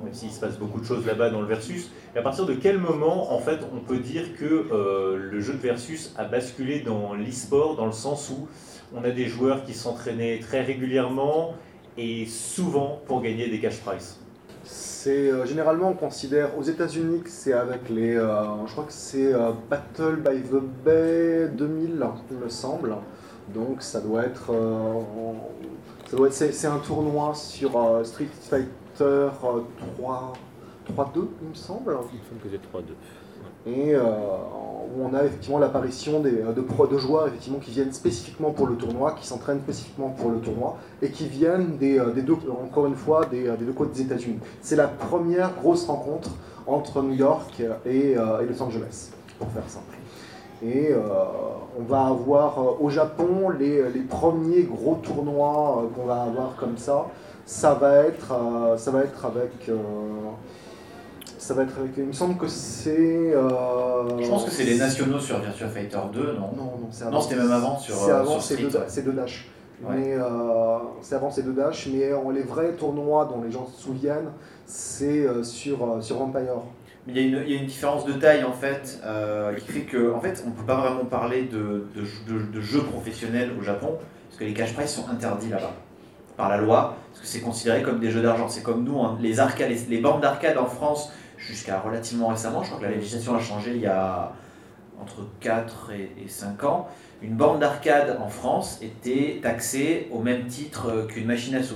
même 0.03 0.13
s'il 0.13 0.31
se 0.31 0.39
passe 0.39 0.57
beaucoup 0.57 0.79
de 0.79 0.85
choses 0.85 1.05
là-bas 1.05 1.29
dans 1.29 1.41
le 1.41 1.47
versus. 1.47 1.91
Et 2.15 2.19
à 2.19 2.21
partir 2.21 2.45
de 2.45 2.53
quel 2.53 2.77
moment, 2.77 3.33
en 3.33 3.39
fait, 3.39 3.59
on 3.73 3.79
peut 3.79 3.99
dire 3.99 4.35
que 4.35 4.45
euh, 4.45 5.17
le 5.17 5.39
jeu 5.39 5.53
de 5.53 5.59
versus 5.59 6.13
a 6.17 6.25
basculé 6.25 6.79
dans 6.79 7.13
l'e-sport, 7.13 7.75
dans 7.75 7.85
le 7.85 7.91
sens 7.91 8.29
où 8.29 8.47
on 8.95 9.03
a 9.03 9.09
des 9.09 9.25
joueurs 9.25 9.63
qui 9.63 9.73
s'entraînaient 9.73 10.39
très 10.39 10.61
régulièrement 10.61 11.55
et 11.97 12.25
souvent 12.25 13.01
pour 13.05 13.21
gagner 13.21 13.49
des 13.49 13.59
cash 13.59 13.79
prizes 13.79 14.19
c'est 14.63 15.31
euh, 15.31 15.45
généralement 15.45 15.91
on 15.91 15.93
considère 15.93 16.57
aux 16.57 16.63
États-Unis 16.63 17.21
que 17.21 17.29
c'est 17.29 17.53
avec 17.53 17.87
les, 17.89 18.17
euh, 18.17 18.43
je 18.65 18.71
crois 18.73 18.83
que 18.83 18.91
c'est 18.91 19.31
Battle 19.69 20.17
by 20.17 20.41
the 20.41 20.61
Bay 20.83 21.47
2000, 21.53 22.05
il 22.31 22.37
me 22.37 22.49
semble. 22.49 22.97
Donc 23.53 23.81
ça 23.81 24.01
doit 24.01 24.25
être, 24.25 24.53
ça 26.09 26.17
doit 26.17 26.27
être, 26.27 26.33
c'est 26.33 26.67
un 26.67 26.79
tournoi 26.79 27.33
sur 27.33 28.01
Street 28.03 28.27
Fighter 28.49 28.67
3, 28.97 30.33
2 31.13 31.29
il 31.41 31.49
me 31.49 31.53
semble. 31.53 31.97
Il 32.13 32.19
me 32.19 32.23
semble 32.23 32.39
que 32.41 32.49
c'est 32.49 32.77
3-2. 32.77 32.83
Et 33.67 33.93
euh, 33.93 34.01
où 34.95 35.03
on 35.03 35.13
a 35.13 35.25
effectivement 35.25 35.59
l'apparition 35.59 36.21
de, 36.21 36.29
de, 36.29 36.91
de 36.91 36.97
joueurs 36.97 37.27
effectivement, 37.27 37.59
qui 37.59 37.71
viennent 37.71 37.91
spécifiquement 37.91 38.51
pour 38.51 38.67
le 38.67 38.75
tournoi, 38.75 39.11
qui 39.11 39.27
s'entraînent 39.27 39.59
spécifiquement 39.59 40.09
pour 40.09 40.31
le 40.31 40.37
tournoi, 40.37 40.77
et 41.01 41.11
qui 41.11 41.27
viennent 41.27 41.77
des, 41.77 41.99
euh, 41.99 42.11
des 42.11 42.21
deux, 42.21 42.37
encore 42.63 42.87
une 42.87 42.95
fois, 42.95 43.25
des, 43.25 43.47
euh, 43.47 43.57
des 43.57 43.65
deux 43.65 43.73
côtes 43.73 43.91
des 43.91 44.01
États-Unis. 44.01 44.39
C'est 44.61 44.77
la 44.77 44.87
première 44.87 45.53
grosse 45.55 45.85
rencontre 45.85 46.29
entre 46.65 47.01
New 47.01 47.13
York 47.13 47.61
et, 47.85 48.11
et 48.11 48.15
Los 48.15 48.61
Angeles, 48.61 49.11
pour 49.39 49.47
faire 49.49 49.67
simple. 49.67 49.97
Et 50.61 50.93
on 51.79 51.83
va 51.83 52.07
avoir 52.07 52.81
au 52.81 52.89
Japon 52.89 53.49
les, 53.57 53.89
les 53.89 54.01
premiers 54.01 54.63
gros 54.63 54.95
tournois 54.95 55.89
qu'on 55.95 56.05
va 56.05 56.23
avoir 56.23 56.57
comme 56.57 56.77
ça 56.77 57.07
ça 57.47 57.73
va 57.75 58.03
être, 58.03 58.33
euh, 58.33 58.77
ça 58.77 58.91
va 58.91 59.03
être 59.03 59.25
avec. 59.25 59.69
Euh, 59.69 59.75
ça 61.37 61.53
va 61.53 61.63
être 61.63 61.79
avec. 61.79 61.91
Il 61.97 62.03
me 62.03 62.11
semble 62.11 62.37
que 62.37 62.47
c'est. 62.47 63.33
Euh, 63.33 64.21
Je 64.21 64.29
pense 64.29 64.43
que 64.43 64.51
c'est 64.51 64.65
les 64.65 64.77
nationaux 64.77 65.17
sur 65.17 65.39
Virtua 65.39 65.69
Fighter 65.69 65.97
2, 66.13 66.33
non? 66.33 66.51
Non, 66.55 66.63
non, 66.63 66.87
c'est 66.91 67.09
Non, 67.09 67.21
c'était 67.21 67.37
même 67.37 67.51
avant 67.51 67.79
sur. 67.79 67.95
C'est 67.95 68.11
avant, 68.11 68.39
c'est 68.41 68.57
deux, 69.01 69.13
Dash. 69.13 69.47
Mais 69.89 70.17
c'est 71.01 71.15
avant 71.15 71.31
ces 71.31 71.43
deux 71.43 71.53
Dash, 71.53 71.87
mais 71.87 72.11
les 72.33 72.43
vrais 72.43 72.73
tournois 72.73 73.25
dont 73.25 73.41
les 73.41 73.51
gens 73.51 73.65
se 73.65 73.81
souviennent, 73.81 74.31
c'est 74.65 75.25
sur, 75.43 76.03
sur 76.03 76.21
Empire. 76.21 76.63
Il 77.09 77.15
y, 77.15 77.19
a 77.19 77.21
une, 77.21 77.43
il 77.47 77.53
y, 77.53 77.57
a 77.57 77.61
une, 77.61 77.67
différence 77.67 78.03
de 78.03 78.11
taille 78.11 78.43
en 78.43 78.51
fait 78.51 78.99
qui 79.59 79.71
fait 79.71 79.83
que 79.83 80.11
en 80.11 80.19
fait 80.19 80.43
on 80.45 80.49
ne 80.49 80.53
peut 80.53 80.65
pas 80.65 80.75
vraiment 80.75 81.05
parler 81.05 81.43
de, 81.43 81.87
de, 81.95 82.51
de, 82.51 82.59
jeux 82.59 82.83
professionnels 82.83 83.51
au 83.57 83.63
Japon 83.63 83.97
parce 84.27 84.39
que 84.39 84.43
les 84.43 84.53
cash 84.53 84.73
prizes 84.73 84.89
sont 84.89 85.07
interdits 85.07 85.47
là-bas 85.47 85.71
par 86.37 86.49
la 86.49 86.57
loi, 86.57 86.95
parce 87.09 87.21
que 87.21 87.27
c'est 87.27 87.41
considéré 87.41 87.81
comme 87.81 87.99
des 87.99 88.11
jeux 88.11 88.21
d'argent. 88.21 88.47
C'est 88.47 88.63
comme 88.63 88.83
nous, 88.83 89.01
hein, 89.01 89.17
les, 89.19 89.39
arcades, 89.39 89.71
les, 89.89 89.99
bandes 89.99 90.21
d'arcade 90.21 90.57
en 90.57 90.67
France, 90.67 91.11
jusqu'à 91.37 91.79
relativement 91.79 92.27
récemment, 92.27 92.61
je 92.63 92.69
crois 92.69 92.79
que 92.79 92.85
la 92.85 92.95
législation 92.95 93.35
a 93.35 93.39
changé 93.39 93.71
il 93.75 93.81
y 93.81 93.87
a 93.87 94.31
entre 95.01 95.27
4 95.41 95.91
et, 95.91 96.27
5 96.27 96.63
ans, 96.63 96.87
une 97.21 97.35
bande 97.35 97.59
d'arcade 97.59 98.17
en 98.19 98.29
France 98.29 98.79
était 98.81 99.39
taxée 99.41 100.07
au 100.11 100.21
même 100.21 100.45
titre 100.45 101.07
qu'une 101.07 101.25
machine 101.25 101.55
à 101.55 101.63
sous. 101.63 101.75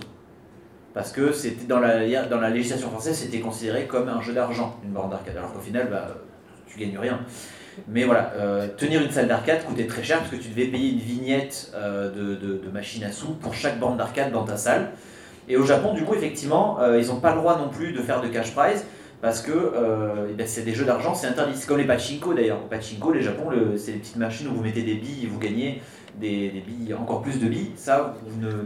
Parce 0.93 1.11
que 1.11 1.31
c'était 1.31 1.65
dans 1.65 1.79
la, 1.79 2.25
dans 2.25 2.39
la 2.39 2.49
législation 2.49 2.89
française, 2.89 3.17
c'était 3.17 3.39
considéré 3.39 3.85
comme 3.85 4.09
un 4.09 4.21
jeu 4.21 4.33
d'argent, 4.33 4.75
une 4.83 4.91
bande 4.91 5.11
d'arcade. 5.11 5.37
Alors 5.37 5.53
qu'au 5.53 5.59
final, 5.59 5.87
bah, 5.89 6.07
tu 6.67 6.79
gagnes 6.79 6.97
rien. 6.97 7.19
Mais 7.87 8.03
voilà, 8.03 8.33
euh, 8.35 8.67
tenir 8.77 9.01
une 9.01 9.11
salle 9.11 9.27
d'arcade 9.27 9.63
coûtait 9.65 9.87
très 9.87 10.03
cher 10.03 10.19
parce 10.19 10.31
que 10.31 10.35
tu 10.35 10.49
devais 10.49 10.65
payer 10.65 10.91
une 10.91 10.99
vignette 10.99 11.71
euh, 11.75 12.09
de, 12.09 12.35
de, 12.35 12.69
machine 12.71 13.03
à 13.03 13.11
sous 13.11 13.33
pour 13.33 13.53
chaque 13.53 13.79
bande 13.79 13.97
d'arcade 13.97 14.31
dans 14.31 14.43
ta 14.43 14.57
salle. 14.57 14.91
Et 15.47 15.57
au 15.57 15.65
Japon, 15.65 15.93
du 15.93 16.03
coup, 16.03 16.13
effectivement, 16.13 16.79
euh, 16.81 16.99
ils 16.99 17.07
n'ont 17.07 17.19
pas 17.19 17.31
le 17.31 17.37
droit 17.37 17.57
non 17.57 17.69
plus 17.69 17.93
de 17.93 18.01
faire 18.01 18.21
de 18.21 18.27
cash 18.27 18.53
prize 18.53 18.85
parce 19.21 19.41
que 19.41 19.51
eh 20.29 20.33
ben, 20.33 20.47
c'est 20.47 20.63
des 20.63 20.73
jeux 20.73 20.85
d'argent, 20.85 21.13
c'est 21.13 21.27
interdit. 21.27 21.55
C'est 21.55 21.67
comme 21.67 21.77
les 21.77 21.85
pachinko 21.85 22.33
d'ailleurs. 22.33 22.59
Pachinko, 22.61 23.11
les 23.11 23.21
Japon, 23.21 23.49
c'est 23.77 23.91
des 23.91 23.99
petites 23.99 24.15
machines 24.15 24.47
où 24.47 24.55
vous 24.55 24.63
mettez 24.63 24.81
des 24.81 24.95
billes 24.95 25.25
et 25.25 25.27
vous 25.27 25.37
gagnez 25.37 25.79
des, 26.19 26.63
billes, 26.65 26.95
encore 26.95 27.21
plus 27.21 27.39
de 27.39 27.47
billes. 27.47 27.71
Ça, 27.75 28.15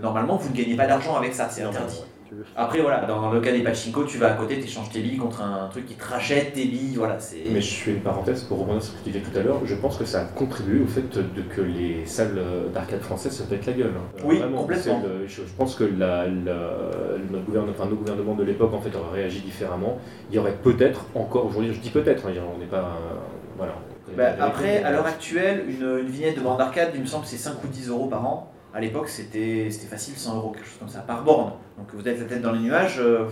normalement, 0.01 0.37
vous 0.37 0.49
ne 0.49 0.55
gagnez 0.55 0.77
pas 0.77 0.87
d'argent 0.87 1.17
avec 1.17 1.33
ça, 1.33 1.49
c'est 1.49 1.63
interdit. 1.63 2.05
Après, 2.55 2.81
voilà, 2.81 3.05
dans 3.05 3.31
le 3.31 3.39
cas 3.39 3.51
des 3.51 3.61
pachinko, 3.61 4.03
tu 4.03 4.17
vas 4.17 4.31
à 4.31 4.35
côté, 4.35 4.59
tu 4.59 4.65
échanges 4.65 4.89
tes 4.89 5.01
billes 5.01 5.17
contre 5.17 5.41
un 5.41 5.67
truc 5.69 5.85
qui 5.85 5.95
te 5.95 6.05
rachète 6.05 6.53
tes 6.53 6.65
billes. 6.65 6.95
Voilà, 6.95 7.19
c'est... 7.19 7.43
Mais 7.49 7.61
je 7.61 7.73
fais 7.73 7.91
une 7.91 8.01
parenthèse 8.01 8.43
pour 8.43 8.59
rebondir 8.59 8.83
sur 8.83 8.93
ce 8.93 8.99
que 8.99 9.03
tu 9.03 9.11
disais 9.11 9.23
tout 9.23 9.37
à 9.37 9.43
l'heure. 9.43 9.61
Je 9.65 9.75
pense 9.75 9.97
que 9.97 10.05
ça 10.05 10.21
a 10.21 10.23
contribué 10.25 10.81
au 10.81 10.87
fait 10.87 11.17
de, 11.17 11.41
que 11.41 11.61
les 11.61 12.05
salles 12.05 12.39
d'arcade 12.73 13.01
françaises 13.01 13.37
se 13.37 13.43
pètent 13.43 13.65
la 13.65 13.73
gueule. 13.73 13.93
Hein. 13.95 14.21
Oui, 14.23 14.41
complètement. 14.55 15.01
je, 15.27 15.41
pense 15.57 15.75
que 15.75 15.83
la, 15.83 16.27
notre 16.27 17.45
gouvernement, 17.45 17.73
enfin, 17.77 17.89
nos 17.89 17.95
gouvernements 17.95 18.35
de 18.35 18.43
l'époque 18.43 18.73
en 18.73 18.81
fait, 18.81 18.95
auraient 18.95 19.21
réagi 19.21 19.41
différemment. 19.41 19.97
Il 20.29 20.35
y 20.35 20.39
aurait 20.39 20.55
peut-être 20.63 21.05
encore, 21.15 21.45
aujourd'hui, 21.45 21.73
je 21.73 21.79
dis 21.79 21.89
peut-être, 21.91 22.27
hein, 22.27 22.33
on 22.55 22.59
n'est 22.59 22.65
pas. 22.65 22.97
voilà, 23.57 23.73
bah, 24.15 24.35
après, 24.39 24.83
à 24.83 24.91
l'heure 24.91 25.05
actuelle, 25.05 25.65
une, 25.67 25.99
une, 25.99 26.07
vignette 26.07 26.37
de 26.37 26.41
bande 26.41 26.57
d'arcade, 26.57 26.91
il 26.93 27.01
me 27.01 27.05
semble 27.05 27.23
que 27.23 27.29
c'est 27.29 27.37
5 27.37 27.63
ou 27.63 27.67
10 27.67 27.89
euros 27.89 28.07
par 28.07 28.25
an. 28.25 28.51
À 28.75 28.81
l'époque, 28.81 29.07
c'était 29.07 29.69
facile, 29.89 30.15
100 30.17 30.35
euros, 30.35 30.49
quelque 30.51 30.65
chose 30.65 30.79
comme 30.79 30.89
ça, 30.89 30.99
par 30.99 31.23
borne. 31.23 31.53
Donc 31.77 31.87
vous 31.93 32.05
êtes 32.05 32.19
la 32.19 32.25
tête 32.25 32.41
dans 32.41 32.51
les 32.51 32.59
nuages, 32.59 32.99
euh, 32.99 33.23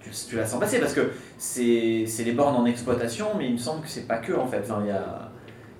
tu, 0.00 0.36
la 0.36 0.46
sens 0.46 0.60
passer 0.60 0.78
parce 0.78 0.94
que 0.94 1.10
c'est 1.38 2.06
les 2.24 2.30
bornes 2.30 2.54
en 2.54 2.64
exploitation, 2.66 3.26
mais 3.36 3.46
il 3.46 3.54
me 3.54 3.58
semble 3.58 3.82
que 3.82 3.88
c'est 3.88 4.06
pas 4.06 4.18
que 4.18 4.32
en 4.32 4.46
fait. 4.46 4.60
Enfin, 4.62 4.86
y 4.86 4.90
a, 4.92 5.28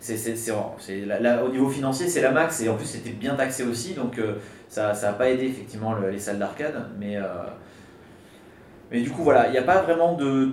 c'est 0.01 0.51
au 0.51 1.49
niveau 1.51 1.71
financier, 1.71 2.09
c'est 2.09 2.21
la 2.21 2.33
max 2.33 2.61
et 2.63 2.69
en 2.69 2.75
plus 2.75 2.87
c'était 2.87 3.11
bien 3.11 3.37
taxé 3.37 3.63
aussi, 3.63 3.95
donc 3.95 4.19
euh, 4.19 4.39
ça 4.67 4.93
n'a 4.93 5.13
pas 5.13 5.31
aidé 5.31 5.45
effectivement 5.45 5.95
les 5.95 6.19
salles 6.19 6.41
d'arcade. 6.41 6.89
Mais, 6.99 7.17
euh, 7.17 7.23
mais 8.91 9.03
du 9.03 9.11
coup, 9.11 9.23
voilà, 9.23 9.47
il 9.47 9.53
n'y 9.53 9.59
a 9.59 9.63
pas 9.63 9.83
vraiment 9.83 10.15
de 10.15 10.51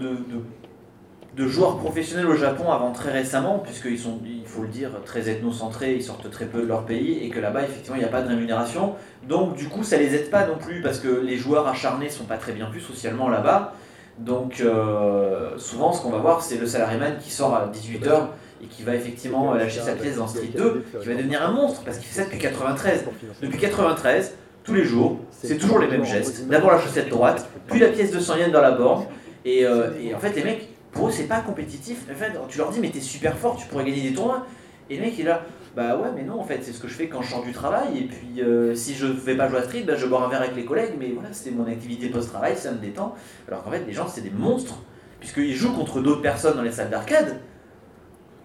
de 1.37 1.47
joueurs 1.47 1.77
professionnels 1.77 2.25
au 2.25 2.35
Japon 2.35 2.71
avant 2.71 2.91
très 2.91 3.11
récemment, 3.11 3.59
puisqu'ils 3.59 3.99
sont, 3.99 4.19
il 4.25 4.47
faut 4.47 4.63
le 4.63 4.69
dire, 4.69 4.89
très 5.05 5.29
ethnocentrés, 5.29 5.93
ils 5.93 6.03
sortent 6.03 6.29
très 6.31 6.45
peu 6.45 6.63
de 6.63 6.67
leur 6.67 6.83
pays, 6.83 7.23
et 7.23 7.29
que 7.29 7.39
là-bas, 7.39 7.61
effectivement, 7.61 7.95
il 7.95 7.99
n'y 7.99 8.05
a 8.05 8.11
pas 8.11 8.23
de 8.23 8.27
rémunération. 8.27 8.95
Donc, 9.27 9.55
du 9.55 9.67
coup, 9.67 9.83
ça 9.83 9.97
les 9.97 10.15
aide 10.15 10.31
pas 10.31 10.47
non 10.47 10.57
plus, 10.57 10.81
parce 10.81 10.99
que 10.99 11.07
les 11.07 11.37
joueurs 11.37 11.67
acharnés 11.67 12.09
sont 12.09 12.23
pas 12.23 12.37
très 12.37 12.53
bien 12.53 12.67
vus 12.71 12.81
socialement 12.81 13.29
là-bas. 13.29 13.73
Donc, 14.17 14.61
euh, 14.61 15.55
souvent, 15.59 15.93
ce 15.93 16.01
qu'on 16.01 16.09
va 16.09 16.17
voir, 16.17 16.41
c'est 16.41 16.57
le 16.57 16.65
salariman 16.65 17.17
qui 17.21 17.29
sort 17.29 17.53
à 17.53 17.67
18h 17.71 18.29
et 18.63 18.65
qui 18.65 18.81
va 18.81 18.95
effectivement 18.95 19.53
lâcher 19.53 19.81
sa 19.81 19.91
pièce 19.91 20.17
dans 20.17 20.25
Street 20.25 20.49
2, 20.57 20.85
qui 20.99 21.07
va 21.07 21.13
devenir 21.13 21.43
un 21.43 21.51
monstre, 21.51 21.83
parce 21.85 21.99
qu'il 21.99 22.07
fait 22.07 22.21
ça 22.21 22.25
depuis 22.25 22.39
93. 22.39 23.05
Depuis 23.43 23.59
93, 23.59 24.33
tous 24.63 24.73
les 24.73 24.83
jours, 24.83 25.19
c'est 25.29 25.59
toujours 25.59 25.77
les 25.77 25.87
mêmes 25.87 26.03
gestes. 26.03 26.47
D'abord 26.47 26.71
la 26.71 26.79
chaussette 26.79 27.09
droite, 27.09 27.47
puis 27.67 27.79
la 27.79 27.89
pièce 27.89 28.09
de 28.09 28.19
100 28.19 28.37
yens 28.37 28.51
dans 28.51 28.61
la 28.61 28.71
borne, 28.71 29.05
et, 29.45 29.63
euh, 29.65 29.91
et 30.01 30.15
en 30.15 30.19
fait, 30.19 30.35
les 30.35 30.43
mecs, 30.43 30.67
pour 30.91 31.07
eux, 31.07 31.11
c'est 31.11 31.27
pas 31.27 31.41
compétitif. 31.41 32.05
En 32.11 32.15
fait, 32.15 32.31
tu 32.49 32.57
leur 32.57 32.71
dis, 32.71 32.79
mais 32.79 32.89
t'es 32.89 33.01
super 33.01 33.37
fort, 33.37 33.55
tu 33.55 33.67
pourrais 33.67 33.85
gagner 33.85 34.09
des 34.09 34.13
tournois. 34.13 34.45
Et 34.89 34.95
le 34.95 35.01
mec, 35.01 35.13
il 35.17 35.21
est 35.21 35.25
là, 35.25 35.43
bah 35.75 35.97
ouais, 35.97 36.09
mais 36.15 36.23
non, 36.23 36.39
en 36.39 36.43
fait, 36.43 36.59
c'est 36.63 36.71
ce 36.71 36.79
que 36.79 36.87
je 36.87 36.93
fais 36.93 37.07
quand 37.07 37.21
je 37.21 37.29
sors 37.29 37.43
du 37.43 37.51
travail. 37.51 37.99
Et 37.99 38.03
puis, 38.05 38.41
euh, 38.41 38.73
si 38.73 38.95
je 38.95 39.05
vais 39.05 39.35
pas 39.35 39.49
jouer 39.49 39.59
à 39.59 39.63
street, 39.63 39.83
bah, 39.83 39.95
je 39.95 40.05
bois 40.05 40.23
un 40.23 40.29
verre 40.29 40.41
avec 40.41 40.55
les 40.55 40.65
collègues. 40.65 40.93
Mais 40.97 41.11
voilà, 41.11 41.29
c'est 41.33 41.51
mon 41.51 41.67
activité 41.67 42.09
post-travail, 42.09 42.55
ça 42.55 42.71
me 42.71 42.77
détend. 42.77 43.13
Alors 43.47 43.63
qu'en 43.63 43.71
fait, 43.71 43.83
les 43.85 43.93
gens, 43.93 44.07
c'est 44.07 44.21
des 44.21 44.31
monstres. 44.31 44.79
Puisqu'ils 45.19 45.53
jouent 45.53 45.73
contre 45.73 46.01
d'autres 46.01 46.21
personnes 46.21 46.55
dans 46.55 46.63
les 46.63 46.71
salles 46.71 46.89
d'arcade. 46.89 47.39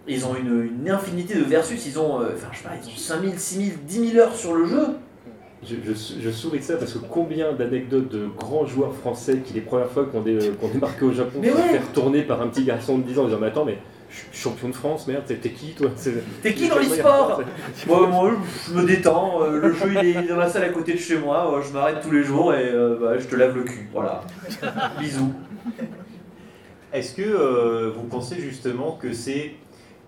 Ils 0.09 0.27
ont 0.27 0.35
une, 0.35 0.91
infinité 0.91 1.35
de 1.35 1.45
versus. 1.45 1.87
Ils 1.87 1.99
ont, 1.99 2.21
euh, 2.21 2.33
enfin, 2.35 2.49
je 2.53 2.59
sais 2.59 2.65
pas, 2.65 2.75
ils 2.83 2.89
ont 2.89 2.97
5000, 2.97 3.39
6000, 3.39 3.85
10 3.87 4.09
000 4.11 4.19
heures 4.19 4.35
sur 4.35 4.55
le 4.55 4.67
jeu. 4.67 4.89
Je, 5.65 6.31
souris 6.31 6.59
de 6.59 6.65
ça 6.65 6.77
parce 6.77 6.93
que 6.93 6.99
combien 6.99 7.53
d'anecdotes 7.53 8.09
de 8.09 8.27
grands 8.27 8.67
joueurs 8.67 8.95
français 8.95 9.39
qui, 9.45 9.55
les 9.55 9.61
premières 9.61 9.91
fois 9.91 10.07
qu'on 10.07 10.21
dé, 10.21 10.39
débarqué 10.73 11.05
au 11.05 11.13
Japon, 11.13 11.41
se 11.41 11.49
ouais. 11.49 11.55
fait 11.55 11.79
retourner 11.79 12.23
par 12.23 12.43
un 12.43 12.49
petit 12.49 12.65
garçon 12.65 12.99
de 12.99 13.05
10 13.05 13.19
ans 13.19 13.23
en 13.23 13.27
disant 13.27 13.39
Mais 13.41 13.47
attends, 13.47 13.65
mais 13.65 13.79
je 14.13 14.17
suis 14.17 14.27
champion 14.33 14.69
de 14.69 14.75
France, 14.75 15.07
merde, 15.07 15.25
t'es 15.27 15.37
qui 15.51 15.73
toi? 15.73 15.91
T'es 16.43 16.53
qui 16.53 16.69
dans 16.69 16.79
l'e-sport? 16.79 17.43
Moi, 17.87 18.33
je 18.69 18.75
me 18.75 18.85
détends, 18.85 19.43
euh, 19.43 19.61
le 19.61 19.73
jeu 19.73 19.95
il 20.03 20.17
est 20.17 20.29
dans 20.29 20.37
la 20.37 20.49
salle 20.49 20.65
à 20.65 20.69
côté 20.69 20.95
de 20.95 20.99
chez 20.99 21.17
moi, 21.17 21.61
je 21.67 21.73
m'arrête 21.73 22.01
tous 22.03 22.11
les 22.11 22.23
jours 22.23 22.53
et 22.53 22.69
euh, 22.69 22.99
bah, 23.01 23.19
je 23.19 23.27
te 23.27 23.37
lave 23.37 23.57
le 23.57 23.63
cul. 23.63 23.89
Voilà. 23.93 24.23
Bisous. 24.99 25.33
Est-ce 26.93 27.15
que 27.15 27.23
euh, 27.23 27.91
vous 27.95 28.03
pensez 28.03 28.37
justement 28.39 28.99
que 29.01 29.13
c'est 29.15 29.53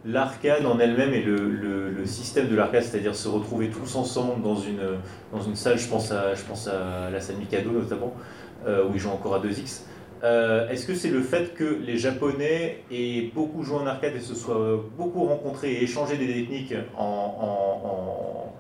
l'arcade 0.05 0.67
en 0.67 0.79
elle-même 0.79 1.15
et 1.15 1.23
le, 1.23 2.05
système 2.05 2.49
de 2.49 2.55
l'arcade, 2.55 2.83
c'est-à-dire 2.83 3.15
se 3.15 3.29
retrouver 3.29 3.71
tous 3.71 3.97
ensemble 3.97 4.43
dans 4.43 4.57
une, 4.57 4.99
dans 5.33 5.41
une 5.41 5.57
salle, 5.57 5.79
je 5.79 5.89
pense 5.89 6.13
à, 6.13 6.35
je 6.35 6.43
pense 6.43 6.69
à 6.69 7.09
la 7.11 7.19
salle 7.19 7.37
Mikado 7.37 7.71
notamment, 7.71 8.13
euh, 8.67 8.87
où 8.87 8.91
ils 8.95 9.01
jouent 9.01 9.09
encore 9.11 9.35
à 9.35 9.41
2X. 9.41 9.85
Euh, 10.23 10.69
est-ce 10.69 10.87
que 10.87 10.95
c'est 10.95 11.09
le 11.09 11.23
fait 11.23 11.55
que 11.55 11.65
les 11.65 11.97
Japonais 11.97 12.83
aient 12.91 13.31
beaucoup 13.35 13.63
joué 13.63 13.79
en 13.79 13.87
arcade 13.87 14.15
et 14.17 14.21
se 14.21 14.35
soient 14.35 14.85
beaucoup 14.97 15.25
rencontrés 15.25 15.73
et 15.73 15.83
échangé 15.83 16.17
des 16.17 16.27
techniques 16.27 16.75
en, 16.97 18.53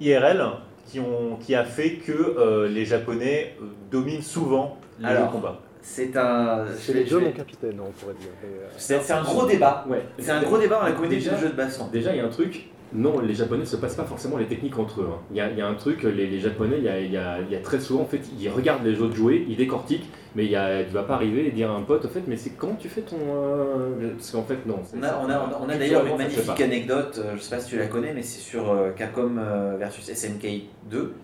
IRL 0.00 0.44
qui, 0.86 1.00
ont, 1.00 1.36
qui 1.40 1.54
a 1.54 1.64
fait 1.64 1.94
que 1.94 2.12
euh, 2.12 2.68
les 2.68 2.84
Japonais 2.84 3.56
dominent 3.90 4.22
souvent 4.22 4.76
les 5.00 5.08
combats 5.32 5.60
c'est 5.84 6.16
un. 6.16 6.64
C'est 6.78 6.94
les 6.94 7.04
deux, 7.04 7.20
mon 7.20 7.30
capitaine, 7.30 7.78
on 7.78 7.90
pourrait 7.92 8.14
dire. 8.14 8.30
Euh, 8.42 8.68
c'est 8.78 9.12
un 9.12 9.22
gros 9.22 9.46
débat. 9.46 9.84
Ouais. 9.86 10.02
C'est 10.18 10.30
un 10.30 10.42
gros 10.42 10.56
débat 10.56 10.78
dans 10.78 10.86
la 10.86 10.92
communauté 10.92 11.16
de 11.16 11.36
jeu 11.36 11.48
de 11.50 11.54
baston. 11.54 11.88
Déjà, 11.92 12.12
il 12.12 12.16
y 12.16 12.20
a 12.20 12.24
un 12.24 12.30
truc. 12.30 12.70
Non, 12.94 13.18
les 13.18 13.34
Japonais 13.34 13.62
ne 13.62 13.66
se 13.66 13.76
passent 13.76 13.96
pas 13.96 14.04
forcément 14.04 14.38
les 14.38 14.46
techniques 14.46 14.78
entre 14.78 15.02
eux. 15.02 15.08
Hein. 15.12 15.18
Il, 15.30 15.36
y 15.36 15.40
a, 15.40 15.50
il, 15.50 15.58
y 15.58 15.60
a, 15.60 15.66
un 15.66 15.74
truc, 15.74 16.04
les, 16.04 16.28
les 16.28 16.38
Japonais, 16.38 16.76
il 16.78 16.84
y, 16.84 16.88
a, 16.88 17.00
il, 17.00 17.10
y 17.10 17.16
a, 17.16 17.40
il 17.40 17.50
y, 17.50 17.56
a, 17.56 17.58
très 17.58 17.80
souvent, 17.80 18.02
en 18.02 18.06
fait, 18.06 18.20
ils 18.38 18.48
regardent 18.48 18.84
les 18.84 19.00
autres 19.00 19.16
jouer, 19.16 19.44
ils 19.48 19.56
décortiquent, 19.56 20.08
mais 20.36 20.44
il 20.44 20.50
y 20.52 20.56
a, 20.56 20.84
tu 20.84 20.92
vas 20.92 21.02
pas 21.02 21.14
arriver 21.14 21.48
et 21.48 21.50
dire 21.50 21.72
à 21.72 21.74
un 21.74 21.82
pote, 21.82 22.04
en 22.04 22.08
fait, 22.08 22.22
mais 22.28 22.36
c'est 22.36 22.50
comment 22.50 22.76
tu 22.76 22.88
fais 22.88 23.00
ton. 23.00 23.16
Euh, 23.18 24.12
parce 24.16 24.30
qu'en 24.30 24.44
fait, 24.44 24.64
non. 24.64 24.78
On 24.96 25.02
a, 25.02 25.20
on 25.24 25.28
a, 25.28 25.60
on 25.60 25.68
a 25.68 25.76
d'ailleurs 25.76 26.06
une 26.06 26.16
magnifique 26.16 26.60
anecdote, 26.60 27.20
euh, 27.22 27.32
je 27.36 27.42
sais 27.42 27.56
pas 27.56 27.60
si 27.60 27.70
tu 27.70 27.78
la 27.78 27.88
connais, 27.88 28.14
mais 28.14 28.22
c'est 28.22 28.40
sur 28.40 28.74
Capcom 28.96 29.32
versus 29.78 30.04
SNK 30.14 30.46
2. 30.88 31.14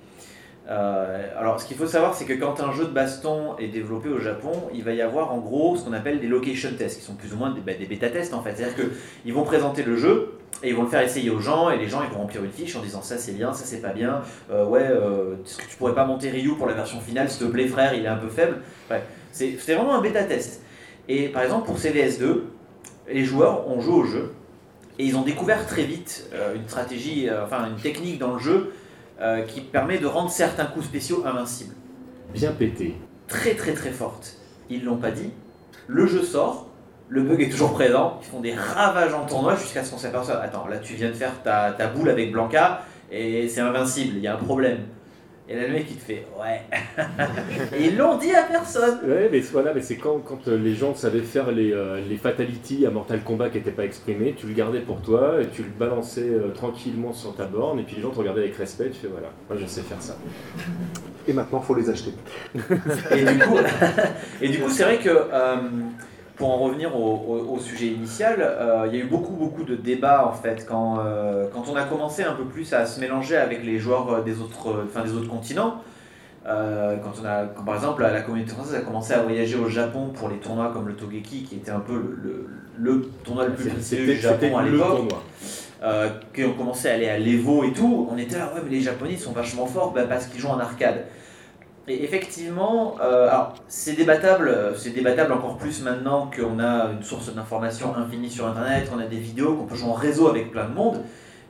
Euh, 0.70 1.26
alors, 1.36 1.60
ce 1.60 1.66
qu'il 1.66 1.76
faut 1.76 1.86
savoir, 1.86 2.14
c'est 2.14 2.24
que 2.24 2.32
quand 2.34 2.60
un 2.60 2.72
jeu 2.72 2.84
de 2.84 2.90
baston 2.90 3.56
est 3.58 3.68
développé 3.68 4.08
au 4.08 4.20
Japon, 4.20 4.52
il 4.72 4.84
va 4.84 4.92
y 4.92 5.02
avoir 5.02 5.32
en 5.32 5.38
gros 5.38 5.76
ce 5.76 5.84
qu'on 5.84 5.92
appelle 5.92 6.20
des 6.20 6.28
location 6.28 6.70
tests, 6.78 7.00
qui 7.00 7.04
sont 7.04 7.14
plus 7.14 7.32
ou 7.32 7.36
moins 7.36 7.50
des, 7.50 7.60
bah, 7.60 7.72
des 7.76 7.86
bêta-tests 7.86 8.34
en 8.34 8.42
fait. 8.42 8.54
C'est-à-dire 8.56 8.76
qu'ils 8.76 9.34
vont 9.34 9.42
présenter 9.42 9.82
le 9.82 9.96
jeu 9.96 10.38
et 10.62 10.68
ils 10.68 10.76
vont 10.76 10.82
le 10.82 10.88
faire 10.88 11.02
essayer 11.02 11.30
aux 11.30 11.40
gens, 11.40 11.70
et 11.70 11.78
les 11.78 11.88
gens 11.88 12.02
ils 12.04 12.14
vont 12.14 12.20
remplir 12.20 12.44
une 12.44 12.52
fiche 12.52 12.76
en 12.76 12.82
disant 12.82 13.02
ça 13.02 13.18
c'est 13.18 13.32
bien, 13.32 13.52
ça 13.52 13.64
c'est 13.64 13.80
pas 13.80 13.92
bien, 13.92 14.20
euh, 14.50 14.66
ouais, 14.66 14.86
euh, 14.86 15.36
tu 15.44 15.76
pourrais 15.76 15.94
pas 15.94 16.04
monter 16.04 16.30
Ryu 16.30 16.54
pour 16.54 16.66
la 16.66 16.74
version 16.74 17.00
finale, 17.00 17.30
s'il 17.30 17.46
te 17.46 17.50
plaît 17.50 17.66
frère, 17.66 17.94
il 17.94 18.04
est 18.04 18.08
un 18.08 18.16
peu 18.16 18.28
faible. 18.28 18.58
Ouais. 18.90 19.02
C'est 19.32 19.56
vraiment 19.74 19.94
un 19.94 20.00
bêta-test. 20.00 20.60
Et 21.08 21.28
par 21.28 21.42
exemple, 21.42 21.66
pour 21.66 21.78
CVS2, 21.78 22.42
les 23.10 23.24
joueurs 23.24 23.68
ont 23.68 23.80
joué 23.80 23.94
au 23.94 24.04
jeu 24.04 24.34
et 24.98 25.04
ils 25.04 25.16
ont 25.16 25.22
découvert 25.22 25.66
très 25.66 25.82
vite 25.84 26.30
une 26.54 26.68
stratégie, 26.68 27.28
enfin 27.44 27.66
une 27.66 27.80
technique 27.80 28.18
dans 28.18 28.34
le 28.34 28.38
jeu 28.38 28.72
euh, 29.20 29.42
qui 29.42 29.60
permet 29.60 29.98
de 29.98 30.06
rendre 30.06 30.30
certains 30.30 30.66
coups 30.66 30.86
spéciaux 30.86 31.24
invincibles. 31.26 31.74
Bien 32.32 32.52
pété. 32.52 32.96
Très 33.28 33.54
très 33.54 33.74
très 33.74 33.90
forte. 33.90 34.36
Ils 34.68 34.84
l'ont 34.84 34.96
pas 34.96 35.10
dit. 35.10 35.30
Le 35.88 36.06
jeu 36.06 36.22
sort, 36.22 36.70
le 37.08 37.22
bug 37.22 37.42
est 37.42 37.48
toujours 37.48 37.72
présent, 37.72 38.18
ils 38.22 38.26
font 38.26 38.40
des 38.40 38.54
ravages 38.54 39.12
en 39.12 39.26
tournoi 39.26 39.56
jusqu'à 39.56 39.82
ce 39.82 39.90
qu'on 39.90 39.98
s'aperçoive, 39.98 40.40
attends, 40.40 40.68
là 40.68 40.78
tu 40.78 40.94
viens 40.94 41.08
de 41.08 41.14
faire 41.14 41.42
ta, 41.42 41.72
ta 41.72 41.88
boule 41.88 42.08
avec 42.08 42.30
Blanca 42.30 42.82
et 43.10 43.48
c'est 43.48 43.60
invincible, 43.60 44.16
il 44.16 44.22
y 44.22 44.28
a 44.28 44.34
un 44.34 44.38
problème. 44.38 44.78
Et 45.50 45.56
là, 45.56 45.66
le 45.66 45.72
mec, 45.72 45.86
il 45.90 45.96
te 45.96 46.04
fait 46.04 46.24
Ouais. 46.38 46.60
et 47.76 47.86
ils 47.86 47.96
l'ont 47.96 48.16
dit 48.18 48.32
à 48.32 48.44
personne. 48.44 49.00
Ouais, 49.04 49.28
mais 49.32 49.40
voilà, 49.40 49.74
mais 49.74 49.80
c'est 49.80 49.96
quand, 49.96 50.20
quand 50.20 50.46
euh, 50.46 50.56
les 50.56 50.76
gens 50.76 50.94
savaient 50.94 51.22
faire 51.22 51.50
les, 51.50 51.72
euh, 51.72 52.00
les 52.08 52.16
fatalities 52.16 52.86
à 52.86 52.90
Mortal 52.90 53.24
Kombat 53.24 53.50
qui 53.50 53.58
n'étaient 53.58 53.72
pas 53.72 53.84
exprimés, 53.84 54.36
tu 54.38 54.46
le 54.46 54.54
gardais 54.54 54.78
pour 54.78 55.02
toi 55.02 55.42
et 55.42 55.48
tu 55.48 55.64
le 55.64 55.70
balançais 55.70 56.28
euh, 56.28 56.50
tranquillement 56.54 57.12
sur 57.12 57.34
ta 57.34 57.46
borne 57.46 57.80
et 57.80 57.82
puis 57.82 57.96
les 57.96 58.02
gens 58.02 58.10
te 58.10 58.18
regardaient 58.20 58.42
avec 58.42 58.54
respect. 58.54 58.90
Tu 58.90 59.00
fais 59.00 59.08
Voilà, 59.08 59.30
moi 59.48 59.58
je 59.60 59.66
sais 59.66 59.80
faire 59.80 60.00
ça. 60.00 60.16
Et 61.26 61.32
maintenant, 61.32 61.60
il 61.64 61.66
faut 61.66 61.74
les 61.74 61.90
acheter. 61.90 62.12
et 62.54 63.24
du 63.24 63.38
coup, 63.40 63.56
et 64.40 64.48
du 64.50 64.60
coup 64.60 64.70
c'est 64.70 64.84
vrai 64.84 64.98
que 64.98 65.10
pour 66.40 66.54
en 66.54 66.56
revenir 66.56 66.96
au, 66.96 67.58
sujet 67.60 67.88
initial, 67.88 68.36
euh, 68.40 68.86
il 68.86 68.96
y 68.96 69.00
a 69.00 69.04
eu 69.04 69.06
beaucoup, 69.06 69.34
beaucoup 69.34 69.62
de 69.62 69.76
débats 69.76 70.26
en 70.26 70.32
fait 70.32 70.64
quand, 70.66 70.98
euh, 70.98 71.46
quand 71.52 71.64
on 71.70 71.76
a 71.76 71.82
commencé 71.82 72.22
un 72.22 72.32
peu 72.32 72.44
plus 72.44 72.72
à 72.72 72.86
se 72.86 72.98
mélanger 72.98 73.36
avec 73.36 73.62
les 73.62 73.78
joueurs 73.78 74.10
euh, 74.10 74.22
des 74.22 74.40
autres, 74.40 74.86
enfin, 74.86 75.04
des 75.04 75.12
autres 75.12 75.28
continents. 75.28 75.82
quand 76.46 77.12
on 77.22 77.26
a, 77.26 77.42
par 77.44 77.74
exemple, 77.74 78.00
la 78.00 78.22
communauté 78.22 78.52
française 78.52 78.76
a 78.76 78.80
commencé 78.80 79.12
à 79.12 79.18
voyager 79.18 79.56
au 79.56 79.68
Japon 79.68 80.12
pour 80.14 80.30
les 80.30 80.36
tournois 80.36 80.70
comme 80.72 80.88
le 80.88 80.94
Togeki, 80.94 81.42
qui 81.42 81.56
était 81.56 81.72
un 81.72 81.80
peu 81.80 81.92
le, 81.92 82.48
le, 82.78 83.02
tournoi 83.22 83.44
le 83.44 83.52
plus 83.52 83.68
prestigieux 83.68 84.14
du 84.14 84.18
Japon 84.18 84.56
à 84.56 84.62
l'époque, 84.62 85.12
qui 86.32 86.44
ont 86.44 86.54
commencé 86.54 86.88
à 86.88 86.94
aller 86.94 87.10
à 87.10 87.18
l'Evo 87.18 87.64
et 87.64 87.74
tout, 87.74 88.08
on 88.10 88.16
était 88.16 88.38
là, 88.38 88.50
ouais, 88.54 88.62
mais 88.64 88.70
les 88.70 88.80
Japonais 88.80 89.18
sont 89.18 89.32
vachement 89.32 89.66
forts 89.66 89.92
bah, 89.92 90.04
parce 90.08 90.24
qu'ils 90.24 90.40
jouent 90.40 90.48
en 90.48 90.58
arcade. 90.58 91.04
Et 91.90 92.04
effectivement, 92.04 92.94
euh, 93.00 93.28
alors 93.28 93.54
c'est 93.66 93.94
débattable, 93.94 94.74
c'est 94.76 94.90
débattable 94.90 95.32
encore 95.32 95.58
plus 95.58 95.82
maintenant 95.82 96.30
qu'on 96.30 96.60
a 96.60 96.92
une 96.92 97.02
source 97.02 97.34
d'information 97.34 97.96
infinie 97.96 98.30
sur 98.30 98.46
Internet, 98.46 98.88
on 98.94 99.00
a 99.00 99.06
des 99.06 99.16
vidéos, 99.16 99.56
qu'on 99.56 99.66
peut 99.66 99.74
jouer 99.74 99.90
en 99.90 99.94
réseau 99.94 100.28
avec 100.28 100.52
plein 100.52 100.68
de 100.68 100.72
monde. 100.72 101.00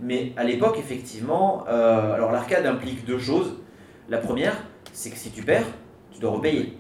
Mais 0.01 0.33
à 0.39 0.45
l'époque, 0.45 0.79
effectivement, 0.79 1.67
euh, 1.69 2.15
alors 2.15 2.33
l'arcade 2.33 2.65
implique 2.65 3.05
deux 3.05 3.19
choses. 3.19 3.59
La 4.09 4.17
première, 4.17 4.57
c'est 4.95 5.11
que 5.11 5.19
si 5.19 5.31
tu 5.31 5.43
perds, 5.43 5.67
tu 6.11 6.21
dois 6.21 6.31
repayer. 6.31 6.79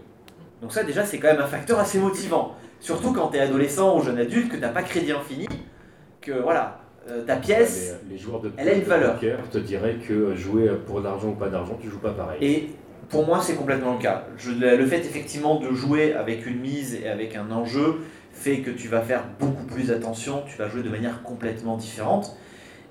Donc 0.62 0.72
ça 0.72 0.82
déjà, 0.82 1.04
c'est 1.04 1.18
quand 1.18 1.28
même 1.28 1.42
un 1.42 1.46
facteur 1.46 1.78
assez 1.78 1.98
motivant. 1.98 2.54
Surtout 2.80 3.12
quand 3.12 3.28
tu 3.28 3.36
es 3.36 3.40
adolescent 3.40 3.98
ou 3.98 4.02
jeune 4.02 4.16
adulte, 4.16 4.48
que 4.48 4.54
tu 4.54 4.62
n'as 4.62 4.70
pas 4.70 4.82
crédit 4.82 5.12
infini, 5.12 5.46
que 6.22 6.32
voilà, 6.32 6.80
euh, 7.11 7.26
ta 7.26 7.36
pièce, 7.36 7.94
les, 8.08 8.16
joueurs 8.16 8.40
de 8.40 8.50
elle 8.56 8.70
a 8.70 8.72
une 8.72 8.84
valeur. 8.84 9.20
te 9.20 9.58
diraient 9.58 9.96
que 9.96 10.34
jouer 10.34 10.70
pour 10.86 11.00
l'argent 11.00 11.28
ou 11.28 11.34
pas 11.34 11.50
d'argent, 11.50 11.76
tu 11.78 11.90
joues 11.90 11.98
pas 11.98 12.12
pareil. 12.12 12.38
Et 12.40 12.70
pour 13.11 13.26
moi, 13.26 13.40
c'est 13.42 13.56
complètement 13.56 13.94
le 13.94 13.98
cas. 13.98 14.24
le 14.46 14.86
fait 14.86 15.00
effectivement 15.00 15.58
de 15.61 15.72
jouer 15.72 16.14
avec 16.14 16.46
une 16.46 16.61
mise 16.61 16.94
et 16.94 17.08
avec 17.08 17.36
un 17.36 17.50
enjeu 17.50 17.98
fait 18.32 18.61
que 18.61 18.70
tu 18.70 18.88
vas 18.88 19.02
faire 19.02 19.24
beaucoup 19.38 19.64
plus 19.64 19.90
attention, 19.90 20.44
tu 20.48 20.56
vas 20.56 20.68
jouer 20.68 20.82
de 20.82 20.88
manière 20.88 21.22
complètement 21.22 21.76
différente. 21.76 22.36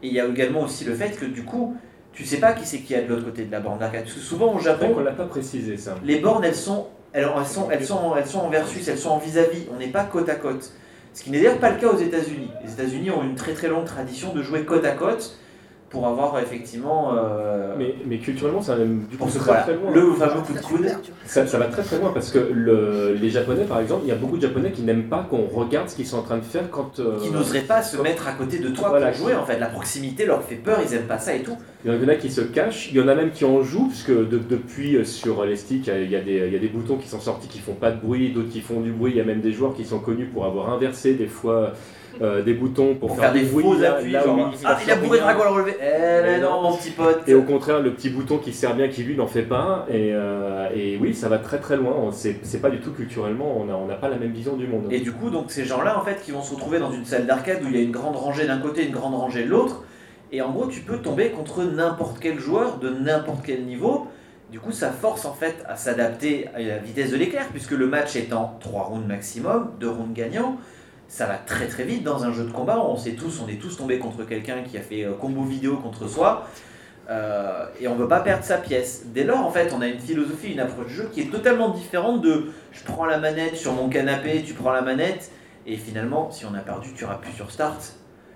Et 0.03 0.07
il 0.07 0.13
y 0.13 0.19
a 0.19 0.27
également 0.27 0.61
aussi 0.61 0.85
le 0.85 0.93
fait 0.93 1.17
que 1.17 1.25
du 1.25 1.43
coup, 1.43 1.75
tu 2.13 2.25
sais 2.25 2.37
pas 2.37 2.53
qui 2.53 2.65
c'est 2.65 2.79
qui 2.79 2.95
a 2.95 3.01
de 3.01 3.07
l'autre 3.07 3.25
côté 3.25 3.45
de 3.45 3.51
la 3.51 3.61
borne 3.61 3.79
d'arcade. 3.79 4.03
Parce 4.03 4.15
que 4.15 4.21
souvent 4.21 4.53
au 4.53 4.59
Japon, 4.59 4.93
on 4.95 4.99
l'a 4.99 5.11
pas 5.11 5.25
précisé 5.25 5.77
ça. 5.77 5.95
Les 6.03 6.19
bornes, 6.19 6.43
elles 6.43 6.55
sont, 6.55 6.87
elles, 7.13 7.25
sont, 7.45 7.71
elles 7.71 7.85
sont, 7.85 8.15
elles 8.15 8.27
sont 8.27 8.39
en 8.39 8.49
versus, 8.49 8.87
elles 8.87 8.97
sont 8.97 9.09
en 9.09 9.17
vis-à-vis. 9.17 9.67
On 9.73 9.79
n'est 9.79 9.87
pas 9.87 10.03
côte 10.03 10.29
à 10.29 10.35
côte. 10.35 10.73
Ce 11.13 11.23
qui 11.23 11.31
n'est 11.31 11.39
d'ailleurs 11.39 11.59
pas 11.59 11.71
le 11.71 11.77
cas 11.77 11.87
aux 11.87 11.97
États-Unis. 11.97 12.51
Les 12.63 12.73
États-Unis 12.73 13.09
ont 13.11 13.23
une 13.23 13.35
très 13.35 13.53
très 13.53 13.67
longue 13.67 13.85
tradition 13.85 14.33
de 14.33 14.43
jouer 14.43 14.65
côte 14.65 14.85
à 14.85 14.91
côte 14.91 15.39
pour 15.89 16.07
avoir 16.07 16.39
effectivement. 16.39 17.13
Euh, 17.15 17.75
mais, 17.77 17.95
mais, 18.05 18.17
culturellement, 18.19 18.61
ça 18.61 18.73
va 18.73 18.79
même 18.79 19.05
du 19.09 19.17
coup 19.17 19.29
très, 19.29 19.61
très 19.61 19.75
loin. 19.75 19.91
Le 19.91 20.13
fameux 20.13 20.41
coup 20.41 20.53
de 20.53 20.59
coude. 20.59 20.87
Ça, 21.25 21.45
ça, 21.47 21.57
va 21.57 21.65
très 21.65 21.81
très 21.81 21.97
loin 21.99 22.11
parce 22.13 22.31
que 22.31 22.39
le, 22.39 23.13
les 23.19 23.29
Japonais, 23.29 23.65
par 23.65 23.79
exemple, 23.79 24.01
il 24.05 24.09
y 24.09 24.11
a 24.11 24.15
beaucoup 24.15 24.37
de 24.37 24.41
Japonais 24.41 24.71
qui 24.71 24.81
n'aiment 24.83 25.09
pas 25.09 25.25
qu'on 25.29 25.47
regarde 25.47 25.89
ce 25.89 25.95
qu'ils 25.95 26.07
sont 26.07 26.17
en 26.17 26.23
train 26.23 26.37
de 26.37 26.43
faire 26.43 26.69
quand. 26.69 26.99
Euh, 26.99 27.19
qui 27.19 27.31
n'oseraient 27.31 27.61
pas 27.61 27.81
se 27.81 27.97
mettre 27.97 28.27
à 28.27 28.33
côté 28.33 28.59
de 28.59 28.69
toi 28.69 28.89
pour 28.89 29.13
jouer 29.13 29.35
en 29.35 29.45
fait. 29.45 29.59
La 29.59 29.67
proximité 29.67 30.25
leur 30.25 30.43
fait 30.43 30.55
peur, 30.55 30.79
ils 30.83 30.91
n'aiment 30.91 31.07
pas 31.07 31.19
ça 31.19 31.33
et 31.35 31.41
tout. 31.41 31.57
Il 31.85 31.91
y 31.91 32.05
en 32.05 32.07
a 32.09 32.15
qui 32.15 32.29
se 32.29 32.41
cachent, 32.41 32.89
il 32.91 32.97
y 32.97 33.01
en 33.01 33.07
a 33.07 33.15
même 33.15 33.31
qui 33.31 33.45
en 33.45 33.61
jouent, 33.63 33.87
puisque 33.87 34.11
depuis 34.11 34.97
euh, 34.97 35.05
sur 35.05 35.45
les 35.45 35.55
sticks, 35.55 35.87
il 35.87 36.11
y, 36.11 36.15
a 36.15 36.19
des, 36.19 36.43
il 36.47 36.53
y 36.53 36.55
a 36.55 36.59
des 36.59 36.67
boutons 36.67 36.97
qui 36.97 37.07
sont 37.07 37.21
sortis 37.21 37.47
qui 37.47 37.59
font 37.59 37.73
pas 37.73 37.91
de 37.91 37.99
bruit, 37.99 38.31
d'autres 38.31 38.49
qui 38.49 38.61
font 38.61 38.81
du 38.81 38.91
bruit. 38.91 39.13
Il 39.13 39.17
y 39.17 39.21
a 39.21 39.25
même 39.25 39.41
des 39.41 39.53
joueurs 39.53 39.73
qui 39.73 39.85
sont 39.85 39.99
connus 39.99 40.25
pour 40.25 40.45
avoir 40.45 40.69
inversé 40.71 41.13
des 41.13 41.27
fois 41.27 41.73
euh, 42.21 42.41
des 42.43 42.53
boutons 42.53 42.95
pour, 42.95 43.17
faire, 43.17 43.31
des 43.31 43.43
faux 43.43 43.81
appuis. 43.83 44.11
genre, 44.11 44.51
ah, 44.65 44.77
il 44.83 44.91
a 44.91 44.95
bourré 44.95 45.19
Dragon 45.19 45.41
à 45.41 45.45
le 45.45 45.51
relever. 45.51 45.75
Eh, 45.81 46.21
mais 46.23 46.39
non, 46.39 46.61
mon 46.61 46.75
petit 46.75 46.91
pote. 46.91 47.21
Et 47.27 47.33
au 47.33 47.43
contraire, 47.43 47.79
le 47.79 47.93
petit 47.93 48.09
bouton 48.09 48.37
qui 48.37 48.51
sert 48.51 48.75
bien, 48.75 48.87
qui 48.89 49.03
lui 49.03 49.15
n'en 49.15 49.27
fait 49.27 49.43
pas. 49.43 49.85
Et, 49.89 50.11
euh, 50.13 50.67
et, 50.75 50.97
oui, 50.97 51.13
ça 51.13 51.29
va 51.29 51.37
très 51.37 51.59
très 51.59 51.77
loin. 51.77 52.11
C'est 52.11 52.61
pas 52.61 52.69
du 52.69 52.79
tout 52.79 52.91
culturellement, 52.91 53.57
on 53.57 53.65
n'a 53.65 53.77
on 53.77 53.89
a 53.89 53.95
pas 53.95 54.09
la 54.09 54.17
même 54.17 54.31
vision 54.31 54.55
du 54.55 54.67
monde. 54.67 54.87
Et 54.91 54.99
du 54.99 55.11
coup, 55.11 55.29
donc 55.29 55.51
ces 55.51 55.65
gens-là, 55.65 55.97
en 55.97 56.03
fait, 56.03 56.21
qui 56.23 56.31
vont 56.31 56.41
se 56.41 56.53
retrouver 56.53 56.79
dans 56.79 56.91
une 56.91 57.05
salle 57.05 57.25
d'arcade 57.25 57.63
où 57.63 57.67
il 57.67 57.75
y 57.75 57.79
a 57.79 57.83
une 57.83 57.91
grande 57.91 58.15
rangée 58.15 58.45
d'un 58.45 58.59
côté, 58.59 58.85
une 58.85 58.93
grande 58.93 59.15
rangée 59.15 59.43
de 59.43 59.49
l'autre. 59.49 59.83
Et 60.31 60.41
en 60.41 60.51
gros, 60.51 60.67
tu 60.67 60.81
peux 60.81 60.97
tomber 60.97 61.29
contre 61.29 61.63
n'importe 61.63 62.19
quel 62.19 62.39
joueur 62.39 62.77
de 62.77 62.89
n'importe 62.89 63.43
quel 63.45 63.63
niveau. 63.63 64.07
Du 64.51 64.59
coup, 64.59 64.71
ça 64.71 64.91
force 64.91 65.25
en 65.25 65.33
fait 65.33 65.63
à 65.67 65.75
s'adapter 65.75 66.47
à 66.55 66.59
la 66.59 66.77
vitesse 66.77 67.11
de 67.11 67.17
l'éclair, 67.17 67.47
puisque 67.51 67.71
le 67.71 67.87
match 67.87 68.15
est 68.15 68.33
en 68.33 68.57
3 68.59 68.83
rounds 68.83 69.07
maximum, 69.07 69.71
2 69.79 69.89
rounds 69.89 70.13
gagnants 70.13 70.57
ça 71.09 71.25
va 71.25 71.35
très 71.35 71.67
très 71.67 71.83
vite 71.83 72.03
dans 72.03 72.23
un 72.23 72.31
jeu 72.31 72.45
de 72.45 72.51
combat. 72.51 72.79
On 72.79 72.95
sait 72.95 73.11
tous, 73.11 73.41
on 73.43 73.49
est 73.49 73.59
tous 73.59 73.75
tombés 73.75 73.97
contre 73.97 74.23
quelqu'un 74.23 74.61
qui 74.61 74.77
a 74.77 74.81
fait 74.81 75.03
euh, 75.03 75.13
combo 75.13 75.43
vidéo 75.43 75.77
contre 75.77 76.07
soi. 76.07 76.47
Euh, 77.09 77.65
et 77.81 77.87
on 77.87 77.95
ne 77.95 77.99
veut 77.99 78.07
pas 78.07 78.19
perdre 78.19 78.43
sa 78.43 78.57
pièce. 78.57 79.07
Dès 79.07 79.23
lors, 79.23 79.39
en 79.39 79.49
fait, 79.49 79.73
on 79.75 79.81
a 79.81 79.87
une 79.87 79.99
philosophie, 79.99 80.53
une 80.53 80.59
approche 80.59 80.85
de 80.85 80.91
jeu 80.91 81.09
qui 81.11 81.21
est 81.21 81.31
totalement 81.31 81.69
différente 81.69 82.21
de 82.21 82.51
je 82.71 82.83
prends 82.83 83.05
la 83.05 83.17
manette 83.17 83.55
sur 83.55 83.73
mon 83.73 83.89
canapé, 83.89 84.43
tu 84.45 84.53
prends 84.53 84.71
la 84.71 84.83
manette, 84.83 85.31
et 85.65 85.75
finalement, 85.75 86.29
si 86.29 86.45
on 86.45 86.53
a 86.53 86.59
perdu, 86.59 86.89
tu 86.95 87.05
plus 87.19 87.33
sur 87.33 87.49
start. 87.49 87.95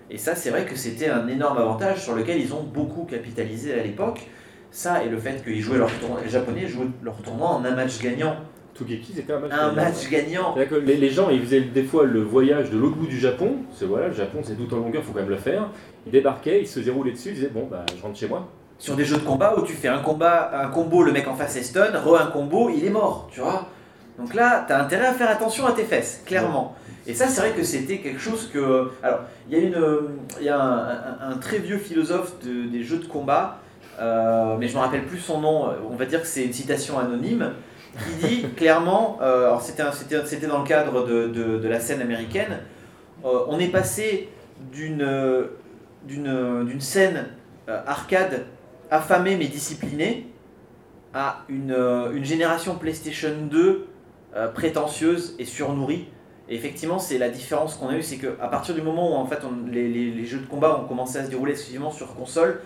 Et 0.09 0.17
ça, 0.17 0.33
c'est 0.33 0.49
vrai 0.49 0.65
que 0.65 0.75
c'était 0.75 1.09
un 1.09 1.27
énorme 1.27 1.59
avantage 1.59 2.01
sur 2.03 2.15
lequel 2.15 2.41
ils 2.41 2.53
ont 2.55 2.63
beaucoup 2.63 3.03
capitalisé 3.03 3.79
à 3.79 3.83
l'époque. 3.83 4.27
Ça 4.71 5.03
et 5.03 5.09
le 5.09 5.19
fait 5.19 5.43
qu'ils 5.43 5.63
les 5.63 6.29
Japonais 6.29 6.67
jouaient 6.67 6.87
leur 7.03 7.21
tournoi 7.21 7.49
en 7.49 7.63
un 7.63 7.75
match 7.75 7.99
gagnant. 7.99 8.37
Tugeki, 8.73 9.13
c'était 9.15 9.33
un 9.33 9.39
match 9.39 9.51
un 9.51 9.57
gagnant. 9.57 9.75
Match 9.75 10.09
gagnant. 10.09 10.53
Que 10.55 10.75
les, 10.75 11.09
gens, 11.09 11.29
ils 11.29 11.41
faisaient 11.41 11.61
des 11.61 11.83
fois 11.83 12.05
le 12.05 12.21
voyage 12.21 12.71
de 12.71 12.77
l'autre 12.77 12.95
bout 12.95 13.07
du 13.07 13.19
Japon. 13.19 13.57
C'est 13.73 13.85
voilà, 13.85 14.07
le 14.07 14.13
Japon, 14.13 14.39
c'est 14.43 14.55
tout 14.55 14.73
en 14.73 14.77
longueur, 14.77 15.01
il 15.03 15.05
faut 15.05 15.13
quand 15.13 15.19
même 15.19 15.29
le 15.29 15.37
faire. 15.37 15.69
Ils 16.05 16.11
débarquaient, 16.11 16.61
ils 16.61 16.67
se 16.67 16.89
rouler 16.89 17.11
dessus, 17.11 17.29
ils 17.29 17.35
disaient 17.35 17.51
bon, 17.53 17.67
bah, 17.69 17.85
je 17.95 18.01
rentre 18.01 18.17
chez 18.17 18.27
moi. 18.27 18.47
Sur 18.79 18.95
des 18.95 19.05
jeux 19.05 19.17
de 19.17 19.23
combat 19.23 19.55
où 19.57 19.61
tu 19.61 19.73
fais 19.73 19.87
un 19.87 19.99
combat, 19.99 20.51
un 20.61 20.67
combo, 20.67 21.03
le 21.03 21.11
mec 21.11 21.27
en 21.27 21.35
face 21.35 21.55
est 21.55 21.63
stun, 21.63 21.91
re 21.99 22.19
un 22.19 22.25
combo, 22.27 22.69
il 22.69 22.83
est 22.83 22.89
mort, 22.89 23.29
tu 23.31 23.39
vois. 23.39 23.67
Donc 24.17 24.33
là, 24.33 24.65
tu 24.67 24.73
as 24.73 24.81
intérêt 24.81 25.07
à 25.07 25.13
faire 25.13 25.29
attention 25.29 25.65
à 25.65 25.71
tes 25.71 25.83
fesses, 25.83 26.21
clairement. 26.25 26.75
Et 27.05 27.13
ça, 27.13 27.27
c'est 27.27 27.41
vrai 27.41 27.51
que 27.51 27.63
c'était 27.63 27.99
quelque 27.99 28.19
chose 28.19 28.49
que. 28.51 28.91
Alors, 29.01 29.21
il 29.49 29.57
y 29.57 29.61
a, 29.61 29.63
une, 29.63 29.77
y 30.41 30.49
a 30.49 31.17
un, 31.21 31.37
très 31.37 31.59
vieux 31.59 31.77
philosophe 31.77 32.33
des 32.43 32.83
jeux 32.83 32.97
de 32.97 33.05
combat, 33.05 33.59
euh, 33.99 34.55
mais 34.57 34.67
je 34.67 34.73
ne 34.73 34.79
me 34.79 34.83
rappelle 34.83 35.05
plus 35.05 35.19
son 35.19 35.39
nom, 35.41 35.69
on 35.89 35.95
va 35.95 36.05
dire 36.05 36.21
que 36.21 36.27
c'est 36.27 36.43
une 36.43 36.53
citation 36.53 36.97
anonyme, 36.97 37.51
qui 37.97 38.27
dit 38.27 38.45
clairement, 38.55 39.17
euh, 39.21 39.55
c'était, 39.59 40.47
dans 40.47 40.59
le 40.59 40.67
cadre 40.67 41.05
de, 41.05 41.67
la 41.67 41.79
scène 41.79 42.01
américaine, 42.01 42.59
euh, 43.25 43.45
on 43.47 43.59
est 43.59 43.67
passé 43.67 44.29
d'une, 44.71 45.47
d'une 46.03 46.81
scène 46.81 47.27
euh, 47.69 47.81
arcade 47.85 48.45
affamée 48.91 49.37
mais 49.37 49.45
disciplinée 49.45 50.27
à 51.13 51.43
une, 51.47 52.23
génération 52.23 52.75
PlayStation 52.75 53.33
2 53.49 53.87
prétentieuse 54.53 55.35
et 55.37 55.45
surnourrie. 55.45 56.07
Et 56.49 56.55
effectivement, 56.55 56.99
c'est 56.99 57.17
la 57.17 57.29
différence 57.29 57.75
qu'on 57.75 57.89
a 57.89 57.95
eue, 57.95 58.03
c'est 58.03 58.17
qu'à 58.17 58.47
partir 58.47 58.75
du 58.75 58.81
moment 58.81 59.13
où 59.13 59.15
en 59.15 59.25
fait 59.25 59.39
les, 59.71 59.87
les, 59.87 60.11
les, 60.11 60.25
jeux 60.25 60.39
de 60.39 60.45
combat 60.45 60.79
ont 60.83 60.87
commencé 60.87 61.17
à 61.17 61.25
se 61.25 61.29
dérouler 61.29 61.53
exclusivement 61.53 61.91
sur 61.91 62.15
console, 62.15 62.59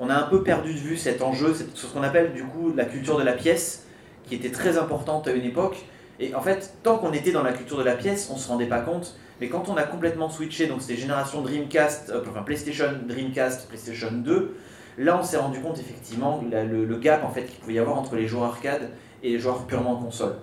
on 0.00 0.08
a 0.08 0.14
un 0.14 0.22
peu 0.22 0.42
perdu 0.42 0.72
de 0.72 0.78
vue 0.78 0.96
cet 0.96 1.22
enjeu, 1.22 1.54
ce 1.54 1.86
qu'on 1.86 2.02
appelle 2.02 2.32
du 2.32 2.42
coup 2.42 2.72
la 2.74 2.86
culture 2.86 3.18
de 3.18 3.22
la 3.22 3.34
pièce, 3.34 3.86
qui 4.30 4.36
était 4.36 4.50
très 4.50 4.78
importante 4.78 5.26
à 5.28 5.32
une 5.32 5.44
époque. 5.44 5.76
Et 6.20 6.34
en 6.34 6.40
fait, 6.40 6.74
tant 6.82 6.98
qu'on 6.98 7.12
était 7.12 7.32
dans 7.32 7.42
la 7.42 7.52
culture 7.52 7.76
de 7.76 7.82
la 7.82 7.94
pièce, 7.94 8.28
on 8.30 8.36
ne 8.36 8.40
se 8.40 8.48
rendait 8.48 8.66
pas 8.66 8.80
compte. 8.80 9.16
Mais 9.40 9.48
quand 9.48 9.68
on 9.68 9.76
a 9.76 9.82
complètement 9.82 10.30
switché, 10.30 10.66
donc 10.66 10.82
c'était 10.82 11.00
génération 11.00 11.42
Dreamcast, 11.42 12.10
euh, 12.10 12.22
enfin 12.30 12.42
PlayStation, 12.42 12.92
Dreamcast, 13.08 13.68
PlayStation 13.68 14.12
2, 14.12 14.54
là 14.98 15.18
on 15.18 15.24
s'est 15.24 15.38
rendu 15.38 15.60
compte 15.60 15.78
effectivement 15.78 16.42
le, 16.52 16.96
gap 16.96 17.24
en 17.24 17.30
fait 17.30 17.44
qu'il 17.44 17.58
pouvait 17.58 17.74
y 17.74 17.78
avoir 17.78 17.98
entre 17.98 18.16
les 18.16 18.28
joueurs 18.28 18.44
arcade 18.44 18.90
et 19.22 19.30
les 19.30 19.38
joueurs 19.38 19.66
purement 19.66 19.96
console. 19.96 20.34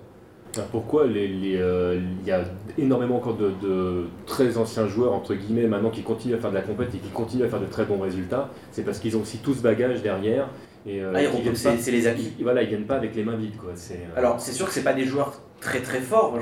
Pourquoi 0.72 1.04
euh, 1.04 2.02
il 2.22 2.28
y 2.28 2.32
a 2.32 2.42
énormément 2.80 3.18
encore 3.18 3.36
de, 3.36 3.52
de, 3.62 4.06
très 4.26 4.58
anciens 4.58 4.88
joueurs, 4.88 5.14
entre 5.14 5.36
guillemets, 5.36 5.68
maintenant 5.68 5.92
qui 5.92 6.02
continuent 6.02 6.34
à 6.34 6.40
faire 6.40 6.50
de 6.50 6.56
la 6.56 6.62
compétition 6.64 7.00
et 7.00 7.08
qui 7.08 7.14
continuent 7.14 7.46
à 7.46 7.50
faire 7.50 7.62
de 7.62 7.68
très 7.68 7.86
bons 7.86 8.00
résultats 8.00 8.50
C'est 8.72 8.82
parce 8.82 8.98
qu'ils 8.98 9.16
ont 9.16 9.22
aussi 9.22 9.38
tout 9.38 9.54
ce 9.54 9.62
bagage 9.62 10.02
derrière 10.02 10.50
euh, 10.88 11.14
ah, 11.16 11.72
c'est 11.78 11.92
les 11.92 12.08
acquis. 12.08 12.34
voilà, 12.42 12.64
ils 12.64 12.70
viennent 12.70 12.86
pas 12.86 12.96
avec 12.96 13.16
les 13.16 13.24
mains 13.24 13.36
vides. 13.36 13.58
Quoi. 13.58 13.72
Euh, 13.72 13.96
Alors, 14.16 14.40
c'est 14.40 14.54
sûr 14.54 14.68
que 14.68 14.74
c'est 14.74 14.84
pas 14.84 14.94
des 14.94 15.06
joueurs 15.06 15.34
très 15.60 15.82
très 15.82 16.00
forts. 16.00 16.38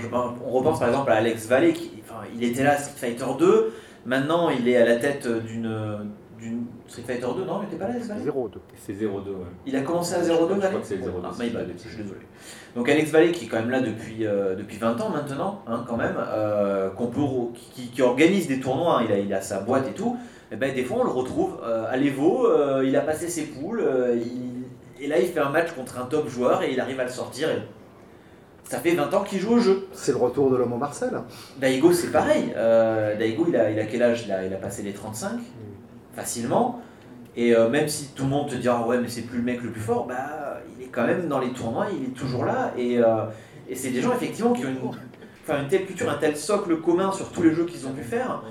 on 0.45 0.51
repense 0.51 0.79
par 0.79 0.89
exemple 0.89 1.11
à 1.11 1.15
Alex 1.15 1.47
Vallée, 1.47 1.73
qui, 1.73 1.91
enfin, 2.03 2.21
il 2.35 2.43
était 2.43 2.63
là 2.63 2.73
à 2.73 2.77
Street 2.77 3.09
Fighter 3.09 3.25
2. 3.39 3.73
Maintenant, 4.05 4.49
il 4.49 4.67
est 4.67 4.77
à 4.77 4.85
la 4.85 4.97
tête 4.97 5.27
d'une. 5.27 6.13
d'une 6.37 6.65
Street 6.87 7.01
Fighter 7.07 7.27
2, 7.35 7.45
non, 7.45 7.61
il 7.61 7.65
n'était 7.65 7.77
pas 7.77 7.87
là, 7.87 7.93
Alex 7.95 8.07
Vallée 8.07 8.21
0-2. 8.21 8.51
C'est 8.77 8.93
0-2, 8.93 9.05
ouais. 9.07 9.21
Il 9.65 9.75
a 9.75 9.81
commencé 9.81 10.13
à 10.13 10.21
0-2, 10.21 10.27
Je 10.27 10.33
crois 10.35 10.49
que 10.79 10.85
c'est 10.85 10.97
0-2. 10.97 11.09
Ah, 11.23 11.31
je 11.33 11.89
suis 11.89 11.97
désolé. 11.97 12.19
Donc, 12.75 12.87
Alex 12.87 13.09
Vallée, 13.09 13.31
qui 13.31 13.45
est 13.45 13.47
quand 13.47 13.59
même 13.59 13.71
là 13.71 13.81
depuis, 13.81 14.27
euh, 14.27 14.53
depuis 14.55 14.77
20 14.77 15.01
ans 15.01 15.09
maintenant, 15.09 15.63
hein, 15.65 15.83
quand 15.87 15.97
même, 15.97 16.15
qu'on 16.95 17.07
peut, 17.07 17.21
qui, 17.55 17.87
qui, 17.87 18.01
organise 18.03 18.47
des 18.47 18.59
tournois, 18.59 18.99
hein. 18.99 19.05
il, 19.07 19.11
a, 19.11 19.17
il 19.17 19.33
a 19.33 19.41
sa 19.41 19.61
boîte 19.61 19.87
et 19.87 19.93
tout. 19.93 20.17
Et 20.51 20.53
eh 20.53 20.55
ben, 20.57 20.75
des 20.75 20.83
fois, 20.83 20.97
on 20.99 21.03
le 21.03 21.09
retrouve 21.09 21.59
à 21.63 21.97
l'Evo, 21.97 22.47
il 22.83 22.95
a 22.95 23.01
passé 23.01 23.29
ses 23.29 23.45
poules, 23.45 23.83
il 24.13 24.55
et 24.99 25.07
là, 25.07 25.19
il 25.19 25.27
fait 25.27 25.39
un 25.39 25.49
match 25.49 25.71
contre 25.71 25.99
un 25.99 26.05
top 26.05 26.29
joueur 26.29 26.63
et 26.63 26.71
il 26.71 26.79
arrive 26.79 26.99
à 26.99 27.03
le 27.03 27.09
sortir. 27.09 27.49
Ça 28.63 28.79
fait 28.79 28.95
20 28.95 29.13
ans 29.13 29.23
qu'il 29.23 29.39
joue 29.39 29.53
au 29.53 29.59
jeu. 29.59 29.87
C'est 29.93 30.11
le 30.11 30.17
retour 30.17 30.49
de 30.49 30.55
l'homme 30.55 30.73
en 30.73 30.77
Marcel. 30.77 31.11
Daigo, 31.59 31.91
c'est 31.91 32.11
pareil. 32.11 32.53
Euh, 32.55 33.15
Daigo, 33.17 33.45
il 33.47 33.55
a, 33.55 33.69
il 33.69 33.79
a 33.79 33.85
quel 33.85 34.01
âge? 34.01 34.23
Il 34.25 34.31
a, 34.31 34.45
il 34.45 34.53
a 34.53 34.57
passé 34.57 34.81
les 34.81 34.93
35, 34.93 35.39
facilement. 36.15 36.81
Et 37.35 37.53
euh, 37.53 37.69
même 37.69 37.87
si 37.87 38.07
tout 38.15 38.23
le 38.23 38.29
monde 38.29 38.49
te 38.49 38.55
dira, 38.55 38.87
ouais, 38.87 38.97
mais 38.97 39.09
c'est 39.09 39.23
plus 39.23 39.37
le 39.37 39.43
mec 39.43 39.61
le 39.61 39.69
plus 39.69 39.81
fort, 39.81 40.07
bah, 40.07 40.61
il 40.75 40.85
est 40.85 40.87
quand 40.87 41.05
même 41.05 41.27
dans 41.27 41.39
les 41.39 41.51
tournois, 41.51 41.87
il 41.95 42.05
est 42.05 42.13
toujours 42.13 42.45
là. 42.45 42.71
Et, 42.77 42.97
euh, 42.97 43.25
et 43.69 43.75
c'est 43.75 43.89
des 43.89 44.01
gens, 44.01 44.13
effectivement, 44.13 44.53
qui 44.53 44.65
ont 44.65 44.69
une, 44.69 44.79
enfin, 45.43 45.61
une 45.61 45.67
telle 45.67 45.85
culture, 45.85 46.09
un 46.09 46.17
tel 46.17 46.37
socle 46.37 46.77
commun 46.77 47.11
sur 47.11 47.29
tous 47.31 47.43
les 47.43 47.53
jeux 47.53 47.65
qu'ils 47.65 47.85
ont 47.85 47.91
pu 47.91 48.03
faire, 48.03 48.41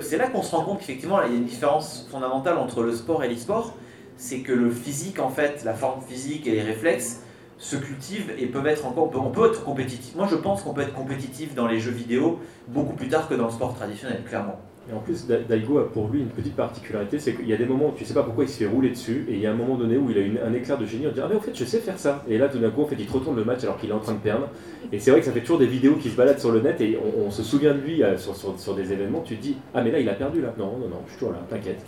c'est 0.00 0.16
là 0.16 0.28
qu'on 0.28 0.42
se 0.42 0.54
rend 0.54 0.64
compte 0.64 0.78
qu'effectivement, 0.80 1.22
il 1.22 1.32
y 1.32 1.34
a 1.34 1.38
une 1.38 1.44
différence 1.44 2.06
fondamentale 2.10 2.58
entre 2.58 2.82
le 2.82 2.94
sport 2.94 3.24
et 3.24 3.28
l'e-sport 3.28 3.74
c'est 4.16 4.38
que 4.38 4.52
le 4.52 4.70
physique, 4.70 5.18
en 5.18 5.30
fait, 5.30 5.64
la 5.64 5.74
forme 5.74 6.00
physique 6.00 6.46
et 6.46 6.52
les 6.52 6.62
réflexes 6.62 7.22
se 7.58 7.76
cultivent 7.76 8.32
et 8.38 8.46
peuvent 8.46 8.66
être 8.66 8.86
encore. 8.86 9.10
On 9.14 9.30
peut, 9.30 9.46
être 9.46 9.64
compétitif. 9.64 10.14
Moi, 10.14 10.28
je 10.30 10.36
pense 10.36 10.62
qu'on 10.62 10.72
peut 10.72 10.82
être 10.82 10.94
compétitif 10.94 11.54
dans 11.54 11.66
les 11.66 11.80
jeux 11.80 11.90
vidéo 11.90 12.40
beaucoup 12.68 12.94
plus 12.94 13.08
tard 13.08 13.28
que 13.28 13.34
dans 13.34 13.46
le 13.46 13.50
sport 13.52 13.74
traditionnel, 13.74 14.22
clairement. 14.24 14.60
Et 14.90 14.92
en 14.92 14.98
plus, 14.98 15.26
Daigo 15.26 15.78
a 15.78 15.88
pour 15.92 16.08
lui 16.08 16.20
une 16.20 16.28
petite 16.28 16.56
particularité, 16.56 17.20
c'est 17.20 17.34
qu'il 17.34 17.48
y 17.48 17.52
a 17.52 17.56
des 17.56 17.66
moments 17.66 17.90
où 17.90 17.92
tu 17.96 18.04
sais 18.04 18.14
pas 18.14 18.24
pourquoi 18.24 18.44
il 18.44 18.50
se 18.50 18.58
fait 18.58 18.66
rouler 18.66 18.90
dessus, 18.90 19.24
et 19.28 19.34
il 19.34 19.38
y 19.38 19.46
a 19.46 19.52
un 19.52 19.54
moment 19.54 19.76
donné 19.76 19.96
où 19.96 20.10
il 20.10 20.38
a 20.38 20.44
un 20.44 20.52
éclair 20.52 20.76
de 20.76 20.84
génie, 20.86 21.06
on 21.06 21.12
dit 21.12 21.20
Ah, 21.22 21.28
mais 21.30 21.36
en 21.36 21.40
fait, 21.40 21.54
je 21.54 21.64
sais 21.64 21.78
faire 21.78 21.98
ça. 21.98 22.24
Et 22.28 22.36
là, 22.36 22.48
tout 22.48 22.58
d'un 22.58 22.70
coup, 22.70 22.82
en 22.82 22.86
fait, 22.86 22.96
il 22.98 23.08
retourne 23.08 23.36
le 23.36 23.44
match 23.44 23.62
alors 23.62 23.78
qu'il 23.78 23.90
est 23.90 23.94
en 23.94 24.00
train 24.00 24.14
de 24.14 24.18
perdre. 24.18 24.48
Et 24.90 24.98
c'est 24.98 25.12
vrai 25.12 25.20
que 25.20 25.26
ça 25.26 25.32
fait 25.32 25.40
toujours 25.40 25.58
des 25.58 25.66
vidéos 25.66 25.94
qui 25.94 26.10
se 26.10 26.16
baladent 26.16 26.40
sur 26.40 26.50
le 26.50 26.60
net, 26.60 26.80
et 26.80 26.98
on, 27.16 27.30
se 27.30 27.44
souvient 27.44 27.74
de 27.74 27.80
lui 27.80 28.02
euh, 28.02 28.18
sur, 28.18 28.34
sur, 28.36 28.74
des 28.74 28.92
événements, 28.92 29.20
tu 29.20 29.36
te 29.36 29.42
dis 29.42 29.56
Ah, 29.72 29.82
mais 29.82 29.92
là, 29.92 30.00
il 30.00 30.08
a 30.08 30.14
perdu 30.14 30.42
là. 30.42 30.52
Non, 30.58 30.76
non, 30.78 30.88
non, 30.88 31.02
je 31.06 31.10
suis 31.10 31.18
toujours 31.20 31.34
là, 31.34 31.40
t'inquiète. 31.48 31.80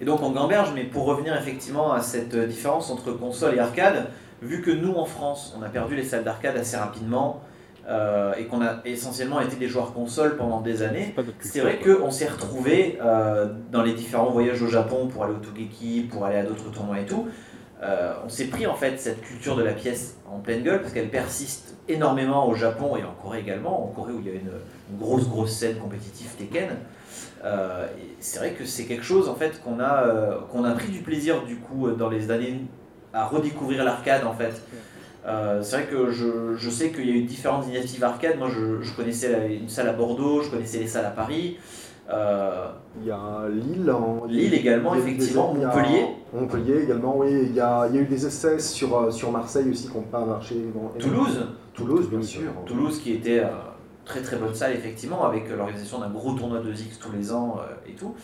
Et 0.00 0.04
donc 0.04 0.22
on 0.22 0.30
gamberge, 0.30 0.72
mais 0.74 0.84
pour 0.84 1.06
revenir 1.06 1.34
effectivement 1.36 1.92
à 1.92 2.02
cette 2.02 2.34
euh, 2.34 2.46
différence 2.46 2.90
entre 2.90 3.12
console 3.12 3.54
et 3.54 3.58
arcade, 3.58 4.08
vu 4.42 4.60
que 4.60 4.70
nous 4.70 4.92
en 4.92 5.06
France, 5.06 5.56
on 5.58 5.62
a 5.62 5.68
perdu 5.68 5.96
les 5.96 6.04
salles 6.04 6.24
d'arcade 6.24 6.56
assez 6.56 6.76
rapidement, 6.76 7.40
euh, 7.88 8.34
et 8.36 8.46
qu'on 8.46 8.62
a 8.62 8.80
essentiellement 8.84 9.40
été 9.40 9.54
des 9.54 9.68
joueurs 9.68 9.92
console 9.92 10.36
pendant 10.36 10.60
des 10.60 10.82
années, 10.82 11.14
c'est 11.40 11.60
vrai 11.60 11.78
qu'on 11.78 12.10
s'est 12.10 12.26
retrouvé 12.26 12.98
euh, 13.00 13.46
dans 13.70 13.82
les 13.82 13.92
différents 13.92 14.30
voyages 14.30 14.60
au 14.60 14.66
Japon 14.66 15.06
pour 15.06 15.22
aller 15.22 15.34
au 15.34 15.38
Togeki, 15.38 16.08
pour 16.10 16.24
aller 16.24 16.38
à 16.38 16.42
d'autres 16.42 16.70
tournois 16.72 16.98
et 16.98 17.06
tout, 17.06 17.28
on 18.24 18.28
s'est 18.28 18.46
pris 18.46 18.66
en 18.66 18.74
fait 18.74 18.98
cette 18.98 19.20
culture 19.20 19.54
de 19.54 19.62
la 19.62 19.72
pièce 19.72 20.16
en 20.28 20.38
pleine 20.38 20.64
gueule 20.64 20.80
parce 20.80 20.92
qu'elle 20.92 21.10
persiste 21.10 21.76
énormément 21.88 22.48
au 22.48 22.54
Japon 22.54 22.96
et 22.96 23.04
en 23.04 23.12
Corée 23.22 23.38
également. 23.38 23.84
En 23.84 23.86
Corée 23.88 24.12
où 24.12 24.20
il 24.20 24.26
y 24.26 24.30
a 24.30 24.34
une, 24.34 24.98
grosse 24.98 25.28
grosse 25.28 25.52
scène 25.52 25.76
compétitive 25.76 26.30
Tekken. 26.36 26.70
c'est 28.18 28.38
vrai 28.40 28.52
que 28.52 28.64
c'est 28.64 28.86
quelque 28.86 29.04
chose 29.04 29.28
en 29.28 29.36
fait 29.36 29.62
qu'on 29.62 29.78
a, 29.78 30.40
qu'on 30.50 30.64
a 30.64 30.72
pris 30.72 30.88
du 30.88 31.00
plaisir 31.00 31.44
du 31.44 31.56
coup 31.56 31.88
dans 31.90 32.08
les 32.08 32.32
années 32.32 32.62
à 33.12 33.26
redécouvrir 33.26 33.84
l'arcade 33.84 34.24
en 34.24 34.32
fait. 34.32 34.60
Euh, 35.26 35.60
c'est 35.62 35.76
vrai 35.76 35.86
que 35.86 36.10
je, 36.10 36.54
je 36.56 36.70
sais 36.70 36.90
qu'il 36.90 37.06
y 37.06 37.12
a 37.12 37.14
eu 37.14 37.22
différentes 37.22 37.66
initiatives 37.66 38.04
arcade. 38.04 38.38
Moi, 38.38 38.48
je, 38.48 38.80
je, 38.80 38.94
connaissais 38.94 39.56
une 39.60 39.68
salle 39.68 39.88
à 39.88 39.92
Bordeaux, 39.92 40.42
je 40.42 40.50
connaissais 40.50 40.78
les 40.78 40.86
salles 40.86 41.06
à 41.06 41.10
Paris. 41.10 41.58
Euh, 42.08 42.68
il 43.00 43.08
y 43.08 43.10
a 43.10 43.48
Lille. 43.50 43.90
En... 43.90 44.24
Lille 44.26 44.54
également, 44.54 44.94
effectivement. 44.94 45.52
Montpellier. 45.52 46.06
Montpellier 46.32 46.82
également, 46.84 47.18
oui. 47.18 47.28
Il 47.48 47.54
y, 47.56 47.60
a, 47.60 47.88
il 47.88 47.96
y 47.96 47.98
a 47.98 48.02
eu 48.02 48.06
des 48.06 48.24
essais 48.24 48.60
sur, 48.60 48.96
euh, 48.96 49.10
sur 49.10 49.32
Marseille 49.32 49.68
aussi 49.68 49.88
qui 49.88 49.96
n'ont 49.96 50.04
pas 50.04 50.24
marché. 50.24 50.54
Toulouse. 50.98 51.44
Toulouse, 51.74 52.08
bien 52.08 52.22
sûr. 52.22 52.52
Toulouse 52.64 53.00
qui 53.00 53.14
était 53.14 53.42
très 54.04 54.22
très 54.22 54.36
bonne 54.36 54.54
salle, 54.54 54.74
effectivement, 54.74 55.24
avec 55.24 55.50
l'organisation 55.50 55.98
d'un 55.98 56.10
gros 56.10 56.34
tournoi 56.34 56.60
de 56.60 56.70
X 56.70 57.00
tous 57.00 57.10
les 57.10 57.32
ans 57.32 57.56
et 57.88 57.92
tout. 57.92 58.14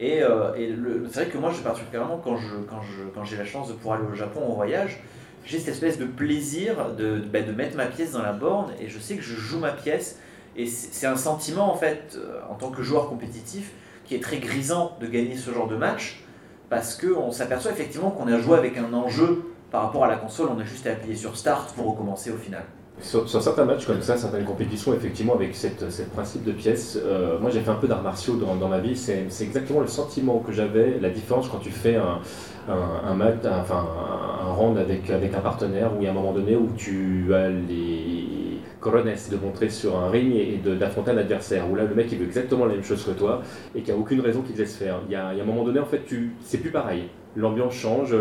Et, 0.00 0.20
et 0.20 0.74
c'est 1.10 1.20
vrai 1.20 1.30
que 1.30 1.38
moi, 1.38 1.50
je 1.50 1.62
particulièrement 1.62 2.20
quand 2.24 2.36
j'ai 2.36 2.46
quand 2.68 2.80
je, 2.80 3.02
quand 3.14 3.36
la 3.36 3.44
chance 3.44 3.68
de 3.68 3.74
pouvoir 3.74 3.98
aller 3.98 4.08
au 4.10 4.14
Japon 4.16 4.40
en 4.48 4.54
voyage, 4.54 5.02
j'ai 5.44 5.58
cette 5.58 5.68
espèce 5.68 5.98
de 5.98 6.04
plaisir 6.04 6.94
de, 6.96 7.20
bah, 7.20 7.42
de, 7.42 7.52
mettre 7.52 7.76
ma 7.76 7.86
pièce 7.86 8.12
dans 8.12 8.22
la 8.22 8.32
borne 8.32 8.72
et 8.80 8.88
je 8.88 8.98
sais 8.98 9.16
que 9.16 9.22
je 9.22 9.34
joue 9.34 9.58
ma 9.58 9.72
pièce. 9.72 10.18
Et 10.56 10.66
c'est 10.66 11.06
un 11.06 11.16
sentiment, 11.16 11.72
en 11.72 11.76
fait, 11.76 12.16
euh, 12.16 12.40
en 12.50 12.54
tant 12.54 12.70
que 12.70 12.82
joueur 12.82 13.08
compétitif, 13.08 13.70
qui 14.04 14.14
est 14.14 14.22
très 14.22 14.38
grisant 14.38 14.96
de 15.00 15.06
gagner 15.06 15.36
ce 15.36 15.52
genre 15.52 15.68
de 15.68 15.76
match 15.76 16.24
parce 16.68 16.96
qu'on 16.96 17.30
s'aperçoit 17.30 17.70
effectivement 17.70 18.10
qu'on 18.10 18.26
a 18.26 18.38
joué 18.38 18.58
avec 18.58 18.76
un 18.76 18.92
enjeu 18.92 19.44
par 19.70 19.82
rapport 19.82 20.04
à 20.04 20.08
la 20.08 20.16
console, 20.16 20.48
on 20.50 20.58
a 20.58 20.64
juste 20.64 20.86
à 20.86 20.92
appuyer 20.92 21.14
sur 21.14 21.36
Start 21.36 21.74
pour 21.74 21.86
recommencer 21.86 22.30
au 22.30 22.36
final. 22.36 22.64
Sur, 23.00 23.28
certains 23.28 23.64
matchs 23.64 23.86
comme 23.86 24.02
ça, 24.02 24.16
certaines 24.16 24.44
compétitions, 24.44 24.92
effectivement, 24.92 25.34
avec 25.34 25.54
cette, 25.54 25.84
principe 26.10 26.44
de 26.44 26.52
pièce, 26.52 26.98
euh, 27.00 27.38
moi 27.38 27.50
j'ai 27.50 27.60
fait 27.60 27.70
un 27.70 27.76
peu 27.76 27.86
d'arts 27.86 28.02
martiaux 28.02 28.36
dans, 28.36 28.68
ma 28.68 28.78
vie, 28.80 28.96
c'est 28.96 29.28
exactement 29.40 29.80
le 29.80 29.86
sentiment 29.86 30.40
que 30.40 30.52
j'avais, 30.52 30.98
la 31.00 31.10
différence 31.10 31.48
quand 31.48 31.58
tu 31.58 31.70
fais 31.70 31.94
un, 31.94 32.18
un, 32.68 33.14
match, 33.14 33.36
enfin, 33.44 33.86
un, 34.42 34.52
round 34.52 34.78
avec, 34.78 35.08
un 35.10 35.40
partenaire 35.40 35.92
où 35.94 36.00
il 36.00 36.04
y 36.04 36.06
a 36.08 36.10
un 36.10 36.14
moment 36.14 36.32
donné 36.32 36.56
où 36.56 36.68
tu 36.76 37.32
as 37.34 37.48
les 37.48 38.58
corones 38.80 39.04
de 39.04 39.36
montrer 39.36 39.70
sur 39.70 39.96
un 39.96 40.10
ring 40.10 40.34
et 40.34 40.60
d'affronter 40.76 41.12
un 41.12 41.18
adversaire, 41.18 41.70
où 41.70 41.76
là 41.76 41.84
le 41.84 41.94
mec 41.94 42.08
il 42.10 42.18
veut 42.18 42.26
exactement 42.26 42.66
la 42.66 42.74
même 42.74 42.84
chose 42.84 43.04
que 43.04 43.12
toi 43.12 43.42
et 43.74 43.80
qu'il 43.80 43.94
n'y 43.94 43.98
a 43.98 44.02
aucune 44.02 44.20
raison 44.20 44.42
qu'il 44.42 44.54
te 44.54 44.60
laisse 44.60 44.76
faire. 44.76 45.00
Il 45.08 45.12
y, 45.12 45.16
a, 45.16 45.28
un 45.28 45.44
moment 45.44 45.64
donné, 45.64 45.78
en 45.78 45.86
fait, 45.86 46.02
c'est 46.44 46.58
plus 46.58 46.70
pareil. 46.70 47.04
L'ambiance 47.36 47.74
change, 47.74 48.14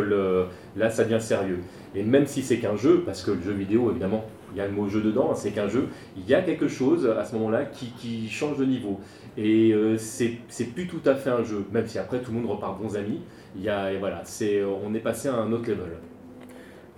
là 0.75 0.89
ça 0.91 1.03
devient 1.03 1.21
sérieux. 1.21 1.59
Et 1.95 2.03
même 2.03 2.27
si 2.27 2.43
c'est 2.43 2.57
qu'un 2.57 2.75
jeu, 2.75 3.01
parce 3.05 3.23
que 3.23 3.31
le 3.31 3.41
jeu 3.41 3.53
vidéo 3.53 3.89
évidemment 3.89 4.23
il 4.57 4.61
y 4.61 4.63
a 4.63 4.67
le 4.67 4.73
mot 4.73 4.89
jeu 4.89 5.01
dedans, 5.01 5.35
c'est 5.35 5.51
qu'un 5.51 5.67
jeu, 5.67 5.89
il 6.17 6.27
y 6.27 6.33
a 6.33 6.41
quelque 6.41 6.67
chose 6.67 7.07
à 7.07 7.23
ce 7.23 7.35
moment-là 7.35 7.65
qui, 7.65 8.27
change 8.27 8.57
de 8.57 8.65
niveau. 8.65 8.99
Et 9.37 9.71
euh, 9.71 9.97
c'est 9.97 10.65
plus 10.73 10.87
tout 10.87 11.01
à 11.05 11.13
fait 11.13 11.29
un 11.29 11.43
jeu, 11.43 11.63
même 11.71 11.85
si 11.85 11.99
après 11.99 12.19
tout 12.21 12.31
le 12.31 12.39
monde 12.39 12.49
repart 12.49 12.81
bons 12.81 12.95
amis, 12.95 13.21
il 13.55 13.61
y 13.61 13.69
a, 13.69 13.93
et 13.93 13.99
voilà, 13.99 14.21
c'est 14.23 14.63
on 14.63 14.95
est 14.95 14.99
passé 14.99 15.27
à 15.27 15.35
un 15.35 15.51
autre 15.51 15.69
level. 15.69 15.97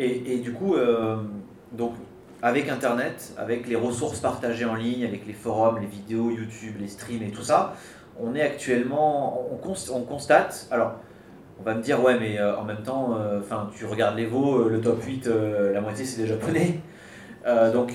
Et, 0.01 0.37
du 0.37 0.53
coup, 0.53 0.75
euh, 0.75 1.17
donc, 1.73 1.91
avec 2.41 2.69
Internet, 2.69 3.33
avec 3.37 3.67
les 3.67 3.75
ressources 3.75 4.21
partagées 4.21 4.63
en 4.63 4.75
ligne, 4.75 5.03
avec 5.03 5.27
les 5.27 5.33
forums, 5.33 5.79
les 5.81 5.87
vidéos, 5.87 6.31
YouTube, 6.31 6.75
les 6.79 6.87
streams 6.87 7.23
et 7.23 7.31
tout 7.31 7.41
ça, 7.41 7.75
on 8.17 8.33
est 8.35 8.41
actuellement, 8.41 9.45
on, 9.51 9.73
on 9.93 10.01
constate, 10.03 10.69
alors 10.71 10.93
on 11.59 11.63
va 11.63 11.75
me 11.75 11.81
dire, 11.81 12.01
ouais, 12.01 12.17
mais 12.17 12.39
euh, 12.39 12.55
en 12.55 12.63
même 12.63 12.83
temps, 12.83 13.17
enfin 13.37 13.69
tu 13.75 13.83
regardes 13.85 14.15
les 14.15 14.27
veaux, 14.27 14.69
le 14.69 14.79
top 14.79 15.03
8, 15.03 15.29
la 15.73 15.81
moitié 15.81 16.05
c'est 16.05 16.21
des 16.21 16.27
japonais. 16.27 16.79
Euh, 17.49 17.73
donc, 17.73 17.93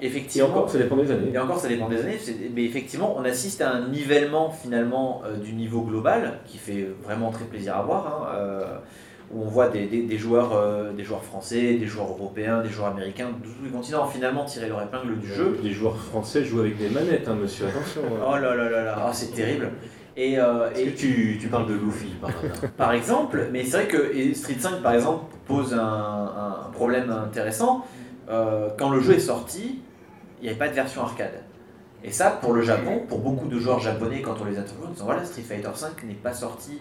effectivement. 0.00 0.48
Et 0.48 0.50
encore, 0.50 0.70
ça 0.70 0.78
dépend 0.78 0.96
des 0.96 1.10
années. 1.10 1.30
Et 1.32 1.38
encore, 1.38 1.58
ça 1.58 1.68
dépend 1.68 1.88
des 1.88 2.00
années. 2.00 2.18
Mais 2.54 2.64
effectivement, 2.64 3.16
on 3.16 3.24
assiste 3.24 3.60
à 3.60 3.70
un 3.70 3.88
nivellement 3.88 4.50
finalement 4.50 5.22
euh, 5.24 5.36
du 5.36 5.52
niveau 5.52 5.82
global 5.82 6.40
qui 6.46 6.58
fait 6.58 6.88
vraiment 7.02 7.30
très 7.30 7.44
plaisir 7.44 7.76
à 7.76 7.82
voir. 7.82 8.06
Hein, 8.06 8.36
euh, 8.36 8.64
où 9.34 9.42
on 9.42 9.48
voit 9.48 9.68
des, 9.68 9.86
des, 9.86 10.18
joueurs, 10.18 10.52
des 10.94 11.02
joueurs 11.02 11.24
français, 11.24 11.74
des 11.74 11.86
joueurs 11.86 12.10
européens, 12.10 12.62
des 12.62 12.68
joueurs 12.68 12.92
américains, 12.92 13.30
de 13.30 13.44
tous 13.44 13.64
les 13.64 13.70
continents 13.70 14.06
finalement 14.06 14.44
tirer 14.44 14.68
leur 14.68 14.80
épingle 14.80 15.18
du 15.18 15.26
jeu. 15.26 15.58
Les 15.64 15.72
joueurs 15.72 15.96
français 15.96 16.44
jouent 16.44 16.60
avec 16.60 16.78
des 16.78 16.88
manettes, 16.88 17.26
hein, 17.26 17.34
monsieur, 17.34 17.66
attention. 17.66 18.02
Hein. 18.04 18.24
Oh 18.24 18.36
là 18.36 18.54
là 18.54 18.70
là 18.70 18.84
là, 18.84 19.04
oh, 19.04 19.10
c'est 19.12 19.34
terrible. 19.34 19.72
Et, 20.16 20.34
et 20.34 20.94
tu, 20.96 21.38
tu, 21.40 21.48
parles 21.48 21.66
de 21.66 21.74
Luffy 21.74 22.14
par, 22.20 22.30
par 22.76 22.92
exemple, 22.92 23.48
mais 23.50 23.64
c'est 23.64 23.78
vrai 23.78 23.88
que 23.88 24.32
Street 24.32 24.58
5 24.60 24.80
par 24.80 24.94
exemple 24.94 25.24
pose 25.44 25.74
un, 25.74 25.80
un 25.80 26.70
problème 26.70 27.10
intéressant 27.10 27.84
euh, 28.28 28.70
quand 28.78 28.90
le 28.90 29.00
jeu 29.00 29.14
est 29.14 29.20
sorti, 29.20 29.80
il 30.40 30.42
n'y 30.42 30.48
avait 30.48 30.58
pas 30.58 30.68
de 30.68 30.74
version 30.74 31.02
arcade. 31.02 31.42
Et 32.04 32.12
ça, 32.12 32.30
pour 32.30 32.52
le 32.52 32.62
Japon, 32.62 33.02
pour 33.08 33.18
beaucoup 33.18 33.48
de 33.48 33.58
joueurs 33.58 33.80
japonais, 33.80 34.22
quand 34.22 34.36
on 34.40 34.44
les 34.44 34.58
interviewe, 34.58 34.86
ils 34.88 34.94
disent 34.94 35.02
voilà, 35.02 35.24
Street 35.24 35.42
Fighter 35.42 35.68
V 35.68 36.06
n'est 36.06 36.14
pas 36.14 36.34
sorti 36.34 36.80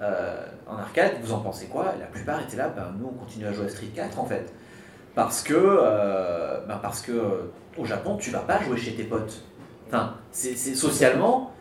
euh, 0.00 0.44
en 0.66 0.76
arcade, 0.76 1.12
vous 1.22 1.32
en 1.32 1.40
pensez 1.40 1.66
quoi? 1.66 1.94
La 1.98 2.06
plupart 2.06 2.40
étaient 2.40 2.56
là, 2.56 2.68
ben, 2.68 2.94
nous 2.98 3.06
on 3.06 3.18
continue 3.18 3.46
à 3.46 3.52
jouer 3.52 3.66
à 3.66 3.68
Street 3.68 3.90
4 3.94 4.18
en 4.18 4.24
fait. 4.24 4.52
Parce 5.14 5.42
que, 5.42 5.54
euh, 5.56 6.60
ben, 6.66 6.78
parce 6.82 7.00
que 7.00 7.50
au 7.78 7.84
Japon, 7.84 8.16
tu 8.16 8.30
vas 8.30 8.40
pas 8.40 8.62
jouer 8.62 8.76
chez 8.76 8.94
tes 8.94 9.04
potes. 9.04 9.42
Enfin, 9.88 10.14
c'est 10.30 10.56
socialement, 10.74 11.52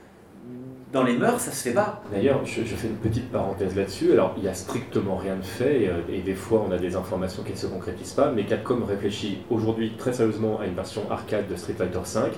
dans 0.96 1.04
les 1.04 1.18
mœurs, 1.18 1.42
ça 1.42 1.52
se 1.52 1.62
fait 1.62 1.74
pas. 1.74 2.02
D'ailleurs, 2.10 2.46
je, 2.46 2.62
fais 2.62 2.88
une 2.88 2.96
petite 2.96 3.30
parenthèse 3.30 3.76
là-dessus. 3.76 4.14
Alors, 4.14 4.34
il 4.38 4.44
n'y 4.44 4.50
a 4.50 4.54
strictement 4.54 5.18
rien 5.18 5.36
de 5.36 5.44
fait, 5.44 5.90
euh, 5.90 6.00
et, 6.10 6.22
des 6.22 6.34
fois, 6.34 6.66
on 6.66 6.72
a 6.72 6.78
des 6.78 6.96
informations 6.96 7.44
qui 7.44 7.52
ne 7.52 7.58
se 7.58 7.68
concrétisent 7.68 8.14
pas, 8.14 8.32
mais 8.32 8.46
Capcom 8.46 8.80
réfléchit 8.88 9.40
aujourd'hui 9.50 9.92
très 9.98 10.14
sérieusement 10.14 10.58
à 10.62 10.66
une 10.66 10.74
version 10.74 11.02
arcade 11.12 11.50
de 11.50 11.56
Street 11.58 11.74
Fighter 11.78 12.00
V 12.00 12.32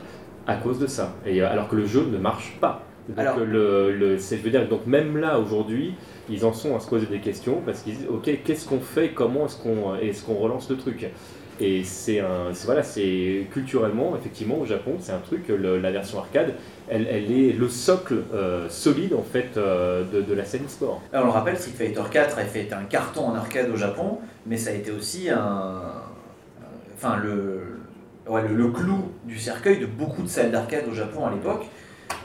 à 0.48 0.56
cause 0.56 0.80
de 0.80 0.88
ça. 0.88 1.14
Et, 1.28 1.40
euh, 1.40 1.52
alors 1.52 1.70
que 1.70 1.76
le 1.76 1.86
jeu 1.86 2.08
ne 2.12 2.18
marche 2.18 2.58
pas. 2.60 2.82
Donc, 3.08 3.20
alors, 3.20 3.38
le, 3.38 3.92
le 3.92 4.18
je 4.18 4.36
veux 4.38 4.50
dire, 4.50 4.68
donc 4.68 4.88
même 4.88 5.18
là, 5.18 5.40
aujourd'hui, 5.40 5.94
ils 6.28 6.44
en 6.44 6.52
sont 6.52 6.76
à 6.76 6.80
se 6.80 6.90
poser 6.90 7.06
des 7.06 7.20
questions, 7.20 7.62
parce 7.64 7.82
qu'ils 7.82 7.96
disent, 7.96 8.08
ok, 8.10 8.40
qu'est-ce 8.44 8.68
qu'on 8.68 8.80
fait, 8.80 9.10
comment 9.10 9.46
est-ce 9.46 9.58
qu'on 9.58 9.96
est 9.98 10.26
qu'on 10.26 10.34
relance 10.34 10.68
le 10.72 10.78
truc? 10.78 11.06
Et 11.60 11.84
c'est 11.84 12.20
un, 12.20 12.52
voilà, 12.66 12.84
c'est 12.84 13.48
culturellement, 13.52 14.16
effectivement, 14.16 14.60
au 14.60 14.66
Japon, 14.66 14.98
c'est 15.00 15.12
un 15.12 15.20
truc, 15.20 15.50
la 15.50 15.92
version 15.92 16.20
arcade, 16.20 16.54
elle, 16.90 17.08
elle, 17.10 17.32
est 17.32 17.54
le 17.54 17.68
socle 17.68 18.24
euh, 18.34 18.70
solide 18.70 19.14
en 19.14 19.24
fait 19.24 19.58
euh, 19.58 20.04
de, 20.04 20.22
de, 20.22 20.34
la 20.34 20.46
scène 20.46 20.68
sport. 20.68 21.02
Alors, 21.12 21.26
on 21.26 21.28
le 21.30 21.34
rappelle, 21.34 21.58
Street 21.58 21.72
Fighter 21.72 22.04
4 22.10 22.40
a 22.40 22.44
fait 22.44 22.72
un 22.74 22.84
carton 22.84 23.28
en 23.28 23.36
arcade 23.36 23.70
au 23.70 23.76
Japon, 23.76 24.20
mais 24.46 24.58
ça 24.58 24.70
a 24.70 24.74
été 24.74 24.92
aussi 24.92 25.30
un, 25.30 25.82
enfin 26.96 27.18
le, 27.18 27.80
ouais, 28.28 28.48
le, 28.48 28.72
clou 28.72 29.12
du 29.26 29.38
cercueil 29.38 29.80
de 29.80 29.86
beaucoup 29.86 30.22
de 30.22 30.28
salles 30.28 30.52
d'arcade 30.52 30.86
au 30.90 30.94
Japon 30.94 31.26
à 31.26 31.32
l'époque, 31.32 31.66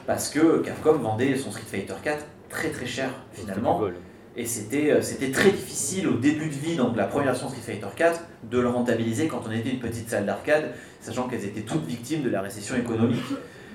parce 0.06 0.28
que 0.28 0.58
Capcom 0.58 0.94
vendait 0.94 1.36
son 1.36 1.50
Street 1.50 1.64
Fighter 1.66 1.94
4 2.02 2.24
très 2.48 2.68
très 2.68 2.86
cher 2.86 3.10
finalement. 3.32 3.80
C'était, 3.80 3.98
euh, 4.38 5.02
c'était 5.02 5.30
très 5.30 5.50
difficile 5.50 6.08
au 6.08 6.14
début 6.14 6.46
de 6.46 6.54
vie, 6.54 6.76
donc 6.76 6.96
la 6.96 7.04
première 7.04 7.32
version 7.32 7.48
Street 7.48 7.60
Fighter 7.60 7.94
4, 7.94 8.20
de 8.50 8.58
le 8.58 8.68
rentabiliser 8.68 9.28
quand 9.28 9.42
on 9.46 9.52
était 9.52 9.70
une 9.70 9.80
petite 9.80 10.08
salle 10.08 10.24
d'arcade, 10.24 10.72
sachant 11.00 11.28
qu'elles 11.28 11.44
étaient 11.44 11.62
toutes 11.62 11.84
victimes 11.84 12.22
de 12.22 12.30
la 12.30 12.40
récession 12.40 12.76
économique. 12.76 13.24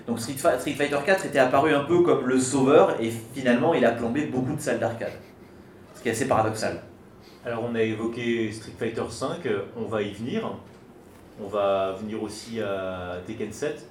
Donc 0.07 0.19
Street, 0.19 0.35
Fighter 0.37 0.97
4 1.05 1.25
était 1.25 1.39
apparu 1.39 1.73
un 1.73 1.83
peu 1.83 2.01
comme 2.01 2.25
le 2.25 2.39
sauveur, 2.39 2.95
et 3.01 3.11
finalement 3.33 3.73
il 3.73 3.85
a 3.85 3.91
plombé 3.91 4.25
beaucoup 4.25 4.55
de 4.55 4.61
salles 4.61 4.79
d'arcade. 4.79 5.13
Ce 5.95 6.01
qui 6.01 6.09
est 6.09 6.13
assez 6.13 6.27
paradoxal. 6.27 6.81
Alors 7.45 7.63
on 7.69 7.75
a 7.75 7.81
évoqué 7.81 8.51
Street 8.51 8.73
Fighter 8.79 9.03
5, 9.09 9.39
on 9.75 9.85
va 9.85 10.01
y 10.01 10.13
venir. 10.13 10.49
On 11.39 11.47
va 11.47 11.95
venir 12.01 12.23
aussi 12.23 12.59
à 12.61 13.17
Tekken 13.27 13.51
7. 13.51 13.87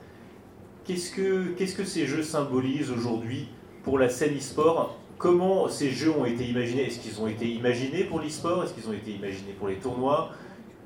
Qu'est-ce 0.84 1.12
que, 1.12 1.48
qu'est-ce 1.56 1.76
que 1.76 1.84
ces 1.84 2.06
jeux 2.06 2.24
symbolisent 2.24 2.90
aujourd'hui 2.90 3.48
pour 3.84 3.98
la 3.98 4.09
scène 4.09 4.36
e-sport? 4.36 4.98
Comment 5.18 5.68
ces 5.68 5.90
jeux 5.90 6.10
ont 6.10 6.24
été 6.24 6.44
imaginés? 6.44 6.86
Est-ce 6.86 7.01
qu'ils 7.01 7.20
ont 7.20 7.26
été 7.26 7.47
imaginés 7.47 8.05
pour 8.05 8.20
l'e-sport? 8.20 8.64
Est-ce 8.64 8.74
qu'ils 8.74 8.88
ont 8.88 8.93
été 8.93 9.12
imaginés 9.12 9.52
pour 9.59 9.68
les 9.68 9.76
tournois? 9.76 10.30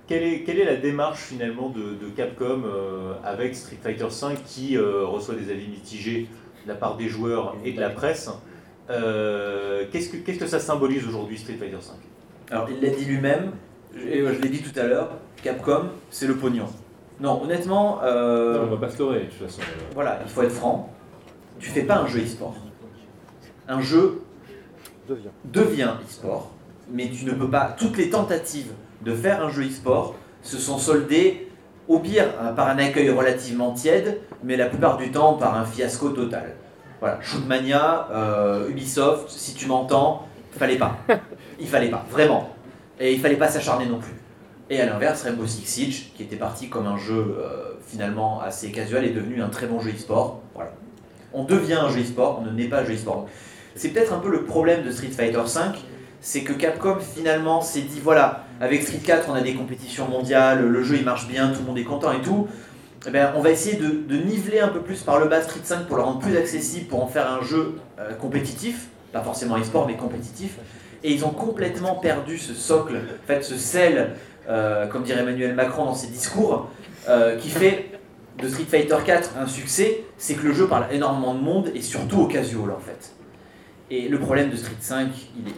Quelle 0.06 0.22
est, 0.24 0.42
quelle 0.42 0.58
est, 0.58 0.64
la 0.64 0.76
démarche 0.76 1.20
finalement 1.20 1.68
de, 1.68 2.08
Capcom 2.16 2.62
euh, 2.64 3.14
avec 3.24 3.54
Street 3.54 3.78
Fighter 3.80 4.06
V 4.06 4.34
qui 4.44 4.76
euh, 4.76 5.04
reçoit 5.04 5.36
des 5.36 5.50
avis 5.52 5.68
mitigés 5.68 6.26
de 6.64 6.68
la 6.68 6.74
part 6.74 6.96
des 6.96 7.08
joueurs 7.08 7.54
et 7.64 7.72
de 7.72 7.80
la 7.80 7.90
presse 7.90 8.28
euh, 8.90 9.84
Qu'est-ce 9.92 10.10
que, 10.10 10.46
ça 10.48 10.58
symbolise 10.58 11.06
aujourd'hui 11.06 11.38
Street 11.38 11.54
Fighter 11.54 11.76
V 11.76 11.92
Alors 12.50 12.68
il 12.68 12.80
l'a 12.80 12.90
dit 12.90 13.04
lui-même, 13.04 13.52
et 13.96 14.18
je 14.18 14.40
l'ai 14.40 14.48
dit 14.48 14.62
tout 14.62 14.78
à 14.78 14.84
l'heure, 14.84 15.10
Capcom 15.44 15.90
c'est 16.10 16.26
le 16.26 16.36
pognon. 16.36 16.66
Non, 17.20 17.44
honnêtement. 17.44 18.00
Non, 18.02 18.62
on 18.62 18.66
va 18.66 18.76
pas 18.78 18.90
se 18.90 18.98
leurrer 18.98 19.20
de 19.20 19.24
toute 19.26 19.46
façon. 19.46 19.60
Voilà, 19.94 20.20
il 20.24 20.30
faut 20.30 20.42
être 20.42 20.50
franc. 20.50 20.92
Tu 21.60 21.70
fais 21.70 21.82
pas 21.82 21.98
un 21.98 22.06
jeu 22.08 22.20
e-sport 22.24 22.56
un 23.70 23.80
jeu 23.80 24.22
devient 25.44 25.94
e-sport, 26.04 26.50
mais 26.90 27.08
tu 27.08 27.24
ne 27.24 27.32
peux 27.32 27.48
pas. 27.48 27.74
Toutes 27.78 27.96
les 27.96 28.10
tentatives 28.10 28.72
de 29.02 29.14
faire 29.14 29.42
un 29.42 29.48
jeu 29.48 29.64
e-sport 29.64 30.16
se 30.42 30.58
sont 30.58 30.78
soldées 30.78 31.48
au 31.88 32.00
pire 32.00 32.26
hein, 32.40 32.52
par 32.52 32.68
un 32.68 32.78
accueil 32.78 33.10
relativement 33.10 33.72
tiède, 33.72 34.20
mais 34.42 34.56
la 34.56 34.66
plupart 34.66 34.96
du 34.96 35.10
temps 35.10 35.34
par 35.34 35.56
un 35.56 35.64
fiasco 35.64 36.10
total. 36.10 36.54
Voilà, 37.00 37.20
Shootmania, 37.22 38.08
euh, 38.10 38.68
Ubisoft, 38.68 39.30
si 39.30 39.54
tu 39.54 39.66
m'entends, 39.66 40.26
fallait 40.52 40.76
pas. 40.76 40.98
Il 41.60 41.68
fallait 41.68 41.90
pas, 41.90 42.04
vraiment. 42.10 42.50
Et 42.98 43.12
il 43.14 43.20
fallait 43.20 43.36
pas 43.36 43.48
s'acharner 43.48 43.86
non 43.86 43.98
plus. 43.98 44.14
Et 44.68 44.80
à 44.80 44.86
l'inverse, 44.86 45.22
Rainbow 45.22 45.46
Six 45.46 45.66
Siege, 45.66 46.12
qui 46.14 46.22
était 46.22 46.36
parti 46.36 46.68
comme 46.68 46.86
un 46.86 46.96
jeu 46.96 47.36
euh, 47.38 47.74
finalement 47.86 48.40
assez 48.40 48.70
casual, 48.70 49.04
est 49.04 49.10
devenu 49.10 49.42
un 49.42 49.48
très 49.48 49.66
bon 49.66 49.80
jeu 49.80 49.90
e-sport. 49.90 50.42
Voilà. 50.54 50.72
On 51.32 51.44
devient 51.44 51.74
un 51.74 51.88
jeu 51.88 52.00
e-sport, 52.00 52.40
on 52.40 52.44
ne 52.44 52.50
naît 52.50 52.68
pas 52.68 52.80
un 52.80 52.84
jeu 52.84 52.94
e-sport. 52.94 53.28
C'est 53.74 53.90
peut-être 53.90 54.12
un 54.12 54.18
peu 54.18 54.30
le 54.30 54.42
problème 54.42 54.84
de 54.84 54.90
Street 54.90 55.08
Fighter 55.08 55.38
V, 55.38 55.60
c'est 56.20 56.42
que 56.42 56.52
Capcom 56.52 56.98
finalement 57.00 57.60
s'est 57.62 57.80
dit 57.82 58.00
voilà, 58.02 58.44
avec 58.60 58.82
Street 58.82 59.00
4 59.04 59.28
on 59.30 59.34
a 59.34 59.40
des 59.40 59.54
compétitions 59.54 60.06
mondiales, 60.08 60.66
le 60.66 60.82
jeu 60.82 60.96
il 60.96 61.04
marche 61.04 61.28
bien, 61.28 61.48
tout 61.48 61.60
le 61.60 61.66
monde 61.66 61.78
est 61.78 61.84
content 61.84 62.12
et 62.12 62.20
tout. 62.20 62.48
Eh 63.06 63.18
on 63.34 63.40
va 63.40 63.50
essayer 63.50 63.78
de, 63.78 64.16
niveler 64.16 64.60
un 64.60 64.68
peu 64.68 64.80
plus 64.80 65.02
par 65.02 65.18
le 65.18 65.26
bas 65.26 65.40
Street 65.42 65.60
5 65.64 65.86
pour 65.86 65.96
le 65.96 66.02
rendre 66.02 66.18
plus 66.18 66.36
accessible, 66.36 66.86
pour 66.86 67.02
en 67.02 67.06
faire 67.06 67.30
un 67.30 67.42
jeu 67.42 67.76
euh, 67.98 68.12
compétitif, 68.14 68.88
pas 69.12 69.22
forcément 69.22 69.56
e-sport 69.58 69.86
mais 69.86 69.96
compétitif. 69.96 70.58
Et 71.02 71.12
ils 71.12 71.24
ont 71.24 71.30
complètement 71.30 71.94
perdu 71.94 72.36
ce 72.36 72.52
socle, 72.52 72.96
en 72.96 73.26
fait, 73.26 73.42
ce 73.42 73.56
sel, 73.56 74.10
euh, 74.50 74.86
comme 74.86 75.04
dirait 75.04 75.20
Emmanuel 75.20 75.54
Macron 75.54 75.86
dans 75.86 75.94
ses 75.94 76.08
discours, 76.08 76.68
euh, 77.08 77.38
qui 77.38 77.48
fait 77.48 77.92
de 78.38 78.48
Street 78.48 78.66
Fighter 78.68 78.96
4 79.06 79.38
un 79.40 79.46
succès, 79.46 80.04
c'est 80.18 80.34
que 80.34 80.46
le 80.46 80.52
jeu 80.52 80.66
parle 80.66 80.84
énormément 80.92 81.34
de 81.34 81.40
monde 81.40 81.70
et 81.74 81.80
surtout 81.80 82.20
au 82.20 82.26
casual 82.26 82.70
en 82.70 82.80
fait. 82.80 83.12
Et 83.90 84.08
le 84.08 84.20
problème 84.20 84.50
de 84.50 84.56
Street 84.56 84.76
5, 84.78 85.08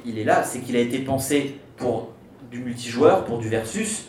il 0.07 0.19
est, 0.19 0.25
là, 0.25 0.43
c'est 0.43 0.61
qu'il 0.61 0.75
a 0.77 0.81
été 0.81 1.01
pensé 1.01 1.57
pour 1.77 2.13
du 2.51 2.61
multijoueur, 2.61 3.25
pour 3.25 3.39
du 3.39 3.49
versus, 3.49 4.07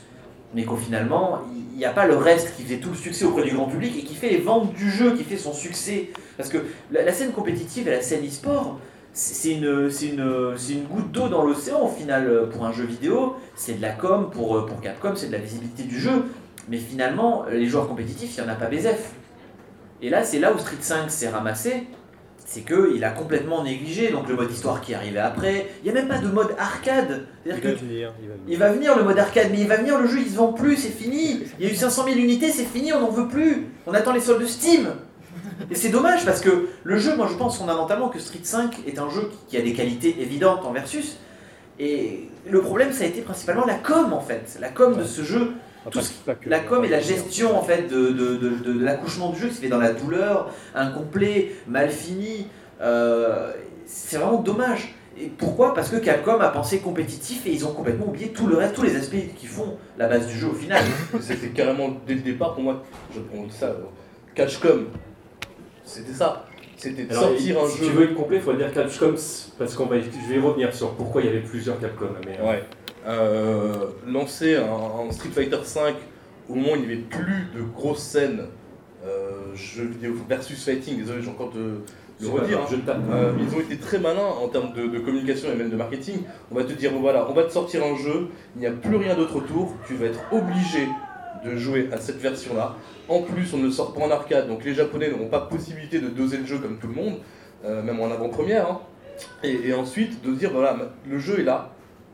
mais 0.56 0.64
qu'au 0.64 0.78
finalement, 0.78 1.40
il 1.74 1.78
n'y 1.78 1.86
a 1.86 1.91
pas 1.91 2.08
le 2.08 2.16
reste 2.16 2.56
qui 2.56 2.64
fait 2.64 2.78
tout 2.78 2.90
le 2.90 2.95
succès 2.95 3.26
auprès 3.26 3.44
du 3.44 3.54
grand 3.54 3.66
public 3.66 3.94
et 3.98 4.04
qui 4.04 4.16
fait 4.16 4.30
les 4.30 4.38
ventes 4.38 4.74
du 4.74 4.90
jeu, 4.90 5.14
qui 5.16 5.24
fait 5.24 5.38
son 5.38 5.54
succès. 5.54 6.12
Parce 6.38 6.48
que 6.48 6.60
la, 6.91 7.12
scène 7.12 7.32
compétitive 7.32 7.88
et 7.90 7.91
la 7.91 8.02
scène 8.02 8.26
e-sport, 8.26 8.80
c'est 9.12 9.52
une, 9.52 9.90
goutte 10.90 11.12
d'eau 11.12 11.28
dans 11.28 11.44
l'océan 11.44 11.82
au 11.82 11.90
final 11.90 12.50
pour 12.50 12.66
un 12.66 12.72
jeu 12.72 12.86
vidéo. 12.86 13.36
C'est 13.56 13.74
de 13.74 13.82
la 13.82 13.91
com, 13.91 14.30
pour, 14.32 14.68
Capcom, 14.82 15.16
c'est 15.16 15.28
de 15.28 15.34
la 15.34 15.40
visibilité 15.40 15.84
du 15.84 16.00
jeu. 16.00 16.26
Mais 16.70 16.78
finalement, 16.78 17.44
les 17.52 17.68
joueurs 17.68 17.90
compétitifs, 17.90 18.38
il 18.38 18.44
n'y 18.44 18.50
en 18.50 18.54
a 18.54 18.56
pas 18.56 18.68
BZF. 18.68 19.12
Et 20.02 20.10
là, 20.10 20.24
c'est 20.24 20.40
là 20.40 20.54
où 20.54 20.60
Street 20.60 20.78
5 20.80 21.12
s'est 21.12 21.30
ramassé, 21.30 21.88
c'est 22.53 22.61
qu'il 22.61 23.03
a 23.03 23.09
complètement 23.09 23.63
négligé 23.63 24.11
donc 24.11 24.30
le 24.30 24.35
mode 24.35 24.51
histoire 24.51 24.80
qui 24.80 24.93
arrivait 24.93 25.19
après. 25.19 25.71
Il 25.84 25.91
n'y 25.91 25.97
a 25.97 25.99
même 25.99 26.07
pas 26.07 26.19
de 26.19 26.27
mode 26.27 26.53
arcade. 26.59 27.25
Il 27.45 27.51
va, 27.51 27.57
venir, 27.57 28.13
il, 28.47 28.57
va 28.59 28.71
venir. 28.71 28.95
le 28.95 29.03
mode 29.03 29.17
arcade, 29.17 29.47
mais 29.51 29.61
il 29.61 29.67
va 29.67 29.77
venir 29.77 29.99
le 29.99 30.07
jeu, 30.07 30.19
il 30.19 30.30
se 30.30 30.35
vend 30.35 30.53
plus, 30.53 30.77
c'est 30.77 30.89
fini. 30.89 31.41
Il 31.59 31.65
y 31.65 31.69
a 31.69 31.71
eu 31.71 31.75
500 31.75 32.05
000 32.05 32.17
unités, 32.17 32.51
c'est 32.51 32.65
fini, 32.65 32.93
on 32.93 32.99
n'en 32.99 33.09
veut 33.09 33.27
plus. 33.27 33.69
On 33.88 33.93
attend 33.95 34.13
les 34.13 34.19
soldes 34.19 34.41
de 34.41 34.45
Steam. 34.45 34.88
Et 35.71 35.75
c'est 35.75 35.89
dommage 35.89 36.25
parce 36.25 36.41
que 36.41 36.67
le 36.84 36.97
jeu, 36.97 37.15
moi 37.15 37.27
je 37.27 37.35
pense 37.35 37.57
fondamentalement 37.57 38.09
que 38.09 38.19
Street 38.19 38.41
5 38.43 38.84
est 38.85 38.99
un 38.99 39.09
jeu 39.09 39.31
qui 39.47 39.57
a 39.57 39.61
des 39.61 39.73
qualités 39.73 40.15
évidentes 40.19 40.63
en 40.63 40.71
versus. 40.71 41.17
Et 41.80 42.30
le 42.47 42.61
problème, 42.61 42.93
ça 42.93 43.03
a 43.03 43.07
été 43.07 43.21
principalement 43.21 43.65
la 43.65 43.75
com 43.75 44.13
en 44.13 44.21
fait. 44.21 44.59
La 44.61 44.69
com 44.69 44.95
de 44.95 45.05
ce 45.05 45.23
jeu 45.23 45.53
la 46.45 46.60
com 46.60 46.85
et 46.85 46.89
la 46.89 46.99
gestion 46.99 47.57
en 47.57 47.64
fait 47.64 47.88
de, 47.88 48.10
de, 48.10 48.38
de, 48.38 48.84
l'accouchement 48.84 49.30
du 49.31 49.39
jeu 49.39 49.47
qui 49.49 49.55
se 49.55 49.61
fait 49.61 49.69
dans 49.69 49.80
la 49.80 49.93
douleur, 49.93 50.51
incomplet, 50.76 51.51
mal 51.68 51.89
fini. 51.89 52.47
Euh, 52.81 53.51
c'est 53.85 54.18
vraiment 54.18 54.41
dommage. 54.41 54.95
Et 55.19 55.27
pourquoi? 55.27 55.73
Parce 55.76 55.89
que 55.89 55.97
Capcom 55.97 56.39
a 56.39 56.49
pensé 56.49 56.80
compétitif 56.80 57.45
et 57.45 57.51
ils 57.51 57.65
ont 57.65 57.72
complètement 57.72 58.07
oublié 58.07 58.30
tout 58.30 58.47
le 58.47 58.57
reste, 58.57 58.73
tous 58.73 58.81
les 58.81 58.95
aspects 58.95 59.35
qui 59.38 59.45
font 59.45 59.77
la 59.97 60.07
base 60.07 60.26
du 60.27 60.38
jeu 60.38 60.47
au 60.47 60.53
final. 60.53 60.81
C'était 61.22 61.49
carrément 61.49 61.95
dès 62.07 62.15
le 62.15 62.22
départ 62.22 62.55
pour 62.55 62.64
moi, 62.64 62.84
je 63.14 63.19
prends 63.19 63.47
ça, 63.49 63.68
euh, 63.68 63.84
Catchcom, 64.34 64.88
c'était 65.85 66.14
ça. 66.14 66.45
C'était 66.76 67.03
de 67.05 67.14
sortir 67.14 67.64
un 67.64 67.68
si 67.68 67.77
jeu. 67.77 67.84
Si 67.84 67.89
tu 67.89 67.95
veux 67.95 68.05
être 68.05 68.15
complet, 68.15 68.38
il 68.38 68.41
faut 68.41 68.53
dire 68.53 68.73
Catchcom 68.73 69.15
parce 69.60 69.76
qu'on 69.76 69.85
va, 69.85 69.97
je 69.99 70.34
vais 70.34 70.39
revenir 70.39 70.73
sur 70.73 70.95
pourquoi 70.95 71.22
il 71.22 71.26
y 71.26 71.30
avait 71.30 71.41
plusieurs 71.41 71.80
Capcom. 71.80 72.10
Mais, 72.26 72.41
ouais. 72.41 72.64
Euh, 73.05 73.88
lancer 74.07 74.55
un, 74.55 75.11
Street 75.11 75.30
Fighter 75.30 75.57
V 75.57 75.93
au 76.49 76.55
moment 76.55 76.71
où 76.71 76.75
il 76.75 76.81
n'y 76.81 76.85
avait 76.85 76.95
plus 77.01 77.47
de 77.55 77.61
grosses 77.75 77.99
scènes 78.01 78.43
euh, 79.05 79.53
jeux 79.55 79.85
vidéo 79.85 80.13
versus 80.30 80.63
fighting, 80.63 80.97
désolé 80.97 81.21
j'ai 81.21 81.30
encore 81.30 81.51
de, 81.51 81.81
de 82.21 82.30
redire, 82.30 82.59
hein. 82.59 83.01
euh, 83.11 83.34
ils 83.38 83.53
ont 83.53 83.59
été 83.59 83.75
très 83.77 83.99
malins 83.99 84.21
en 84.41 84.47
termes 84.47 84.71
de, 84.73 84.99
communication 84.99 85.49
et 85.51 85.55
même 85.55 85.69
de 85.69 85.75
marketing. 85.75 86.19
On 86.51 86.55
va 86.55 86.63
te 86.63 86.71
dire, 86.71 86.91
voilà, 86.93 87.30
on 87.30 87.34
va 87.34 87.43
te 87.43 87.51
sortir 87.51 87.84
un 87.84 87.97
jeu, 87.97 88.30
il 88.55 88.61
n'y 88.61 88.67
a 88.67 88.71
plus 88.71 88.95
rien 88.95 89.15
d'autre 89.15 89.35
autour, 89.35 89.73
tu 89.85 89.95
vas 89.95 90.05
être 90.05 90.21
obligé 90.31 90.88
de 91.43 91.57
jouer 91.57 91.89
à 91.91 91.97
cette 91.97 92.21
version-là. 92.21 92.77
En 93.09 93.21
plus, 93.21 93.53
on 93.53 93.57
ne 93.57 93.69
sort 93.69 93.93
pas 93.93 94.01
en 94.01 94.11
arcade, 94.11 94.47
donc 94.47 94.63
les 94.63 94.73
Japonais 94.73 95.09
n'auront 95.09 95.27
pas 95.27 95.41
possibilité 95.41 95.99
de 95.99 96.07
doser 96.07 96.38
le 96.38 96.45
jeu 96.45 96.59
comme 96.59 96.77
tout 96.77 96.88
le 96.88 96.93
monde, 96.93 97.19
même 97.65 97.99
en 97.99 98.09
avant-première. 98.09 98.69
Hein. 98.69 98.80
Et, 99.43 99.67
et, 99.67 99.73
ensuite, 99.73 100.23
de 100.23 100.31
dire, 100.34 100.51
voilà, 100.53 100.77
le 101.05 101.19
jeu 101.19 101.41
est 101.41 101.43
là, 101.43 101.73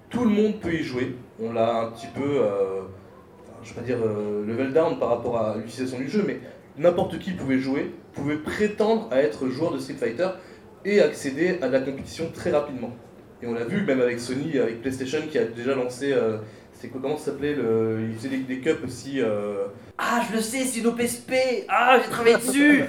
tout 0.09 0.23
le 0.23 0.29
monde 0.29 0.59
peut 0.59 0.73
y 0.73 0.83
jouer. 0.83 1.15
On 1.41 1.53
l'a 1.53 1.81
un 1.81 1.91
petit 1.91 2.07
peu, 2.07 2.41
euh, 2.41 2.81
je 3.63 3.69
vais 3.69 3.75
pas 3.75 3.85
dire 3.85 3.97
euh, 4.03 4.45
level 4.45 4.73
down 4.73 4.99
par 4.99 5.09
rapport 5.09 5.37
à 5.37 5.57
l'utilisation 5.57 5.99
du 5.99 6.09
jeu, 6.09 6.23
mais 6.25 6.39
n'importe 6.77 7.19
qui 7.19 7.31
pouvait 7.31 7.59
jouer, 7.59 7.91
pouvait 8.13 8.37
prétendre 8.37 9.07
à 9.11 9.19
être 9.21 9.47
joueur 9.49 9.71
de 9.71 9.79
Street 9.79 9.95
Fighter 9.95 10.29
et 10.85 11.01
accéder 11.01 11.59
à 11.61 11.67
la 11.67 11.79
compétition 11.79 12.31
très 12.33 12.51
rapidement. 12.51 12.91
Et 13.41 13.47
on 13.47 13.53
l'a 13.53 13.63
vu 13.63 13.85
même 13.85 14.01
avec 14.01 14.19
Sony, 14.19 14.57
avec 14.57 14.81
PlayStation 14.81 15.19
qui 15.29 15.37
a 15.37 15.45
déjà 15.45 15.75
lancé. 15.75 16.11
Euh, 16.11 16.37
c'est 16.73 16.87
comment 16.87 17.17
ça 17.17 17.25
s'appelait 17.25 17.55
le... 17.55 18.07
Il 18.09 18.15
faisait 18.15 18.37
des, 18.37 18.59
cups 18.59 18.83
aussi. 18.85 19.19
Ah, 19.97 20.21
je 20.29 20.37
le 20.37 20.41
sais, 20.41 20.59
c'est 20.59 20.79
une 20.79 20.87
OPSP 20.87 21.33
Ah, 21.67 21.99
j'ai 22.01 22.09
travaillé 22.09 22.37
dessus 22.37 22.83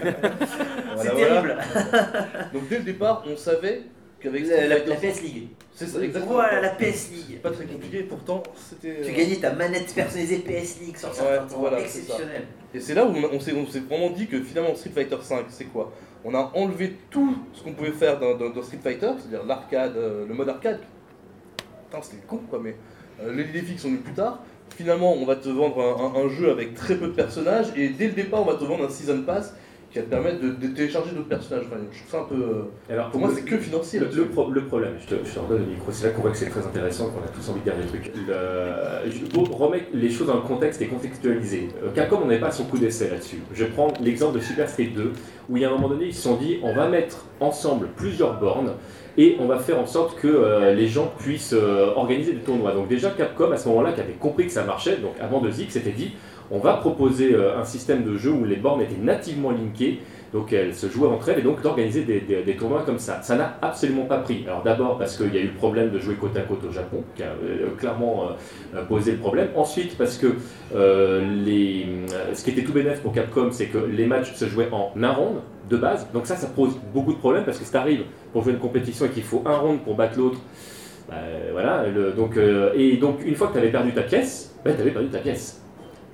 C'est 0.96 1.14
terrible 1.16 1.56
Donc 2.52 2.68
dès 2.68 2.78
le 2.78 2.84
départ, 2.84 3.24
on 3.26 3.36
savait 3.36 3.82
qu'avec 4.20 4.46
la, 4.46 4.68
la, 4.68 4.96
PS 4.96 5.22
League. 5.22 5.48
C'est 5.74 5.86
ça, 5.86 6.00
exactement. 6.02 6.34
Voilà, 6.34 6.60
la 6.60 6.70
PS 6.70 7.10
League. 7.10 7.40
Pas 7.40 7.50
très 7.50 7.64
compliqué, 7.64 8.02
pourtant 8.02 8.42
c'était. 8.54 9.00
Tu 9.02 9.12
gagnais 9.12 9.36
ta 9.36 9.52
manette 9.52 9.92
personnalisée 9.94 10.38
PS 10.38 10.80
League 10.80 10.96
sur 10.96 11.12
certains 11.14 11.46
voilà, 11.56 11.80
exceptionnel. 11.80 12.46
Et 12.74 12.80
c'est 12.80 12.94
là 12.94 13.06
où 13.06 13.14
on 13.32 13.40
s'est 13.40 13.52
vraiment 13.52 14.10
dit 14.10 14.26
que 14.26 14.40
finalement 14.42 14.74
Street 14.74 14.92
Fighter 14.94 15.16
V, 15.16 15.36
c'est 15.48 15.64
quoi? 15.64 15.92
On 16.24 16.34
a 16.34 16.52
enlevé 16.54 16.96
tout 17.10 17.34
ce 17.54 17.62
qu'on 17.62 17.72
pouvait 17.72 17.92
faire 17.92 18.20
dans, 18.20 18.62
Street 18.62 18.78
Fighter, 18.82 19.10
c'est-à-dire 19.18 19.44
l'arcade, 19.46 19.96
euh, 19.96 20.26
le 20.26 20.34
mode 20.34 20.48
arcade. 20.50 20.80
Putain, 21.88 22.02
c'était 22.02 22.22
con 22.26 22.40
quoi, 22.48 22.60
mais 22.62 22.76
euh, 23.22 23.34
les 23.34 23.44
défis 23.44 23.78
sont 23.78 23.88
venus 23.88 24.02
plus 24.02 24.12
tard. 24.12 24.42
Finalement, 24.76 25.14
on 25.14 25.24
va 25.24 25.36
te 25.36 25.48
vendre 25.48 25.80
un, 25.80 26.20
un, 26.20 26.28
jeu 26.28 26.50
avec 26.50 26.74
très 26.74 26.94
peu 26.94 27.08
de 27.08 27.12
personnages 27.12 27.66
et 27.74 27.88
dès 27.88 28.06
le 28.06 28.12
départ, 28.12 28.42
on 28.42 28.44
va 28.44 28.54
te 28.54 28.64
vendre 28.64 28.84
un 28.84 28.88
Season 28.88 29.22
Pass 29.22 29.54
qui 29.90 29.98
va 29.98 30.04
te 30.04 30.10
permettre 30.10 30.40
de, 30.40 30.66
télécharger 30.68 31.10
d'autres 31.10 31.28
personnages. 31.28 31.64
je 31.64 31.98
trouve 31.98 32.10
ça 32.10 32.20
un 32.20 32.24
peu. 32.24 32.42
Euh, 32.42 32.92
Alors, 32.92 33.10
pour 33.10 33.20
moi, 33.20 33.30
c'est 33.34 33.42
que 33.42 33.56
financier. 33.56 33.98
Le, 33.98 34.06
le, 34.06 34.64
problème, 34.66 34.94
je 35.00 35.06
te, 35.06 35.24
je 35.24 35.34
te 35.34 35.38
redonne 35.40 35.62
le 35.62 35.66
micro, 35.66 35.90
c'est 35.90 36.06
là 36.06 36.12
qu'on 36.12 36.22
voit 36.22 36.30
que 36.30 36.36
c'est 36.36 36.48
très 36.48 36.64
intéressant, 36.64 37.10
qu'on 37.10 37.24
a 37.24 37.28
tous 37.28 37.48
envie 37.50 37.60
de 37.60 37.64
dire 37.64 37.74
des 37.76 37.86
trucs. 37.86 38.12
pour 39.32 39.58
remettre 39.58 39.86
les 39.92 40.10
choses 40.10 40.28
dans 40.28 40.36
le 40.36 40.42
contexte 40.42 40.80
et 40.80 40.86
contextualiser, 40.86 41.68
euh, 41.82 41.90
Capcom, 41.92 42.20
on 42.22 42.26
n'avait 42.26 42.40
pas 42.40 42.52
son 42.52 42.64
coup 42.64 42.78
d'essai 42.78 43.10
là-dessus. 43.10 43.38
Je 43.52 43.64
prends 43.64 43.92
l'exemple 44.00 44.38
de 44.38 44.40
Super 44.40 44.68
Street 44.68 44.92
2, 44.94 45.12
où 45.48 45.56
il 45.56 45.62
y 45.62 45.64
a 45.64 45.68
un 45.68 45.72
moment 45.72 45.88
donné, 45.88 46.06
ils 46.06 46.14
se 46.14 46.22
sont 46.22 46.36
dit 46.36 46.60
on 46.62 46.72
va 46.72 46.88
mettre 46.88 47.24
ensemble 47.40 47.88
plusieurs 47.96 48.38
bornes 48.38 48.74
et 49.18 49.36
on 49.40 49.46
va 49.46 49.58
faire 49.58 49.80
en 49.80 49.86
sorte 49.86 50.20
que 50.20 50.28
euh, 50.28 50.72
les 50.72 50.86
gens 50.86 51.12
puissent 51.18 51.54
organiser 51.96 52.32
des 52.32 52.40
tournois. 52.40 52.72
Donc, 52.72 52.86
déjà, 52.86 53.10
Capcom, 53.10 53.50
à 53.50 53.56
ce 53.56 53.68
moment-là, 53.68 53.92
qui 53.92 54.00
avait 54.00 54.12
compris 54.12 54.46
que 54.46 54.52
ça 54.52 54.62
marchait, 54.62 54.98
donc 54.98 55.14
avant 55.20 55.40
de 55.40 55.50
Zik, 55.50 55.72
s'était 55.72 55.90
dit 55.90 56.12
on 56.50 56.58
va 56.58 56.74
proposer 56.74 57.34
euh, 57.34 57.58
un 57.58 57.64
système 57.64 58.04
de 58.04 58.16
jeu 58.16 58.30
où 58.30 58.44
les 58.44 58.56
bornes 58.56 58.80
étaient 58.82 59.00
nativement 59.00 59.50
linkées, 59.50 60.00
donc 60.32 60.52
elles 60.52 60.74
se 60.74 60.88
jouaient 60.88 61.08
entre 61.08 61.28
elles, 61.28 61.40
et 61.40 61.42
donc 61.42 61.62
d'organiser 61.62 62.02
des, 62.02 62.56
tournois 62.56 62.82
comme 62.84 62.98
ça. 62.98 63.20
Ça 63.22 63.36
n'a 63.36 63.58
absolument 63.62 64.04
pas 64.04 64.18
pris. 64.18 64.44
Alors 64.46 64.62
d'abord 64.62 64.98
parce 64.98 65.16
qu'il 65.16 65.34
y 65.34 65.38
a 65.38 65.40
eu 65.40 65.48
le 65.48 65.54
problème 65.54 65.90
de 65.90 65.98
jouer 65.98 66.14
côte 66.14 66.36
à 66.36 66.42
côte 66.42 66.64
au 66.68 66.72
Japon, 66.72 67.02
qui 67.16 67.22
a 67.22 67.26
euh, 67.26 67.70
clairement 67.78 68.30
euh, 68.74 68.84
posé 68.84 69.12
le 69.12 69.18
problème. 69.18 69.48
Ensuite 69.56 69.96
parce 69.96 70.18
que 70.18 70.34
les, 70.74 71.86
ce 72.34 72.44
qui 72.44 72.50
était 72.50 72.62
tout 72.62 72.72
bénéfique 72.72 73.02
pour 73.02 73.12
Capcom, 73.12 73.48
c'est 73.50 73.66
que 73.66 73.78
les 73.78 74.06
matchs 74.06 74.34
se 74.34 74.46
jouaient 74.46 74.68
en 74.72 74.92
un 75.00 75.12
round 75.12 75.36
de 75.68 75.76
base. 75.76 76.06
Donc 76.12 76.26
ça, 76.26 76.36
ça 76.36 76.48
pose 76.48 76.78
beaucoup 76.92 77.12
de 77.12 77.18
problèmes 77.18 77.44
parce 77.44 77.58
que 77.58 77.64
si 77.64 77.70
tu 77.70 77.78
pour 78.32 78.42
jouer 78.42 78.52
une 78.52 78.58
compétition 78.58 79.06
et 79.06 79.08
qu'il 79.08 79.24
faut 79.24 79.42
un 79.46 79.56
round 79.56 79.80
pour 79.80 79.94
battre 79.94 80.18
l'autre, 80.18 80.38
bah, 81.08 81.16
voilà. 81.52 81.86
donc, 82.16 82.38
et 82.74 82.96
donc 82.96 83.18
une 83.24 83.34
fois 83.34 83.48
que 83.48 83.54
tu 83.54 83.58
avais 83.58 83.70
perdu 83.70 83.92
ta 83.92 84.02
pièce, 84.02 84.54
bah, 84.64 84.72
tu 84.72 84.80
avais 84.80 84.92
perdu 84.92 85.08
ta 85.08 85.18
pièce. 85.18 85.60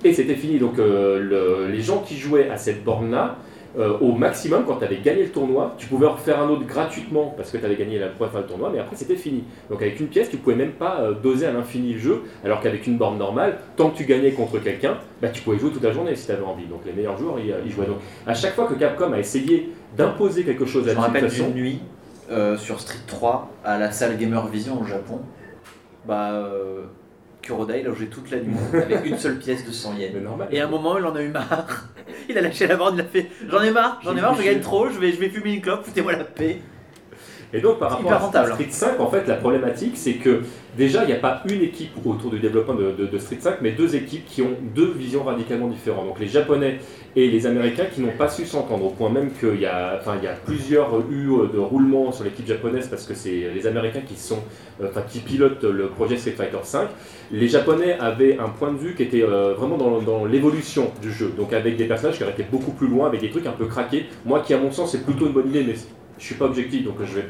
Et 0.03 0.13
c'était 0.13 0.35
fini. 0.35 0.59
Donc 0.59 0.79
euh, 0.79 1.69
les 1.69 1.81
gens 1.81 1.99
qui 1.99 2.17
jouaient 2.17 2.49
à 2.49 2.57
cette 2.57 2.83
borne-là, 2.83 3.37
euh, 3.77 3.97
au 3.99 4.13
maximum, 4.13 4.63
quand 4.65 4.77
tu 4.77 4.85
avais 4.85 4.97
gagné 4.97 5.23
le 5.23 5.29
tournoi, 5.29 5.75
tu 5.77 5.87
pouvais 5.87 6.07
en 6.07 6.13
refaire 6.13 6.39
un 6.39 6.49
autre 6.49 6.65
gratuitement 6.65 7.33
parce 7.37 7.51
que 7.51 7.57
tu 7.57 7.65
avais 7.65 7.75
gagné 7.75 7.99
la 7.99 8.07
première 8.07 8.31
fois 8.31 8.41
le 8.41 8.47
tournoi, 8.47 8.71
mais 8.73 8.79
après 8.79 8.95
c'était 8.95 9.15
fini. 9.15 9.43
Donc 9.69 9.81
avec 9.81 9.99
une 9.99 10.07
pièce, 10.07 10.29
tu 10.29 10.37
pouvais 10.37 10.55
même 10.55 10.71
pas 10.71 11.01
euh, 11.01 11.13
doser 11.13 11.45
à 11.45 11.51
l'infini 11.51 11.93
le 11.93 11.99
jeu, 11.99 12.23
alors 12.43 12.59
qu'avec 12.61 12.87
une 12.87 12.97
borne 12.97 13.19
normale, 13.19 13.59
tant 13.75 13.91
que 13.91 13.97
tu 13.97 14.05
gagnais 14.05 14.31
contre 14.31 14.57
quelqu'un, 14.59 14.97
bah, 15.21 15.29
tu 15.29 15.41
pouvais 15.41 15.59
jouer 15.59 15.69
toute 15.69 15.83
la 15.83 15.91
journée 15.91 16.15
si 16.15 16.25
tu 16.25 16.31
avais 16.31 16.43
envie. 16.43 16.65
Donc 16.65 16.81
les 16.85 16.93
meilleurs 16.93 17.17
joueurs, 17.17 17.35
ils, 17.39 17.71
jouaient. 17.71 17.85
Donc 17.85 17.99
à 18.25 18.33
chaque 18.33 18.55
fois 18.55 18.65
que 18.65 18.73
Capcom 18.73 19.11
a 19.13 19.19
essayé 19.19 19.69
d'imposer 19.95 20.43
quelque 20.43 20.65
chose 20.65 20.87
à 20.87 20.91
Je 20.93 20.95
me 20.95 21.01
rappelle 21.01 21.27
d'une 21.27 21.53
nuit 21.53 21.79
sur 22.57 22.79
Street 22.79 22.97
3 23.05 23.51
à 23.63 23.77
la 23.77 23.91
salle 23.91 24.17
Gamer 24.17 24.47
Vision 24.47 24.81
au 24.81 24.85
Japon. 24.85 25.19
Bah, 26.07 26.49
Kuroda, 27.47 27.77
il 27.77 27.87
a 27.87 27.93
joué 27.93 28.07
toute 28.07 28.29
la 28.29 28.39
nuit 28.39 28.57
avec 28.73 29.05
une 29.05 29.17
seule 29.17 29.39
pièce 29.39 29.65
de 29.65 29.71
100 29.71 29.95
yens. 29.95 30.11
Et 30.51 30.59
à 30.59 30.65
un 30.65 30.69
moment, 30.69 30.97
il 30.97 31.05
en 31.05 31.15
a 31.15 31.21
eu 31.21 31.29
marre. 31.29 31.85
Il 32.27 32.37
a 32.37 32.41
lâché 32.41 32.67
la 32.67 32.75
borne, 32.75 32.95
il 32.95 33.01
a 33.01 33.05
fait 33.05 33.27
J'en 33.49 33.61
ai 33.61 33.71
marre, 33.71 34.01
j'en 34.03 34.15
ai 34.17 34.19
marre, 34.19 34.35
je 34.35 34.43
gagne 34.43 34.59
trop, 34.59 34.89
je 34.89 34.99
vais, 34.99 35.13
je 35.13 35.19
vais 35.19 35.29
fumer 35.29 35.53
une 35.53 35.61
clope, 35.61 35.85
foutez-moi 35.85 36.11
la 36.11 36.25
paix. 36.25 36.59
Et 37.53 37.61
donc 37.61 37.79
par 37.79 37.89
rapport 37.91 38.11
à 38.11 38.17
rentable. 38.25 38.53
Street 38.53 38.67
5, 38.71 38.99
en 38.99 39.07
fait, 39.09 39.25
la 39.27 39.35
problématique, 39.35 39.93
c'est 39.95 40.13
que 40.15 40.41
déjà, 40.77 41.03
il 41.03 41.07
n'y 41.07 41.13
a 41.13 41.17
pas 41.19 41.41
une 41.49 41.61
équipe 41.61 41.91
autour 42.05 42.29
du 42.31 42.39
développement 42.39 42.73
de, 42.75 42.91
de- 42.91 43.05
de 43.05 43.17
Street 43.17 43.37
5, 43.39 43.61
mais 43.61 43.71
deux 43.71 43.95
équipes 43.95 44.25
qui 44.25 44.41
ont 44.41 44.55
deux 44.75 44.91
visions 44.91 45.23
radicalement 45.23 45.67
différentes. 45.67 46.07
Donc 46.07 46.19
les 46.19 46.27
Japonais 46.27 46.79
et 47.15 47.29
les 47.29 47.47
Américains 47.47 47.85
qui 47.85 48.01
n'ont 48.01 48.11
pas 48.17 48.27
su 48.29 48.45
s'entendre, 48.45 48.85
au 48.85 48.89
point 48.89 49.09
même 49.09 49.31
qu'il 49.31 49.59
y 49.61 49.65
a, 49.65 49.97
enfin, 49.99 50.15
il 50.21 50.25
y 50.25 50.27
a 50.27 50.33
plusieurs 50.33 50.89
U 51.09 51.29
de 51.53 51.57
roulement 51.57 52.11
sur 52.11 52.25
l'équipe 52.25 52.45
japonaise 52.45 52.87
parce 52.89 53.05
que 53.05 53.13
c'est 53.15 53.49
les 53.55 53.65
Américains 53.65 54.01
qui 54.05 54.15
sont, 54.15 54.39
euh, 54.81 54.87
enfin, 54.89 55.01
qui 55.07 55.19
pilotent 55.19 55.63
le 55.63 55.87
projet 55.87 56.17
Street 56.17 56.31
Fighter 56.31 56.57
5. 56.63 56.89
Les 57.31 57.47
Japonais 57.47 57.97
avaient 57.99 58.37
un 58.37 58.49
point 58.49 58.71
de 58.73 58.77
vue 58.77 58.93
qui 58.93 59.03
était 59.03 59.23
euh, 59.23 59.53
vraiment 59.57 59.77
dans, 59.77 60.01
dans 60.01 60.25
l'évolution 60.25 60.91
du 61.01 61.11
jeu, 61.11 61.31
donc 61.35 61.53
avec 61.53 61.77
des 61.77 61.85
personnages 61.85 62.17
qui 62.17 62.23
auraient 62.23 62.33
été 62.33 62.43
beaucoup 62.51 62.71
plus 62.71 62.87
loin, 62.87 63.07
avec 63.07 63.21
des 63.21 63.29
trucs 63.29 63.47
un 63.47 63.51
peu 63.51 63.65
craqués. 63.65 64.05
Moi, 64.25 64.41
qui 64.41 64.53
à 64.53 64.57
mon 64.57 64.71
sens, 64.71 64.91
c'est 64.91 65.03
plutôt 65.05 65.25
une 65.27 65.33
bonne 65.33 65.47
idée, 65.47 65.63
mais 65.65 65.73
je 66.17 66.25
suis 66.25 66.35
pas 66.35 66.45
objectif, 66.45 66.83
donc 66.83 66.95
je 66.99 67.13
vais 67.15 67.25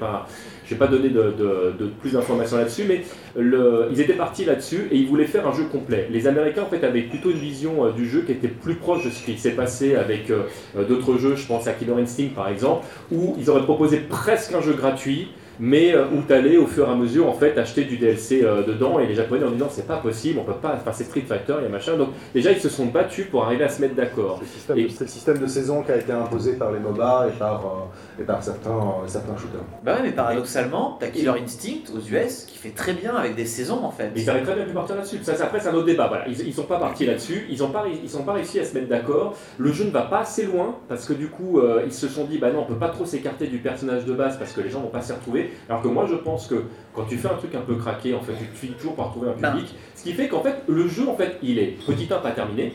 vais 0.70 0.76
pas 0.76 0.88
donner 0.88 1.10
de, 1.10 1.92
plus 2.00 2.14
d'informations 2.14 2.58
là-dessus, 2.58 2.84
mais 2.88 3.04
ils 3.38 4.02
étaient 4.02 4.14
partis 4.14 4.46
là-dessus 4.46 4.88
et 4.92 4.98
ils 4.98 5.08
voulaient 5.08 5.26
faire 5.26 5.48
un 5.48 5.54
jeu 5.54 5.66
complet. 5.66 6.08
Les 6.12 6.28
Américains 6.28 6.64
en 6.64 6.68
fait 6.68 6.84
avaient 6.84 7.02
plutôt 7.02 7.32
une 7.32 7.38
vision 7.38 7.86
euh, 7.86 7.92
du 7.92 8.08
jeu 8.08 8.22
qui 8.22 8.32
était 8.32 8.48
plus 8.48 8.76
proche 8.76 9.06
de 9.06 9.10
ce 9.10 9.24
qui 9.24 9.38
s'est 9.38 9.52
passé 9.52 9.96
avec 9.96 10.30
euh, 10.30 10.44
euh, 10.78 10.86
d'autres 10.86 11.18
jeux, 11.18 11.36
je 11.36 11.46
pense 11.46 11.68
à 11.68 11.74
Killer 11.74 11.94
Instinct 11.94 12.30
par 12.36 12.50
exemple, 12.50 12.86
où 13.12 13.36
ils 13.40 13.50
auraient 13.50 13.64
proposé 13.64 13.98
presque 13.98 14.54
un 14.54 14.62
jeu 14.62 14.74
gratuit. 14.74 15.30
Mais 15.60 15.94
euh, 15.94 16.06
où 16.14 16.22
tu 16.28 16.34
allais 16.34 16.58
au 16.58 16.68
fur 16.68 16.88
et 16.88 16.92
à 16.92 16.96
mesure 16.96 17.28
en 17.28 17.34
fait 17.34 17.58
acheter 17.58 17.84
du 17.86 17.98
DLC 17.98 18.42
euh, 18.44 18.64
dedans 18.64 19.00
et 19.00 19.08
les 19.08 19.16
japonais 19.16 19.44
ont 19.46 19.52
dit 19.52 19.58
non 19.58 19.68
c'est 19.72 19.88
pas 19.88 19.98
possible 19.98 20.40
on 20.40 20.44
peut 20.44 20.54
pas 20.54 20.76
enfin 20.76 20.92
c'est 20.94 21.04
Street 21.06 21.24
Fighter 21.28 21.56
il 21.60 21.64
y 21.64 21.66
a 21.66 21.70
machin 21.70 21.98
donc 21.98 22.10
déjà 22.34 22.52
ils 22.52 22.60
se 22.62 22.70
sont 22.70 22.86
battus 22.86 23.26
pour 23.30 23.44
arriver 23.44 23.64
à 23.64 23.70
se 23.70 23.82
mettre 23.82 23.96
d'accord 23.96 24.40
C'est 24.40 24.46
le 24.46 24.52
système, 24.52 24.78
Et- 24.80 24.90
c'est 24.90 25.04
le 25.06 25.10
système 25.10 25.38
de 25.40 25.48
saison 25.48 25.82
qui 25.82 25.92
a 25.92 25.98
été 25.98 26.12
imposé 26.12 26.54
par 26.54 26.72
les 26.72 26.80
MOBA 26.80 27.28
et 27.34 27.38
par, 27.40 27.66
euh, 27.66 28.22
et 28.22 28.26
par 28.26 28.44
certains, 28.44 28.70
euh, 28.70 29.08
certains 29.08 29.36
shooters. 29.38 29.62
Bah 29.84 29.96
ouais, 29.96 30.02
mais 30.04 30.12
paradoxalement, 30.12 30.98
t'as 31.00 31.08
Killer 31.08 31.34
Instinct 31.44 31.92
aux 31.96 32.00
US 32.00 32.46
qui 32.46 32.58
fait 32.58 32.70
très 32.72 32.94
bien 32.94 33.16
avec 33.16 33.36
des 33.36 33.46
saisons 33.46 33.84
en 33.84 33.92
fait. 33.92 34.12
Ils 34.16 34.30
auraient 34.30 34.44
très 34.44 34.56
bien 34.56 34.66
pu 34.66 34.74
partir 34.74 34.96
là-dessus. 34.96 35.18
Ça, 35.24 35.36
c'est- 35.36 35.44
après, 35.44 35.60
c'est 35.60 35.70
un 35.70 35.74
autre 35.74 35.86
débat. 35.86 36.08
Voilà. 36.08 36.28
Ils 36.28 36.48
ne 36.48 36.52
sont 36.54 36.64
pas 36.64 36.78
partis 36.80 37.06
là-dessus. 37.06 37.46
Ils 37.50 37.60
n'ont 37.60 37.70
pas, 37.70 37.86
ils 38.04 38.10
sont 38.10 38.24
pas 38.24 38.34
réussi 38.34 38.60
à 38.60 38.66
se 38.66 38.74
mettre 38.76 38.88
d'accord. 38.90 39.36
Le 39.58 39.72
jeu 39.72 39.86
ne 39.86 39.92
va 39.92 40.04
pas 40.04 40.20
assez 40.20 40.44
loin 40.46 40.76
parce 40.88 41.06
que 41.06 41.14
du 41.14 41.28
coup, 41.30 41.60
euh, 41.60 41.82
ils 41.86 41.94
se 41.94 42.08
sont 42.08 42.26
dit 42.26 42.38
bah 42.38 42.52
non, 42.52 42.62
on 42.62 42.66
peut 42.66 42.76
pas 42.80 42.90
trop 42.90 43.06
s'écarter 43.06 43.48
du 43.48 43.58
personnage 43.58 44.06
de 44.06 44.14
base 44.14 44.38
parce 44.38 44.52
que 44.54 44.62
les 44.62 44.70
gens 44.70 44.82
vont 44.82 44.88
pas 44.90 45.02
s'y 45.02 45.14
retrouver. 45.14 45.47
Alors 45.70 45.82
que 45.82 45.88
moi, 45.88 46.06
je 46.10 46.16
pense 46.16 46.48
que 46.48 46.64
quand 46.94 47.04
tu 47.06 47.18
fais 47.18 47.28
un 47.28 47.36
truc 47.36 47.54
un 47.56 47.62
peu 47.62 47.76
craqué, 47.76 48.14
en 48.14 48.22
fait, 48.22 48.34
tu 48.34 48.46
finis 48.56 48.74
toujours 48.76 48.96
par 48.96 49.12
trouver 49.12 49.30
un 49.30 49.34
Ben. 49.40 49.52
public. 49.52 49.76
Ce 49.96 50.04
qui 50.04 50.14
fait 50.14 50.28
qu'en 50.28 50.42
fait, 50.42 50.56
le 50.68 50.88
jeu, 50.88 51.08
en 51.08 51.16
fait, 51.16 51.38
il 51.44 51.60
est 51.60 51.78
petit 51.86 52.08
1 52.12 52.18
pas 52.20 52.32
terminé. 52.32 52.74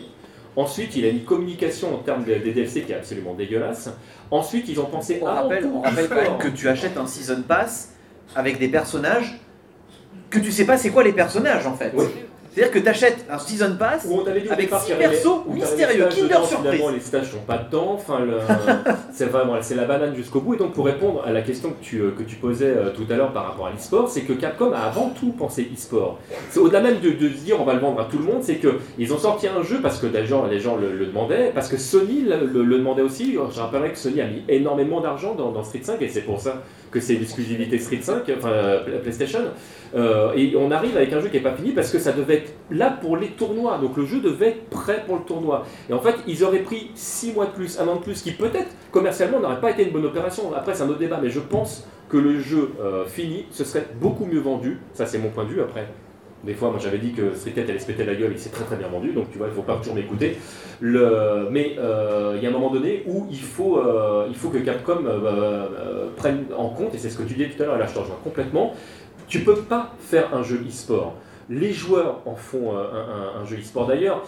Ensuite, 0.54 0.94
il 0.96 1.04
a 1.06 1.08
une 1.08 1.24
communication 1.24 1.94
en 1.94 1.98
termes 1.98 2.24
de- 2.24 2.34
des 2.34 2.52
DLC 2.52 2.82
qui 2.82 2.92
est 2.92 2.96
absolument 2.96 3.32
dégueulasse. 3.34 3.90
Ensuite, 4.30 4.68
ils 4.68 4.78
ont 4.80 4.84
pensé 4.86 5.18
On 5.22 5.26
avant 5.26 5.42
rappelle, 5.44 5.66
on 5.66 5.80
rappelle 5.80 6.08
quand 6.08 6.14
même 6.16 6.38
que 6.38 6.48
tu 6.48 6.68
achètes 6.68 6.96
un 6.98 7.06
Season 7.06 7.42
Pass 7.42 7.94
avec 8.36 8.58
des 8.58 8.68
personnages 8.68 9.38
que 10.30 10.38
tu 10.38 10.50
sais 10.52 10.64
pas 10.66 10.76
c'est 10.76 10.90
quoi 10.90 11.04
les 11.04 11.12
personnages 11.12 11.66
en 11.66 11.74
fait. 11.74 11.92
Oui. 11.94 12.04
C'est-à-dire 12.54 12.72
que 12.72 12.78
tu 12.80 12.88
achètes 12.88 13.24
un 13.30 13.38
Season 13.38 13.76
Pass 13.78 14.06
Où 14.08 14.18
on 14.20 14.24
t'avait 14.24 14.42
dit 14.42 14.48
au 14.48 14.52
Avec 14.52 14.66
départ 14.66 14.80
six 14.80 14.92
qu'il 14.92 15.00
y 15.00 15.04
avait- 15.04 15.14
persos 15.14 15.26
où 15.46 15.52
t'avais 15.58 15.60
mystérieux, 15.60 16.04
les 16.04 16.10
stages 16.10 16.14
Kinder 16.20 16.28
dedans, 16.28 16.44
Surprise. 16.46 16.70
Finalement, 16.72 16.90
les 16.94 17.00
stages 17.00 17.32
n'ont 17.34 17.40
pas 17.46 17.56
de 17.58 17.70
temps. 17.70 17.92
Enfin, 17.94 18.20
le- 18.20 18.38
c'est 19.12 19.24
vraiment 19.26 19.54
c'est 19.62 19.74
la 19.74 19.84
banane 19.84 20.14
jusqu'au 20.14 20.40
bout. 20.40 20.54
Et 20.54 20.58
donc, 20.58 20.72
pour 20.74 20.84
répondre 20.84 21.22
à 21.26 21.32
la 21.32 21.40
question 21.42 21.70
que 21.70 21.82
tu, 21.82 22.00
euh, 22.00 22.10
que 22.10 22.22
tu 22.24 22.36
posais 22.36 22.66
euh, 22.66 22.90
tout 22.90 23.10
à 23.10 23.16
l'heure 23.16 23.32
par 23.32 23.46
rapport 23.46 23.66
à 23.68 23.70
l'e-sport, 23.70 24.08
c'est 24.10 24.22
que 24.22 24.34
Capcom 24.34 24.72
a 24.72 24.80
avant 24.80 25.10
tout 25.18 25.32
pensé 25.32 25.68
e-sport. 25.74 26.18
C'est 26.50 26.60
au-delà 26.60 26.80
même 26.82 27.00
de, 27.00 27.10
dire 27.28 27.58
on 27.60 27.64
va 27.64 27.72
le 27.74 27.80
vendre 27.80 28.00
à 28.00 28.04
tout 28.04 28.18
le 28.18 28.24
monde, 28.24 28.42
c'est 28.42 28.56
que 28.56 28.78
ils 28.98 29.12
ont 29.14 29.18
sorti 29.18 29.48
un 29.48 29.62
jeu 29.62 29.78
parce 29.82 29.98
que 29.98 30.06
des 30.06 30.26
gens, 30.26 30.46
les 30.46 30.60
gens 30.60 30.76
le, 30.76 30.92
le 30.94 31.06
demandaient, 31.06 31.52
parce 31.54 31.68
que 31.68 31.78
Sony 31.78 32.20
le, 32.22 32.46
le- 32.46 32.64
le 32.64 32.78
demandait 32.78 33.02
aussi. 33.02 33.32
Je 33.34 33.60
rappellerai 33.60 33.90
que 33.92 33.98
Sony 33.98 34.20
a 34.20 34.26
mis 34.26 34.42
énormément 34.48 35.00
d'argent 35.00 35.34
dans, 35.34 35.52
dans 35.52 35.64
Street 35.64 35.80
5 35.82 36.00
et 36.02 36.08
c'est 36.08 36.20
pour 36.20 36.38
ça 36.40 36.62
que 36.90 37.00
c'est 37.00 37.14
l'exclusivité 37.14 37.78
Street 37.78 38.00
5, 38.02 38.24
enfin 38.36 38.48
euh, 38.50 39.00
PlayStation. 39.00 39.40
Euh, 39.94 40.32
et 40.34 40.54
on 40.56 40.70
arrive 40.70 40.96
avec 40.96 41.12
un 41.12 41.20
jeu 41.20 41.28
qui 41.28 41.36
n'est 41.36 41.42
pas 41.42 41.54
fini 41.54 41.72
parce 41.72 41.90
que 41.90 41.98
ça 41.98 42.12
devait 42.12 42.36
être 42.36 42.54
là 42.70 42.90
pour 42.90 43.16
les 43.16 43.28
tournois. 43.28 43.78
Donc 43.78 43.96
le 43.96 44.06
jeu 44.06 44.20
devait 44.20 44.48
être 44.48 44.70
prêt 44.70 45.02
pour 45.06 45.16
le 45.16 45.22
tournoi. 45.22 45.64
Et 45.88 45.92
en 45.92 46.00
fait, 46.00 46.16
ils 46.26 46.42
auraient 46.44 46.60
pris 46.60 46.90
6 46.94 47.32
mois 47.32 47.46
de 47.46 47.52
plus, 47.52 47.78
un 47.78 47.88
an 47.88 47.96
de 47.96 48.00
plus, 48.00 48.22
qui 48.22 48.32
peut-être 48.32 48.70
commercialement 48.90 49.40
n'aurait 49.40 49.60
pas 49.60 49.70
été 49.70 49.84
une 49.84 49.90
bonne 49.90 50.06
opération. 50.06 50.54
Après, 50.54 50.74
c'est 50.74 50.82
un 50.82 50.88
autre 50.88 50.98
débat, 50.98 51.18
mais 51.22 51.30
je 51.30 51.40
pense 51.40 51.86
que 52.08 52.16
le 52.16 52.38
jeu 52.38 52.72
euh, 52.80 53.06
fini, 53.06 53.46
ce 53.50 53.64
serait 53.64 53.86
beaucoup 54.00 54.26
mieux 54.26 54.40
vendu. 54.40 54.78
Ça, 54.92 55.06
c'est 55.06 55.18
mon 55.18 55.30
point 55.30 55.44
de 55.44 55.50
vue. 55.50 55.60
Après, 55.60 55.86
des 56.44 56.54
fois, 56.54 56.70
moi 56.70 56.80
j'avais 56.82 56.98
dit 56.98 57.12
que 57.12 57.34
Street 57.34 57.52
4 57.52 57.70
allait 57.70 57.78
se 57.78 57.86
péter 57.86 58.04
la 58.04 58.16
gueule, 58.16 58.32
il 58.32 58.38
s'est 58.38 58.50
très 58.50 58.64
très 58.64 58.74
bien 58.74 58.88
vendu, 58.88 59.12
donc 59.12 59.30
tu 59.30 59.38
vois, 59.38 59.46
il 59.46 59.54
faut 59.54 59.62
pas 59.62 59.76
toujours 59.76 59.94
m'écouter. 59.94 60.36
Mais 60.80 61.76
euh, 61.78 62.34
il 62.36 62.42
y 62.42 62.46
a 62.46 62.48
un 62.48 62.52
moment 62.52 62.70
donné 62.70 63.04
où 63.06 63.28
il 63.30 63.38
faut, 63.38 63.80
il 64.28 64.34
faut 64.34 64.48
que 64.48 64.58
Capcom 64.58 65.04
prenne 66.16 66.46
en 66.58 66.70
compte, 66.70 66.96
et 66.96 66.98
c'est 66.98 67.10
ce 67.10 67.18
que 67.18 67.22
tu 67.22 67.34
disais 67.34 67.50
tout 67.50 67.62
à 67.62 67.66
l'heure, 67.66 67.78
là 67.78 67.86
je 67.86 67.94
te 67.94 67.98
rejoins 68.00 68.18
complètement, 68.24 68.74
tu 69.32 69.40
peux 69.40 69.56
pas 69.56 69.94
faire 69.98 70.34
un 70.34 70.42
jeu 70.42 70.62
e-sport. 70.68 71.14
Les 71.48 71.72
joueurs 71.72 72.20
en 72.26 72.34
font 72.34 72.76
euh, 72.76 73.40
un, 73.40 73.46
jeu 73.46 73.56
e-sport 73.56 73.86
d'ailleurs. 73.86 74.26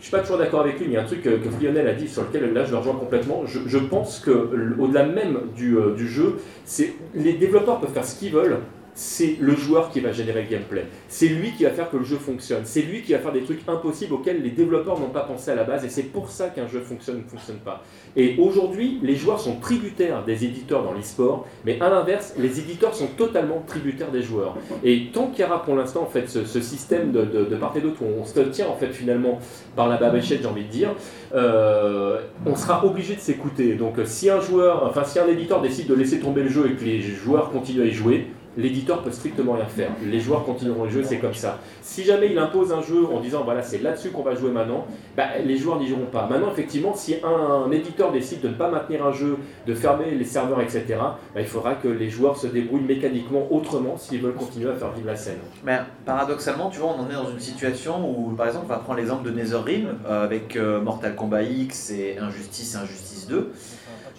Je 0.00 0.06
suis 0.06 0.10
pas 0.10 0.22
toujours 0.22 0.38
d'accord 0.38 0.62
avec 0.62 0.80
lui, 0.80 0.86
mais 0.86 0.94
il 0.94 0.94
y 0.94 0.96
a 0.96 1.02
un 1.02 1.06
truc 1.06 1.22
que, 1.22 1.36
que 1.36 1.48
Frionel 1.50 1.86
a 1.86 1.92
dit 1.92 2.08
sur 2.08 2.24
lequel 2.24 2.52
là 2.52 2.64
je 2.64 2.72
le 2.72 2.78
rejoins 2.78 2.96
complètement. 2.96 3.44
Je, 3.46 3.78
pense 3.78 4.18
que 4.18 4.50
au-delà 4.76 5.04
même 5.04 5.38
du, 5.54 5.76
euh, 5.76 5.94
du 5.94 6.08
jeu, 6.08 6.38
c'est 6.64 6.94
les 7.14 7.34
développeurs 7.34 7.78
peuvent 7.78 7.92
faire 7.92 8.04
ce 8.04 8.18
qu'ils 8.18 8.32
veulent. 8.32 8.58
C'est 8.94 9.36
le 9.40 9.54
joueur 9.54 9.90
qui 9.90 10.00
va 10.00 10.12
générer 10.12 10.42
le 10.42 10.48
gameplay. 10.48 10.86
C'est 11.08 11.28
lui 11.28 11.52
qui 11.52 11.64
va 11.64 11.70
faire 11.70 11.90
que 11.90 11.96
le 11.96 12.04
jeu 12.04 12.16
fonctionne. 12.16 12.62
C'est 12.64 12.82
lui 12.82 13.02
qui 13.02 13.12
va 13.12 13.18
faire 13.18 13.32
des 13.32 13.42
trucs 13.42 13.60
impossibles 13.68 14.14
auxquels 14.14 14.42
les 14.42 14.50
développeurs 14.50 14.98
n'ont 14.98 15.08
pas 15.08 15.22
pensé 15.22 15.50
à 15.50 15.54
la 15.54 15.64
base. 15.64 15.84
Et 15.84 15.88
c'est 15.88 16.04
pour 16.04 16.30
ça 16.30 16.48
qu'un 16.48 16.66
jeu 16.66 16.80
fonctionne 16.80 17.16
ou 17.16 17.24
ne 17.24 17.28
fonctionne 17.28 17.58
pas. 17.58 17.82
Et 18.16 18.36
aujourd'hui, 18.38 18.98
les 19.02 19.14
joueurs 19.14 19.40
sont 19.40 19.56
tributaires 19.56 20.24
des 20.24 20.44
éditeurs 20.44 20.82
dans 20.82 20.92
l'e-sport, 20.92 21.46
mais 21.64 21.80
à 21.80 21.88
l'inverse, 21.88 22.34
les 22.38 22.58
éditeurs 22.58 22.94
sont 22.94 23.06
totalement 23.16 23.62
tributaires 23.66 24.10
des 24.10 24.22
joueurs. 24.22 24.56
Et 24.84 25.08
tant 25.12 25.28
qu'il 25.28 25.44
y 25.44 25.48
aura 25.48 25.62
pour 25.62 25.76
l'instant 25.76 26.02
en 26.02 26.06
fait 26.06 26.28
ce, 26.28 26.44
système 26.60 27.12
de, 27.12 27.56
part 27.56 27.72
et 27.76 27.80
d'autre 27.80 28.02
où 28.02 28.06
on 28.20 28.24
se 28.24 28.40
tient 28.40 28.68
en 28.68 28.76
fait 28.76 28.92
finalement 28.92 29.38
par 29.76 29.88
la 29.88 29.96
babachette, 29.96 30.40
j'ai 30.42 30.48
envie 30.48 30.64
de 30.64 30.70
dire, 30.70 30.90
euh, 31.34 32.20
on 32.46 32.56
sera 32.56 32.84
obligé 32.84 33.14
de 33.14 33.20
s'écouter. 33.20 33.74
Donc 33.74 33.96
si 34.04 34.30
un 34.30 34.40
joueur, 34.40 34.84
enfin 34.86 35.04
si 35.04 35.18
un 35.18 35.28
éditeur 35.28 35.60
décide 35.60 35.86
de 35.86 35.94
laisser 35.94 36.20
tomber 36.20 36.42
le 36.42 36.48
jeu 36.48 36.70
et 36.70 36.74
que 36.74 36.84
les 36.84 37.00
joueurs 37.00 37.50
continuent 37.50 37.82
à 37.82 37.86
y 37.86 37.92
jouer, 37.92 38.26
l'éditeur 38.56 39.02
peut 39.02 39.10
strictement 39.10 39.52
rien 39.52 39.66
faire. 39.66 39.90
Les 40.04 40.20
joueurs 40.20 40.44
continueront 40.44 40.84
le 40.84 40.90
jeu, 40.90 41.02
c'est 41.04 41.18
comme 41.18 41.34
ça. 41.34 41.58
Si 41.82 42.04
jamais 42.04 42.28
il 42.30 42.38
impose 42.38 42.72
un 42.72 42.82
jeu 42.82 43.06
en 43.06 43.20
disant 43.20 43.42
voilà 43.44 43.62
c'est 43.62 43.78
là-dessus 43.78 44.10
qu'on 44.10 44.22
va 44.22 44.34
jouer 44.34 44.50
maintenant, 44.50 44.86
bah, 45.16 45.38
les 45.44 45.56
joueurs 45.56 45.78
n'y 45.78 45.86
joueront 45.86 46.06
pas. 46.06 46.26
Maintenant 46.28 46.50
effectivement 46.50 46.94
si 46.94 47.16
un, 47.22 47.70
éditeur 47.70 48.12
décide 48.12 48.40
de 48.40 48.48
ne 48.48 48.54
pas 48.54 48.70
maintenir 48.70 49.04
un 49.06 49.12
jeu, 49.12 49.38
de 49.66 49.74
fermer 49.74 50.10
les 50.10 50.24
serveurs, 50.24 50.60
etc., 50.60 50.84
bah, 50.98 51.40
il 51.40 51.46
faudra 51.46 51.74
que 51.74 51.88
les 51.88 52.10
joueurs 52.10 52.36
se 52.36 52.46
débrouillent 52.46 52.80
mécaniquement 52.82 53.46
autrement 53.50 53.96
s'ils 53.96 54.20
veulent 54.20 54.34
continuer 54.34 54.70
à 54.70 54.74
faire 54.74 54.92
vivre 54.92 55.06
la 55.06 55.16
scène. 55.16 55.38
Mais 55.64 55.78
paradoxalement, 56.04 56.70
tu 56.70 56.80
vois, 56.80 56.94
on 56.96 57.02
en 57.02 57.10
est 57.10 57.14
dans 57.14 57.30
une 57.30 57.40
situation 57.40 58.08
où, 58.08 58.30
par 58.32 58.46
exemple, 58.46 58.66
on 58.68 58.72
va 58.72 58.78
prendre 58.78 58.98
l'exemple 58.98 59.30
de 59.30 59.30
NetherRealm 59.30 59.88
euh, 60.06 60.24
avec 60.24 60.56
euh, 60.56 60.80
Mortal 60.80 61.14
Kombat 61.14 61.42
X 61.42 61.90
et 61.90 62.18
Injustice 62.18 62.74
Injustice 62.74 63.26
2. 63.28 63.52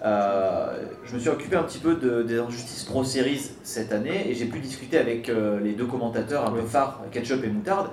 Euh, 0.03 0.67
je 1.05 1.13
me 1.15 1.19
suis 1.19 1.29
occupé 1.29 1.55
un 1.55 1.63
petit 1.63 1.77
peu 1.77 1.93
de, 1.95 2.23
des 2.23 2.39
Injustice 2.39 2.83
Pro 2.85 3.03
Series 3.03 3.51
cette 3.63 3.91
année 3.93 4.29
et 4.29 4.33
j'ai 4.33 4.45
pu 4.45 4.59
discuter 4.59 4.97
avec 4.97 5.29
euh, 5.29 5.59
les 5.59 5.73
deux 5.73 5.85
commentateurs 5.85 6.47
un 6.47 6.51
peu 6.51 6.61
phares, 6.61 7.01
Ketchup 7.11 7.43
et 7.43 7.47
Moutarde. 7.47 7.89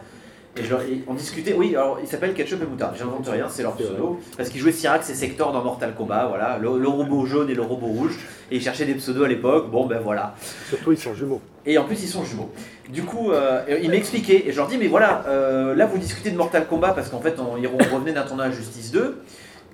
Et, 0.57 0.65
je 0.65 0.71
leur- 0.71 0.81
et 0.81 1.05
on 1.07 1.15
discutait, 1.15 1.53
oui, 1.53 1.77
alors 1.77 1.99
ils 2.03 2.09
s'appellent 2.09 2.33
Ketchup 2.35 2.61
et 2.63 2.67
Moutarde, 2.67 2.97
j'invente 2.99 3.29
rien, 3.29 3.47
c'est 3.49 3.63
leur 3.63 3.75
pseudo, 3.77 4.19
parce 4.37 4.49
qu'ils 4.49 4.61
jouaient 4.61 4.73
Cyrax 4.73 5.09
et 5.11 5.15
Sector 5.15 5.53
dans 5.53 5.63
Mortal 5.63 5.95
Kombat, 5.95 6.27
voilà, 6.29 6.59
le, 6.59 6.79
le 6.79 6.89
robot 6.89 7.27
jaune 7.27 7.49
et 7.51 7.55
le 7.55 7.63
robot 7.63 7.87
rouge, 7.87 8.19
et 8.51 8.57
ils 8.57 8.63
cherchaient 8.63 8.87
des 8.87 8.95
pseudos 8.95 9.25
à 9.25 9.29
l'époque, 9.29 9.71
bon 9.71 9.87
ben 9.87 10.01
voilà. 10.03 10.35
Surtout, 10.69 10.91
ils 10.91 10.99
sont 10.99 11.15
jumeaux. 11.15 11.41
Et 11.65 11.79
en 11.79 11.85
plus, 11.85 12.03
ils 12.03 12.09
sont 12.09 12.25
jumeaux. 12.25 12.51
Du 12.89 13.03
coup, 13.05 13.31
euh, 13.31 13.63
il 13.81 13.91
m'expliquait, 13.91 14.49
et 14.49 14.51
je 14.51 14.57
leur 14.57 14.67
dis, 14.67 14.79
mais 14.79 14.89
voilà, 14.89 15.23
là 15.77 15.87
vous 15.87 15.99
discutez 15.99 16.31
de 16.33 16.37
Mortal 16.37 16.67
Kombat 16.67 16.93
parce 16.93 17.09
qu'en 17.11 17.21
fait, 17.21 17.37
on, 17.39 17.53
on 17.55 17.95
revenait 17.95 18.15
d'un 18.15 18.23
tournoi 18.25 18.47
à 18.47 18.51
Justice 18.51 18.91
2, 18.91 19.21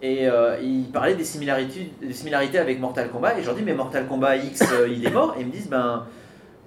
et 0.05 0.29
euh, 0.29 0.59
il 0.63 0.91
parlait 0.93 1.15
des 1.15 1.25
similarités, 1.25 2.59
avec 2.59 2.79
Mortal 2.79 3.11
Kombat, 3.11 3.39
et 3.39 3.41
je 3.41 3.47
leur 3.47 3.55
dis, 3.55 3.63
mais 3.63 3.73
Mortal 3.73 4.07
Kombat 4.07 4.37
X, 4.37 4.63
euh, 4.71 4.87
il 4.87 5.07
est 5.07 5.11
mort, 5.11 5.35
et 5.39 5.41
ils 5.41 5.47
me 5.47 5.51
disent, 5.51 5.71
ben 5.71 6.05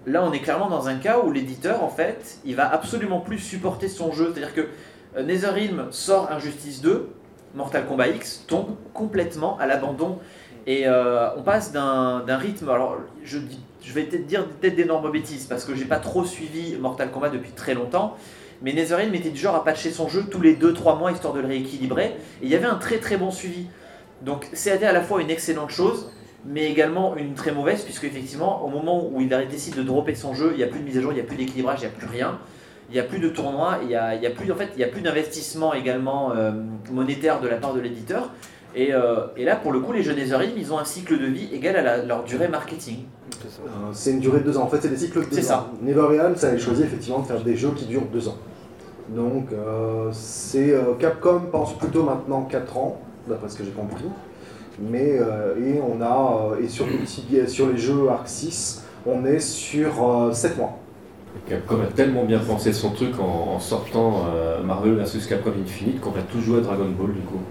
là, 0.08 0.24
on 0.24 0.34
est 0.34 0.40
clairement 0.40 0.70
dans 0.70 0.88
un 0.88 0.96
cas 0.96 1.20
où 1.20 1.32
l'éditeur, 1.32 1.84
en 1.84 1.88
fait, 1.88 2.40
il 2.46 2.56
va 2.56 2.68
absolument 2.68 3.20
plus 3.20 3.38
supporter 3.38 3.90
son 3.90 4.12
jeu. 4.12 4.32
C'est-à-dire 4.34 4.56
que 4.56 4.68
euh, 5.18 5.22
NetherRealm 5.22 5.92
sort 5.92 6.32
Injustice 6.32 6.82
2, 6.82 7.10
Mortal 7.54 7.86
Kombat 7.86 8.08
X 8.08 8.44
tombe 8.48 8.76
complètement 8.96 9.56
à 9.60 9.68
l'abandon. 9.68 10.18
Et 10.66 10.88
euh, 10.88 11.30
on 11.38 11.44
passe 11.44 11.72
d'un 11.72 12.38
rythme. 12.38 12.70
Alors, 12.70 12.98
je 13.24 13.38
vais 13.94 14.04
peut-être 14.04 14.26
dire 14.26 14.48
peut-être 14.48 14.76
d'énormes 14.76 15.12
bêtises 15.12 15.46
parce 15.46 15.64
que 15.64 15.76
j'ai 15.76 15.86
pas 15.86 16.00
trop 16.00 16.26
suivi 16.26 16.76
Mortal 16.76 17.12
Kombat 17.12 17.30
depuis 17.30 17.52
très 17.52 17.76
longtemps. 17.76 18.18
Mais 18.62 18.74
NetherRealm 18.74 19.14
était 19.16 19.30
du 19.30 19.40
genre 19.40 19.56
à 19.56 19.64
patcher 19.64 19.92
son 19.92 20.08
jeu 20.08 20.26
tous 20.30 20.42
les 20.42 20.56
2-3 20.56 20.98
mois 20.98 21.12
histoire 21.12 21.34
de 21.34 21.42
le 21.42 21.48
rééquilibrer. 21.48 22.06
Et 22.42 22.44
il 22.44 22.50
y 22.50 22.56
avait 22.56 22.66
un 22.66 22.76
très 22.76 22.98
très 22.98 23.18
bon 23.18 23.32
suivi. 23.32 23.68
Donc, 24.22 24.48
c'est 24.54 24.84
à 24.84 24.92
la 24.92 25.02
fois 25.02 25.22
une 25.22 25.30
excellente 25.30 25.70
chose, 25.70 26.12
mais 26.46 26.70
également 26.70 27.16
une 27.16 27.34
très 27.34 27.52
mauvaise, 27.52 27.84
puisque 27.84 28.06
effectivement, 28.06 28.66
au 28.66 28.70
moment 28.70 29.08
où 29.08 29.22
il 29.22 29.30
décide 29.50 29.76
de 29.76 29.84
dropper 29.84 30.16
son 30.16 30.34
jeu, 30.34 30.52
il 30.54 30.58
n'y 30.58 30.64
a 30.64 30.68
plus 30.68 30.80
de 30.80 30.86
mise 30.86 30.98
à 30.98 31.02
jour, 31.02 31.12
il 31.12 31.16
n'y 31.16 31.22
a 31.22 31.26
plus 31.26 31.38
d'équilibrage, 31.38 31.80
il 31.82 31.88
n'y 31.88 31.94
a 31.94 31.98
plus 31.98 32.08
rien. 32.08 32.40
Il 32.90 32.94
n'y 32.94 33.00
a 33.00 33.04
plus 33.04 33.20
de 33.20 33.28
tournoi, 33.28 33.80
il 33.82 33.90
n'y 33.90 33.96
a, 33.96 34.12
a 34.12 34.30
plus, 34.30 34.50
en 34.50 34.56
d'investissement 35.04 35.74
également 35.74 36.32
euh, 36.32 36.52
monétaire 36.90 37.42
de 37.42 37.48
la 37.50 37.58
part 37.58 37.74
de 37.74 37.82
l'éditeur. 37.82 38.32
Et, 38.80 38.94
euh, 38.94 39.26
et 39.36 39.44
là, 39.44 39.56
pour 39.56 39.72
le 39.72 39.80
coup, 39.80 39.92
les 39.92 40.04
jeux 40.04 40.14
Netherrealm, 40.14 40.52
ils 40.56 40.72
ont 40.72 40.78
un 40.78 40.86
cycle 40.86 41.18
de 41.20 41.26
vie 41.26 41.50
égal 41.52 41.76
à 41.78 41.82
la- 41.82 42.04
leur 42.04 42.24
durée 42.24 42.48
marketing. 42.48 42.98
Euh, 43.44 43.70
C'est 43.92 44.12
une 44.12 44.20
durée 44.20 44.40
de 44.42 44.44
deux 44.46 44.58
ans. 44.60 44.64
En 44.64 44.68
fait, 44.68 44.78
c'est 44.82 44.90
des 44.90 44.98
cycles 44.98 45.22
de 45.22 45.26
deux 45.26 45.36
C'est 45.36 45.42
ça. 45.42 45.62
ans. 45.62 45.68
NetherRealm, 45.82 46.36
ça 46.36 46.50
avait 46.50 46.60
choisi 46.60 46.84
effectivement 46.84 47.20
de 47.20 47.26
faire 47.26 47.42
des 47.42 47.56
jeux 47.56 47.72
qui 47.76 47.86
durent 47.86 48.06
deux 48.14 48.28
ans. 48.28 48.38
Donc, 49.10 49.48
euh, 49.52 50.10
c'est 50.12 50.74
euh, 50.74 50.94
Capcom 51.00 51.42
pense 51.52 51.76
plutôt 51.78 52.04
maintenant 52.04 52.44
4 52.44 52.78
ans, 52.78 53.02
d'après 53.28 53.50
ce 53.50 53.58
que 53.58 53.64
j'ai 53.64 53.72
compris. 53.72 54.06
Mais 54.80 55.18
euh, 55.20 55.56
et 55.58 55.82
on 55.82 56.00
a 56.02 56.52
euh, 56.54 56.62
et 56.64 56.68
sur 56.68 56.86
sur 57.48 57.70
les 57.70 57.78
jeux 57.78 58.10
Arc 58.10 58.28
6, 58.28 58.84
on 59.08 59.26
est 59.26 59.40
sur 59.40 60.30
7 60.34 60.56
mois. 60.58 60.78
Capcom 61.48 61.82
a 61.82 61.88
tellement 61.88 62.26
bien 62.26 62.40
pensé 62.40 62.74
son 62.74 62.92
truc 62.92 63.20
en, 63.20 63.60
sortant 63.60 64.26
euh, 64.34 64.62
Marvel 64.64 64.96
vs 64.96 65.28
Capcom 65.28 65.54
Infinite 65.62 66.00
qu'on 66.02 66.12
va 66.12 66.22
tout 66.22 66.42
jouer 66.42 66.60
à 66.60 66.62
Dragon 66.62 66.90
Ball 66.90 67.14
du 67.14 67.22
coup. 67.22 67.42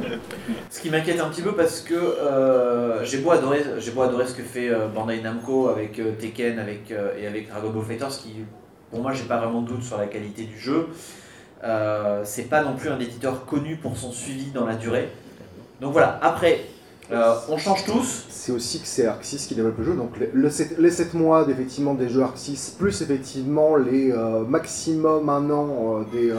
Ce 0.70 0.80
qui 0.80 0.90
m'inquiète 0.90 1.20
un 1.20 1.28
petit 1.28 1.42
peu 1.42 1.52
parce 1.52 1.80
que 1.80 1.94
euh, 1.94 3.04
j'ai 3.04 3.18
beau 3.18 3.32
adorer, 3.32 3.62
beau 3.94 4.02
adorer 4.02 4.26
ce 4.26 4.34
que 4.34 4.42
fait 4.42 4.68
euh, 4.68 4.86
Bandai 4.86 5.20
Namco 5.20 5.68
avec 5.68 5.98
euh, 5.98 6.12
Tekken 6.12 6.58
avec, 6.58 6.90
euh, 6.92 7.12
et 7.18 7.26
avec 7.26 7.48
Dragon 7.48 7.70
Ball 7.70 7.84
Fighters, 7.84 8.08
qui 8.10 8.34
pour 8.90 9.00
moi 9.00 9.12
j'ai 9.12 9.24
pas 9.24 9.38
vraiment 9.38 9.62
de 9.62 9.68
doute 9.68 9.82
sur 9.82 9.98
la 9.98 10.06
qualité 10.06 10.44
du 10.44 10.58
jeu. 10.58 10.88
C'est 12.24 12.48
pas 12.48 12.62
non 12.62 12.76
plus 12.76 12.88
un 12.88 12.98
éditeur 13.00 13.44
connu 13.44 13.76
pour 13.76 13.96
son 13.96 14.12
suivi 14.12 14.52
dans 14.52 14.64
la 14.64 14.74
durée. 14.74 15.08
Donc 15.80 15.92
voilà. 15.92 16.18
Après, 16.22 16.60
euh, 17.12 17.34
on 17.48 17.56
change 17.58 17.84
tous. 17.84 18.26
C'est 18.28 18.52
aussi 18.52 18.80
que 18.80 18.86
c'est 18.86 19.06
Arc 19.06 19.24
6 19.24 19.46
qui 19.46 19.54
développe 19.54 19.78
le 19.78 19.84
jeu, 19.84 19.94
donc 19.94 20.18
les, 20.18 20.30
le 20.32 20.48
sept- 20.50 20.78
les 20.78 20.90
7 20.90 21.14
mois 21.14 21.44
d'effectivement 21.44 21.94
des 21.94 22.08
jeux 22.08 22.22
Arc 22.22 22.36
6, 22.38 22.76
plus 22.78 23.02
effectivement 23.02 23.76
les 23.76 24.12
euh, 24.12 24.44
maximum 24.44 25.28
un 25.28 25.50
an 25.50 25.68
euh, 26.00 26.04
des, 26.12 26.32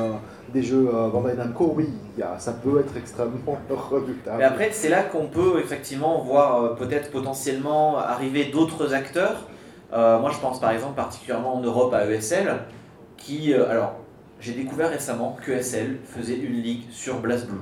des 0.53 0.63
jeux 0.63 0.89
Bandai 1.11 1.35
Namco, 1.35 1.73
oui, 1.75 1.89
il 2.15 2.19
y 2.19 2.23
a- 2.23 2.39
ça 2.39 2.53
peut 2.53 2.79
être 2.79 2.95
extrêmement 2.97 3.57
redoutable. 3.89 4.37
Mais 4.37 4.43
après, 4.43 4.69
c'est 4.71 4.89
là 4.89 5.03
qu'on 5.03 5.27
peut 5.27 5.59
effectivement 5.59 6.23
voir 6.23 6.75
peut-être 6.75 7.11
potentiellement 7.11 7.97
arriver 7.97 8.45
d'autres 8.45 8.93
acteurs. 8.93 9.47
Moi, 9.93 10.31
je 10.33 10.39
pense 10.39 10.59
par 10.61 10.71
exemple 10.71 10.95
particulièrement 10.95 11.55
en 11.55 11.61
Europe 11.61 11.93
à 11.93 12.05
ESL, 12.09 12.59
qui, 13.17 13.53
alors, 13.53 13.93
j'ai 14.39 14.53
découvert 14.53 14.89
récemment 14.89 15.37
que 15.45 15.51
ESL 15.51 15.97
faisait 16.05 16.37
une 16.37 16.53
ligue 16.61 16.83
sur 16.91 17.19
BlazBlue. 17.19 17.59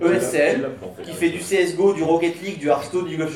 ESL, 0.00 0.70
qui 1.04 1.12
fait 1.12 1.30
du 1.30 1.38
CSGO, 1.38 1.92
du 1.92 2.02
Rocket 2.02 2.42
League, 2.42 2.58
du 2.58 2.68
Hearthstone, 2.68 3.06
du 3.06 3.16
League 3.16 3.28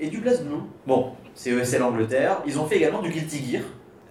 et 0.00 0.08
du 0.08 0.18
BlazBlue. 0.18 0.62
Bon, 0.86 1.12
c'est 1.34 1.50
ESL 1.50 1.82
Angleterre. 1.82 2.42
Ils 2.46 2.58
ont 2.58 2.66
fait 2.66 2.76
également 2.76 3.02
du 3.02 3.10
Guilty 3.10 3.50
Gear. 3.50 3.62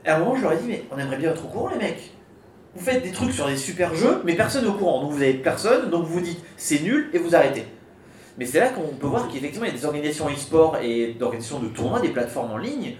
Et 0.05 0.09
à 0.09 0.15
un 0.15 0.19
moment, 0.19 0.35
je 0.35 0.43
leur 0.43 0.53
ai 0.53 0.57
dit, 0.57 0.67
mais 0.67 0.83
on 0.91 0.97
aimerait 0.97 1.17
bien 1.17 1.31
être 1.31 1.43
au 1.43 1.47
courant, 1.47 1.69
les 1.69 1.77
mecs. 1.77 2.11
Vous 2.75 2.85
faites 2.85 3.03
des 3.03 3.11
trucs 3.11 3.31
sur 3.31 3.47
des 3.47 3.57
super 3.57 3.95
jeux, 3.95 4.21
mais 4.23 4.35
personne 4.35 4.63
n'est 4.63 4.69
au 4.69 4.73
courant. 4.73 5.01
Donc 5.01 5.11
vous 5.11 5.21
avez 5.21 5.33
personne, 5.33 5.89
donc 5.89 6.05
vous 6.05 6.13
vous 6.13 6.21
dites 6.21 6.39
c'est 6.55 6.81
nul 6.81 7.09
et 7.13 7.17
vous 7.17 7.35
arrêtez. 7.35 7.65
Mais 8.37 8.45
c'est 8.45 8.59
là 8.59 8.69
qu'on 8.69 8.95
peut 8.95 9.07
voir 9.07 9.27
qu'effectivement 9.27 9.65
il 9.65 9.73
y 9.73 9.75
a 9.75 9.77
des 9.77 9.85
organisations 9.85 10.29
e-sport 10.29 10.77
et 10.81 11.15
d'organisations 11.19 11.59
de 11.59 11.67
tournois, 11.67 11.99
des 11.99 12.09
plateformes 12.09 12.51
en 12.51 12.57
ligne. 12.57 12.95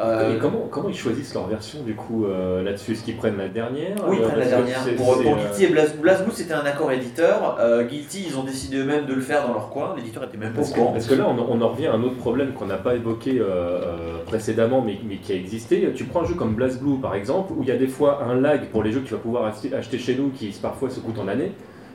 Euh, 0.00 0.34
Et 0.34 0.38
comment, 0.38 0.66
comment 0.70 0.88
ils 0.88 0.96
choisissent 0.96 1.34
leur 1.34 1.46
version 1.46 1.82
du 1.84 1.94
coup 1.94 2.24
euh, 2.26 2.62
là-dessus? 2.64 2.92
Est-ce 2.92 3.04
qu'ils 3.04 3.16
prennent 3.16 3.36
la 3.36 3.48
dernière? 3.48 3.94
Oui, 4.08 4.16
ils 4.18 4.24
Euh, 4.24 4.26
prennent 4.28 4.40
la 4.40 4.46
dernière. 4.46 4.78
Pour, 4.96 5.22
pour 5.22 5.32
euh, 5.34 5.36
Guilty 5.36 5.64
et 5.64 5.68
Blaz- 5.68 5.96
BlazBlue, 6.00 6.32
c'était 6.32 6.54
un 6.54 6.64
accord 6.66 6.90
éditeur. 6.90 7.56
Euh, 7.60 7.84
Guilty, 7.84 8.24
ils 8.28 8.36
ont 8.36 8.42
décidé 8.42 8.78
eux-mêmes 8.78 9.06
de 9.06 9.14
le 9.14 9.20
faire 9.20 9.46
dans 9.46 9.52
leur 9.54 9.70
coin. 9.70 9.94
L'éditeur 9.96 10.24
était 10.24 10.36
même 10.36 10.52
pas 10.52 10.58
au 10.58 10.62
Parce 10.62 10.72
que, 10.72 10.78
courant. 10.80 10.92
parce 10.92 11.06
que 11.06 11.14
là, 11.14 11.26
on, 11.28 11.38
on 11.38 11.60
en 11.62 11.68
revient 11.68 11.86
à 11.86 11.92
un 11.92 12.02
autre 12.02 12.16
problème 12.16 12.52
qu'on 12.54 12.66
n'a 12.66 12.76
pas 12.76 12.96
évoqué 12.96 13.38
euh, 13.38 13.44
euh, 13.44 14.24
précédemment, 14.26 14.82
mais, 14.82 14.98
mais 15.08 15.16
qui 15.18 15.32
a 15.32 15.36
existé. 15.36 15.88
Tu 15.94 16.04
prends 16.04 16.22
un 16.22 16.26
jeu 16.26 16.34
comme 16.34 16.54
BlazBlue, 16.54 17.00
par 17.00 17.14
exemple, 17.14 17.52
où 17.56 17.62
il 17.62 17.68
y 17.68 17.72
a 17.72 17.76
des 17.76 17.86
fois 17.88 18.24
un 18.24 18.34
lag 18.34 18.66
pour 18.72 18.82
les 18.82 18.90
jeux 18.90 19.00
que 19.00 19.06
tu 19.06 19.14
vas 19.14 19.20
pouvoir 19.20 19.44
acheter, 19.44 19.72
acheter 19.74 19.98
chez 19.98 20.16
nous, 20.16 20.30
qui 20.30 20.46
parfois 20.60 20.90
se 20.90 20.98
coûtent 20.98 21.18
en 21.20 21.28
année. 21.28 21.52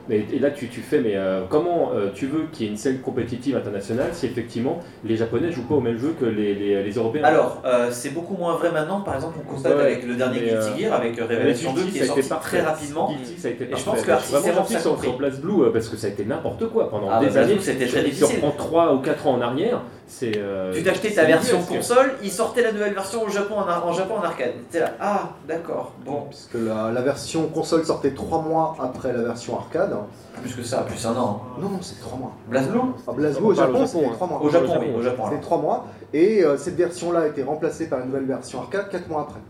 Mais, 0.08 0.26
et 0.32 0.38
là, 0.40 0.50
tu, 0.50 0.68
tu 0.68 0.80
fais, 0.80 1.00
mais 1.00 1.12
euh, 1.14 1.42
comment 1.48 1.92
euh, 1.94 2.08
tu 2.14 2.26
veux 2.26 2.46
qu'il 2.52 2.64
y 2.66 2.68
ait 2.68 2.72
une 2.72 2.76
scène 2.78 2.98
compétitive 3.00 3.56
internationale 3.56 4.08
si 4.12 4.26
effectivement 4.26 4.80
les 5.04 5.16
Japonais 5.16 5.52
jouent 5.52 5.66
pas 5.66 5.74
au 5.76 5.80
même 5.80 5.98
jeu 5.98 6.14
que 6.18 6.24
les, 6.24 6.54
les, 6.54 6.82
les 6.82 6.92
Européens? 6.92 7.22
Alors, 7.24 7.62
euh, 7.64 7.88
c'est 7.90 8.10
beaucoup 8.10 8.36
moins 8.36 8.54
vrai 8.56 8.72
maintenant. 8.72 9.02
Par 9.02 9.14
exemple, 9.14 9.38
on 9.40 9.48
constate 9.52 9.76
Ouais, 9.76 9.82
avec 9.82 10.04
le 10.06 10.16
dernier 10.16 10.40
Guilty 10.40 10.82
Gear, 10.82 10.94
avec 10.94 11.16
Révélation 11.16 11.72
2, 11.74 11.82
Guilty, 11.82 11.92
qui 11.92 11.98
ça 11.98 12.04
est 12.04 12.08
a 12.08 12.12
été 12.12 12.22
sorti 12.22 12.28
parfait. 12.28 12.56
très 12.58 12.66
rapidement. 12.66 13.08
Guilty, 13.12 13.38
ça 13.40 13.48
a 13.48 13.50
été 13.52 13.64
Et 13.64 13.76
je 13.76 13.84
pense 13.84 14.02
que 14.02 14.12
Zero, 14.42 14.54
gentil 14.56 14.80
sur, 14.80 15.00
sur 15.02 15.16
BlazBlue 15.16 15.62
euh, 15.62 15.70
parce 15.72 15.88
que 15.88 15.96
ça 15.96 16.06
a 16.08 16.10
été 16.10 16.24
n'importe 16.24 16.68
quoi 16.70 16.90
pendant 16.90 17.08
Ah, 17.10 17.20
des 17.20 17.28
bah, 17.30 17.40
années. 17.42 17.56
c'était 17.60 17.86
très 17.86 18.00
Si 18.00 18.04
difficile. 18.10 18.36
on 18.42 18.50
prend 18.50 18.50
3 18.56 18.94
ou 18.94 18.98
4 19.00 19.26
ans 19.28 19.34
en 19.34 19.40
arrière, 19.40 19.82
c'est. 20.10 20.36
euh, 20.36 20.72
Tu 20.74 20.82
t'achetais 20.82 21.12
ta 21.12 21.24
version 21.24 21.62
console, 21.62 22.14
ils 22.22 22.30
sortaient 22.32 22.62
la 22.62 22.72
nouvelle 22.72 22.92
version 22.94 23.22
au 23.22 23.28
Japon 23.28 23.54
en, 23.56 23.68
en 23.88 23.92
Japon 23.92 24.14
en 24.18 24.22
arcade. 24.22 24.52
T'es 24.70 24.80
là, 24.80 24.92
ah 25.00 25.30
d'accord, 25.48 25.92
bon, 26.04 26.26
Puisque 26.28 26.54
la, 26.54 26.90
la 26.90 27.00
version 27.00 27.46
console 27.48 27.84
sortait 27.86 28.10
3 28.12 28.42
mois 28.42 28.76
après 28.82 29.12
la 29.12 29.22
version 29.22 29.56
arcade. 29.58 29.94
plus 30.42 30.54
que 30.54 30.62
ça, 30.62 30.78
plus 30.82 31.06
un 31.06 31.16
an. 31.16 31.42
Non, 31.60 31.68
non, 31.70 31.78
c'est 31.80 32.00
3 32.00 32.18
mois. 32.18 32.32
BlazBlue 32.48 32.80
Ah, 33.08 33.12
BlazBlue 33.12 33.44
au 33.46 33.54
Japon, 33.54 33.86
c'était 33.86 34.04
hein. 34.06 34.10
3 34.14 34.26
mois. 34.28 34.42
Au 34.42 34.50
Japon, 34.50 34.76
oui, 34.80 34.86
au 34.96 35.02
Japon. 35.02 35.22
C'était 35.24 35.36
alors. 35.36 35.40
3 35.46 35.58
mois. 35.58 35.86
Et 36.12 36.42
euh, 36.44 36.56
cette 36.58 36.76
version-là 36.76 37.20
a 37.20 37.26
été 37.28 37.42
remplacée 37.44 37.88
par 37.88 38.00
une 38.00 38.06
nouvelle 38.06 38.26
version 38.26 38.60
arcade 38.60 38.88
4 38.90 39.08
mois 39.08 39.22
après. 39.22 39.40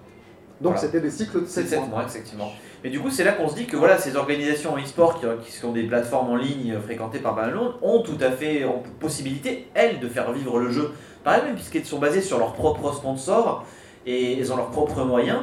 Donc 0.60 0.72
Voilà. 0.74 0.78
c'était 0.80 1.00
des 1.00 1.10
cycles 1.10 1.40
de 1.40 1.46
C'est 1.46 1.62
7 1.62 1.68
7 1.70 1.78
mois. 1.80 1.88
mois, 1.88 2.02
effectivement. 2.04 2.48
Mais 2.82 2.90
du 2.90 2.98
coup, 3.00 3.10
c'est 3.10 3.24
là 3.24 3.32
qu'on 3.32 3.48
se 3.48 3.54
dit 3.54 3.66
que 3.66 3.76
voilà, 3.76 3.98
ces 3.98 4.16
organisations 4.16 4.76
e-sport 4.78 5.20
qui, 5.42 5.52
sont 5.52 5.72
des 5.72 5.82
plateformes 5.84 6.30
en 6.30 6.36
ligne 6.36 6.78
fréquentées 6.82 7.18
par 7.18 7.34
Banalone 7.34 7.72
ont 7.82 8.02
tout 8.02 8.16
à 8.20 8.30
fait 8.30 8.64
ont 8.64 8.82
possibilité, 8.98 9.68
elles, 9.74 10.00
de 10.00 10.08
faire 10.08 10.32
vivre 10.32 10.58
le 10.58 10.70
jeu 10.70 10.92
par 11.22 11.34
elles-mêmes, 11.34 11.54
puisqu'elles 11.54 11.84
sont 11.84 11.98
basées 11.98 12.22
sur 12.22 12.38
leurs 12.38 12.54
propres 12.54 12.92
sponsors 12.92 13.66
et 14.06 14.38
elles 14.38 14.52
ont 14.52 14.56
leurs 14.56 14.70
propres 14.70 15.04
moyens. 15.04 15.40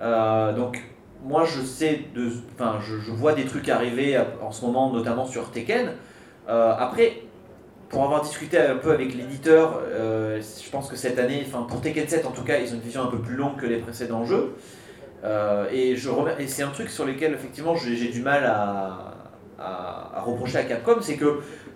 Euh, 0.00 0.52
donc, 0.52 0.82
moi, 1.24 1.44
je 1.44 1.60
sais, 1.60 2.00
je 2.16 3.10
vois 3.12 3.32
des 3.32 3.44
trucs 3.44 3.68
arriver 3.68 4.20
en 4.42 4.50
ce 4.50 4.64
moment, 4.64 4.92
notamment 4.92 5.24
sur 5.24 5.50
Tekken. 5.52 5.92
Euh, 6.48 6.74
après, 6.76 7.22
pour 7.88 8.02
avoir 8.04 8.22
discuté 8.22 8.58
un 8.58 8.76
peu 8.76 8.90
avec 8.90 9.14
l'éditeur, 9.14 9.80
euh, 9.84 10.40
je 10.40 10.70
pense 10.70 10.88
que 10.88 10.96
cette 10.96 11.18
année, 11.18 11.44
enfin 11.46 11.66
pour 11.68 11.80
Tekken 11.80 12.08
7 12.08 12.26
en 12.26 12.30
tout 12.30 12.42
cas, 12.42 12.58
ils 12.58 12.70
ont 12.70 12.76
une 12.76 12.80
vision 12.80 13.02
un 13.02 13.06
peu 13.06 13.18
plus 13.18 13.36
longue 13.36 13.56
que 13.56 13.66
les 13.66 13.78
précédents 13.78 14.24
jeux. 14.24 14.54
Euh, 15.24 15.68
et 15.70 15.96
c'est 16.46 16.62
un 16.62 16.70
truc 16.70 16.88
sur 16.88 17.04
lequel 17.04 17.34
effectivement 17.34 17.74
j'ai 17.76 18.08
du 18.08 18.22
mal 18.22 18.44
à 18.44 19.12
reprocher 20.22 20.58
à 20.58 20.64
Capcom, 20.64 20.96
c'est 21.00 21.16
que 21.16 21.24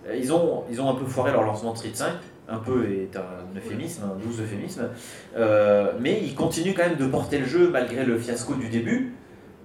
euh, 0.07 0.15
ils 0.15 0.33
ont, 0.33 0.63
ils 0.69 0.81
ont 0.81 0.89
un 0.89 0.95
peu 0.95 1.05
foiré 1.05 1.31
leur 1.31 1.43
lancement 1.43 1.73
de 1.73 1.77
Street 1.77 1.91
5, 1.93 2.13
un 2.49 2.57
peu 2.57 2.89
est 2.91 3.15
un 3.15 3.57
euphémisme, 3.57 4.03
un 4.03 4.15
doux 4.15 4.41
euphémisme, 4.41 4.89
Euh, 5.35 5.91
mais 5.99 6.19
ils 6.23 6.35
continuent 6.35 6.73
quand 6.75 6.87
même 6.87 6.97
de 6.97 7.05
porter 7.05 7.39
le 7.39 7.45
jeu 7.45 7.69
malgré 7.69 8.03
le 8.05 8.17
fiasco 8.17 8.55
du 8.55 8.69
début. 8.69 9.13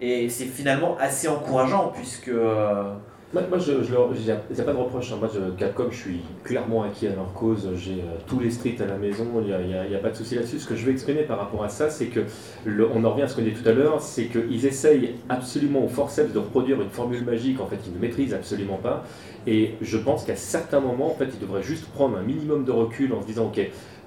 Et 0.00 0.28
c'est 0.28 0.46
finalement 0.46 0.96
assez 0.98 1.28
encourageant 1.28 1.92
puisque 1.94 2.28
euh, 2.28 2.92
Moi, 3.32 3.42
moi, 3.48 3.58
je, 3.58 3.72
a 3.72 4.62
pas 4.64 4.72
de 4.72 4.76
reproche. 4.76 5.10
hein. 5.10 5.16
Moi, 5.18 5.30
je, 5.32 5.40
Capcom, 5.58 5.86
je 5.90 5.96
suis 5.96 6.20
clairement 6.44 6.82
acquis 6.82 7.06
à 7.06 7.14
leur 7.14 7.32
cause. 7.32 7.66
J'ai 7.76 7.92
euh, 7.92 8.18
tous 8.26 8.38
les 8.40 8.50
streets 8.50 8.76
à 8.82 8.86
la 8.86 8.96
maison. 8.98 9.24
Il 9.40 9.88
n'y 9.88 9.94
a 9.94 9.98
pas 9.98 10.10
de 10.10 10.14
souci 10.16 10.34
là-dessus. 10.34 10.58
Ce 10.58 10.66
que 10.68 10.76
je 10.76 10.84
veux 10.84 10.92
exprimer 10.92 11.22
par 11.22 11.38
rapport 11.38 11.64
à 11.64 11.70
ça, 11.70 11.88
c'est 11.88 12.06
que, 12.06 12.20
le- 12.66 12.86
on 12.94 13.02
en 13.04 13.10
revient 13.10 13.22
à 13.22 13.28
ce 13.28 13.36
qu'on 13.36 13.42
dit 13.42 13.52
tout 13.52 13.66
à 13.66 13.72
l'heure, 13.72 14.02
c'est 14.02 14.26
qu'ils 14.26 14.66
essayent 14.66 15.14
absolument 15.30 15.82
au 15.82 15.88
forceps 15.88 16.34
de 16.34 16.38
reproduire 16.40 16.82
une 16.82 16.90
formule 16.90 17.24
magique 17.24 17.58
en 17.58 17.66
fait 17.66 17.76
qu'ils 17.78 17.94
ne 17.94 17.98
maîtrisent 17.98 18.34
absolument 18.34 18.76
pas. 18.76 19.04
Et 19.46 19.76
je 19.80 19.96
pense 19.96 20.24
qu'à 20.24 20.36
certains 20.36 20.80
moments, 20.80 21.10
en 21.10 21.14
fait, 21.14 21.28
ils 21.32 21.40
devraient 21.40 21.62
juste 21.62 21.86
prendre 21.86 22.18
un 22.18 22.22
minimum 22.22 22.64
de 22.64 22.70
recul 22.70 23.14
en 23.14 23.22
se 23.22 23.26
disant, 23.26 23.46
ok, 23.46 23.60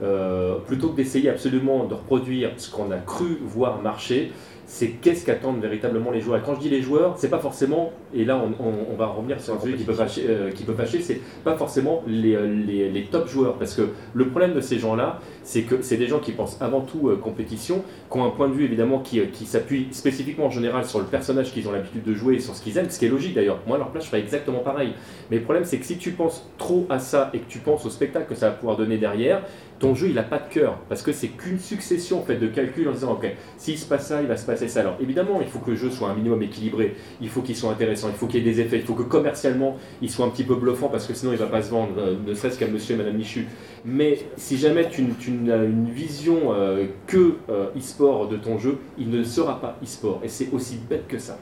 euh, 0.03 0.57
plutôt 0.67 0.89
que 0.89 0.97
d'essayer 0.97 1.29
absolument 1.29 1.85
de 1.85 1.95
reproduire 1.95 2.51
ce 2.57 2.69
qu'on 2.69 2.91
a 2.91 2.97
cru 2.97 3.39
voir 3.43 3.81
marcher, 3.81 4.31
c'est 4.65 4.89
qu'est-ce 4.89 5.25
qu'attendent 5.25 5.61
véritablement 5.61 6.11
les 6.11 6.21
joueurs. 6.21 6.39
Et 6.39 6.43
quand 6.43 6.55
je 6.55 6.59
dis 6.59 6.69
les 6.69 6.81
joueurs, 6.81 7.15
c'est 7.17 7.29
pas 7.29 7.39
forcément, 7.39 7.91
et 8.13 8.25
là 8.25 8.41
on, 8.59 8.95
va 8.95 9.07
revenir 9.07 9.39
sur 9.39 9.55
un 9.55 9.59
sujet 9.59 9.75
qui 9.75 9.83
peut 9.83 9.93
fâcher, 9.93 10.25
euh, 10.27 10.51
qui 10.51 10.63
peut 10.63 10.73
fâcher, 10.73 11.01
c'est 11.01 11.21
pas 11.43 11.55
forcément 11.55 12.03
les, 12.07 12.35
euh, 12.35 12.47
les, 12.47 12.89
les 12.89 13.03
top 13.05 13.27
joueurs. 13.27 13.57
Parce 13.57 13.75
que 13.75 13.89
le 14.13 14.27
problème 14.29 14.53
de 14.53 14.61
ces 14.61 14.79
gens-là, 14.79 15.19
c'est 15.45 15.61
que 15.61 15.81
c'est 15.81 15.95
des 15.95 16.07
gens 16.07 16.19
qui 16.19 16.31
pensent 16.31 16.57
avant 16.59 16.81
tout 16.81 17.07
euh, 17.07 17.15
compétition, 17.15 17.83
qui 18.11 18.17
ont 18.17 18.25
un 18.25 18.31
point 18.31 18.49
de 18.49 18.53
vue 18.53 18.65
évidemment 18.65 18.99
qui, 18.99 19.19
euh, 19.19 19.25
qui 19.31 19.45
s'appuie 19.45 19.87
spécifiquement 19.91 20.47
en 20.47 20.49
général 20.49 20.85
sur 20.85 20.99
le 20.99 21.05
personnage 21.05 21.53
qu'ils 21.53 21.67
ont 21.69 21.71
l'habitude 21.71 22.03
de 22.03 22.13
jouer 22.13 22.35
et 22.35 22.39
sur 22.39 22.55
ce 22.55 22.63
qu'ils 22.63 22.77
aiment, 22.77 22.89
ce 22.89 22.97
qui 22.99 23.05
est 23.05 23.09
logique 23.09 23.35
d'ailleurs. 23.35 23.59
Moi 23.67 23.77
à 23.77 23.79
leur 23.79 23.91
place, 23.91 24.03
je 24.03 24.09
ferais 24.09 24.21
exactement 24.21 24.59
pareil. 24.59 24.93
Mais 25.29 25.37
le 25.37 25.43
problème, 25.43 25.63
c'est 25.63 25.77
que 25.77 25.85
si 25.85 25.97
tu 25.97 26.11
penses 26.11 26.49
trop 26.57 26.87
à 26.89 26.99
ça 26.99 27.29
et 27.33 27.39
que 27.39 27.47
tu 27.47 27.59
penses 27.59 27.85
au 27.85 27.89
spectacle 27.89 28.25
que 28.27 28.35
ça 28.35 28.49
va 28.49 28.55
pouvoir 28.55 28.75
donner 28.75 28.97
derrière, 28.97 29.43
ton 29.79 29.93
jeu 29.93 30.07
il 30.07 30.15
n'a 30.15 30.23
pas 30.23 30.39
de 30.39 30.51
cœur. 30.51 30.79
Parce 30.89 31.01
que 31.01 31.11
c'est 31.11 31.27
qu'une 31.27 31.59
succession 31.59 32.19
en 32.19 32.23
fait, 32.23 32.37
de 32.37 32.47
calculs 32.47 32.87
en 32.87 32.93
disant 32.93 33.13
ok 33.13 33.27
s'il 33.57 33.77
se 33.77 33.85
passe 33.85 34.07
ça 34.07 34.21
il 34.21 34.27
va 34.27 34.37
se 34.37 34.45
passer 34.45 34.67
ça. 34.67 34.79
Alors 34.79 34.97
évidemment 35.01 35.41
il 35.41 35.47
faut 35.47 35.59
que 35.59 35.71
le 35.71 35.77
jeu 35.77 35.91
soit 35.91 36.09
un 36.09 36.15
minimum 36.15 36.41
équilibré. 36.41 36.95
Il 37.21 37.29
faut 37.29 37.41
qu'il 37.41 37.55
soit 37.55 37.71
intéressant. 37.71 38.07
Il 38.09 38.15
faut 38.15 38.27
qu'il 38.27 38.43
y 38.43 38.49
ait 38.49 38.51
des 38.51 38.61
effets. 38.61 38.77
Il 38.77 38.83
faut 38.83 38.93
que 38.93 39.03
commercialement 39.03 39.77
il 40.01 40.09
soit 40.09 40.25
un 40.25 40.29
petit 40.29 40.43
peu 40.43 40.55
bluffant 40.55 40.87
parce 40.87 41.05
que 41.05 41.13
sinon 41.13 41.33
il 41.33 41.37
va 41.37 41.47
pas 41.47 41.61
se 41.61 41.69
vendre 41.69 41.93
euh, 41.97 42.15
ne 42.25 42.33
serait-ce 42.33 42.57
qu'à 42.57 42.67
monsieur 42.67 42.95
et 42.95 42.97
madame 42.97 43.15
Michu. 43.15 43.45
Mais 43.83 44.19
si 44.37 44.57
jamais 44.57 44.89
tu, 44.89 45.05
tu 45.19 45.31
n'as 45.43 45.63
une 45.63 45.89
vision 45.89 46.53
euh, 46.53 46.85
que 47.07 47.35
euh, 47.49 47.67
e-sport 47.77 48.27
de 48.27 48.37
ton 48.37 48.57
jeu 48.57 48.77
il 48.97 49.09
ne 49.09 49.23
sera 49.23 49.59
pas 49.59 49.77
e-sport. 49.83 50.21
Et 50.23 50.29
c'est 50.29 50.51
aussi 50.53 50.77
bête 50.89 51.07
que 51.07 51.19
ça. 51.19 51.37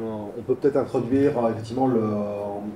On 0.00 0.42
peut 0.46 0.54
peut-être 0.54 0.76
introduire 0.76 1.38
euh, 1.38 1.50
effectivement 1.50 1.88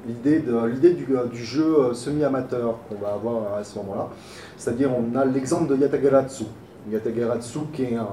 l'idée 0.06 0.40
du, 0.40 1.16
euh, 1.16 1.26
du 1.26 1.44
jeu 1.44 1.78
euh, 1.78 1.94
semi-amateur 1.94 2.78
qu'on 2.88 2.96
va 2.96 3.14
avoir 3.14 3.54
à 3.54 3.64
ce 3.64 3.78
moment-là. 3.78 4.08
C'est-à-dire 4.56 4.90
on 4.92 5.16
a 5.16 5.24
l'exemple 5.24 5.68
de 5.68 5.76
Yatagaratsu, 5.76 6.44
Yatageratsu, 6.90 7.60
qui 7.72 7.84
est 7.84 7.96
un, 7.96 8.08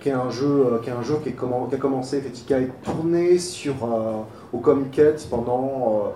qui 0.00 0.10
est 0.10 0.12
un 0.12 0.30
jeu 0.30 0.80
qui, 0.82 0.90
est 0.90 0.92
un 0.92 1.02
jeu 1.02 1.16
qui, 1.22 1.30
a 1.30 1.78
commencé, 1.78 2.22
qui 2.32 2.54
a 2.54 2.60
été 2.60 2.72
tourné 2.84 3.38
sur, 3.38 3.74
au 4.52 4.58
Comiket 4.58 5.26
pendant 5.28 6.12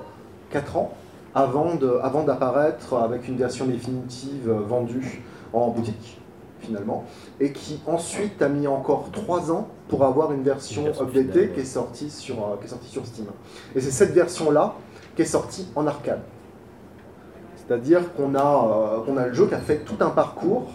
4 0.51 0.77
ans, 0.77 0.95
avant 1.35 1.75
d'apparaître 1.75 2.95
avant 2.95 3.05
avec 3.05 3.29
une 3.29 3.37
version 3.37 3.67
définitive 3.67 4.51
vendue 4.51 5.23
en 5.53 5.69
boutique 5.69 6.21
finalement, 6.61 7.05
et 7.41 7.53
qui 7.53 7.81
ensuite 7.87 8.41
a 8.43 8.49
mis 8.49 8.67
encore 8.67 9.09
3 9.13 9.51
ans 9.51 9.69
pour 9.89 10.05
avoir 10.05 10.33
une 10.33 10.43
version, 10.43 10.87
updatée 11.01 11.51
qui, 11.51 11.61
est 11.61 11.65
sortie 11.65 12.11
sur, 12.11 12.37
qui 12.61 12.67
est 12.67 12.69
sortie 12.69 12.89
sur 12.89 13.07
Steam. 13.07 13.27
Et 13.75 13.81
c'est 13.81 13.91
cette 13.91 14.13
version-là 14.13 14.75
qui 15.17 15.23
est 15.23 15.27
sortie 15.27 15.69
en 15.75 15.87
arcade. 15.87 16.21
C'est-à-dire 17.57 18.13
qu'on 18.15 18.35
a, 18.35 19.05
euh, 19.09 19.17
a 19.17 19.27
le 19.27 19.33
jeu 19.33 19.47
qui 19.47 19.55
a 19.55 19.61
fait 19.61 19.79
tout 19.79 19.97
un 20.01 20.11
parcours 20.11 20.71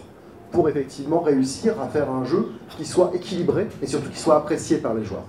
pour 0.50 0.68
effectivement 0.68 1.20
réussir 1.20 1.80
à 1.80 1.88
faire 1.88 2.10
un 2.10 2.24
jeu 2.24 2.52
qui 2.70 2.84
soit 2.84 3.10
équilibré 3.14 3.68
et 3.82 3.86
surtout 3.86 4.10
qui 4.10 4.18
soit 4.18 4.36
apprécié 4.36 4.78
par 4.78 4.94
les 4.94 5.04
joueurs. 5.04 5.26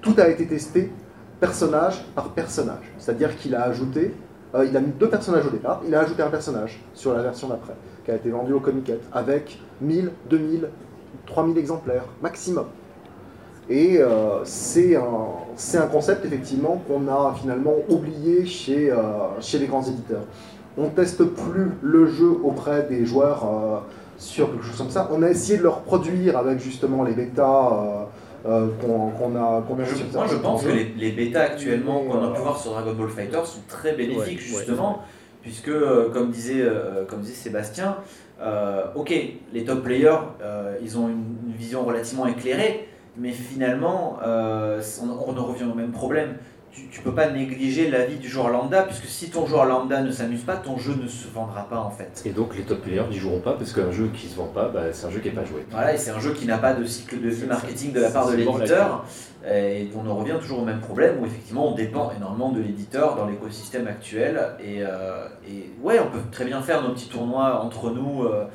Tout 0.00 0.14
a 0.18 0.28
été 0.28 0.46
testé 0.46 0.92
personnage 1.40 2.04
par 2.14 2.28
personnage. 2.30 2.92
C'est-à-dire 2.98 3.36
qu'il 3.36 3.54
a 3.54 3.64
ajouté, 3.64 4.14
euh, 4.54 4.66
il 4.66 4.76
a 4.76 4.80
mis 4.80 4.92
deux 4.92 5.08
personnages 5.08 5.46
au 5.46 5.50
départ, 5.50 5.80
il 5.86 5.94
a 5.94 6.00
ajouté 6.00 6.22
un 6.22 6.28
personnage 6.28 6.80
sur 6.94 7.12
la 7.12 7.22
version 7.22 7.48
d'après, 7.48 7.74
qui 8.04 8.10
a 8.10 8.14
été 8.14 8.30
vendu 8.30 8.52
au 8.52 8.60
Comiket, 8.60 9.00
avec 9.12 9.58
1000, 9.80 10.12
2000, 10.30 10.68
3000 11.26 11.58
exemplaires 11.58 12.04
maximum. 12.22 12.66
Et 13.68 13.98
euh, 13.98 14.44
c'est 14.44 14.94
un, 14.94 15.86
concept 15.90 16.24
effectivement 16.26 16.82
qu'on 16.86 17.08
a 17.08 17.34
finalement 17.34 17.74
oublié 17.88 18.44
chez, 18.44 18.92
euh, 18.92 18.96
chez 19.40 19.58
les 19.58 19.66
grands 19.66 19.82
éditeurs. 19.82 20.24
On 20.76 20.88
teste 20.88 21.24
plus 21.24 21.70
le 21.82 22.06
jeu 22.06 22.36
auprès 22.42 22.82
des 22.82 23.06
joueurs 23.06 23.84
sur 24.18 24.50
quelque 24.50 24.64
chose 24.64 24.76
comme 24.76 24.90
ça. 24.90 25.08
On 25.12 25.22
a 25.22 25.30
essayé 25.30 25.56
de 25.56 25.62
leur 25.62 25.80
produire 25.82 26.36
avec 26.36 26.58
justement 26.58 27.04
les 27.04 27.12
bêtas 27.12 28.08
qu'on 28.44 29.36
a, 29.36 29.62
qu'on 29.62 29.78
a 29.78 29.84
Moi 30.12 30.26
je 30.30 30.36
pense 30.36 30.64
que 30.64 30.68
les, 30.68 30.84
les 30.96 31.12
bêtas 31.12 31.42
actuellement 31.42 32.04
qu'on 32.04 32.22
a 32.22 32.34
pu 32.34 32.40
voir 32.40 32.58
sur 32.58 32.72
Dragon 32.72 32.92
Ball 32.92 33.08
Fighter 33.08 33.40
sont 33.44 33.62
très 33.68 33.94
bénéfiques 33.94 34.40
justement, 34.40 35.02
puisque 35.42 35.72
comme 36.12 36.30
disait, 36.30 36.64
comme 37.08 37.20
disait 37.20 37.34
Sébastien, 37.34 37.96
ok, 38.94 39.14
les 39.52 39.64
top 39.64 39.82
players, 39.82 40.18
ils 40.82 40.98
ont 40.98 41.08
une, 41.08 41.34
vision 41.56 41.84
relativement 41.84 42.26
éclairée, 42.26 42.88
mais 43.16 43.30
finalement, 43.30 44.18
euh, 44.24 44.82
on, 45.02 45.08
on, 45.08 45.44
revient 45.44 45.64
au 45.64 45.74
même 45.74 45.92
problème. 45.92 46.36
Tu 46.74 46.98
ne 46.98 47.04
peux 47.04 47.14
pas 47.14 47.30
négliger 47.30 47.88
l'avis 47.88 48.16
du 48.16 48.28
joueur 48.28 48.48
lambda, 48.48 48.82
puisque 48.82 49.06
si 49.06 49.30
ton 49.30 49.46
joueur 49.46 49.64
lambda 49.64 50.02
ne 50.02 50.10
s'amuse 50.10 50.42
pas, 50.42 50.56
ton 50.56 50.76
jeu 50.76 50.94
ne 51.00 51.06
se 51.06 51.28
vendra 51.28 51.68
pas 51.68 51.78
en 51.78 51.90
fait. 51.90 52.22
Et 52.24 52.30
donc 52.30 52.56
les 52.56 52.62
top 52.62 52.82
players 52.82 53.06
n'y 53.08 53.16
joueront 53.16 53.38
pas, 53.38 53.52
parce 53.52 53.72
qu'un 53.72 53.92
jeu 53.92 54.10
qui 54.12 54.26
ne 54.26 54.32
se 54.32 54.36
vend 54.36 54.46
pas, 54.46 54.68
bah, 54.68 54.92
c'est 54.92 55.06
un 55.06 55.10
jeu 55.10 55.20
qui 55.20 55.28
n'est 55.28 55.34
pas 55.34 55.44
joué. 55.44 55.64
Voilà, 55.70 55.94
et 55.94 55.98
c'est 55.98 56.10
un 56.10 56.18
jeu 56.18 56.32
qui 56.32 56.46
n'a 56.46 56.58
pas 56.58 56.74
de 56.74 56.84
cycle 56.84 57.20
de 57.20 57.46
marketing 57.46 57.92
de 57.92 58.00
la 58.00 58.10
part 58.10 58.28
de 58.28 58.34
l'éditeur, 58.34 59.04
et 59.48 59.88
on 59.94 60.08
en 60.08 60.16
revient 60.16 60.36
toujours 60.40 60.60
au 60.60 60.64
même 60.64 60.80
problème, 60.80 61.20
où 61.20 61.26
effectivement 61.26 61.68
on 61.68 61.74
dépend 61.74 62.10
énormément 62.16 62.50
de 62.50 62.60
l'éditeur 62.60 63.14
dans 63.14 63.26
l'écosystème 63.26 63.86
actuel. 63.86 64.40
Et, 64.58 64.82
euh, 64.82 65.26
et, 65.48 65.70
ouais, 65.82 66.00
on 66.00 66.10
peut 66.10 66.22
très 66.32 66.44
bien 66.44 66.60
faire 66.60 66.82
nos 66.82 66.92
petits 66.92 67.08
tournois 67.08 67.62
entre 67.62 67.90
nous. 67.90 68.24
Euh, 68.24 68.46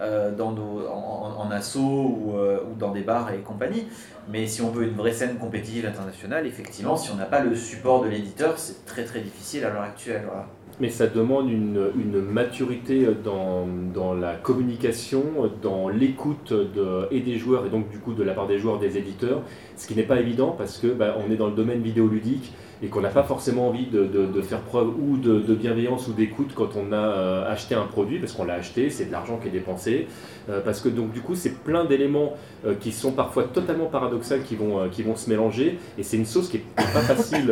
euh, 0.00 0.30
dans 0.34 0.52
nos, 0.52 0.86
en, 0.86 1.50
assaut 1.50 1.80
ou, 1.80 2.36
euh, 2.36 2.58
ou, 2.70 2.78
dans 2.78 2.90
des 2.90 3.00
bars 3.00 3.32
et 3.32 3.38
compagnie. 3.38 3.86
Mais 4.30 4.46
si 4.46 4.60
on 4.60 4.70
veut 4.70 4.84
une 4.84 4.94
vraie 4.94 5.12
scène 5.12 5.36
compétitive 5.36 5.86
internationale, 5.86 6.46
effectivement, 6.46 6.96
si 6.96 7.10
on 7.10 7.16
n'a 7.16 7.24
pas 7.24 7.40
le 7.40 7.54
support 7.54 8.02
de 8.02 8.08
l'éditeur, 8.08 8.58
c'est 8.58 8.84
très 8.84 9.04
très 9.04 9.20
difficile 9.20 9.64
à 9.64 9.70
l'heure 9.70 9.82
actuelle. 9.82 10.22
Voilà. 10.26 10.46
Mais 10.80 10.90
ça 10.90 11.06
demande 11.06 11.50
une, 11.50 11.90
une 11.96 12.20
maturité 12.20 13.08
dans, 13.24 13.66
dans, 13.94 14.12
la 14.12 14.34
communication, 14.34 15.22
dans 15.62 15.88
l'écoute 15.88 16.52
de, 16.52 17.08
et 17.10 17.20
des 17.20 17.38
joueurs, 17.38 17.64
et 17.64 17.70
donc 17.70 17.88
du 17.88 17.98
coup 17.98 18.12
de 18.12 18.22
la 18.22 18.34
part 18.34 18.46
des 18.46 18.58
joueurs, 18.58 18.78
des 18.78 18.98
éditeurs, 18.98 19.40
ce 19.76 19.86
qui 19.86 19.94
n'est 19.94 20.02
pas 20.02 20.20
évident 20.20 20.50
parce 20.50 20.76
que 20.76 20.88
bah, 20.88 21.16
est 21.30 21.36
dans 21.36 21.46
le 21.46 21.54
domaine 21.54 21.80
vidéoludique 21.80 22.52
et 22.82 22.88
qu'on 22.88 23.00
n'a 23.00 23.08
pas 23.08 23.22
forcément 23.22 23.68
envie 23.68 23.86
de, 23.86 24.42
faire 24.42 24.60
preuve 24.60 24.88
ou 24.88 25.16
de, 25.16 25.54
bienveillance 25.54 26.08
ou 26.08 26.12
d'écoute 26.12 26.50
quand 26.54 26.76
on 26.76 26.92
a 26.92 26.96
euh, 26.96 27.50
acheté 27.52 27.74
un 27.74 27.84
produit, 27.84 28.18
parce 28.18 28.32
qu'on 28.32 28.44
l'a 28.44 28.54
acheté, 28.54 28.90
c'est 28.90 29.06
de 29.06 29.12
l'argent 29.12 29.38
qui 29.38 29.48
est 29.48 29.52
dépensé, 29.52 30.06
euh, 30.50 30.60
parce 30.60 30.80
que 30.80 30.88
donc 30.88 31.12
du 31.12 31.20
coup 31.20 31.34
c'est 31.34 31.62
plein 31.62 31.84
d'éléments 31.84 32.34
euh, 32.66 32.74
qui 32.74 32.92
sont 32.92 33.12
parfois 33.12 33.44
totalement 33.44 33.86
paradoxaux 33.86 34.36
qui 34.44 34.56
vont, 34.56 34.88
qui 34.90 35.02
vont 35.02 35.16
se 35.16 35.30
mélanger, 35.30 35.78
et 35.98 36.02
c'est 36.02 36.16
une 36.16 36.26
sauce 36.26 36.48
qui 36.48 36.58
n'est 36.58 36.64
pas 36.76 37.00
facile 37.00 37.50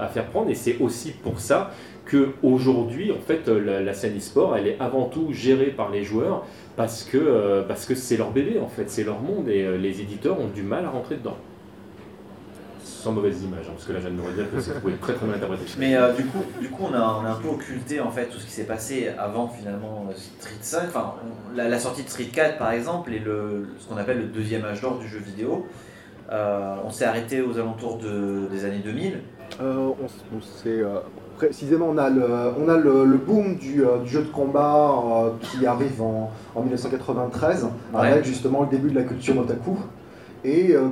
à 0.00 0.08
faire 0.08 0.26
prendre, 0.26 0.50
et 0.50 0.54
c'est 0.54 0.78
aussi 0.80 1.12
pour 1.12 1.38
ça 1.38 1.70
qu'aujourd'hui, 2.10 3.12
en 3.12 3.20
fait, 3.20 3.48
la, 3.48 3.94
scène 3.94 4.16
e-sport, 4.18 4.56
elle 4.56 4.66
est 4.66 4.76
avant 4.80 5.06
tout 5.06 5.28
gérée 5.32 5.70
par 5.70 5.90
les 5.90 6.02
joueurs, 6.02 6.44
parce 6.76 7.04
que 7.04 7.62
parce 7.66 7.86
que 7.86 7.94
c'est 7.94 8.16
leur 8.16 8.30
bébé, 8.30 8.58
en 8.60 8.68
fait, 8.68 8.90
c'est 8.90 9.04
leur 9.04 9.20
monde, 9.20 9.48
et 9.48 9.78
les 9.78 10.00
éditeurs 10.00 10.40
ont 10.40 10.48
du 10.48 10.62
mal 10.62 10.84
à 10.84 10.90
rentrer 10.90 11.16
dedans 11.16 11.36
sans 13.04 13.12
mauvaise 13.12 13.42
image, 13.42 13.66
hein, 13.68 13.72
parce 13.74 13.84
que 13.86 13.92
là, 13.92 14.00
je 14.00 14.08
viens 14.08 14.16
de 14.16 14.32
dire 14.34 14.50
que 14.50 14.60
c'est 14.60 14.72
très 15.00 15.12
très 15.12 15.26
bien 15.26 15.34
interprété. 15.34 15.64
Mais 15.78 15.94
euh, 15.94 16.14
du 16.14 16.24
coup, 16.24 16.42
du 16.58 16.68
coup 16.70 16.84
on, 16.90 16.94
a, 16.94 17.20
on 17.22 17.26
a 17.26 17.30
un 17.32 17.34
peu 17.34 17.48
occulté 17.48 18.00
en 18.00 18.10
fait 18.10 18.26
tout 18.26 18.38
ce 18.38 18.46
qui 18.46 18.50
s'est 18.50 18.64
passé 18.64 19.10
avant 19.18 19.46
finalement 19.46 20.06
euh, 20.08 20.14
Street 20.40 20.56
5, 20.62 20.84
enfin 20.88 21.14
la, 21.54 21.78
sortie 21.78 22.02
de 22.02 22.08
Street 22.08 22.30
4 22.32 22.56
par 22.56 22.72
exemple, 22.72 23.12
et 23.12 23.18
le, 23.18 23.68
ce 23.78 23.88
qu'on 23.88 23.98
appelle 23.98 24.18
le 24.18 24.26
deuxième 24.26 24.64
âge 24.64 24.80
d'or 24.80 24.98
du 24.98 25.06
jeu 25.06 25.18
vidéo. 25.18 25.66
Euh, 26.32 26.76
on 26.82 26.90
s'est 26.90 27.04
arrêté 27.04 27.42
aux 27.42 27.58
alentours 27.58 27.98
de, 27.98 28.48
des 28.50 28.64
années 28.64 28.80
2000. 28.82 29.18
on, 29.60 29.94
précisément, 31.36 31.88
on 31.90 31.98
a 31.98 32.08
le, 32.08 32.26
on 32.58 32.70
a 32.70 32.78
le, 32.78 33.18
boom 33.18 33.56
du, 33.56 33.84
du, 34.02 34.08
jeu 34.08 34.22
de 34.22 34.30
combat 34.30 35.34
qui 35.42 35.66
arrive 35.66 36.00
en, 36.00 36.32
en 36.54 36.62
1993, 36.62 37.68
avec 37.92 38.24
justement 38.24 38.62
le 38.62 38.68
début 38.68 38.88
de 38.88 38.94
la 38.94 39.02
culture 39.02 39.36
otaku 39.36 39.76
et 40.44 40.74
euh, 40.76 40.90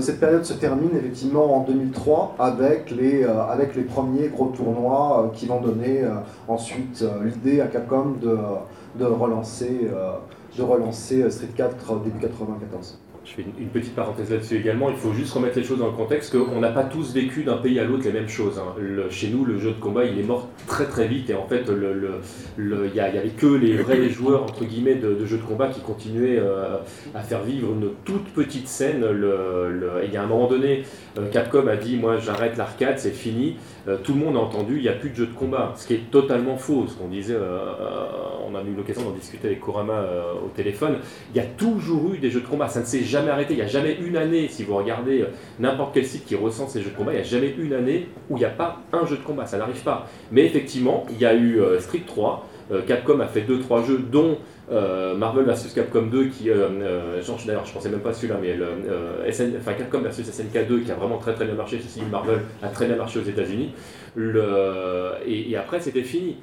cette 0.00 0.20
période 0.20 0.44
se 0.44 0.52
termine 0.52 0.90
effectivement 0.94 1.56
en 1.56 1.64
2003 1.64 2.36
avec 2.38 2.90
les, 2.90 3.24
euh, 3.24 3.42
avec 3.44 3.74
les 3.74 3.82
premiers 3.82 4.28
gros 4.28 4.48
tournois 4.48 5.24
euh, 5.24 5.28
qui 5.34 5.46
vont 5.46 5.60
donner 5.60 6.02
ensuite 6.48 7.04
l'idée 7.24 7.60
à 7.60 7.66
Capcom 7.66 8.16
de, 8.20 8.36
de 8.96 9.04
relancer, 9.06 9.88
de 10.56 10.62
relancer 10.62 11.30
Street 11.30 11.48
4 11.56 12.00
début 12.04 12.18
94. 12.18 12.98
Je 13.30 13.36
fais 13.36 13.48
une, 13.60 13.68
petite 13.68 13.94
parenthèse 13.94 14.30
là-dessus 14.30 14.56
également. 14.56 14.90
Il 14.90 14.96
faut 14.96 15.12
juste 15.12 15.32
remettre 15.32 15.56
les 15.56 15.62
choses 15.62 15.78
dans 15.78 15.86
le 15.86 15.92
contexte 15.92 16.36
qu'on 16.36 16.58
n'a 16.58 16.70
pas 16.70 16.82
tous 16.82 17.14
vécu 17.14 17.44
d'un 17.44 17.58
pays 17.58 17.78
à 17.78 17.84
l'autre 17.84 18.02
les 18.04 18.12
mêmes 18.12 18.28
choses. 18.28 18.58
Hein. 18.58 18.74
chez 19.08 19.28
nous, 19.28 19.44
le 19.44 19.56
jeu 19.56 19.70
de 19.70 19.80
combat, 19.80 20.04
il 20.04 20.18
est 20.18 20.24
mort 20.24 20.48
très 20.66 20.86
très 20.86 21.06
vite 21.06 21.30
et 21.30 21.34
en 21.34 21.46
fait, 21.46 21.62
il 21.68 21.74
le, 22.56 22.88
n'y 22.88 22.98
avait 22.98 23.28
que 23.28 23.46
les 23.46 23.76
vrais 23.76 24.08
joueurs 24.08 24.42
entre 24.42 24.64
guillemets 24.64 24.96
de, 24.96 25.24
jeux 25.26 25.36
de 25.36 25.42
combat 25.42 25.68
qui 25.68 25.80
continuaient 25.80 26.40
euh, 26.40 26.78
à 27.14 27.20
faire 27.20 27.44
vivre 27.44 27.72
une 27.72 27.90
toute 28.04 28.24
petite 28.30 28.66
scène. 28.66 29.04
il 30.04 30.12
y 30.12 30.16
a 30.16 30.22
un 30.22 30.26
moment 30.26 30.48
donné, 30.48 30.82
euh, 31.16 31.28
Capcom 31.30 31.68
a 31.68 31.76
dit 31.76 31.96
moi 31.98 32.18
j'arrête 32.18 32.56
l'arcade, 32.56 32.98
c'est 32.98 33.10
fini. 33.12 33.56
Euh, 33.90 33.96
tout 34.02 34.14
le 34.14 34.20
monde 34.20 34.36
a 34.36 34.40
entendu, 34.40 34.76
il 34.76 34.82
n'y 34.82 34.88
a 34.88 34.92
plus 34.92 35.10
de 35.10 35.16
jeux 35.16 35.26
de 35.26 35.34
combat, 35.34 35.74
ce 35.76 35.86
qui 35.86 35.94
est 35.94 36.10
totalement 36.10 36.56
faux. 36.56 36.86
Ce 36.86 36.94
disait, 37.10 37.36
on 38.46 38.54
a 38.54 38.62
eu 38.62 38.74
l'occasion 38.76 39.02
d'en 39.02 39.10
discuter 39.10 39.48
avec 39.48 39.60
Kurama 39.60 40.04
au 40.44 40.48
téléphone. 40.48 40.96
Il 41.34 41.36
y 41.36 41.40
a 41.40 41.46
toujours 41.46 42.14
eu 42.14 42.18
des 42.18 42.30
jeux 42.30 42.40
de 42.40 42.46
combat, 42.46 42.68
ça 42.68 42.80
ne 42.80 42.84
s'est 42.84 43.02
jamais 43.02 43.30
arrêté. 43.30 43.54
Il 43.54 43.56
n'y 43.56 43.62
a 43.62 43.66
jamais 43.66 43.96
une 44.00 44.16
année, 44.16 44.48
si 44.48 44.64
vous 44.64 44.76
regardez 44.76 45.22
euh, 45.22 45.26
n'importe 45.58 45.94
quel 45.94 46.06
site 46.06 46.24
qui 46.24 46.34
recense 46.34 46.72
ces 46.72 46.82
jeux 46.82 46.90
de 46.90 46.96
combat, 46.96 47.12
il 47.12 47.16
n'y 47.16 47.20
a 47.20 47.24
jamais 47.24 47.54
une 47.58 47.72
année 47.72 48.08
où 48.28 48.36
il 48.36 48.40
n'y 48.40 48.46
a 48.46 48.50
pas 48.50 48.80
un 48.92 49.06
jeu 49.06 49.16
de 49.16 49.22
combat. 49.22 49.46
Ça 49.46 49.58
n'arrive 49.58 49.82
pas. 49.82 50.06
Mais 50.32 50.44
effectivement, 50.44 51.04
il 51.10 51.18
y 51.18 51.26
a 51.26 51.34
eu 51.34 51.60
euh, 51.60 51.80
Street 51.80 52.02
3. 52.06 52.46
Euh, 52.70 52.82
Capcom 52.82 53.20
a 53.20 53.26
fait 53.26 53.42
2-3 53.42 53.86
jeux, 53.86 53.98
dont 53.98 54.38
Marvel 55.16 55.44
vs 55.44 55.74
Capcom 55.74 56.02
2, 56.02 56.26
qui, 56.26 56.44
d'ailleurs, 56.44 57.66
je 57.66 57.72
pensais 57.72 57.88
même 57.88 58.00
pas 58.00 58.12
celui-là, 58.12 58.38
mais 58.40 58.56
Capcom 59.76 59.98
vs 59.98 60.22
SNK 60.22 60.68
2, 60.68 60.80
qui 60.80 60.92
a 60.92 60.94
vraiment 60.94 61.18
très 61.18 61.34
très 61.34 61.44
bien 61.44 61.54
marché. 61.54 61.80
Ceci, 61.82 62.02
Marvel 62.10 62.40
a 62.62 62.68
très 62.68 62.86
bien 62.86 62.96
marché 62.96 63.18
aux 63.18 63.24
États-Unis. 63.24 63.74
Et, 65.26 65.56
après, 65.56 65.80
c'était 65.80 66.04
fini. 66.04 66.36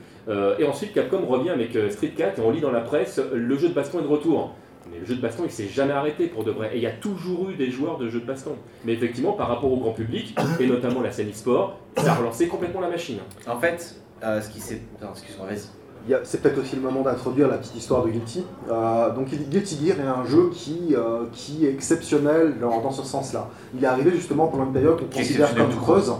et 0.59 0.65
ensuite, 0.65 0.93
Capcom 0.93 1.25
revient 1.25 1.51
avec 1.51 1.77
Street 1.89 2.11
4, 2.17 2.39
et 2.39 2.41
on 2.41 2.51
lit 2.51 2.59
dans 2.59 2.71
la 2.71 2.81
presse 2.81 3.21
le 3.33 3.57
jeu 3.57 3.69
de 3.69 3.73
baston 3.73 3.99
est 3.99 4.03
de 4.03 4.07
retour. 4.07 4.55
Mais 4.91 4.99
le 4.99 5.05
jeu 5.05 5.15
de 5.15 5.21
baston, 5.21 5.43
il 5.45 5.51
s'est 5.51 5.67
jamais 5.67 5.93
arrêté 5.93 6.27
pour 6.27 6.43
de 6.43 6.51
vrai. 6.51 6.71
Et 6.73 6.77
il 6.77 6.83
y 6.83 6.87
a 6.87 6.91
toujours 6.91 7.49
eu 7.49 7.55
des 7.55 7.71
joueurs 7.71 7.97
de 7.97 8.09
jeux 8.09 8.19
de 8.19 8.25
baston. 8.25 8.55
Mais 8.85 8.93
effectivement, 8.93 9.33
par 9.33 9.47
rapport 9.47 9.71
au 9.71 9.77
grand 9.77 9.93
public, 9.93 10.35
et 10.59 10.67
notamment 10.67 11.01
la 11.01 11.11
scène 11.11 11.29
e-sport, 11.29 11.79
ça 11.97 12.13
a 12.13 12.15
relancé 12.15 12.47
complètement 12.47 12.81
la 12.81 12.89
machine. 12.89 13.19
En 13.47 13.59
fait, 13.59 14.01
euh, 14.23 14.41
ce 14.41 14.49
qui 14.49 14.59
s'est. 14.59 14.81
Excuse-moi, 15.01 15.47
vas-y. 15.47 15.76
C'est 16.23 16.41
peut-être 16.41 16.59
aussi 16.59 16.75
le 16.75 16.81
moment 16.81 17.01
d'introduire 17.01 17.47
la 17.47 17.57
petite 17.57 17.75
histoire 17.75 18.03
de 18.03 18.09
Guilty. 18.09 18.45
Euh, 18.69 19.13
donc 19.13 19.27
Guilty 19.27 19.85
Gear 19.85 19.99
est 19.99 20.07
un 20.07 20.25
jeu 20.25 20.49
qui, 20.53 20.95
euh, 20.95 21.25
qui 21.34 21.65
est 21.65 21.71
exceptionnel 21.71 22.55
dans, 22.59 22.91
ce 22.91 23.03
sens-là. 23.03 23.49
Il 23.75 23.84
est 23.84 23.88
arrivé 23.88 24.11
justement 24.11 24.47
pendant 24.47 24.65
une 24.65 24.73
période 24.73 24.97
qu'on 24.99 25.17
considère 25.17 25.53
comme 25.55 25.75
creuse. 25.75 26.13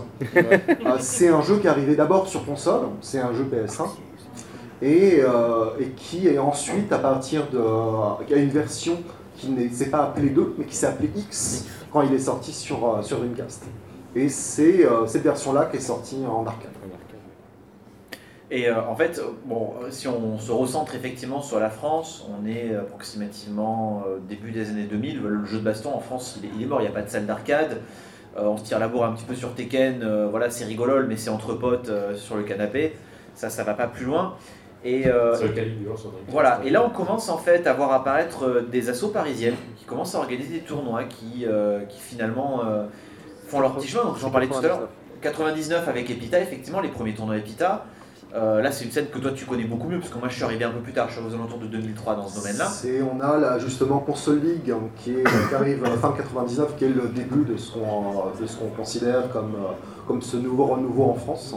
c'est 0.98 1.28
un 1.28 1.42
jeu 1.42 1.58
qui 1.58 1.66
est 1.66 1.70
arrivé 1.70 1.96
d'abord 1.96 2.28
sur 2.28 2.44
console, 2.44 2.82
c'est 3.00 3.20
un 3.20 3.32
jeu 3.32 3.44
PS1 3.44 3.88
et, 4.82 5.20
euh, 5.20 5.70
et, 5.80 5.88
qui 5.90 6.28
est 6.28 6.38
ensuite 6.38 6.92
à 6.92 6.98
partir 6.98 7.48
de. 7.50 7.58
Il 8.28 8.36
y 8.36 8.38
a 8.38 8.42
une 8.42 8.50
version 8.50 8.98
qui 9.36 9.50
ne 9.50 9.68
s'est 9.70 9.90
pas 9.90 10.04
appelée 10.04 10.30
2, 10.30 10.54
mais 10.58 10.64
qui 10.64 10.76
s'est 10.76 10.86
appelée 10.86 11.10
X 11.14 11.66
quand 11.92 12.02
il 12.02 12.12
est 12.12 12.18
sorti 12.18 12.52
sur, 12.52 12.88
euh, 12.88 13.02
sur 13.02 13.18
Dreamcast. 13.18 13.64
Et 14.14 14.28
c'est 14.28 14.84
euh, 14.84 15.06
cette 15.06 15.22
version-là 15.22 15.66
qui 15.66 15.76
est 15.76 15.80
sortie 15.80 16.24
en 16.26 16.46
arcade. 16.46 16.70
Et 18.50 18.68
euh, 18.68 18.80
en 18.80 18.96
fait, 18.96 19.20
bon, 19.44 19.74
si 19.90 20.08
on 20.08 20.38
se 20.38 20.50
recentre 20.50 20.94
effectivement 20.94 21.42
sur 21.42 21.60
la 21.60 21.68
France, 21.68 22.26
on 22.30 22.46
est 22.46 22.74
approximativement 22.74 24.04
euh, 24.06 24.18
début 24.26 24.52
des 24.52 24.70
années 24.70 24.84
2000. 24.84 25.20
Le 25.20 25.44
jeu 25.44 25.58
de 25.58 25.64
baston 25.64 25.94
en 25.94 26.00
France, 26.00 26.40
il 26.42 26.62
est, 26.62 26.66
mort, 26.66 26.80
il 26.80 26.84
n'y 26.84 26.88
a 26.88 26.92
pas 26.92 27.02
de 27.02 27.10
salle 27.10 27.26
d'arcade. 27.26 27.82
Euh, 28.38 28.44
on 28.44 28.56
se 28.56 28.64
tire 28.64 28.78
la 28.78 28.88
bourre 28.88 29.04
un 29.04 29.12
petit 29.12 29.24
peu 29.24 29.34
sur 29.34 29.54
Tekken, 29.54 30.26
voilà, 30.30 30.48
c'est 30.48 30.64
rigolol, 30.64 31.06
mais 31.08 31.16
c'est 31.16 31.30
entre 31.30 31.54
potes 31.54 31.90
sur 32.16 32.36
le 32.36 32.42
canapé. 32.42 32.94
Ça, 33.34 33.50
ça 33.50 33.64
va 33.64 33.74
pas 33.74 33.86
plus 33.86 34.06
loin. 34.06 34.34
Et, 34.84 35.04
voilà. 36.28 36.60
Et 36.64 36.70
là, 36.70 36.84
on 36.84 36.90
commence 36.90 37.28
en 37.28 37.38
fait 37.38 37.66
à 37.66 37.74
voir 37.74 37.92
apparaître 37.92 38.64
des 38.70 38.88
assauts 38.88 39.08
parisiennes 39.08 39.56
qui 39.76 39.84
commencent 39.84 40.14
à 40.14 40.18
organiser 40.18 40.60
des 40.60 40.64
tournois 40.64 41.04
qui, 41.04 41.46
qui 41.88 42.00
finalement 42.00 42.62
font 43.46 43.60
leur 43.60 43.74
petit 43.74 43.88
chemin. 43.88 44.04
Donc, 44.04 44.18
j'en 44.18 44.30
parlais 44.30 44.46
tout 44.46 44.58
à 44.58 44.62
l'heure. 44.62 44.88
99 45.20 45.88
avec 45.88 46.08
Epita, 46.10 46.40
effectivement, 46.40 46.80
les 46.80 46.88
premiers 46.88 47.14
tournois 47.14 47.36
Epita. 47.36 47.86
Euh, 48.34 48.60
là, 48.60 48.70
c'est 48.70 48.84
une 48.84 48.90
scène 48.90 49.06
que 49.06 49.18
toi 49.18 49.30
tu 49.34 49.46
connais 49.46 49.64
beaucoup 49.64 49.88
mieux, 49.88 49.98
parce 49.98 50.10
que 50.10 50.18
moi 50.18 50.28
je 50.28 50.34
suis 50.34 50.44
arrivé 50.44 50.64
un 50.64 50.70
peu 50.70 50.80
plus 50.80 50.92
tard, 50.92 51.08
je 51.08 51.14
suis 51.14 51.22
aux 51.26 51.34
alentours 51.34 51.58
de 51.58 51.66
2003 51.66 52.16
dans 52.16 52.28
ce 52.28 52.38
domaine-là. 52.38 52.68
On 53.10 53.20
a 53.20 53.38
là, 53.38 53.58
justement 53.58 54.00
Console 54.00 54.40
League 54.40 54.70
hein, 54.70 54.80
qui, 54.98 55.12
est, 55.12 55.24
qui, 55.24 55.54
arrive 55.54 55.82
fin 56.00 56.12
99, 56.12 56.76
qui 56.76 56.84
est 56.84 56.88
le 56.88 57.08
début 57.08 57.44
de 57.50 57.56
ce 57.56 57.72
qu'on 57.72 58.68
considère 58.76 59.30
comme, 59.30 59.54
euh, 59.54 59.72
comme 60.06 60.20
ce 60.20 60.36
nouveau 60.36 60.66
renouveau 60.66 61.04
en 61.04 61.14
France. 61.14 61.54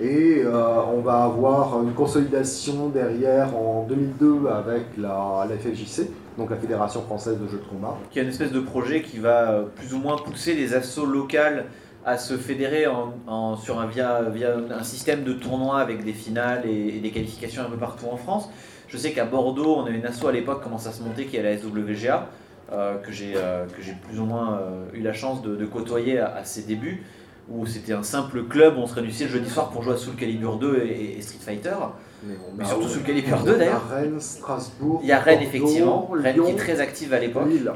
Et 0.00 0.42
euh, 0.44 0.52
on 0.92 1.00
va 1.00 1.22
avoir 1.22 1.80
une 1.80 1.92
consolidation 1.92 2.88
derrière 2.88 3.56
en 3.56 3.86
2002 3.88 4.48
avec 4.48 4.82
la, 4.98 5.46
la 5.48 5.56
FFJC, 5.56 6.10
donc 6.36 6.50
la 6.50 6.56
Fédération 6.56 7.02
Française 7.02 7.38
de 7.38 7.46
Jeux 7.46 7.58
de 7.58 7.70
Combat. 7.70 7.96
Qui 8.10 8.18
est 8.18 8.22
une 8.22 8.30
espèce 8.30 8.50
de 8.50 8.58
projet 8.58 9.02
qui 9.02 9.18
va 9.20 9.62
plus 9.76 9.94
ou 9.94 9.98
moins 9.98 10.16
pousser 10.16 10.54
les 10.54 10.74
assauts 10.74 11.06
locales 11.06 11.66
à 12.04 12.18
se 12.18 12.36
fédérer 12.36 12.86
en, 12.86 13.56
sur 13.56 13.80
un, 13.80 13.86
via, 13.86 14.22
via 14.22 14.56
un 14.70 14.82
système 14.82 15.24
de 15.24 15.32
tournois 15.32 15.80
avec 15.80 16.04
des 16.04 16.12
finales 16.12 16.66
et, 16.66 17.00
des 17.00 17.10
qualifications 17.10 17.62
un 17.62 17.70
peu 17.70 17.76
partout 17.76 18.06
en 18.10 18.16
France. 18.16 18.50
Je 18.88 18.96
sais 18.98 19.12
qu'à 19.12 19.24
Bordeaux, 19.24 19.76
on 19.78 19.86
a 19.86 19.90
une 19.90 20.04
asso 20.04 20.26
à 20.26 20.32
l'époque 20.32 20.62
commence 20.62 20.86
à 20.86 20.92
se 20.92 21.02
monter 21.02 21.24
qui 21.24 21.36
est 21.36 21.42
la 21.42 21.56
SWGA, 21.56 22.28
euh, 22.72 22.98
que 22.98 23.10
j'ai 23.10 23.34
euh, 23.36 23.66
que 23.66 23.82
j'ai 23.82 23.92
plus 23.92 24.20
ou 24.20 24.24
moins 24.24 24.58
euh, 24.58 24.84
eu 24.92 25.00
la 25.00 25.12
chance 25.12 25.42
de, 25.42 25.64
côtoyer 25.64 26.18
à, 26.18 26.44
ses 26.44 26.62
débuts, 26.62 27.02
où 27.48 27.66
c'était 27.66 27.94
un 27.94 28.02
simple 28.02 28.44
club, 28.44 28.76
où 28.76 28.80
on 28.80 28.86
se 28.86 28.94
réunissait 28.94 29.24
le 29.24 29.30
jeudi 29.30 29.48
soir 29.48 29.70
pour 29.70 29.82
jouer 29.82 29.94
à 29.94 29.96
Soul 29.96 30.14
Calibur 30.14 30.58
2 30.58 30.82
et, 30.84 31.20
Street 31.22 31.38
Fighter. 31.40 31.74
Mais, 32.22 32.64
surtout 32.64 32.88
Soul 32.88 33.02
Calibur 33.02 33.42
2 33.42 33.56
d'ailleurs. 33.56 33.82
Il 33.86 33.90
y 33.90 33.92
a 33.92 33.96
Rennes, 33.96 34.20
Strasbourg. 34.20 35.00
Il 35.02 35.08
y 35.08 35.12
a 35.12 35.18
Rennes 35.18 35.42
effectivement, 35.42 36.10
Rennes 36.12 36.42
qui 36.44 36.50
est 36.50 36.56
très 36.56 36.80
active 36.80 37.14
à 37.14 37.18
l'époque. 37.18 37.48
Lille. 37.48 37.72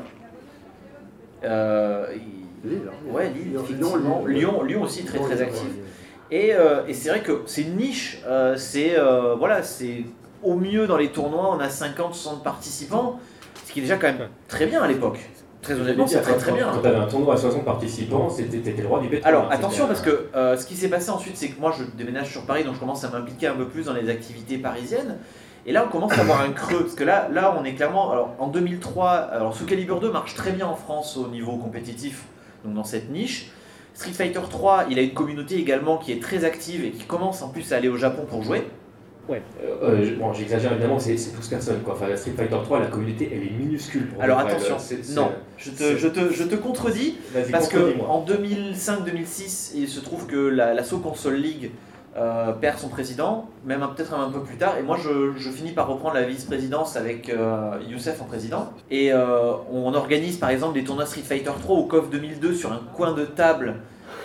Lille. 2.64 2.82
Hein. 2.86 3.12
Ouais, 3.12 3.30
Lille, 3.30 3.58
Lyon, 3.78 4.26
Lyon, 4.26 4.62
Lyon, 4.62 4.82
aussi 4.82 5.04
très 5.04 5.18
très 5.18 5.40
actif. 5.40 5.68
Et, 6.30 6.52
euh, 6.52 6.82
et 6.86 6.94
c'est 6.94 7.08
vrai 7.08 7.20
que 7.20 7.42
c'est 7.46 7.62
une 7.62 7.76
niche, 7.76 8.18
euh, 8.26 8.56
c'est 8.56 8.98
euh, 8.98 9.34
voilà, 9.34 9.62
c'est 9.62 10.04
au 10.42 10.54
mieux 10.54 10.86
dans 10.86 10.96
les 10.96 11.08
tournois, 11.08 11.56
on 11.56 11.60
a 11.60 11.68
50-60 11.68 12.42
participants, 12.42 13.18
ce 13.66 13.72
qui 13.72 13.78
est 13.78 13.82
déjà 13.82 13.96
quand 13.96 14.08
même 14.08 14.28
très 14.46 14.66
bien 14.66 14.82
à 14.82 14.88
l'époque. 14.88 15.18
Très 15.62 15.74
honnêtement, 15.74 16.06
c'est 16.06 16.20
très 16.20 16.36
très 16.36 16.52
bien. 16.52 16.70
Quand 16.72 16.80
tu 16.80 16.86
avais 16.86 16.98
un 16.98 17.06
tournoi 17.06 17.34
à 17.34 17.36
60 17.36 17.64
participants, 17.64 18.28
c'était 18.28 18.80
le 18.80 18.86
roi 18.86 19.00
du 19.00 19.08
pétrole. 19.08 19.28
Alors 19.28 19.50
attention, 19.50 19.86
parce 19.86 20.02
que 20.02 20.28
ce 20.34 20.64
qui 20.66 20.76
s'est 20.76 20.88
passé 20.88 21.10
ensuite, 21.10 21.36
c'est 21.36 21.48
que 21.48 21.60
moi 21.60 21.74
je 21.76 21.84
déménage 21.96 22.30
sur 22.30 22.42
Paris, 22.42 22.64
donc 22.64 22.74
je 22.74 22.80
commence 22.80 23.04
à 23.04 23.10
m'impliquer 23.10 23.48
un 23.48 23.54
peu 23.54 23.66
plus 23.66 23.86
dans 23.86 23.94
les 23.94 24.10
activités 24.10 24.58
parisiennes. 24.58 25.16
Et 25.66 25.72
là, 25.72 25.84
on 25.86 25.90
commence 25.90 26.12
à 26.12 26.22
avoir 26.22 26.40
un 26.40 26.52
creux, 26.52 26.84
parce 26.84 26.94
que 26.94 27.04
là, 27.04 27.28
là, 27.30 27.54
on 27.60 27.64
est 27.64 27.74
clairement. 27.74 28.10
Alors, 28.10 28.34
en 28.38 28.46
2003, 28.46 29.10
alors, 29.10 29.54
ce 29.54 29.64
calibre 29.64 30.00
2 30.00 30.10
marche 30.10 30.34
très 30.34 30.50
bien 30.50 30.66
en 30.66 30.76
France 30.76 31.18
au 31.18 31.28
niveau 31.28 31.56
compétitif 31.58 32.24
donc 32.64 32.74
dans 32.74 32.84
cette 32.84 33.10
niche. 33.10 33.50
Street 33.94 34.12
Fighter 34.12 34.40
3, 34.48 34.86
il 34.90 34.98
a 34.98 35.02
une 35.02 35.14
communauté 35.14 35.56
également 35.56 35.98
qui 35.98 36.12
est 36.12 36.22
très 36.22 36.44
active 36.44 36.84
et 36.84 36.90
qui 36.90 37.04
commence 37.04 37.42
en 37.42 37.48
plus 37.48 37.72
à 37.72 37.76
aller 37.76 37.88
au 37.88 37.96
Japon 37.96 38.26
pour 38.28 38.42
jouer. 38.42 38.62
Ouais. 39.28 39.42
Euh, 39.62 39.76
euh, 39.82 40.16
bon, 40.18 40.32
j'exagère 40.32 40.72
évidemment, 40.72 40.98
c'est 40.98 41.14
12 41.14 41.48
personnes. 41.48 41.80
Quoi. 41.82 41.94
Enfin, 41.94 42.16
Street 42.16 42.32
Fighter 42.36 42.56
3, 42.62 42.80
la 42.80 42.86
communauté, 42.86 43.28
elle 43.30 43.42
est 43.42 43.50
minuscule. 43.50 44.08
Alors 44.20 44.38
attention, 44.38 44.76
non, 45.14 45.32
je 45.58 45.70
te, 45.70 45.96
je, 45.96 46.08
te, 46.08 46.32
je 46.32 46.44
te, 46.44 46.54
contredis, 46.54 47.16
parce 47.50 47.68
qu'en 47.68 48.24
2005-2006, 48.24 49.72
il 49.74 49.88
se 49.88 50.00
trouve 50.00 50.26
que 50.26 50.36
l'assaut 50.36 50.98
Console 50.98 51.36
League 51.36 51.70
euh, 52.18 52.52
perd 52.52 52.78
son 52.78 52.88
président, 52.88 53.48
même 53.64 53.86
peut-être 53.94 54.12
un 54.12 54.30
peu 54.30 54.40
plus 54.40 54.56
tard. 54.56 54.76
Et 54.76 54.82
moi, 54.82 54.98
je, 55.00 55.50
finis 55.50 55.70
par 55.70 55.86
reprendre 55.86 56.14
la 56.14 56.24
vice-présidence 56.24 56.96
avec 56.96 57.28
euh, 57.28 57.78
Youssef 57.88 58.20
en 58.20 58.24
président. 58.24 58.72
Et 58.90 59.12
euh, 59.12 59.52
on 59.72 59.94
organise 59.94 60.36
par 60.36 60.50
exemple 60.50 60.74
des 60.74 60.82
tournois 60.82 61.06
Street 61.06 61.22
Fighter 61.22 61.52
3 61.60 61.76
au 61.76 61.84
COF 61.84 62.10
2002 62.10 62.54
sur 62.54 62.72
un 62.72 62.80
coin 62.94 63.12
de 63.12 63.24
table 63.24 63.74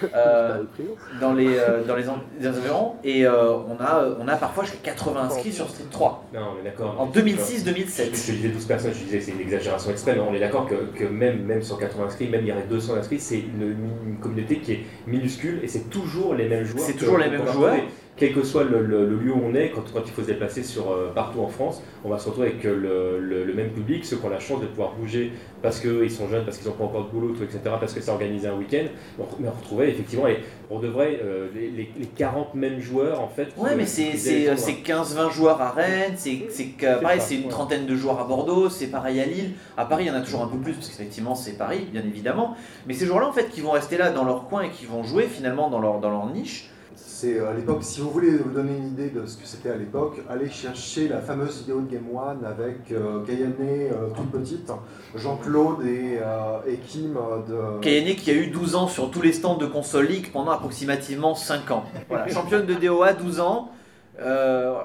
dans, 1.22 1.34
les, 1.34 1.58
euh, 1.58 1.84
dans 1.84 1.96
les, 1.96 2.10
environs. 2.10 2.94
Et 3.04 3.26
euh, 3.26 3.54
on, 3.54 3.82
a, 3.82 4.06
on 4.20 4.28
a 4.28 4.36
parfois 4.36 4.64
jusqu'à 4.64 4.92
80 4.92 5.22
inscrits 5.22 5.52
sur 5.52 5.70
Street 5.70 5.86
3. 5.90 6.26
Non, 6.34 6.40
mais 6.58 6.70
d'accord. 6.70 6.96
En 7.00 7.08
2006-2007. 7.08 8.28
Je, 8.28 8.32
disais 8.34 8.50
12 8.50 8.66
personnes, 8.66 8.94
je 8.94 9.04
disais 9.04 9.22
c'est 9.22 9.32
une 9.32 9.42
exagération 9.42 9.92
extrême, 9.92 10.18
mais 10.18 10.26
on 10.30 10.34
est 10.34 10.40
d'accord 10.40 10.68
que, 10.68 10.76
que, 10.98 11.06
même, 11.06 11.44
même 11.44 11.64
sur 11.64 11.78
80 11.78 12.06
inscrits, 12.06 12.30
même 12.30 12.42
il 12.42 12.48
y 12.48 12.52
aurait 12.52 12.68
200 12.70 12.96
inscrits, 12.96 13.20
c'est 13.20 13.40
une, 13.40 14.18
communauté 14.22 14.60
qui 14.60 14.74
est 14.74 14.86
minuscule 15.08 15.60
et 15.64 15.68
c'est 15.68 15.90
toujours 15.90 16.36
les 16.36 16.48
mêmes 16.48 16.66
joueurs. 16.66 16.86
C'est 16.86 16.94
toujours 16.94 17.18
les 17.18 17.30
mêmes 17.30 17.48
joueurs 17.48 17.76
quel 18.16 18.34
que 18.34 18.44
soit 18.44 18.64
le, 18.64 18.82
lieu 18.84 19.32
où 19.32 19.42
on 19.44 19.56
est, 19.56 19.72
quand, 19.72 19.82
quand, 19.92 20.02
il 20.06 20.12
faut 20.12 20.22
se 20.22 20.28
déplacer 20.28 20.62
sur, 20.62 20.92
euh, 20.92 21.12
partout 21.14 21.40
en 21.42 21.48
France, 21.48 21.82
on 22.04 22.10
va 22.10 22.20
se 22.20 22.28
retrouver 22.28 22.50
avec 22.50 22.66
euh, 22.66 23.20
le, 23.20 23.54
même 23.54 23.72
public, 23.72 24.06
ceux 24.06 24.18
qui 24.18 24.26
ont 24.26 24.30
la 24.30 24.40
chance 24.40 24.62
de 24.62 24.68
pouvoir 24.68 24.94
bouger 24.94 25.32
parce 25.62 25.80
qu'ils 25.80 26.12
sont 26.12 26.28
jeunes, 26.28 26.46
parce 26.46 26.58
qu'ils 26.58 26.68
n'ont 26.68 26.76
pas 26.76 26.84
encore 26.84 27.06
de 27.06 27.10
boulot, 27.10 27.34
etc., 27.42 27.60
parce 27.80 27.94
que 27.94 28.02
c'est 28.02 28.12
organisé 28.12 28.48
un 28.48 28.56
week-end. 28.56 28.86
Mais 29.40 29.48
on 29.48 29.60
retrouvait 29.60 29.90
effectivement, 29.90 30.28
et 30.28 30.40
on 30.70 30.80
devrait, 30.80 31.20
euh, 31.24 31.48
les, 31.54 31.90
40 32.16 32.54
mêmes 32.54 32.80
joueurs 32.80 33.20
en 33.20 33.28
fait. 33.28 33.48
Ouais, 33.58 33.76
mais 33.76 33.86
c'est 33.88 34.12
15-20 34.14 35.32
joueurs 35.32 35.60
à 35.62 35.72
Rennes, 35.72 36.14
c'est 36.16 36.42
pareil, 37.02 37.20
c'est 37.20 37.36
une 37.36 37.48
trentaine 37.48 37.88
de 37.88 37.96
joueurs 37.96 38.20
à 38.20 38.26
Bordeaux, 38.26 38.70
c'est 38.70 38.88
pareil 38.88 39.20
à 39.22 39.26
Lille. 39.26 39.52
À 39.76 39.86
Paris, 39.86 40.04
il 40.06 40.08
y 40.10 40.12
en 40.12 40.16
a 40.16 40.22
toujours 40.22 40.44
un 40.44 40.48
peu 40.48 40.58
plus, 40.58 40.74
parce 40.74 40.90
qu'effectivement, 40.90 41.34
c'est 41.34 41.58
Paris, 41.58 41.88
bien 41.92 42.04
évidemment. 42.04 42.56
Mais 42.88 42.94
ces 42.94 43.08
joueurs-là, 43.08 43.28
en 43.28 43.34
fait, 43.34 43.50
qui 43.50 43.62
vont 43.62 43.72
rester 43.72 43.98
là 43.98 44.12
dans 44.12 44.24
leur 44.24 44.48
coin 44.48 44.64
et 44.64 44.70
qui 44.70 44.86
vont 44.86 45.04
jouer 45.04 45.24
finalement 45.24 45.70
dans 45.70 45.80
leur, 45.80 46.00
dans 46.00 46.12
leur 46.12 46.28
niche 46.28 46.70
c'est 46.96 47.40
euh, 47.40 47.50
à 47.50 47.54
l'époque, 47.54 47.80
si 47.82 48.02
vous 48.02 48.10
voulez 48.10 48.32
vous 48.32 48.52
donner 48.52 48.78
une 48.78 48.88
idée 48.88 49.10
de 49.10 49.26
ce 49.26 49.38
que 49.38 49.46
c'était 49.46 49.70
à 49.70 49.76
l'époque, 49.76 50.22
allez 50.30 50.50
chercher 50.50 51.08
la 51.08 51.20
fameuse 51.20 51.60
vidéo 51.60 51.82
de 51.82 51.92
Game 51.92 52.06
One 52.14 52.46
avec 52.46 52.92
euh, 52.92 53.24
Kayane 53.26 53.54
euh, 53.62 54.10
toute 54.16 54.32
petite, 54.32 54.72
Jean-Claude 55.16 55.86
et, 55.86 56.20
et, 56.68 56.78
Kim 56.78 57.14
de. 57.48 57.80
Kayane 57.82 58.16
qui 58.16 58.32
a 58.32 58.34
eu 58.34 58.48
12 58.48 58.76
ans 58.76 58.88
sur 58.88 59.10
tous 59.12 59.22
les 59.22 59.34
stands 59.34 59.58
de 59.58 59.66
console 59.66 60.06
League 60.06 60.32
pendant 60.32 60.52
approximativement 60.52 61.36
5 61.36 61.72
ans. 61.72 61.86
Voilà, 62.10 62.28
championne 62.28 62.66
de 62.66 62.74
DOA, 62.74 63.14
12 63.14 63.40
ans, 63.40 63.70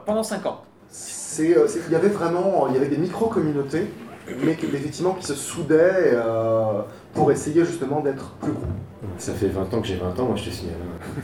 pendant 0.06 0.22
5 0.22 0.46
ans. 0.46 0.62
il 1.38 1.50
y 1.90 1.94
avait 1.94 2.08
vraiment 2.08 2.68
il 2.68 2.74
y 2.74 2.76
avait 2.76 2.88
des 2.88 2.98
micro-communautés, 2.98 3.86
mais 4.44 4.52
effectivement 4.52 5.14
qui 5.14 5.26
se 5.26 5.34
soudaient 5.34 6.16
pour 7.18 7.32
essayer 7.32 7.64
justement 7.64 8.00
d'être 8.00 8.30
plus 8.40 8.52
gros. 8.52 8.62
Ça 9.18 9.32
fait 9.34 9.48
20 9.48 9.74
ans 9.74 9.80
que 9.80 9.88
j'ai 9.88 9.96
20 9.96 10.20
ans, 10.20 10.26
moi 10.26 10.36
je 10.36 10.44
te 10.44 10.50
signale. 10.50 10.76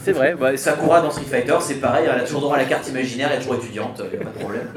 C'est 0.02 0.10
vrai, 0.10 0.34
bah, 0.34 0.56
Sakura 0.56 1.00
dans 1.00 1.10
Street 1.10 1.24
Fighter, 1.24 1.56
c'est 1.60 1.76
pareil, 1.76 2.08
elle 2.12 2.20
a 2.20 2.24
toujours 2.24 2.40
droit 2.40 2.56
à 2.56 2.58
la 2.58 2.64
carte 2.64 2.88
imaginaire, 2.88 3.28
elle 3.30 3.38
est 3.38 3.42
toujours 3.42 3.62
étudiante, 3.62 4.02
il 4.12 4.20
a 4.20 4.24
pas 4.24 4.30
de 4.30 4.38
problème. 4.38 4.68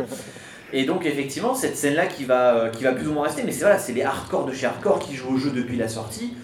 Et 0.73 0.85
donc 0.85 1.07
effectivement, 1.07 1.55
cette 1.55 1.75
scène-là 1.75 2.05
qui 2.05 2.25
va, 2.25 2.55
euh, 2.55 2.69
qui 2.69 2.83
va 2.83 2.91
plus 2.91 3.07
ou 3.07 3.13
moins 3.13 3.23
rester, 3.23 3.41
mais 3.43 3.51
c'est 3.51 3.61
voilà, 3.61 3.79
c'est 3.79 3.93
les 3.93 4.03
hardcore 4.03 4.45
de 4.45 4.53
chez 4.53 4.67
hardcore 4.67 4.99
qui 4.99 5.15
jouent 5.15 5.33
au 5.33 5.37
jeu 5.37 5.49
depuis 5.49 5.75
la 5.75 5.87
sortie, 5.87 6.35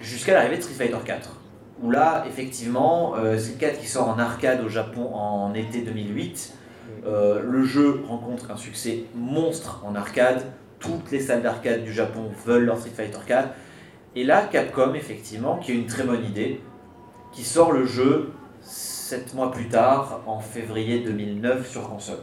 jusqu'à 0.00 0.34
l'arrivée 0.34 0.58
de 0.58 0.62
Street 0.62 0.74
Fighter 0.74 1.02
4. 1.02 1.40
Où 1.82 1.90
là, 1.90 2.24
effectivement, 2.28 3.14
euh, 3.16 3.38
Street 3.38 3.56
4 3.58 3.80
qui 3.80 3.86
sort 3.86 4.08
en 4.08 4.18
arcade 4.18 4.60
au 4.62 4.68
Japon 4.68 5.14
en 5.14 5.54
été 5.54 5.80
2008, 5.80 6.52
euh, 7.06 7.40
le 7.42 7.64
jeu 7.64 8.02
rencontre 8.06 8.50
un 8.50 8.56
succès 8.58 9.04
monstre 9.14 9.82
en 9.86 9.94
arcade, 9.94 10.42
toutes 10.78 11.10
les 11.10 11.20
salles 11.20 11.42
d'arcade 11.42 11.84
du 11.84 11.92
Japon 11.92 12.24
veulent 12.44 12.64
leur 12.64 12.78
Street 12.78 12.92
Fighter 12.94 13.18
4, 13.26 13.48
et 14.16 14.24
là, 14.24 14.42
Capcom, 14.50 14.94
effectivement, 14.94 15.58
qui 15.58 15.72
a 15.72 15.74
une 15.74 15.86
très 15.86 16.02
bonne 16.02 16.24
idée, 16.24 16.60
qui 17.32 17.44
sort 17.44 17.72
le 17.72 17.84
jeu 17.84 18.32
7 18.62 19.34
mois 19.34 19.50
plus 19.50 19.68
tard, 19.68 20.20
en 20.26 20.40
février 20.40 21.00
2009, 21.00 21.68
sur 21.68 21.88
console. 21.88 22.18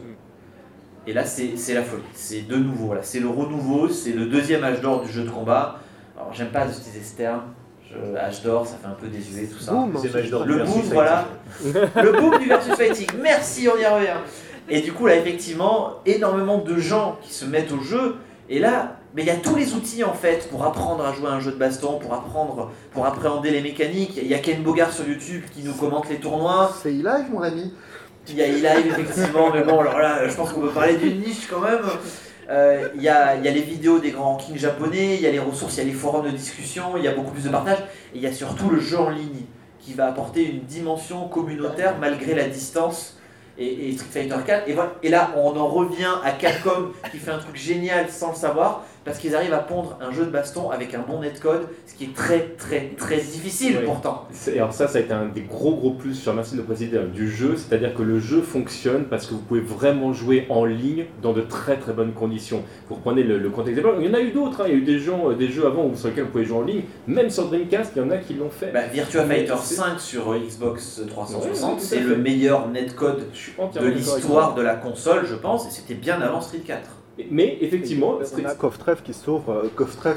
Et 1.06 1.14
là, 1.14 1.24
c'est 1.24 1.74
la 1.74 1.82
folie. 1.82 2.02
C'est 2.12 2.46
de 2.46 2.56
nouveau. 2.56 2.94
C'est 3.02 3.20
le 3.20 3.28
renouveau, 3.28 3.88
c'est 3.88 4.12
le 4.12 4.26
deuxième 4.26 4.62
âge 4.64 4.82
d'or 4.82 5.02
du 5.02 5.10
jeu 5.10 5.24
de 5.24 5.30
combat. 5.30 5.80
Alors, 6.16 6.34
j'aime 6.34 6.50
pas 6.50 6.66
utiliser 6.66 7.02
ce 7.02 7.16
terme. 7.16 7.42
âge 8.18 8.42
d'or, 8.42 8.66
ça 8.66 8.76
fait 8.76 8.88
un 8.88 8.90
peu 8.90 9.06
désuet, 9.06 9.46
tout 9.46 9.58
ça. 9.58 9.72
le 9.72 10.64
boom, 10.64 10.82
voilà. 10.92 11.26
le 11.64 12.12
boom 12.12 12.38
du 12.38 12.48
versus 12.48 12.74
fighting. 12.74 13.08
Merci, 13.22 13.66
on 13.68 13.78
y 13.78 13.86
revient. 13.86 14.18
Et 14.68 14.82
du 14.82 14.92
coup, 14.92 15.06
là, 15.06 15.16
effectivement, 15.16 15.94
énormément 16.04 16.58
de 16.58 16.76
gens 16.76 17.18
qui 17.22 17.32
se 17.32 17.46
mettent 17.46 17.72
au 17.72 17.80
jeu. 17.80 18.16
Et 18.50 18.58
là, 18.58 18.97
mais 19.14 19.22
il 19.22 19.26
y 19.26 19.30
a 19.30 19.36
tous 19.36 19.56
les 19.56 19.74
outils 19.74 20.04
en 20.04 20.12
fait 20.12 20.48
pour 20.50 20.64
apprendre 20.64 21.04
à 21.04 21.12
jouer 21.12 21.28
à 21.28 21.32
un 21.32 21.40
jeu 21.40 21.52
de 21.52 21.56
baston, 21.56 21.98
pour 21.98 22.12
apprendre, 22.12 22.70
pour 22.92 23.06
appréhender 23.06 23.50
les 23.50 23.60
mécaniques. 23.60 24.18
Il 24.20 24.28
y 24.28 24.34
a 24.34 24.38
Ken 24.38 24.62
Bogart 24.62 24.92
sur 24.92 25.08
YouTube 25.08 25.42
qui 25.54 25.62
nous 25.62 25.72
commente 25.72 26.08
les 26.08 26.16
tournois. 26.16 26.72
C'est 26.82 26.90
e-live 26.90 27.30
mon 27.32 27.42
ami. 27.42 27.72
Il 28.28 28.36
y 28.36 28.42
a 28.42 28.46
e-live 28.46 28.92
effectivement, 28.92 29.50
mais 29.52 29.62
bon 29.62 29.80
alors 29.80 29.98
là 29.98 30.28
je 30.28 30.34
pense 30.34 30.52
qu'on 30.52 30.60
peut 30.60 30.70
parler 30.70 30.96
d'une 30.96 31.20
niche 31.20 31.46
quand 31.48 31.60
même. 31.60 31.80
Euh, 32.50 32.88
il, 32.94 33.02
y 33.02 33.08
a, 33.08 33.36
il 33.36 33.44
y, 33.44 33.48
a, 33.48 33.50
les 33.50 33.60
vidéos 33.60 33.98
des 33.98 34.10
grands 34.10 34.36
kings 34.36 34.56
japonais, 34.56 35.16
il 35.16 35.20
y 35.20 35.26
a 35.26 35.30
les 35.30 35.38
ressources, 35.38 35.76
il 35.76 35.78
y 35.80 35.82
a 35.82 35.84
les 35.84 35.92
forums 35.92 36.24
de 36.24 36.30
discussion, 36.30 36.96
il 36.96 37.04
y 37.04 37.08
a 37.08 37.12
beaucoup 37.12 37.32
plus 37.32 37.44
de 37.44 37.50
partage, 37.50 37.80
et 38.14 38.16
il 38.16 38.22
y 38.22 38.26
a 38.26 38.32
surtout 38.32 38.70
le 38.70 38.80
jeu 38.80 38.98
en 38.98 39.10
ligne 39.10 39.42
qui 39.78 39.92
va 39.92 40.06
apporter 40.06 40.44
une 40.44 40.60
dimension 40.60 41.28
communautaire 41.28 41.96
malgré 42.00 42.34
la 42.34 42.44
distance 42.44 43.18
et, 43.58 43.92
Street 43.92 44.22
Fighter 44.22 44.36
4. 44.46 44.68
Et, 44.68 44.72
voilà. 44.72 44.92
et 45.02 45.08
là, 45.08 45.32
on 45.36 45.56
en 45.56 45.66
revient 45.66 46.12
à 46.24 46.32
Capcom 46.32 46.92
qui 47.10 47.18
fait 47.18 47.30
un 47.30 47.38
truc 47.38 47.56
génial 47.56 48.08
sans 48.08 48.30
le 48.30 48.36
savoir 48.36 48.84
parce 49.08 49.20
qu'ils 49.20 49.34
arrivent 49.34 49.54
à 49.54 49.60
pondre 49.60 49.98
un 50.02 50.12
jeu 50.12 50.26
de 50.26 50.30
baston 50.30 50.70
avec 50.70 50.94
un 50.94 51.00
bon 51.00 51.20
netcode, 51.20 51.68
ce 51.86 51.94
qui 51.94 52.04
est 52.04 52.14
très 52.14 52.40
très 52.58 52.90
très 52.96 53.16
difficile 53.16 53.80
pourtant. 53.86 54.28
Alors 54.54 54.74
ça, 54.74 54.86
ça 54.86 54.98
a 54.98 55.00
été 55.00 55.14
un 55.14 55.26
des 55.26 55.40
gros 55.40 55.74
gros 55.74 55.92
plus 55.92 56.14
sur 56.14 56.34
merci 56.34 56.56
de 56.56 56.62
président 56.62 57.04
du 57.04 57.30
jeu, 57.30 57.56
c'est-à-dire 57.56 57.94
que 57.94 58.02
le 58.02 58.20
jeu 58.20 58.42
fonctionne 58.42 59.06
parce 59.06 59.26
que 59.26 59.32
vous 59.32 59.40
pouvez 59.40 59.62
vraiment 59.62 60.12
jouer 60.12 60.46
en 60.50 60.66
ligne 60.66 61.06
dans 61.22 61.32
de 61.32 61.40
très 61.40 61.78
très 61.78 61.94
bonnes 61.94 62.12
conditions. 62.12 62.62
Vous 62.90 62.96
reprenez 62.96 63.22
le, 63.22 63.48
contexte 63.48 63.82
il 63.98 64.06
y 64.06 64.10
en 64.10 64.14
a 64.14 64.20
eu 64.20 64.30
d'autres, 64.30 64.60
hein. 64.60 64.64
il 64.68 64.72
y 64.72 64.74
a 64.74 64.78
eu 64.78 64.82
des, 64.82 64.98
gens, 64.98 65.30
euh, 65.30 65.34
des 65.34 65.48
jeux 65.48 65.66
avant 65.66 65.94
sur 65.94 66.08
lesquels 66.08 66.24
vous 66.24 66.30
pouvez 66.30 66.44
jouer 66.44 66.58
en 66.58 66.62
ligne, 66.62 66.82
même 67.06 67.30
sur 67.30 67.48
Dreamcast, 67.48 67.92
il 67.96 68.02
y 68.02 68.04
en 68.04 68.10
a 68.10 68.18
qui 68.18 68.34
l'ont 68.34 68.50
fait. 68.50 68.72
Bah, 68.72 68.86
Virtua 68.92 69.24
Fighter 69.24 69.56
5 69.56 69.98
sur 69.98 70.32
euh, 70.32 70.38
Xbox 70.38 71.00
360, 71.08 71.80
c'est 71.80 72.00
le 72.00 72.16
meilleur 72.16 72.68
netcode 72.68 73.24
de 73.80 73.86
l'histoire 73.86 74.54
de 74.54 74.60
la 74.60 74.74
console, 74.74 75.26
je 75.26 75.34
pense, 75.34 75.66
et 75.66 75.70
c'était 75.70 75.94
bien 75.94 76.20
avant 76.20 76.42
Street 76.42 76.58
4. 76.58 76.97
Mais 77.30 77.58
effectivement, 77.60 78.18
on 78.18 78.44
a 78.44 78.54
Koftrev 78.54 79.02
qui 79.02 79.12
sauve, 79.12 79.42
euh, 79.48 79.68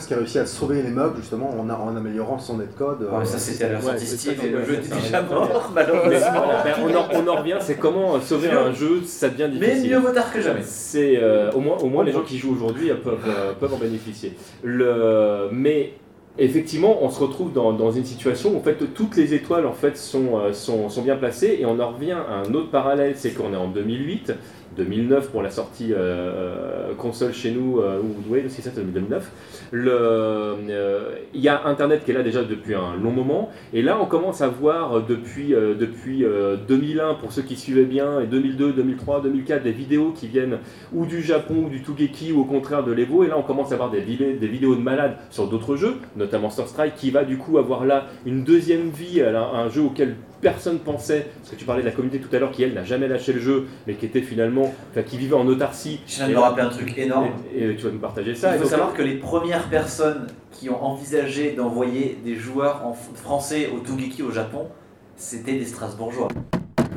qui 0.07 0.13
a 0.13 0.17
réussi 0.17 0.37
à 0.37 0.45
sauver 0.45 0.83
les 0.83 0.89
meubles 0.89 1.17
justement 1.17 1.49
en, 1.49 1.67
en 1.69 1.95
améliorant 1.95 2.37
son 2.37 2.57
netcode. 2.57 3.07
Ouais, 3.11 3.25
ça 3.25 3.39
c'était 3.39 3.65
à 3.65 3.73
la 3.73 3.81
sortie 3.81 4.05
Steam 4.05 4.35
et 4.43 4.49
le 4.49 4.63
jeu 4.63 4.75
était 4.75 4.95
déjà 4.95 5.21
mort 5.23 5.71
malheureusement. 5.73 6.43
Ben, 6.63 6.73
on, 6.79 6.95
en, 6.95 7.23
on, 7.23 7.27
en, 7.27 7.35
revient, 7.37 7.57
c'est 7.59 7.77
comment 7.77 8.19
sauver 8.21 8.51
un 8.51 8.71
jeu, 8.71 9.01
ça 9.05 9.29
devient 9.29 9.49
difficile. 9.51 9.81
Mais 9.83 9.89
mieux 9.89 9.97
vaut 9.97 10.13
tard 10.13 10.31
que 10.31 10.41
jamais. 10.41 10.61
C'est 10.63 11.17
euh, 11.17 11.51
au 11.53 11.59
moins, 11.59 11.77
au 11.77 11.87
moins 11.87 12.03
les 12.03 12.11
gens 12.11 12.21
qui 12.21 12.37
jouent 12.37 12.53
aujourd'hui 12.53 12.89
peuvent, 13.03 13.17
euh, 13.27 13.53
peuvent 13.59 13.73
en 13.73 13.79
bénéficier. 13.79 14.33
Le, 14.63 15.49
mais 15.51 15.93
effectivement, 16.37 17.03
on 17.03 17.09
se 17.09 17.19
retrouve 17.19 17.51
dans, 17.51 17.73
dans, 17.73 17.91
une 17.91 18.05
situation 18.05 18.53
où 18.53 18.57
en 18.57 18.61
fait, 18.61 18.77
toutes 18.93 19.17
les 19.17 19.33
étoiles 19.33 19.65
en 19.65 19.73
fait, 19.73 19.97
sont, 19.97 20.53
sont, 20.53 20.89
sont 20.89 21.01
bien 21.01 21.15
placées 21.15 21.57
et 21.59 21.65
on 21.65 21.79
en 21.79 21.91
revient 21.91 22.11
à 22.11 22.47
un 22.47 22.53
autre 22.53 22.69
parallèle, 22.69 23.13
c'est 23.15 23.31
qu'on 23.31 23.53
est 23.53 23.57
en 23.57 23.67
2008. 23.67 24.33
2009 24.77 25.31
pour 25.31 25.41
la 25.41 25.49
sortie 25.49 25.93
euh, 25.93 25.97
euh, 25.97 26.95
console 26.95 27.33
chez 27.33 27.51
nous, 27.51 27.79
euh, 27.79 27.99
ou 28.01 28.35
c'est 28.47 28.61
ça, 28.61 28.71
2009. 28.71 29.31
Il 29.73 31.41
y 31.41 31.47
a 31.49 31.65
Internet 31.65 32.03
qui 32.05 32.11
est 32.11 32.13
là 32.13 32.23
déjà 32.23 32.43
depuis 32.43 32.75
un 32.75 32.95
long 32.95 33.11
moment, 33.11 33.49
et 33.73 33.81
là 33.81 33.97
on 34.01 34.05
commence 34.05 34.41
à 34.41 34.47
voir 34.47 35.05
depuis, 35.05 35.49
depuis 35.49 36.25
2001, 36.67 37.15
pour 37.15 37.31
ceux 37.31 37.41
qui 37.41 37.55
suivaient 37.55 37.85
bien, 37.85 38.21
et 38.21 38.27
2002, 38.27 38.73
2003, 38.73 39.21
2004, 39.21 39.63
des 39.63 39.71
vidéos 39.71 40.11
qui 40.11 40.27
viennent 40.27 40.57
ou 40.93 41.05
du 41.05 41.21
Japon, 41.21 41.65
ou 41.65 41.69
du 41.69 41.81
Tougeki, 41.81 42.31
ou 42.31 42.41
au 42.41 42.45
contraire 42.45 42.83
de 42.83 42.91
l'Evo, 42.91 43.23
et 43.23 43.27
là 43.27 43.37
on 43.37 43.43
commence 43.43 43.71
à 43.71 43.75
avoir 43.75 43.91
des, 43.91 44.01
des 44.01 44.47
vidéos 44.47 44.75
de 44.75 44.81
malades 44.81 45.17
sur 45.29 45.47
d'autres 45.47 45.75
jeux, 45.75 45.95
notamment 46.15 46.49
Star 46.49 46.67
Strike, 46.67 46.95
qui 46.95 47.11
va 47.11 47.23
du 47.23 47.37
coup 47.37 47.57
avoir 47.57 47.85
là 47.85 48.07
une 48.25 48.43
deuxième 48.43 48.89
vie, 48.89 49.21
un 49.21 49.69
jeu 49.69 49.81
auquel 49.81 50.15
personne 50.41 50.79
pensait, 50.79 51.27
parce 51.37 51.51
que 51.51 51.55
tu 51.55 51.65
parlais 51.65 51.81
de 51.81 51.87
la 51.87 51.93
communauté 51.93 52.19
tout 52.19 52.35
à 52.35 52.39
l'heure 52.39 52.51
qui 52.51 52.63
elle 52.63 52.73
n'a 52.73 52.83
jamais 52.83 53.07
lâché 53.07 53.33
le 53.33 53.39
jeu, 53.39 53.67
mais 53.87 53.93
qui 53.93 54.05
était 54.05 54.21
finalement, 54.21 54.73
enfin, 54.91 55.03
qui 55.03 55.17
vivait 55.17 55.35
en 55.35 55.47
autarcie. 55.47 56.01
Je 56.07 56.17
viens 56.17 56.27
de 56.29 56.33
me 56.33 56.39
rappeler 56.39 56.63
un 56.63 56.69
truc 56.69 56.97
énorme. 56.97 57.29
Et, 57.55 57.75
tu 57.75 57.83
vas 57.83 57.91
nous 57.91 57.99
partager 57.99 58.35
ça. 58.35 58.55
Il 58.55 58.61
faut 58.61 58.67
savoir 58.67 58.93
que 58.93 59.01
les 59.01 59.15
premières 59.15 59.69
personnes 59.69 60.27
qui 60.51 60.69
ont 60.69 60.83
envisagé 60.83 61.53
d'envoyer 61.53 62.17
des 62.25 62.35
joueurs 62.35 62.85
en 62.85 62.93
français 62.93 63.69
au 63.73 63.79
Tugeki 63.79 64.23
au 64.23 64.31
Japon, 64.31 64.67
c'était 65.15 65.53
des 65.53 65.65
Strasbourgeois. 65.65 66.27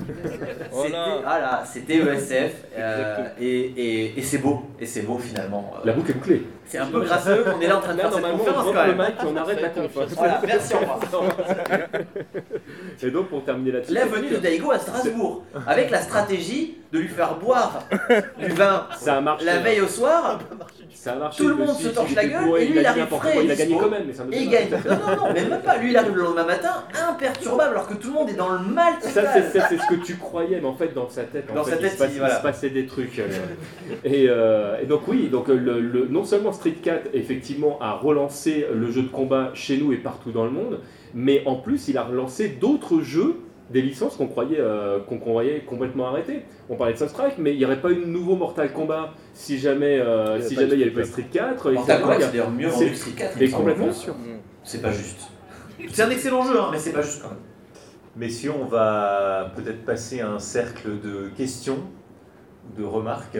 C'était 1.64 1.96
ESF 1.96 2.52
euh, 2.76 3.28
et, 3.40 4.18
et, 4.18 4.22
c'est 4.22 4.38
beau, 4.38 4.62
et 4.78 4.86
c'est 4.86 5.02
beau 5.02 5.18
finalement. 5.18 5.72
La 5.84 5.92
boucle 5.92 6.10
est 6.10 6.14
bouclée. 6.14 6.42
C'est 6.66 6.78
un 6.78 6.86
peu 6.86 7.00
grâce 7.00 7.26
à 7.26 7.36
eux 7.36 7.44
qu'on 7.44 7.60
est 7.60 7.66
là 7.66 7.78
en 7.78 7.80
train 7.80 7.94
de 7.94 8.00
faire 8.00 8.12
cette 8.12 8.22
conférence 8.22 8.66
quand 8.66 8.86
même. 8.86 8.96
Le 8.96 9.28
on 9.28 9.36
arrête 9.36 9.60
la 9.60 9.68
conférence. 9.68 10.12
Voilà, 10.16 10.40
merci, 10.46 10.74
au 10.74 10.78
revoir. 10.78 11.00
et 13.02 13.10
donc 13.10 13.28
pour 13.28 13.44
terminer 13.44 13.72
là-dessus. 13.72 13.92
La 13.92 14.06
venue 14.06 14.28
de 14.28 14.36
Daigo 14.36 14.70
à 14.70 14.78
Strasbourg, 14.78 15.42
avec 15.66 15.90
la 15.90 16.02
stratégie 16.02 16.76
de 16.92 17.00
lui 17.00 17.08
faire 17.08 17.34
boire 17.36 17.80
du 18.38 18.52
vin 18.52 18.86
ça 18.96 19.16
a 19.16 19.36
la 19.42 19.58
veille 19.58 19.80
au 19.80 19.88
soir. 19.88 20.38
Ça 20.94 21.12
a 21.12 21.16
marché. 21.16 21.42
Tout 21.42 21.48
le 21.48 21.56
monde 21.56 21.76
se 21.76 21.88
torche 21.88 22.14
la 22.14 22.24
gueule 22.24 22.48
et 22.58 22.66
lui 22.66 22.80
il 22.80 22.86
arrive 22.86 23.06
frais. 23.06 23.44
Il 23.44 23.50
a 23.50 23.56
gagné 23.56 23.76
quand 23.78 23.90
même, 23.90 24.04
mais 24.06 24.14
ça 24.14 24.24
Et 24.32 24.42
il 24.42 24.48
gagne. 24.48 24.70
Non, 24.70 24.94
non, 24.94 25.16
non, 25.16 25.32
mais 25.34 25.44
même 25.44 25.60
pas. 25.60 25.76
Lui 25.76 25.90
il 25.90 25.96
arrive 25.96 26.16
le 26.16 26.22
lendemain 26.22 26.46
matin, 26.46 26.84
imperturbable, 27.10 27.72
alors 27.72 27.88
que 27.88 27.94
tout 27.94 28.08
le 28.08 28.14
monde 28.14 28.30
est 28.30 28.34
dans 28.34 28.48
le 28.48 28.60
mal. 28.60 28.94
Ça, 29.00 29.22
c'est 29.34 29.76
ce 29.76 29.86
que 29.88 29.96
tu 30.02 30.16
croyais, 30.16 30.60
mais 30.60 30.68
en 30.68 30.74
fait, 30.74 30.94
dans 30.94 31.10
sa 31.10 31.24
tête, 31.24 31.52
dans 31.54 31.64
sa 31.64 31.76
tête, 31.76 31.96
il, 32.00 32.16
se 32.16 32.42
passait 32.42 32.70
des 32.70 32.86
trucs. 32.86 33.18
Euh. 33.18 33.28
Euh, 34.06 34.80
et, 34.80 34.86
donc, 34.86 35.02
oui, 35.08 35.28
donc, 35.28 35.48
le, 35.48 36.06
non 36.08 36.24
seulement 36.24 36.52
Street 36.54 36.76
4, 36.82 37.10
effectivement, 37.12 37.78
a 37.80 37.92
relancé 37.92 38.66
le 38.72 38.90
jeu 38.90 39.02
de 39.02 39.08
combat 39.08 39.50
chez 39.54 39.76
nous 39.76 39.92
et 39.92 39.96
partout 39.96 40.32
dans 40.32 40.44
le 40.44 40.50
monde, 40.50 40.80
mais 41.14 41.42
en 41.46 41.56
plus, 41.56 41.88
il 41.88 41.98
a 41.98 42.04
relancé 42.04 42.48
d'autres 42.48 43.00
jeux 43.00 43.40
des 43.70 43.82
licences 43.82 44.16
qu'on 44.16 44.26
croyait, 44.26 44.60
euh, 44.60 45.00
qu'on 45.00 45.18
croyait 45.18 45.60
complètement 45.60 46.08
arrêtées. 46.08 46.42
On 46.68 46.76
parlait 46.76 46.92
de 46.92 46.98
Sunstrike, 46.98 47.38
mais 47.38 47.52
il 47.52 47.58
n'y 47.58 47.64
aurait 47.64 47.80
pas 47.80 47.90
eu 47.90 47.96
de 47.96 48.04
nouveau 48.04 48.36
Mortal 48.36 48.72
Kombat 48.72 49.12
si 49.32 49.58
jamais, 49.58 49.98
euh, 49.98 50.40
si 50.40 50.54
jamais 50.54 50.72
il 50.72 50.78
n'y 50.78 50.82
avait 50.82 50.92
pas 50.92 51.04
Street 51.04 51.28
4. 51.32 51.72
Mortal 51.72 52.00
Kombat, 52.02 52.20
c'est 52.20 52.26
d'ailleurs 52.30 52.50
mieux 52.50 52.68
vendu 52.68 52.90
que 52.90 52.96
Street 52.96 53.12
4. 53.16 53.36
Mais 53.40 53.48
complètement 53.48 53.92
sûr. 53.92 54.14
C'est 54.62 54.82
pas 54.82 54.92
juste. 54.92 55.30
C'est 55.90 56.02
un 56.02 56.10
excellent 56.10 56.42
jeu, 56.44 56.58
hein, 56.58 56.68
mais 56.72 56.78
c'est 56.78 56.92
pas 56.92 57.02
juste 57.02 57.22
quand 57.22 57.28
même. 57.28 57.38
Messieurs, 58.16 58.52
on 58.58 58.66
va 58.66 59.52
peut-être 59.56 59.84
passer 59.84 60.20
à 60.20 60.30
un 60.30 60.38
cercle 60.38 61.00
de 61.00 61.30
questions, 61.36 61.78
de 62.76 62.84
remarques. 62.84 63.38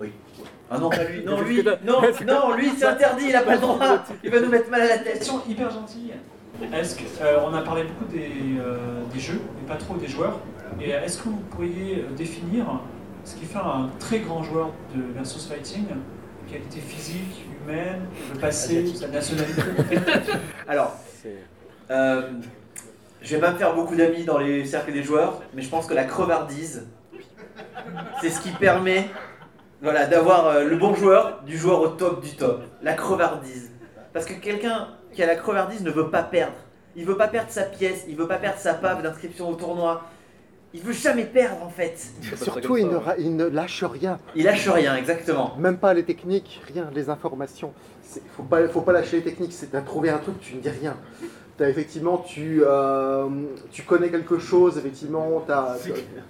Oui. 0.00 0.12
Ah 0.70 0.78
non, 0.78 0.90
pas 0.90 1.04
lui. 1.04 1.24
Non, 1.24 1.40
lui, 1.42 1.62
non, 1.62 2.00
non, 2.26 2.54
lui, 2.54 2.70
c'est 2.76 2.86
interdit, 2.86 3.26
il 3.28 3.36
a 3.36 3.42
pas 3.42 3.54
le 3.54 3.60
droit. 3.60 3.78
Il 4.24 4.30
va 4.30 4.40
nous 4.40 4.48
mettre 4.48 4.70
mal 4.70 4.82
à 4.82 4.88
la 4.88 4.98
tête. 4.98 5.18
Question 5.18 5.42
hyper 5.48 5.70
gentille. 5.70 6.12
Est-ce 6.72 6.96
qu'on 6.96 7.24
euh, 7.24 7.58
a 7.58 7.62
parlé 7.62 7.84
beaucoup 7.84 8.10
des, 8.10 8.30
euh, 8.58 9.02
des, 9.12 9.20
jeux, 9.20 9.40
mais 9.54 9.68
pas 9.68 9.76
trop 9.76 9.94
des 9.96 10.08
joueurs. 10.08 10.40
Et 10.80 10.90
est-ce 10.90 11.18
que 11.18 11.28
vous 11.28 11.42
pourriez 11.50 11.98
euh, 11.98 12.14
définir 12.16 12.64
ce 13.24 13.36
qui 13.36 13.44
fait 13.44 13.58
un 13.58 13.90
très 13.98 14.20
grand 14.20 14.42
joueur 14.42 14.70
de 14.94 15.02
versus 15.14 15.46
fighting 15.46 15.86
Qualité 16.50 16.80
physique, 16.80 17.44
humaine, 17.62 18.06
le 18.32 18.38
passé, 18.38 18.86
sa 18.94 19.08
nationalité? 19.08 19.62
Alors, 20.68 20.96
euh, 21.90 22.30
je 23.20 23.34
vais 23.34 23.40
pas 23.40 23.50
me 23.50 23.58
faire 23.58 23.74
beaucoup 23.74 23.96
d'amis 23.96 24.24
dans 24.24 24.38
les 24.38 24.64
cercles 24.64 24.92
des 24.92 25.02
joueurs, 25.02 25.42
mais 25.54 25.62
je 25.62 25.68
pense 25.68 25.86
que 25.86 25.94
la 25.94 26.04
crevardise, 26.04 26.86
c'est 28.20 28.30
ce 28.30 28.40
qui 28.40 28.50
permet 28.50 29.08
voilà, 29.82 30.06
d'avoir 30.06 30.64
le 30.64 30.76
bon 30.76 30.94
joueur 30.94 31.42
du 31.44 31.56
joueur 31.56 31.80
au 31.80 31.88
top 31.88 32.22
du 32.22 32.34
top. 32.34 32.62
La 32.82 32.94
crevardise. 32.94 33.70
Parce 34.12 34.24
que 34.24 34.34
quelqu'un 34.34 34.88
qui 35.12 35.22
a 35.22 35.26
la 35.26 35.36
crevardise 35.36 35.82
ne 35.82 35.90
veut 35.90 36.10
pas 36.10 36.22
perdre. 36.22 36.56
Il 36.96 37.04
veut 37.04 37.16
pas 37.16 37.28
perdre 37.28 37.50
sa 37.50 37.64
pièce, 37.64 38.04
il 38.08 38.16
veut 38.16 38.26
pas 38.26 38.38
perdre 38.38 38.58
sa 38.58 38.72
pave 38.72 39.02
d'inscription 39.02 39.50
au 39.50 39.54
tournoi. 39.54 40.04
Il 40.72 40.82
veut 40.82 40.92
jamais 40.92 41.24
perdre 41.24 41.62
en 41.62 41.68
fait. 41.68 41.98
Surtout, 42.42 42.76
il 42.76 42.86
ne, 42.86 42.98
il 43.18 43.36
ne, 43.36 43.44
lâche 43.44 43.84
rien. 43.84 44.18
Il 44.34 44.44
lâche 44.44 44.68
rien, 44.68 44.96
exactement. 44.96 45.54
Même 45.58 45.78
pas 45.78 45.94
les 45.94 46.04
techniques, 46.04 46.60
rien, 46.72 46.90
les 46.94 47.10
informations. 47.10 47.72
Il 48.14 48.22
faut 48.34 48.42
pas, 48.42 48.66
faut 48.68 48.80
pas 48.80 48.92
lâcher 48.92 49.18
les 49.18 49.22
techniques. 49.22 49.52
C'est 49.52 49.74
à 49.74 49.82
trouver 49.82 50.10
un 50.10 50.18
truc, 50.18 50.40
tu 50.40 50.54
ne 50.54 50.60
dis 50.60 50.70
rien. 50.70 50.96
As, 51.58 51.68
effectivement, 51.68 52.18
tu, 52.18 52.62
euh, 52.64 53.28
tu 53.70 53.82
connais 53.82 54.10
quelque 54.10 54.38
chose, 54.38 54.76
effectivement, 54.76 55.42
as, 55.48 55.76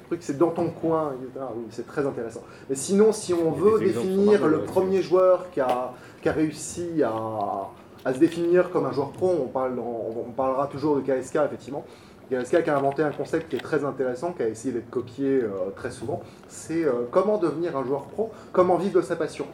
truc, 0.06 0.18
c'est 0.20 0.38
dans 0.38 0.50
ton 0.50 0.70
coin, 0.70 1.14
Oui, 1.20 1.64
c'est 1.70 1.86
très 1.86 2.06
intéressant. 2.06 2.42
Mais 2.68 2.76
sinon, 2.76 3.12
si 3.12 3.34
on 3.34 3.50
veut 3.50 3.80
définir 3.80 4.46
le 4.46 4.60
premier 4.60 5.02
joueur 5.02 5.50
qui 5.50 5.60
a, 5.60 5.92
qui 6.22 6.28
a 6.28 6.32
réussi 6.32 7.02
à 7.02 7.70
à 8.06 8.14
se 8.14 8.20
définir 8.20 8.70
comme 8.70 8.86
un 8.86 8.92
joueur 8.92 9.10
pro. 9.10 9.34
On, 9.42 9.48
parle, 9.48 9.80
on, 9.80 10.30
parlera 10.30 10.68
toujours 10.68 10.96
de 10.96 11.00
KSK, 11.00 11.36
effectivement. 11.44 11.84
KSK 12.30 12.62
qui 12.62 12.70
a 12.70 12.76
inventé 12.76 13.02
un 13.02 13.10
concept 13.10 13.50
qui 13.50 13.56
est 13.56 13.60
très 13.60 13.84
intéressant, 13.84 14.32
qui 14.32 14.44
a 14.44 14.48
essayé 14.48 14.72
d'être 14.72 14.90
copié 14.90 15.42
euh, 15.42 15.70
très 15.74 15.90
souvent. 15.90 16.22
C'est 16.46 16.84
euh, 16.84 17.08
comment 17.10 17.36
devenir 17.36 17.76
un 17.76 17.84
joueur 17.84 18.04
pro, 18.04 18.30
comment 18.52 18.76
vivre 18.76 19.00
de 19.00 19.02
sa 19.02 19.16
passion. 19.16 19.46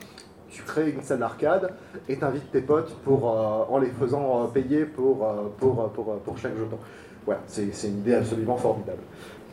Tu 0.52 0.62
crées 0.62 0.90
une 0.90 1.02
salle 1.02 1.20
d'arcade 1.20 1.72
et 2.08 2.16
t'invites 2.16 2.50
tes 2.52 2.60
potes 2.60 2.94
pour, 3.04 3.30
euh, 3.30 3.64
en 3.74 3.78
les 3.78 3.88
faisant 3.88 4.46
payer 4.48 4.84
pour, 4.84 5.26
pour, 5.58 5.90
pour, 5.92 6.20
pour, 6.20 6.38
chaque 6.38 6.56
jeton. 6.56 6.78
Voilà, 7.24 7.40
c'est 7.46 7.64
une 7.88 7.98
idée 7.98 8.14
absolument 8.14 8.56
formidable. 8.56 9.00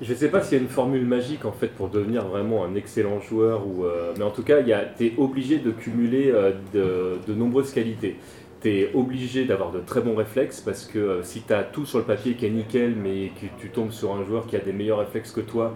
Je 0.02 0.12
ne 0.12 0.18
sais 0.18 0.30
pas 0.30 0.42
s'il 0.42 0.58
y 0.58 0.62
a 0.62 0.64
une 0.64 0.70
formule 0.70 1.06
magique 1.06 1.46
en 1.46 1.52
fait 1.52 1.70
pour 1.70 1.90
devenir 1.90 2.26
vraiment 2.28 2.64
un 2.66 2.76
excellent 2.76 3.20
joueur, 3.20 3.66
ou, 3.66 3.86
mais 4.18 4.24
en 4.24 4.32
tout 4.32 4.44
cas, 4.44 4.62
tu 4.62 5.06
es 5.06 5.14
obligé 5.18 5.60
de 5.60 5.72
cumuler 5.72 6.34
de, 6.74 7.34
nombreuses 7.34 7.72
qualités 7.72 8.18
tu 8.62 8.70
es 8.70 8.92
obligé 8.94 9.46
d'avoir 9.46 9.72
de 9.72 9.80
très 9.80 10.02
bons 10.02 10.16
réflexes 10.16 10.62
parce 10.62 10.86
que 10.86 11.00
euh, 11.00 11.24
si 11.24 11.42
tu 11.42 11.54
as 11.54 11.64
tout 11.64 11.86
sur 11.86 12.00
le 12.00 12.04
papier 12.04 12.34
qui 12.34 12.46
est 12.46 12.50
nickel 12.50 12.96
mais 12.96 13.32
que 13.40 13.48
tu 13.60 13.70
tombes 13.70 13.92
sur 13.92 14.14
un 14.14 14.24
joueur 14.24 14.48
qui 14.48 14.56
a 14.56 14.60
des 14.60 14.74
meilleurs 14.74 15.00
réflexes 15.00 15.32
que 15.32 15.42
toi, 15.42 15.76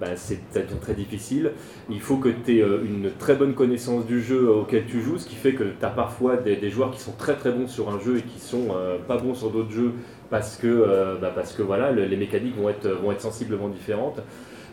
bah, 0.00 0.16
c'est 0.16 0.40
très 0.80 0.94
difficile. 0.94 1.52
Il 1.90 2.00
faut 2.00 2.16
que 2.16 2.28
tu 2.28 2.56
aies 2.56 2.62
euh, 2.62 2.82
une 2.84 3.10
très 3.18 3.34
bonne 3.34 3.54
connaissance 3.54 4.06
du 4.06 4.22
jeu 4.22 4.50
auquel 4.50 4.86
tu 4.86 5.02
joues, 5.02 5.18
ce 5.18 5.26
qui 5.26 5.34
fait 5.34 5.52
que 5.52 5.64
tu 5.64 5.84
as 5.84 5.90
parfois 5.90 6.36
des, 6.36 6.70
joueurs 6.70 6.90
qui 6.90 7.00
sont 7.00 7.12
très 7.12 7.34
très 7.34 7.52
bons 7.52 7.68
sur 7.68 7.90
un 7.90 8.00
jeu 8.00 8.18
et 8.18 8.22
qui 8.22 8.40
sont 8.40 8.68
euh, 8.74 8.96
pas 9.06 9.18
bons 9.18 9.34
sur 9.34 9.50
d'autres 9.50 9.70
jeux 9.72 9.92
parce 10.30 10.56
que, 10.56 11.18
bah, 11.20 11.32
parce 11.34 11.52
que 11.52 11.60
voilà, 11.60 11.90
les 11.90 12.16
mécaniques 12.16 12.56
vont 12.56 12.68
être, 12.68 12.88
vont 12.88 13.10
être 13.10 13.20
sensiblement 13.20 13.68
différentes. 13.68 14.20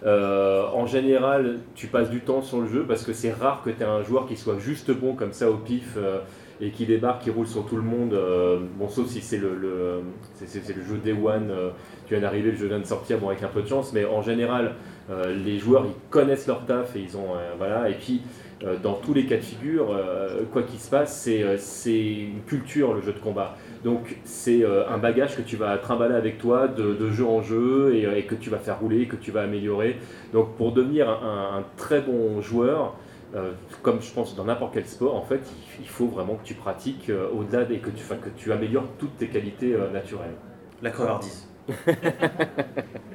en 0.05 0.85
général, 0.85 1.57
tu 1.73 1.87
passes 1.87 2.11
du 2.11 2.19
temps 2.19 2.43
sur 2.43 2.61
le 2.61 2.67
jeu 2.67 2.85
parce 2.87 3.03
que 3.03 3.11
c'est 3.11 3.31
rare 3.31 3.63
que 3.65 3.71
tu 3.71 3.81
aies 3.81 3.85
un 3.85 4.03
joueur 4.03 4.27
qui 4.27 4.37
soit 4.37 4.59
juste 4.59 4.91
bon 4.91 5.15
comme 5.15 5.33
ça 5.33 5.49
au 5.49 5.55
pif 5.55 5.97
et 6.59 6.71
qui 6.71 6.85
débarque, 6.85 7.23
qui 7.23 7.29
roule 7.29 7.47
sur 7.47 7.65
tout 7.65 7.75
le 7.75 7.83
monde. 7.83 8.13
euh, 8.13 8.59
bon, 8.77 8.89
sauf 8.89 9.07
si 9.07 9.21
c'est 9.21 9.37
le, 9.37 9.55
le, 9.55 10.01
c'est, 10.33 10.75
le 10.75 10.83
jeu 10.83 10.97
Day 11.03 11.13
One, 11.13 11.49
euh, 11.51 11.69
tu 12.07 12.13
viens 12.13 12.21
d'arriver, 12.21 12.51
le 12.51 12.57
jeu 12.57 12.67
vient 12.67 12.79
de 12.79 12.85
sortir, 12.85 13.19
bon, 13.19 13.29
avec 13.29 13.43
un 13.43 13.47
peu 13.47 13.61
de 13.61 13.67
chance, 13.67 13.93
mais 13.93 14.05
en 14.05 14.21
général, 14.21 14.65
euh, 14.67 14.71
les 15.09 15.57
joueurs 15.59 15.85
ils 15.85 15.95
connaissent 16.09 16.47
leur 16.47 16.65
taf 16.65 16.95
et 16.95 16.99
ils 17.01 17.17
ont. 17.17 17.35
euh, 17.35 17.53
voilà, 17.57 17.89
et 17.89 17.95
puis 17.95 18.21
euh, 18.63 18.77
dans 18.77 18.95
tous 18.95 19.13
les 19.13 19.25
cas 19.25 19.37
de 19.37 19.41
figure, 19.41 19.91
euh, 19.91 20.43
quoi 20.51 20.63
qu'il 20.63 20.79
se 20.79 20.89
passe, 20.89 21.21
c'est, 21.21 21.43
euh, 21.43 21.55
c'est 21.57 22.15
une 22.23 22.43
culture 22.43 22.93
le 22.93 23.01
jeu 23.01 23.13
de 23.13 23.19
combat. 23.19 23.55
Donc 23.83 24.19
c'est 24.23 24.63
euh, 24.63 24.87
un 24.89 24.97
bagage 24.97 25.35
que 25.37 25.41
tu 25.41 25.55
vas 25.55 25.77
trimballer 25.77 26.15
avec 26.15 26.37
toi 26.39 26.67
de, 26.67 26.93
de 26.93 27.09
jeu 27.11 27.25
en 27.25 27.41
jeu 27.41 27.93
et, 27.95 28.05
euh, 28.05 28.17
et 28.17 28.25
que 28.25 28.35
tu 28.35 28.49
vas 28.49 28.57
faire 28.59 28.79
rouler, 28.79 29.07
que 29.07 29.15
tu 29.15 29.31
vas 29.31 29.43
améliorer. 29.43 29.99
Donc 30.33 30.55
pour 30.57 30.71
devenir 30.73 31.09
un, 31.09 31.57
un 31.59 31.65
très 31.77 32.01
bon 32.01 32.41
joueur, 32.41 32.95
euh, 33.35 33.51
comme 33.83 34.01
je 34.01 34.11
pense 34.11 34.35
dans 34.35 34.45
n'importe 34.45 34.73
quel 34.73 34.87
sport, 34.87 35.15
en 35.15 35.21
fait, 35.23 35.51
il, 35.51 35.83
il 35.83 35.87
faut 35.89 36.07
vraiment 36.07 36.35
que 36.35 36.43
tu 36.43 36.55
pratiques 36.55 37.09
euh, 37.09 37.29
au-delà 37.31 37.63
et 37.69 37.79
que 37.79 37.89
tu, 37.91 38.03
que 38.05 38.29
tu 38.35 38.51
améliores 38.51 38.95
toutes 38.97 39.17
tes 39.17 39.29
qualités 39.29 39.73
euh, 39.73 39.89
naturelles. 39.91 40.37
La 40.81 40.91
crevardise. 40.91 41.47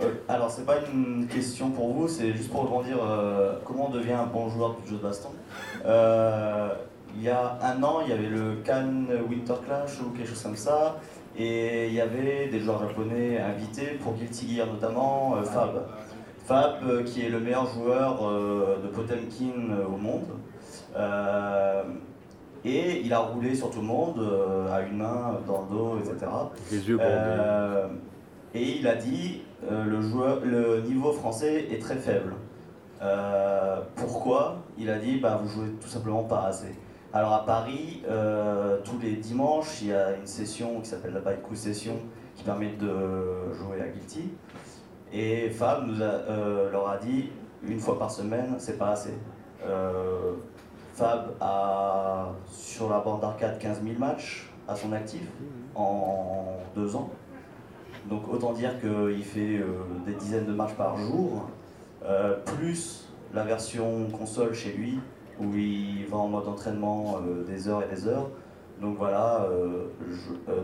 Euh, 0.00 0.12
Alors, 0.28 0.50
c'est 0.50 0.64
pas 0.64 0.76
une 0.92 1.26
question 1.26 1.70
pour 1.70 1.92
vous, 1.92 2.08
c'est 2.08 2.32
juste 2.32 2.50
pour 2.50 2.62
rebondir 2.62 2.98
euh, 3.02 3.54
comment 3.64 3.88
on 3.88 3.90
devient 3.90 4.12
un 4.12 4.26
bon 4.26 4.48
joueur 4.48 4.76
de 4.80 4.88
jeu 4.88 4.96
de 4.96 5.02
baston. 5.02 5.30
Euh, 5.84 6.68
il 7.16 7.22
y 7.22 7.28
a 7.28 7.58
un 7.62 7.82
an, 7.82 8.00
il 8.04 8.10
y 8.10 8.12
avait 8.12 8.28
le 8.28 8.56
Cannes 8.64 9.08
Winter 9.28 9.54
Clash 9.66 10.00
ou 10.00 10.10
quelque 10.10 10.28
chose 10.28 10.42
comme 10.42 10.56
ça, 10.56 10.96
et 11.36 11.88
il 11.88 11.94
y 11.94 12.00
avait 12.00 12.48
des 12.48 12.60
joueurs 12.60 12.86
japonais 12.86 13.40
invités 13.40 13.98
pour 14.02 14.12
Guilty 14.14 14.56
Gear 14.56 14.66
notamment, 14.66 15.36
euh, 15.36 15.42
Fab. 15.42 15.86
Fab, 16.44 16.76
euh, 16.86 17.02
qui 17.02 17.24
est 17.26 17.28
le 17.28 17.40
meilleur 17.40 17.66
joueur 17.66 18.26
euh, 18.26 18.78
de 18.82 18.88
Potemkin 18.88 19.70
euh, 19.70 19.86
au 19.86 19.96
monde. 19.96 20.28
Euh, 20.96 21.82
et 22.64 23.00
il 23.04 23.12
a 23.12 23.20
roulé 23.20 23.54
sur 23.54 23.70
tout 23.70 23.80
le 23.80 23.86
monde, 23.86 24.18
euh, 24.18 24.72
à 24.72 24.82
une 24.82 24.98
main, 24.98 25.38
dans 25.46 25.62
le 25.62 25.76
dos, 25.76 25.98
etc. 25.98 26.30
Les 26.70 26.88
yeux 26.88 26.96
bandés. 26.96 27.08
Euh, 27.10 27.86
et 28.54 28.78
il 28.78 28.86
a 28.86 28.94
dit 28.94 29.42
euh, 29.64 29.84
le, 29.84 30.00
joueur, 30.00 30.40
le 30.44 30.80
niveau 30.82 31.12
français 31.12 31.66
est 31.70 31.80
très 31.80 31.96
faible. 31.96 32.34
Euh, 33.02 33.80
pourquoi 33.96 34.58
Il 34.76 34.90
a 34.90 34.98
dit 34.98 35.18
bah, 35.18 35.40
vous 35.42 35.48
jouez 35.48 35.70
tout 35.80 35.88
simplement 35.88 36.24
pas 36.24 36.44
assez. 36.46 36.74
Alors 37.12 37.32
à 37.32 37.44
Paris, 37.44 38.02
euh, 38.08 38.78
tous 38.84 38.98
les 39.00 39.16
dimanches, 39.16 39.82
il 39.82 39.88
y 39.88 39.92
a 39.92 40.16
une 40.16 40.26
session 40.26 40.80
qui 40.80 40.88
s'appelle 40.88 41.14
la 41.14 41.20
Baikou 41.20 41.54
Session 41.54 41.96
qui 42.36 42.44
permet 42.44 42.70
de 42.78 43.52
jouer 43.54 43.80
à 43.80 43.88
Guilty. 43.88 44.30
Et 45.12 45.50
Fab 45.50 45.86
nous 45.86 46.02
a, 46.02 46.70
leur 46.70 46.88
a 46.88 46.98
dit 46.98 47.30
une 47.66 47.80
fois 47.80 47.98
par 47.98 48.10
semaine, 48.10 48.56
c'est 48.58 48.78
pas 48.78 48.90
assez. 48.90 49.14
Fab 50.92 51.30
a 51.40 52.28
sur 52.46 52.90
la 52.90 53.00
bande 53.00 53.22
d'arcade 53.22 53.58
15 53.58 53.82
000 53.82 53.98
matchs 53.98 54.50
à 54.68 54.76
son 54.76 54.92
actif 54.92 55.22
en 55.74 56.58
deux 56.76 56.94
ans. 56.94 57.10
Donc 58.08 58.22
autant 58.32 58.52
dire 58.52 58.80
qu'il 58.80 59.22
fait 59.22 59.58
euh, 59.58 59.66
des 60.06 60.14
dizaines 60.14 60.46
de 60.46 60.52
matchs 60.52 60.74
par 60.74 60.96
jour, 60.96 61.48
euh, 62.04 62.36
plus 62.44 63.06
la 63.34 63.44
version 63.44 64.06
console 64.10 64.54
chez 64.54 64.72
lui, 64.72 64.98
où 65.38 65.54
il 65.54 66.06
va 66.06 66.16
en 66.16 66.28
mode 66.28 66.48
entraînement 66.48 67.16
euh, 67.16 67.44
des 67.44 67.68
heures 67.68 67.82
et 67.82 67.94
des 67.94 68.08
heures. 68.08 68.30
Donc 68.80 68.96
voilà, 68.96 69.44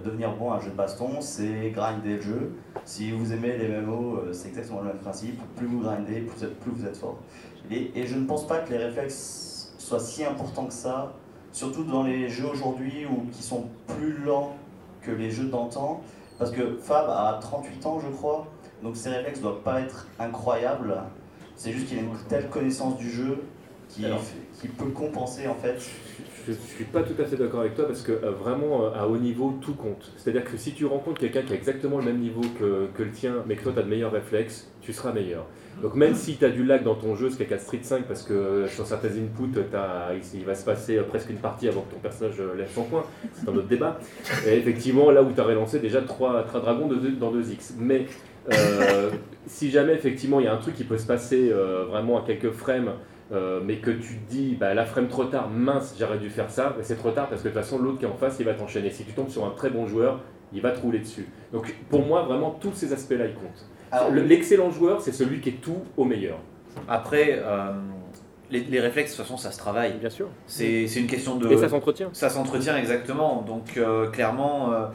devenir 0.05 0.37
bon 0.37 0.53
à 0.53 0.59
un 0.59 0.61
jeu 0.61 0.71
de 0.71 0.77
baston, 0.77 1.21
c'est 1.21 1.71
grinder 1.71 2.15
le 2.15 2.23
jeu. 2.23 2.53
Si 2.85 3.11
vous 3.11 3.33
aimez 3.33 3.59
les 3.59 3.67
MMO, 3.67 4.21
c'est 4.31 4.51
exactement 4.51 4.83
le 4.83 4.87
même 4.87 4.99
principe. 4.99 5.41
Plus 5.57 5.67
vous 5.67 5.81
grindez, 5.81 6.21
plus 6.21 6.71
vous 6.71 6.87
êtes, 6.87 6.97
fort. 6.97 7.19
Et, 7.73 7.91
et 7.97 8.07
je 8.07 8.15
ne 8.15 8.25
pense 8.25 8.47
pas 8.47 8.59
que 8.59 8.71
les 8.71 8.79
réflexes 8.79 9.75
soient 9.79 9.99
si 9.99 10.25
importants 10.25 10.67
que 10.67 10.73
ça, 10.73 11.13
surtout 11.51 11.83
dans 11.83 12.05
les 12.05 12.29
jeux 12.29 12.47
aujourd'hui 12.47 13.05
ou 13.05 13.29
qui 13.33 13.43
sont 13.43 13.65
plus 13.89 14.17
lents 14.25 14.55
que 15.03 15.11
les 15.11 15.33
jeux 15.33 15.47
d'antan. 15.47 16.01
Parce 16.39 16.51
que 16.51 16.77
Fab 16.83 17.09
a 17.09 17.39
38 17.41 17.87
ans, 17.87 18.01
je 18.01 18.09
crois, 18.09 18.47
donc 18.83 18.97
ses 18.97 19.11
réflexes 19.11 19.39
ne 19.39 19.45
doivent 19.45 19.63
pas 19.63 19.81
être 19.81 20.07
incroyables. 20.19 20.97
C'est 21.57 21.73
juste 21.73 21.89
qu'il 21.89 21.99
a 21.99 22.03
une 22.03 22.17
telle 22.29 22.49
connaissance 22.49 22.97
du 22.97 23.11
jeu 23.11 23.45
qui, 23.89 24.05
Alors. 24.05 24.21
qui 24.61 24.69
peut 24.69 24.91
compenser 24.91 25.47
en 25.47 25.55
fait. 25.55 25.79
Je 26.47 26.53
ne 26.53 26.57
suis 26.57 26.85
pas 26.85 27.03
tout 27.03 27.21
à 27.21 27.25
fait 27.25 27.37
d'accord 27.37 27.61
avec 27.61 27.75
toi 27.75 27.87
parce 27.87 28.03
que 28.03 28.13
euh, 28.13 28.33
vraiment 28.33 28.85
euh, 28.85 28.91
à 28.95 29.09
haut 29.09 29.17
niveau 29.17 29.59
tout 29.63 29.75
compte. 29.75 30.13
C'est-à-dire 30.17 30.45
que 30.45 30.59
si 30.59 30.73
tu 30.73 30.85
rencontres 30.85 31.19
quelqu'un 31.19 31.41
qui 31.41 31.55
a 31.55 31.57
exactement 31.57 31.99
le 31.99 32.05
même 32.05 32.19
niveau 32.19 32.43
que, 32.59 33.03
le 33.03 33.11
tien 33.11 33.37
mais 33.47 33.57
que 33.57 33.63
toi 33.63 33.73
tu 33.73 33.79
as 33.79 33.83
de 33.83 33.89
meilleurs 33.89 34.13
réflexes, 34.13 34.71
tu 34.83 34.93
seras 34.93 35.13
meilleur. 35.13 35.47
Donc 35.81 35.95
même 35.95 36.15
si 36.15 36.37
tu 36.37 36.45
as 36.45 36.51
du 36.51 36.65
lag 36.65 36.83
dans 36.83 36.97
ton 36.97 37.15
jeu, 37.17 37.31
ce 37.31 37.37
qui 37.37 37.45
est 37.45 37.47
qu'à 37.47 37.59
Street 37.59 37.81
5 37.81 38.05
parce 38.05 38.23
que 38.23 38.35
euh, 38.35 38.69
sur 38.69 38.87
certains 38.87 39.09
inputs 39.09 39.59
il, 40.35 40.45
va 40.45 40.55
se 40.55 40.65
passer 40.67 40.99
presque 41.09 41.31
une 41.31 41.39
partie 41.39 41.67
avant 41.67 41.81
que 41.81 41.95
ton 41.95 42.01
personnage 42.01 42.35
lève 42.57 42.71
son 42.71 42.85
point, 42.85 43.05
c'est 43.33 43.49
un 43.49 43.57
autre 43.57 43.69
débat. 43.69 43.99
Et 44.47 44.59
effectivement 44.59 45.11
là 45.11 45.23
où 45.23 45.33
tu 45.33 45.41
as 45.41 45.45
relancé 45.45 45.79
déjà 45.79 46.03
3, 46.03 46.45
dragons 46.45 46.89
de 46.89 46.97
deux- 46.97 47.13
dans 47.13 47.33
2x. 47.33 47.73
Mais 47.79 48.07
si 49.47 49.71
jamais 49.71 49.95
effectivement 49.95 50.41
il 50.41 50.45
y 50.45 50.49
a 50.49 50.53
un 50.53 50.59
truc 50.59 50.75
qui 50.75 50.85
peut 50.85 50.99
se 50.99 51.07
passer 51.07 51.51
vraiment 51.89 52.23
à 52.23 52.27
quelques 52.27 52.51
frames 52.51 52.93
euh, 53.33 53.61
mais 53.65 53.77
que 53.77 53.91
tu 53.91 54.17
te 54.19 54.31
dis, 54.31 54.57
bah, 54.59 54.75
la 54.75 54.85
frame 54.85 55.09
trop 55.09 55.25
tard, 55.25 55.49
mince, 55.49 55.95
j'aurais 55.99 56.19
dû 56.19 56.31
faire 56.31 56.51
ça, 56.51 56.75
mais 56.77 56.83
c'est 56.85 56.97
trop 56.97 57.11
tard 57.11 57.29
parce 57.29 57.43
que 57.43 57.49
de 57.49 57.55
toute 57.55 57.63
façon, 57.63 57.79
l'autre 57.79 57.99
qui 57.99 58.05
est 58.05 58.09
en 58.09 58.17
face, 58.17 58.37
il 58.39 58.47
va 58.47 58.55
t'enchaîner. 58.55 58.91
Si 58.91 59.05
tu 59.05 59.13
tombes 59.13 59.31
sur 59.31 59.45
un 59.45 59.51
très 59.51 59.71
bon 59.71 59.87
joueur, 59.87 60.21
il 60.53 60.61
va 60.61 60.71
te 60.73 60.81
rouler 60.81 60.99
dessus. 61.01 61.27
Donc 61.53 61.75
pour 61.91 62.05
moi, 62.05 62.23
vraiment, 62.23 62.51
tous 62.51 62.73
ces 62.75 62.93
aspects-là, 62.93 63.27
ils 63.27 63.35
comptent. 63.35 64.13
L'excellent 64.15 64.71
joueur, 64.71 65.01
c'est 65.01 65.13
celui 65.13 65.41
qui 65.41 65.51
est 65.51 65.61
tout 65.61 65.83
au 65.97 66.05
meilleur. 66.05 66.39
Après, 66.89 67.41
euh, 67.45 67.73
les, 68.51 68.61
les 68.61 68.81
réflexes, 68.81 69.13
de 69.13 69.17
toute 69.17 69.25
façon, 69.25 69.37
ça 69.37 69.51
se 69.51 69.59
travaille. 69.59 69.95
Bien 69.95 70.11
sûr. 70.11 70.29
C'est 70.47 70.85
une 70.85 71.07
question 71.07 71.37
de. 71.37 71.49
Et 71.51 71.57
ça 71.57 71.69
s'entretient. 71.69 72.09
Ça 72.13 72.29
s'entretient 72.29 72.77
exactement. 72.77 73.43
Donc 73.43 73.77
euh, 73.77 74.11
clairement, 74.11 74.73
euh, 74.73 74.87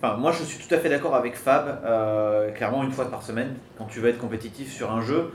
enfin 0.00 0.16
moi 0.16 0.32
je 0.32 0.42
suis 0.42 0.66
tout 0.66 0.74
à 0.74 0.78
fait 0.78 0.88
d'accord 0.88 1.14
avec 1.14 1.36
Fab. 1.36 1.80
euh, 1.84 2.50
clairement 2.50 2.84
une 2.84 2.92
fois 2.92 3.10
par 3.10 3.22
semaine, 3.22 3.54
quand 3.76 3.86
tu 3.86 4.00
veux 4.00 4.08
être 4.08 4.18
compétitif 4.18 4.72
sur 4.72 4.90
un 4.90 5.00
jeu, 5.00 5.32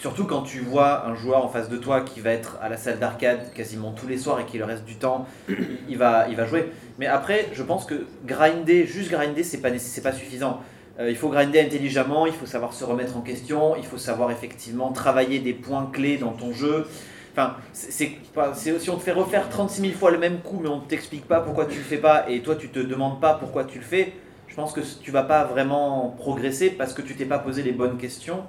surtout 0.00 0.24
quand 0.24 0.42
tu 0.42 0.60
vois 0.60 1.06
un 1.06 1.14
joueur 1.14 1.44
en 1.44 1.48
face 1.48 1.68
de 1.68 1.76
toi 1.76 2.00
qui 2.00 2.20
va 2.20 2.30
être 2.30 2.56
à 2.62 2.70
la 2.70 2.78
salle 2.78 2.98
d'arcade 2.98 3.52
quasiment 3.54 3.92
tous 3.92 4.06
les 4.08 4.16
soirs 4.16 4.40
et 4.40 4.44
qui 4.46 4.56
le 4.56 4.64
reste 4.64 4.84
du 4.86 4.94
temps, 4.96 5.26
il- 5.88 5.98
va, 5.98 6.26
il 6.30 6.36
va 6.36 6.46
jouer. 6.46 6.72
Mais 6.98 7.06
après, 7.06 7.48
je 7.52 7.62
pense 7.62 7.84
que 7.84 8.06
grinder, 8.26 8.86
juste 8.86 9.10
grinder, 9.10 9.42
c'est 9.44 9.58
pas 9.60 9.68
pas 9.70 10.12
suffisant. 10.12 10.60
Euh, 10.98 11.10
il 11.10 11.16
faut 11.16 11.28
grinder 11.28 11.60
intelligemment, 11.60 12.24
il 12.26 12.32
faut 12.32 12.46
savoir 12.46 12.72
se 12.72 12.82
remettre 12.82 13.16
en 13.18 13.20
question, 13.20 13.76
il 13.76 13.84
faut 13.84 13.98
savoir 13.98 14.30
effectivement 14.30 14.90
travailler 14.90 15.38
des 15.38 15.52
points 15.52 15.88
clés 15.92 16.16
dans 16.16 16.32
ton 16.32 16.52
jeu. 16.52 16.86
Enfin, 17.32 17.56
c'est- 17.74 18.16
si 18.80 18.90
on 18.90 18.96
te 18.96 19.02
fait 19.02 19.12
refaire 19.12 19.48
36 19.50 19.82
000 19.82 19.92
fois 19.92 20.10
le 20.10 20.18
même 20.18 20.38
coup, 20.40 20.60
mais 20.62 20.68
on 20.68 20.76
ne 20.78 20.84
t'explique 20.86 21.26
pas 21.28 21.40
pourquoi 21.40 21.66
tu 21.66 21.76
le 21.76 21.84
fais 21.84 21.98
pas, 21.98 22.24
et 22.28 22.40
toi 22.40 22.56
tu 22.56 22.70
te 22.70 22.78
demandes 22.80 23.20
pas 23.20 23.34
pourquoi 23.34 23.64
tu 23.64 23.78
le 23.78 23.84
fais, 23.84 24.14
je 24.48 24.54
pense 24.56 24.72
que 24.72 24.80
tu 25.02 25.10
vas 25.10 25.22
pas 25.22 25.44
vraiment 25.44 26.14
progresser 26.18 26.70
parce 26.70 26.92
que 26.94 27.02
tu 27.02 27.14
t'es 27.14 27.26
pas 27.26 27.38
posé 27.38 27.62
les 27.62 27.72
bonnes 27.72 27.98
questions. 27.98 28.42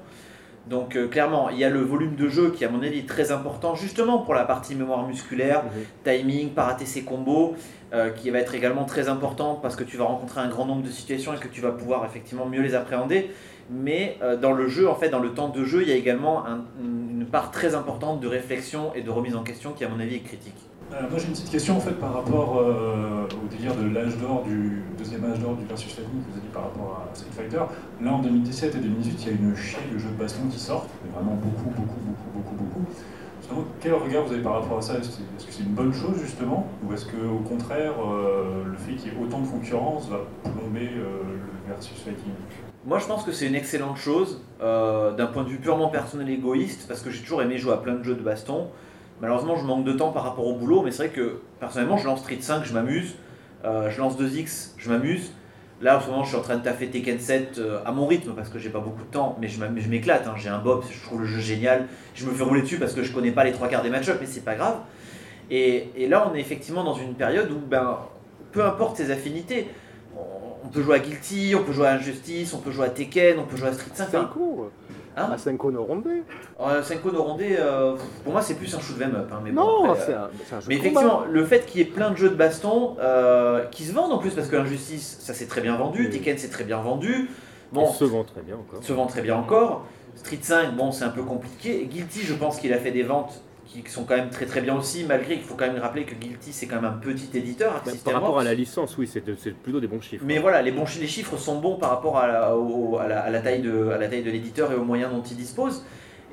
Donc 0.68 0.96
euh, 0.96 1.08
clairement, 1.08 1.50
il 1.50 1.58
y 1.58 1.64
a 1.64 1.70
le 1.70 1.82
volume 1.82 2.16
de 2.16 2.28
jeu 2.30 2.52
qui 2.52 2.64
à 2.66 2.70
mon 2.70 2.82
avis 2.84 3.00
est 3.00 3.08
très 3.10 3.32
important 3.32 3.74
justement 3.76 4.20
pour 4.20 4.34
la 4.36 4.46
partie 4.46 4.76
mémoire 4.76 5.06
musculaire, 5.08 5.64
timing, 6.04 6.50
pas 6.52 6.64
rater 6.66 6.86
ses 6.86 7.02
combos, 7.04 7.56
euh, 7.94 8.12
qui 8.12 8.30
va 8.30 8.40
être 8.40 8.54
également 8.54 8.86
très 8.86 9.10
important 9.10 9.56
parce 9.62 9.76
que 9.76 9.84
tu 9.84 9.98
vas 9.98 10.06
rencontrer 10.06 10.40
un 10.40 10.48
grand 10.50 10.66
nombre 10.66 10.84
de 10.84 10.90
situations 10.92 11.34
et 11.34 11.38
que 11.38 11.48
tu 11.48 11.62
vas 11.62 11.72
pouvoir 11.72 12.06
effectivement 12.06 12.46
mieux 12.46 12.62
les 12.62 12.76
appréhender. 12.76 13.32
Mais 13.70 14.18
euh, 14.22 14.38
dans 14.38 14.52
le 14.52 14.68
jeu, 14.68 14.88
en 14.90 14.96
fait, 14.96 15.10
dans 15.10 15.20
le 15.20 15.34
temps 15.34 15.50
de 15.50 15.64
jeu, 15.64 15.82
il 15.82 15.90
y 15.90 15.92
a 15.92 15.96
également 15.96 16.46
un- 16.46 16.62
une 16.82 17.26
part 17.26 17.52
très 17.52 17.74
importante 17.74 18.20
de 18.20 18.28
réflexion 18.28 18.94
et 18.94 19.02
de 19.02 19.10
remise 19.10 19.36
en 19.36 19.44
question 19.44 19.72
qui, 19.74 19.84
à 19.84 19.90
mon 19.90 20.00
avis, 20.00 20.16
est 20.16 20.20
critique. 20.20 20.56
Euh, 20.94 21.10
moi 21.10 21.20
j'ai 21.20 21.28
une 21.28 21.32
petite 21.32 21.50
question 21.50 21.78
en 21.78 21.80
fait 21.80 21.94
par 21.94 22.14
rapport 22.14 22.58
euh, 22.60 23.26
au 23.42 23.48
délire 23.48 23.74
de 23.76 23.88
l'âge 23.88 24.18
d'or 24.18 24.44
du 24.44 24.84
deuxième 24.98 25.24
âge 25.24 25.40
d'or 25.40 25.56
du 25.56 25.66
versus 25.66 25.94
fighting 25.94 26.22
que 26.22 26.32
vous 26.32 26.38
avez 26.38 26.42
dit 26.42 26.54
par 26.54 26.64
rapport 26.64 27.08
à 27.10 27.16
Street 27.16 27.30
Fighter. 27.32 27.62
Là 28.02 28.12
en 28.12 28.20
2017 28.20 28.76
et 28.76 28.80
2018 28.80 29.22
il 29.22 29.28
y 29.28 29.30
a 29.30 29.34
une 29.34 29.56
chier 29.56 29.80
de 29.94 29.98
jeux 29.98 30.10
de 30.10 30.22
baston 30.22 30.50
qui 30.52 30.60
sortent, 30.60 30.90
vraiment 31.14 31.36
beaucoup, 31.36 31.70
beaucoup, 31.70 32.00
beaucoup, 32.00 32.30
beaucoup, 32.36 32.56
beaucoup. 32.56 32.86
Quel 33.82 33.94
regard 33.94 34.26
vous 34.26 34.34
avez 34.34 34.42
par 34.42 34.62
rapport 34.62 34.78
à 34.78 34.82
ça? 34.82 34.98
Est-ce 34.98 35.10
que 35.46 35.52
c'est 35.52 35.64
une 35.64 35.74
bonne 35.74 35.94
chose 35.94 36.18
justement? 36.22 36.68
Ou 36.86 36.94
est-ce 36.94 37.06
que 37.06 37.18
au 37.18 37.40
contraire 37.40 37.94
euh, 38.02 38.66
le 38.66 38.78
fait 38.78 38.94
qu'il 38.94 39.14
y 39.14 39.16
ait 39.16 39.20
autant 39.22 39.40
de 39.40 39.48
concurrence 39.48 40.10
va 40.10 40.20
plomber 40.44 40.90
le 40.90 41.08
versus 41.68 41.98
fighting 41.98 42.34
Moi, 42.86 43.00
je 43.00 43.08
pense 43.08 43.24
que 43.24 43.32
c'est 43.32 43.48
une 43.48 43.56
excellente 43.56 43.98
chose 43.98 44.42
d'un 44.60 45.28
point 45.28 45.44
de 45.44 45.50
vue 45.50 45.58
purement 45.58 45.88
personnel 45.88 46.30
et 46.30 46.34
égoïste 46.34 46.86
parce 46.88 47.02
que 47.02 47.12
j'ai 47.12 47.22
toujours 47.22 47.42
aimé 47.42 47.58
jouer 47.58 47.74
à 47.74 47.78
plein 47.78 47.96
de 47.96 48.04
jeux 48.04 48.16
de 48.16 48.22
baston. 48.22 48.68
Malheureusement, 49.22 49.56
je 49.56 49.66
manque 49.66 49.84
de 49.86 49.94
temps 49.94 50.12
par 50.12 50.24
rapport 50.24 50.48
au 50.48 50.56
boulot, 50.56 50.82
mais 50.82 50.92
c'est 50.92 51.08
vrai 51.08 51.16
que 51.16 51.42
personnellement, 51.60 51.98
je 51.98 52.06
lance 52.06 52.22
Street 52.22 52.40
5, 52.42 52.64
je 52.66 52.74
m'amuse. 52.74 53.16
Euh, 53.64 53.90
je 53.92 54.00
lance 54.00 54.18
2X, 54.20 54.72
je 54.78 54.90
m'amuse. 54.90 55.32
Là, 55.82 55.98
en 55.98 56.02
ce 56.02 56.08
moment, 56.08 56.24
je 56.24 56.30
suis 56.30 56.38
en 56.38 56.42
train 56.42 56.58
de 56.58 56.64
taffer 56.64 56.88
Tekken 56.88 57.20
7 57.20 57.58
euh, 57.58 57.80
à 57.86 57.92
mon 57.92 58.08
rythme 58.08 58.34
parce 58.36 58.50
que 58.50 58.58
j'ai 58.60 58.70
pas 58.70 58.80
beaucoup 58.80 59.04
de 59.04 59.12
temps, 59.12 59.38
mais 59.40 59.48
je 59.48 59.90
m'éclate. 59.90 60.28
hein. 60.28 60.34
J'ai 60.38 60.50
un 60.50 60.60
bob, 60.60 60.84
je 60.92 61.02
trouve 61.04 61.22
le 61.22 61.28
jeu 61.28 61.40
génial. 61.40 61.86
Je 62.16 62.26
me 62.26 62.32
fais 62.32 62.44
rouler 62.44 62.62
dessus 62.62 62.78
parce 62.78 62.94
que 62.94 63.04
je 63.04 63.12
connais 63.14 63.32
pas 63.32 63.44
les 63.44 63.52
trois 63.52 63.68
quarts 63.68 63.84
des 63.84 63.90
match-ups, 63.90 64.18
mais 64.20 64.28
c'est 64.28 64.44
pas 64.46 64.56
grave. 64.56 64.78
Et, 65.50 65.90
et 65.96 66.08
là, 66.08 66.28
on 66.32 66.36
est 66.36 66.40
effectivement 66.40 66.84
dans 66.84 66.94
une 66.96 67.14
période 67.14 67.52
où, 67.52 67.58
ben, 67.60 67.98
peu 68.52 68.64
importe 68.64 68.98
ses 68.98 69.12
affinités, 69.12 69.68
on, 70.16 70.22
on 70.66 70.68
peut 70.70 70.82
jouer 70.82 70.96
à 70.96 71.00
Guilty, 71.00 71.54
on 71.56 71.64
peut 71.64 71.74
jouer 71.74 71.88
à 71.88 71.94
Injustice, 71.94 72.54
on 72.54 72.60
peut 72.60 72.72
jouer 72.72 72.86
à 72.86 72.90
Tekken, 72.90 73.40
on 73.40 73.46
peut 73.46 73.58
jouer 73.58 73.70
à 73.70 73.74
Street 73.74 73.92
5. 73.94 74.08
C'est 74.10 74.18
un 74.18 74.22
enfin, 74.22 74.30
cours. 74.32 74.70
Hein 75.18 75.30
À 75.34 75.38
Senko 75.38 75.72
no 75.72 75.84
Ronde 75.84 76.08
Euh, 76.60 76.82
Senko 76.84 77.12
no 77.12 77.24
Ronde, 77.24 77.42
euh, 77.42 77.96
pour 78.24 78.32
moi 78.34 78.42
c'est 78.42 78.54
plus 78.56 78.74
un 78.76 78.80
shoot 78.80 78.96
'em 79.02 79.14
up. 79.16 79.30
hein, 79.32 79.40
mais 79.44 79.52
Non, 79.52 79.94
c'est 79.96 80.14
euh, 80.14 80.26
un, 80.26 80.30
c'est 80.48 80.56
un 80.56 80.60
jeu 80.62 80.66
Mais 80.70 80.76
de 80.78 80.80
combat. 80.80 80.90
effectivement, 81.02 81.22
le 81.30 81.46
fait 81.46 81.66
qu'il 81.66 81.80
y 81.80 81.84
ait 81.84 81.88
plein 81.88 82.12
de 82.12 82.16
jeux 82.16 82.30
de 82.30 82.36
baston 82.36 82.96
euh, 83.00 83.66
qui 83.72 83.84
se 83.84 83.94
vendent 83.94 84.14
en 84.14 84.18
plus, 84.20 84.32
parce 84.34 84.48
que 84.48 84.56
Injustice, 84.56 85.18
ça 85.20 85.34
s'est 85.34 85.48
très 85.48 85.62
bien 85.62 85.76
vendu, 85.76 86.10
Tekken 86.10 86.38
c'est 86.38 86.50
très 86.50 86.64
bien 86.64 86.80
vendu, 86.82 87.30
bon, 87.74 87.84
On 87.90 87.94
se 87.94 88.06
vend 88.06 88.24
très 88.24 88.42
bien 88.42 88.56
encore. 88.56 88.84
se 88.84 88.94
vend 88.94 89.08
très 89.08 89.22
bien 89.22 89.36
encore. 89.36 89.86
Street 90.16 90.40
5, 90.42 90.76
bon, 90.76 90.92
c'est 90.92 91.06
un 91.06 91.10
peu 91.10 91.24
compliqué. 91.24 91.86
Guilty, 91.92 92.22
je 92.22 92.34
pense 92.34 92.58
qu'il 92.60 92.72
a 92.74 92.78
fait 92.78 92.92
des 92.92 93.04
ventes 93.04 93.42
qui 93.72 93.90
sont 93.90 94.04
quand 94.04 94.16
même 94.18 94.30
très 94.30 94.46
très 94.46 94.62
bien 94.62 94.76
aussi, 94.76 95.06
malgré 95.06 95.36
qu'il 95.36 95.44
faut 95.44 95.56
quand 95.56 95.68
même 95.68 95.80
rappeler 95.82 96.04
que 96.04 96.14
Guilty 96.16 96.52
c'est 96.52 96.68
quand 96.68 96.76
même 96.76 96.86
un 96.86 96.98
petit 96.98 97.30
éditeur. 97.38 97.82
Par 98.04 98.14
rapport 98.14 98.40
à 98.40 98.44
la 98.44 98.54
licence, 98.54 98.98
oui, 98.98 99.08
c'est 99.08 99.24
c'est 99.38 99.52
plutôt 99.52 99.80
des 99.80 99.88
bons 99.88 100.02
chiffres. 100.02 100.24
Mais 100.28 100.40
voilà, 100.40 100.62
les, 100.62 100.72
bons, 100.72 100.86
les 101.00 101.08
chiffres 101.08 101.38
sont 101.38 101.60
bons 101.60 101.76
par 101.78 101.90
rapport 101.92 102.18
à 102.18 102.28
la, 102.28 102.56
au- 102.56 102.98
à 102.98 103.08
la- 103.08 103.22
à 103.22 103.30
la 103.30 103.40
taille 103.40 103.62
de, 103.62 103.90
à 103.90 103.98
la 103.98 104.08
taille 104.10 104.24
de 104.24 104.32
l'éditeur 104.32 104.72
et 104.72 104.76
aux 104.76 104.84
moyens 104.84 105.12
dont 105.12 105.22
il 105.24 105.38
dispose. 105.38 105.84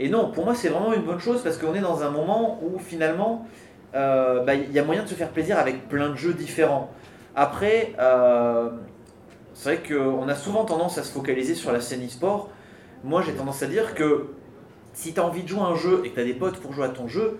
Et 0.00 0.08
non, 0.08 0.30
pour 0.30 0.44
moi, 0.44 0.54
c'est 0.54 0.68
vraiment 0.68 0.92
une 0.92 1.02
bonne 1.02 1.20
chose 1.20 1.42
parce 1.42 1.58
qu'on 1.58 1.74
est 1.74 1.80
dans 1.80 2.02
un 2.02 2.10
moment 2.10 2.60
où 2.62 2.78
finalement, 2.78 3.46
euh, 3.94 4.42
bah, 4.44 4.54
il 4.54 4.72
y 4.72 4.78
a 4.78 4.84
moyen 4.84 5.02
de 5.04 5.08
se 5.08 5.14
faire 5.14 5.30
plaisir 5.30 5.58
avec 5.58 5.88
plein 5.88 6.10
de 6.10 6.16
jeux 6.16 6.34
différents. 6.34 6.90
Après, 7.36 7.92
euh, 7.98 8.70
c'est 9.54 9.76
vrai 9.76 9.82
qu'on 9.88 10.28
a 10.28 10.34
souvent 10.34 10.64
tendance 10.64 10.98
à 10.98 11.02
se 11.02 11.12
focaliser 11.12 11.54
sur 11.54 11.72
la 11.72 11.80
scène 11.80 12.04
e-sport. 12.06 12.50
Moi, 13.04 13.22
j'ai 13.22 13.32
tendance 13.32 13.62
à 13.62 13.66
dire 13.66 13.94
que 13.94 14.26
si 14.98 15.12
tu 15.14 15.20
as 15.20 15.24
envie 15.24 15.44
de 15.44 15.48
jouer 15.48 15.60
à 15.60 15.66
un 15.66 15.76
jeu 15.76 16.02
et 16.04 16.10
que 16.10 16.16
tu 16.16 16.20
as 16.20 16.24
des 16.24 16.34
potes 16.34 16.58
pour 16.58 16.72
jouer 16.72 16.86
à 16.86 16.88
ton 16.88 17.06
jeu, 17.06 17.38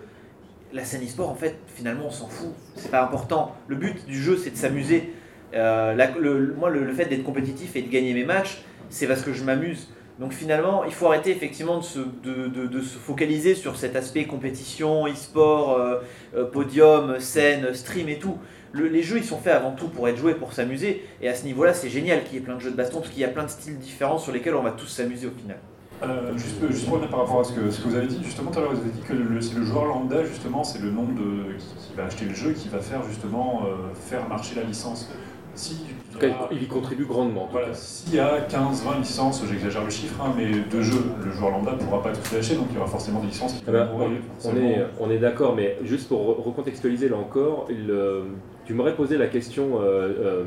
la 0.71 0.85
scène 0.85 1.03
e-sport, 1.03 1.29
en 1.29 1.35
fait, 1.35 1.57
finalement, 1.67 2.05
on 2.07 2.09
s'en 2.09 2.27
fout. 2.27 2.53
C'est 2.77 2.89
pas 2.89 3.03
important. 3.03 3.53
Le 3.67 3.75
but 3.75 4.05
du 4.05 4.17
jeu, 4.21 4.37
c'est 4.37 4.51
de 4.51 4.55
s'amuser. 4.55 5.11
Euh, 5.53 5.93
le- 6.17 6.55
moi, 6.57 6.69
le, 6.69 6.89
fait 6.93 7.05
d'être 7.07 7.23
compétitif 7.23 7.75
et 7.75 7.81
de 7.81 7.89
gagner 7.89 8.13
mes 8.13 8.23
matchs, 8.23 8.61
c'est 8.89 9.07
parce 9.07 9.23
que 9.23 9.33
je 9.33 9.43
m'amuse. 9.43 9.89
Donc 10.19 10.31
finalement, 10.31 10.85
il 10.85 10.93
faut 10.93 11.07
arrêter 11.07 11.31
effectivement 11.31 11.79
de 11.79 11.83
se, 11.83 12.97
focaliser 12.97 13.55
sur 13.55 13.75
cet 13.75 13.97
aspect 13.97 14.23
compétition, 14.25 15.05
e-sport, 15.07 15.77
euh, 15.77 15.99
euh, 16.37 16.45
podium, 16.45 17.19
scène, 17.19 17.73
stream 17.73 18.07
et 18.07 18.19
tout. 18.19 18.37
Le- 18.71 18.87
les 18.87 19.03
jeux, 19.03 19.17
ils 19.17 19.25
sont 19.25 19.37
faits 19.39 19.53
avant 19.53 19.71
tout 19.71 19.89
pour 19.89 20.07
être 20.07 20.17
joués, 20.17 20.33
pour 20.35 20.53
s'amuser. 20.53 21.03
Et 21.21 21.27
à 21.27 21.35
ce 21.35 21.43
niveau-là, 21.45 21.73
c'est 21.73 21.89
génial 21.89 22.23
qu'il 22.23 22.35
y 22.35 22.37
ait 22.37 22.43
plein 22.45 22.55
de 22.55 22.61
jeux 22.61 22.71
de 22.71 22.77
baston, 22.77 22.99
parce 22.99 23.09
qu'il 23.11 23.21
y 23.21 23.25
a 23.25 23.29
plein 23.29 23.43
de 23.43 23.49
styles 23.49 23.77
différents 23.79 24.17
sur 24.17 24.31
lesquels 24.31 24.55
on 24.55 24.63
va 24.63 24.71
tous 24.71 24.87
s'amuser 24.87 25.27
au 25.27 25.31
final. 25.37 25.57
Euh, 26.01 26.31
juste, 26.37 26.55
juste 26.71 26.85
pour 26.85 26.93
revenir 26.93 27.09
par 27.09 27.19
rapport 27.21 27.41
à 27.41 27.43
ce 27.43 27.51
que, 27.51 27.69
ce 27.69 27.81
que 27.81 27.89
vous 27.89 27.95
avez 27.95 28.07
dit, 28.07 28.19
justement, 28.23 28.51
tout 28.51 28.59
à 28.59 28.61
l'heure, 28.61 28.71
vous 28.71 28.79
avez 28.79 28.89
dit 28.91 29.01
que 29.01 29.41
c'est 29.41 29.57
le 29.57 29.65
joueur 29.65 29.85
lambda, 29.85 30.23
justement, 30.23 30.63
c'est 30.63 30.81
le 30.81 30.91
nombre 30.91 31.13
de, 31.13 31.53
qui, 31.57 31.65
qui 31.89 31.93
va 31.97 32.05
acheter 32.05 32.25
le 32.25 32.33
jeu 32.33 32.51
qui 32.53 32.69
va 32.69 32.79
faire, 32.79 33.01
justement, 33.03 33.63
euh, 33.65 33.93
faire 33.93 34.27
marcher 34.29 34.55
la 34.55 34.63
licence. 34.63 35.11
Si, 35.55 35.75
En 36.09 36.13
tout 36.13 36.19
cas, 36.19 36.47
il 36.51 36.63
y 36.63 36.67
contribue 36.67 37.03
grandement. 37.05 37.43
en 37.43 37.47
tout 37.47 37.51
voilà, 37.53 37.73
s'il 37.73 38.15
y 38.15 38.19
a 38.19 38.39
15-20 38.47 38.99
licences, 38.99 39.43
j'exagère 39.49 39.83
le 39.83 39.89
chiffre, 39.89 40.15
hein, 40.23 40.31
mais 40.37 40.45
de 40.49 40.81
jeux, 40.81 41.03
le 41.25 41.31
joueur 41.33 41.51
lambda 41.51 41.73
ne 41.73 41.77
pourra 41.77 42.01
pas 42.01 42.11
tous 42.13 42.31
les 42.31 42.37
acheter, 42.39 42.55
donc 42.55 42.67
il 42.69 42.75
y 42.75 42.77
aura 42.77 42.87
forcément 42.87 43.19
des 43.19 43.27
licences 43.27 43.55
qui 43.55 43.63
Ah 43.67 43.71
bah, 43.71 43.89
mourir, 43.91 44.09
on, 44.45 44.55
est, 44.55 44.85
on 45.01 45.11
est 45.11 45.17
d'accord, 45.17 45.53
mais 45.55 45.77
juste 45.83 46.07
pour 46.07 46.21
re- 46.21 46.43
recontextualiser 46.43 47.09
là 47.09 47.17
encore, 47.17 47.67
le- 47.69 48.23
tu 48.65 48.73
m'aurais 48.73 48.95
posé 48.95 49.17
la 49.17 49.27
question 49.27 49.81
euh, 49.81 49.83
euh, 49.83 50.43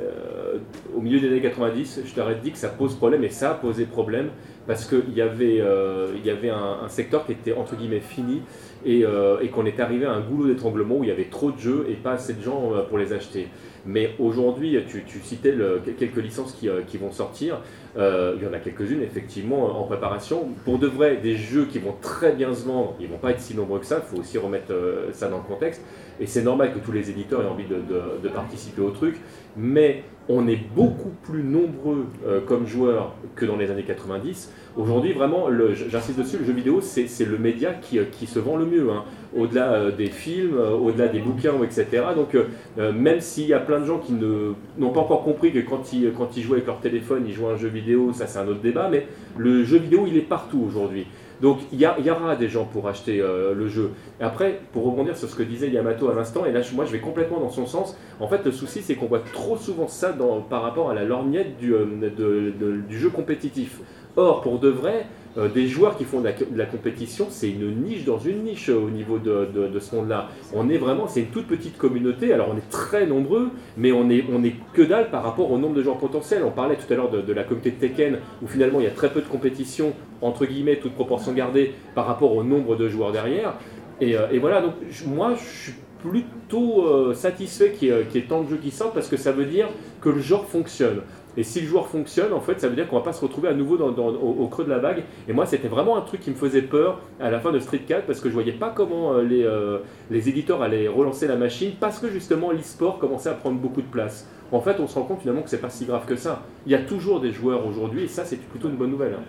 euh, 0.00 0.58
au 0.96 1.00
milieu 1.00 1.20
des 1.20 1.28
années 1.28 1.42
90, 1.42 2.00
je 2.04 2.14
t'aurais 2.14 2.36
dit 2.42 2.50
que 2.50 2.58
ça 2.58 2.68
pose 2.70 2.96
problème, 2.96 3.22
et 3.22 3.30
ça 3.30 3.50
a 3.52 3.54
posé 3.54 3.84
problème, 3.84 4.30
parce 4.66 4.84
qu'il 4.84 5.14
y 5.14 5.20
avait, 5.20 5.60
euh, 5.60 6.08
y 6.24 6.30
avait 6.30 6.50
un, 6.50 6.88
secteur 6.88 7.26
qui 7.26 7.32
était 7.32 7.52
entre 7.52 7.76
guillemets 7.76 8.00
fini, 8.00 8.42
et, 8.84 9.04
euh, 9.04 9.40
et 9.40 9.48
qu'on 9.48 9.66
est 9.66 9.80
arrivé 9.80 10.06
à 10.06 10.12
un 10.12 10.20
goulot 10.20 10.46
d'étranglement 10.46 10.96
où 10.96 11.04
il 11.04 11.08
y 11.08 11.12
avait 11.12 11.24
trop 11.24 11.50
de 11.50 11.58
jeux 11.58 11.86
et 11.88 11.94
pas 11.94 12.12
assez 12.12 12.34
de 12.34 12.42
gens 12.42 12.72
euh, 12.72 12.82
pour 12.82 12.98
les 12.98 13.12
acheter. 13.12 13.48
Mais 13.84 14.10
aujourd'hui, 14.18 14.78
tu, 14.88 15.04
citais 15.22 15.54
quelques 15.96 16.16
licences 16.16 16.52
qui, 16.52 16.98
vont 16.98 17.12
sortir. 17.12 17.60
Il 17.96 18.42
y 18.42 18.46
en 18.46 18.52
a 18.52 18.58
quelques-unes 18.58 19.00
effectivement 19.00 19.80
en 19.80 19.84
préparation. 19.84 20.48
Pour 20.64 20.80
de 20.80 20.88
vrai, 20.88 21.18
des 21.18 21.36
jeux 21.36 21.66
qui 21.66 21.78
vont 21.78 21.94
très 22.02 22.32
bien 22.32 22.52
se 22.52 22.66
vendre, 22.66 22.96
ils 22.98 23.06
vont 23.06 23.18
pas 23.18 23.30
être 23.30 23.40
si 23.40 23.54
nombreux 23.54 23.78
que 23.78 23.86
ça. 23.86 24.02
Il 24.02 24.16
faut 24.16 24.20
aussi 24.20 24.38
remettre 24.38 24.74
ça 25.12 25.28
dans 25.28 25.36
le 25.36 25.44
contexte. 25.44 25.82
Et 26.18 26.26
c'est 26.26 26.42
normal 26.42 26.74
que 26.74 26.80
tous 26.80 26.90
les 26.90 27.10
éditeurs 27.10 27.42
aient 27.42 27.48
envie 27.48 27.66
de- 27.66 27.84
de 28.20 28.28
participer 28.28 28.82
au 28.82 28.90
truc. 28.90 29.20
Mais 29.56 30.02
on 30.28 30.48
est 30.48 30.58
beaucoup 30.74 31.12
plus 31.22 31.42
nombreux 31.42 32.06
euh, 32.26 32.40
comme 32.40 32.66
joueurs 32.66 33.14
que 33.36 33.44
dans 33.46 33.56
les 33.56 33.70
années 33.70 33.84
90. 33.84 34.52
Aujourd'hui, 34.76 35.12
vraiment, 35.12 35.46
j'insiste 35.72 36.18
dessus, 36.18 36.38
le 36.38 36.44
jeu 36.44 36.52
vidéo, 36.52 36.80
c'est 36.80 37.24
le 37.24 37.38
média 37.38 37.72
qui, 37.72 37.98
euh, 37.98 38.04
qui 38.10 38.26
se 38.26 38.38
vend 38.38 38.56
le 38.56 38.66
mieux. 38.66 38.90
hein. 38.90 39.04
Au-delà 39.36 39.72
euh, 39.72 39.90
des 39.92 40.06
films, 40.08 40.58
au-delà 40.58 41.08
des 41.08 41.20
bouquins, 41.20 41.52
etc. 41.62 41.86
Donc, 42.14 42.36
même 42.76 43.20
s'il 43.20 43.46
y 43.46 43.54
a 43.54 43.60
plein 43.60 43.80
de 43.80 43.84
gens 43.84 43.98
qui 43.98 44.12
n'ont 44.12 44.90
pas 44.90 45.00
encore 45.00 45.22
compris 45.22 45.52
que 45.52 45.60
quand 45.60 45.92
ils, 45.92 46.12
quand 46.12 46.36
ils 46.36 46.42
jouent 46.42 46.54
avec 46.54 46.66
leur 46.66 46.80
téléphone, 46.80 47.24
ils 47.26 47.34
jouent 47.34 47.48
à 47.48 47.52
un 47.52 47.56
jeu 47.56 47.68
vidéo, 47.68 48.12
ça 48.12 48.26
c'est 48.26 48.38
un 48.38 48.48
autre 48.48 48.60
débat, 48.60 48.88
mais 48.90 49.06
le 49.36 49.62
jeu 49.64 49.78
vidéo, 49.78 50.04
il 50.06 50.16
est 50.16 50.22
partout 50.22 50.64
aujourd'hui. 50.66 51.06
Donc 51.40 51.58
il 51.72 51.80
y, 51.80 52.10
aura 52.10 52.36
des 52.36 52.48
gens 52.48 52.64
pour 52.64 52.88
acheter 52.88 53.20
euh, 53.20 53.54
le 53.54 53.68
jeu. 53.68 53.90
Et 54.20 54.24
après, 54.24 54.60
pour 54.72 54.84
rebondir 54.84 55.16
sur 55.16 55.28
ce 55.28 55.36
que 55.36 55.42
disait 55.42 55.68
Yamato 55.68 56.08
à 56.08 56.14
l'instant, 56.14 56.46
et 56.46 56.52
là 56.52 56.60
moi 56.74 56.84
je 56.84 56.92
vais 56.92 57.00
complètement 57.00 57.40
dans 57.40 57.50
son 57.50 57.66
sens, 57.66 57.96
en 58.20 58.28
fait 58.28 58.44
le 58.44 58.52
souci 58.52 58.80
c'est 58.82 58.94
qu'on 58.94 59.06
voit 59.06 59.22
trop 59.32 59.56
souvent 59.56 59.88
ça 59.88 60.14
par 60.48 60.62
rapport 60.62 60.90
à 60.90 60.94
la 60.94 61.04
lorgnette 61.04 61.58
du, 61.58 61.74
euh, 61.74 62.82
du 62.88 62.98
jeu 62.98 63.10
compétitif. 63.10 63.80
Or, 64.16 64.40
pour 64.40 64.58
de 64.58 64.70
vrai, 64.70 65.06
euh, 65.38 65.48
des 65.48 65.66
joueurs 65.66 65.98
qui 65.98 66.04
font 66.04 66.20
de 66.20 66.30
la, 66.54 66.66
compétition, 66.66 67.26
c'est 67.28 67.50
une 67.50 67.82
niche 67.82 68.04
dans 68.04 68.18
une 68.18 68.44
niche 68.44 68.70
euh, 68.70 68.76
au 68.78 68.88
niveau 68.88 69.18
de, 69.18 69.78
ce 69.78 69.94
monde-là. 69.94 70.30
On 70.54 70.68
est 70.70 70.78
vraiment, 70.78 71.08
c'est 71.08 71.20
une 71.20 71.26
toute 71.26 71.46
petite 71.46 71.76
communauté, 71.76 72.32
alors 72.32 72.48
on 72.52 72.56
est 72.56 72.70
très 72.70 73.06
nombreux, 73.06 73.50
mais 73.76 73.92
on 73.92 74.08
est, 74.08 74.24
on 74.32 74.42
est 74.42 74.54
que 74.72 74.80
dalle 74.80 75.10
par 75.10 75.22
rapport 75.22 75.50
au 75.50 75.58
nombre 75.58 75.74
de 75.74 75.82
joueurs 75.82 75.98
potentiels. 75.98 76.42
On 76.44 76.50
parlait 76.50 76.76
tout 76.76 76.90
à 76.90 76.96
l'heure 76.96 77.10
de, 77.10 77.32
la 77.32 77.44
communauté 77.44 77.70
de 77.70 77.76
Tekken, 77.76 78.18
où 78.42 78.46
finalement 78.46 78.80
il 78.80 78.84
y 78.84 78.88
a 78.88 78.92
très 78.92 79.12
peu 79.12 79.20
de 79.20 79.26
compétition, 79.26 79.92
entre 80.22 80.46
guillemets, 80.46 80.76
toute 80.76 80.94
proportion 80.94 81.32
gardée, 81.32 81.74
par 81.94 82.06
rapport 82.06 82.34
au 82.34 82.42
nombre 82.42 82.76
de 82.76 82.88
joueurs 82.88 83.12
derrière. 83.12 83.54
Et, 84.00 84.16
euh, 84.16 84.26
voilà, 84.40 84.62
donc 84.62 84.74
moi 85.06 85.34
je 85.34 85.62
suis 85.64 85.74
plutôt 86.02 87.12
satisfait 87.14 87.72
qu'il 87.72 87.88
y, 87.88 88.06
qu'il 88.06 88.20
y 88.20 88.24
ait 88.24 88.28
tant 88.28 88.42
de 88.42 88.48
jeux 88.48 88.60
qui 88.62 88.70
sortent, 88.70 88.94
parce 88.94 89.08
que 89.08 89.16
ça 89.16 89.32
veut 89.32 89.46
dire 89.46 89.68
que 90.00 90.08
le 90.08 90.20
genre 90.20 90.46
fonctionne. 90.46 91.00
Et 91.36 91.42
si 91.42 91.60
le 91.60 91.66
joueur 91.66 91.86
fonctionne, 91.88 92.32
en 92.32 92.40
fait, 92.40 92.60
ça 92.60 92.68
veut 92.68 92.74
dire 92.74 92.88
qu'on 92.88 92.96
va 92.96 93.02
pas 93.02 93.12
se 93.12 93.20
retrouver 93.22 93.48
à 93.48 93.54
nouveau 93.54 93.76
au, 93.78 94.46
creux 94.48 94.64
de 94.64 94.70
la 94.70 94.78
vague. 94.78 95.02
Et 95.28 95.32
moi, 95.32 95.44
c'était 95.46 95.68
vraiment 95.68 95.96
un 95.96 96.00
truc 96.00 96.20
qui 96.20 96.30
me 96.30 96.34
faisait 96.36 96.62
peur 96.62 97.00
à 97.20 97.30
la 97.30 97.40
fin 97.40 97.52
de 97.52 97.58
Street 97.58 97.80
4 97.86 98.06
parce 98.06 98.20
que 98.20 98.28
je 98.28 98.34
voyais 98.34 98.52
pas 98.52 98.70
comment 98.70 99.12
euh, 99.12 99.22
les, 99.22 99.44
euh, 99.44 99.78
les 100.10 100.28
éditeurs 100.28 100.62
allaient 100.62 100.88
relancer 100.88 101.26
la 101.26 101.36
machine 101.36 101.72
parce 101.78 101.98
que 101.98 102.08
justement 102.08 102.50
l'e-sport 102.52 102.98
commençait 102.98 103.28
à 103.28 103.34
prendre 103.34 103.58
beaucoup 103.58 103.82
de 103.82 103.86
place. 103.86 104.28
En 104.52 104.60
fait, 104.60 104.78
on 104.80 104.86
se 104.86 104.94
rend 104.94 105.02
compte 105.04 105.20
finalement 105.20 105.42
que 105.42 105.50
c'est 105.50 105.60
pas 105.60 105.70
si 105.70 105.84
grave 105.86 106.06
que 106.06 106.16
ça. 106.16 106.42
Il 106.66 106.72
y 106.72 106.74
a 106.74 106.78
toujours 106.78 107.20
des 107.20 107.32
joueurs 107.32 107.66
aujourd'hui 107.66 108.04
et 108.04 108.08
ça, 108.08 108.24
c'est 108.24 108.36
plutôt 108.36 108.68
une 108.68 108.76
bonne 108.76 108.90
nouvelle. 108.90 109.14
hein. 109.14 109.24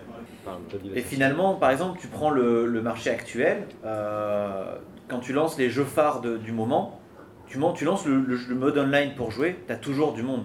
Et 0.96 1.00
finalement, 1.02 1.54
par 1.56 1.70
exemple, 1.70 1.98
tu 2.00 2.06
prends 2.06 2.30
le, 2.30 2.66
le 2.66 2.80
marché 2.80 3.10
actuel, 3.10 3.64
euh, 3.84 4.76
quand 5.08 5.18
tu 5.18 5.32
lances 5.34 5.58
les 5.58 5.68
jeux 5.68 5.84
phares 5.84 6.20
du 6.22 6.52
moment, 6.52 7.00
tu, 7.48 7.58
tu 7.74 7.84
lances 7.84 8.06
le, 8.06 8.16
le- 8.20 8.38
le 8.48 8.54
mode 8.54 8.78
online 8.78 9.10
pour 9.16 9.30
jouer, 9.30 9.56
tu 9.66 9.72
as 9.72 9.76
toujours 9.76 10.12
du 10.14 10.22
monde. 10.22 10.44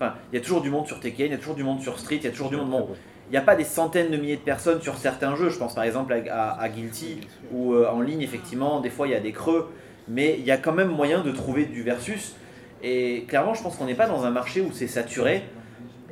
Enfin, 0.00 0.14
il 0.32 0.36
y 0.36 0.38
a 0.38 0.42
toujours 0.42 0.62
du 0.62 0.70
monde 0.70 0.86
sur 0.86 0.98
Tekken, 0.98 1.26
il 1.26 1.32
y 1.32 1.34
a 1.34 1.38
toujours 1.38 1.54
du 1.56 1.62
monde 1.64 1.82
sur 1.82 1.98
Street, 1.98 2.16
il 2.16 2.24
y 2.24 2.28
a 2.28 2.30
toujours 2.30 2.48
du 2.48 2.56
monde. 2.56 2.70
Bon, 2.70 2.88
il 3.28 3.32
n'y 3.32 3.36
a 3.36 3.42
pas 3.42 3.54
des 3.54 3.64
centaines 3.64 4.10
de 4.10 4.16
milliers 4.16 4.36
de 4.36 4.40
personnes 4.40 4.80
sur 4.80 4.96
certains 4.96 5.36
jeux. 5.36 5.50
Je 5.50 5.58
pense 5.58 5.74
par 5.74 5.84
exemple 5.84 6.12
à, 6.14 6.34
à- 6.54 6.60
à 6.62 6.68
Guilty, 6.70 7.20
où 7.52 7.74
euh, 7.74 7.86
en 7.90 8.00
ligne, 8.00 8.22
effectivement, 8.22 8.80
des 8.80 8.88
fois 8.90 9.06
il 9.06 9.10
y 9.10 9.14
a 9.14 9.20
des 9.20 9.32
creux, 9.32 9.70
mais 10.08 10.36
il 10.38 10.44
y 10.44 10.50
a 10.50 10.56
quand 10.56 10.72
même 10.72 10.88
moyen 10.88 11.20
de 11.22 11.30
trouver 11.30 11.66
du 11.66 11.82
versus. 11.82 12.34
Et 12.82 13.24
clairement, 13.28 13.52
je 13.52 13.62
pense 13.62 13.76
qu'on 13.76 13.84
n'est 13.84 13.94
pas 13.94 14.06
dans 14.08 14.24
un 14.24 14.30
marché 14.30 14.62
où 14.62 14.72
c'est 14.72 14.86
saturé. 14.88 15.42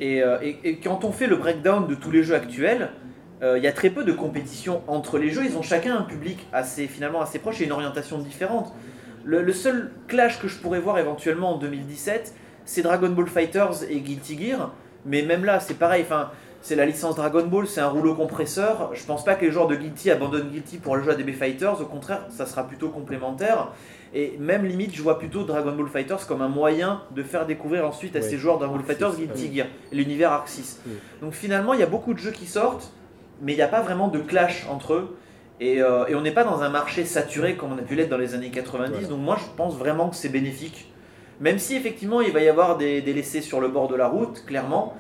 Et, 0.01 0.23
euh, 0.23 0.37
et- 0.43 0.59
et 0.65 0.77
quand 0.77 1.05
on 1.05 1.11
fait 1.13 1.27
le 1.27 1.37
breakdown 1.37 1.87
de 1.87 1.95
tous 1.95 2.11
les 2.11 2.23
jeux 2.23 2.35
actuels, 2.35 2.91
euh, 3.43 3.57
il 3.57 3.65
y 3.65 3.67
a 3.67 3.73
très 3.73 3.89
peu 3.91 4.05
de 4.05 4.13
compétition 4.13 4.83
entre 4.87 5.17
les 5.19 5.31
jeux. 5.31 5.45
Ils 5.47 5.57
ont 5.57 5.63
chacun 5.63 5.97
un 5.97 6.03
public 6.03 6.47
assez, 6.53 6.87
finalement 6.89 7.23
assez 7.23 7.39
proche 7.39 7.61
et 7.63 7.65
une 7.65 7.73
orientation 7.73 8.19
différente. 8.19 8.73
Le, 9.25 9.43
le 9.43 9.53
seul 9.53 9.91
clash 10.09 10.39
que 10.41 10.47
je 10.47 10.59
pourrais 10.59 10.79
voir 10.79 10.99
éventuellement 10.99 11.55
en 11.55 11.59
2017, 11.59 12.35
c'est 12.69 12.83
Dragon 12.83 13.09
Ball 13.09 13.27
Fighters 13.27 13.85
et 13.89 14.01
Guilty 14.01 14.39
Gear. 14.39 14.73
Mais 15.07 15.23
même 15.23 15.45
là, 15.47 15.59
c'est 15.59 15.79
pareil. 15.79 16.03
Enfin, 16.03 16.31
c'est 16.61 16.77
la 16.77 16.85
licence 16.85 17.17
Dragon 17.17 17.47
Ball, 17.47 17.67
c'est 17.67 17.81
un 17.81 17.89
rouleau 17.89 18.15
compresseur. 18.15 18.91
Je 18.93 19.03
pense 19.07 19.25
pas 19.25 19.37
que 19.37 19.47
les 19.47 19.51
joueurs 19.51 19.69
de 19.69 19.75
Guilty 19.77 20.11
abandonnent 20.11 20.51
Guilty 20.51 20.77
pour 20.77 20.97
le 20.97 21.03
jeu 21.03 21.11
à 21.13 21.15
DB 21.15 21.33
Fighters. 21.33 21.81
Au 21.81 21.87
contraire, 21.87 22.27
ça 22.29 22.45
sera 22.45 22.65
plutôt 22.65 22.91
complémentaire. 22.91 23.69
Et 24.13 24.37
même 24.39 24.67
limite, 24.67 24.95
je 24.95 25.01
vois 25.03 25.19
plutôt 25.19 25.45
Dragon 25.45 25.73
Ball 25.73 25.89
Fighters 25.89 26.27
comme 26.27 26.43
un 26.43 26.49
moyen 26.49 27.01
de 27.15 27.23
faire 27.23 27.47
découvrir 27.47 27.87
ensuite 27.87 28.15
à 28.17 28.19
Ouais. 28.19 28.25
ces 28.25 28.37
joueurs 28.37 28.59
Dragon 28.59 28.75
Ball 28.75 28.85
Fighters 28.85 29.15
Guilty. 29.17 29.55
Gear, 29.55 29.67
l'univers 29.93 30.33
Arc 30.33 30.49
6. 30.49 30.83
Donc 31.23 31.33
finalement, 31.33 31.73
il 31.73 31.81
y 31.81 31.83
a 31.85 31.87
beaucoup 31.87 32.13
de 32.13 32.19
jeux 32.19 32.33
qui 32.33 32.45
sortent, 32.47 32.93
mais 33.41 33.53
il 33.53 33.57
n'y 33.57 33.63
a 33.63 33.69
pas 33.69 33.81
vraiment 33.81 34.09
de 34.09 34.19
clash 34.19 34.67
entre 34.71 34.93
eux. 34.93 35.17
Et, 35.61 35.81
euh, 35.83 36.07
et 36.07 36.15
on 36.15 36.21
n'est 36.21 36.33
pas 36.33 36.45
dans 36.45 36.61
un 36.63 36.69
marché 36.69 37.05
saturé 37.05 37.57
comme 37.57 37.73
on 37.73 37.79
a 37.79 37.83
pu 37.83 37.95
l'être 37.95 38.11
dans 38.11 38.19
les 38.19 38.35
années 38.35 38.51
90. 38.51 38.91
Voilà. 38.93 39.09
Donc 39.09 39.21
moi, 39.21 39.39
je 39.41 39.47
pense 39.57 39.75
vraiment 39.77 40.09
que 40.11 40.17
c'est 40.17 40.29
bénéfique. 40.29 40.93
Même 41.41 41.59
si 41.59 41.77
effectivement, 41.77 42.21
il 42.21 42.33
va 42.33 42.41
y 42.41 42.49
avoir 42.49 42.77
des, 42.79 43.01
des 43.03 43.13
laissés 43.13 43.41
sur 43.43 43.61
le 43.61 43.69
bord 43.69 43.89
de 43.89 43.97
la 43.97 44.09
route, 44.09 44.45
clairement. 44.47 44.95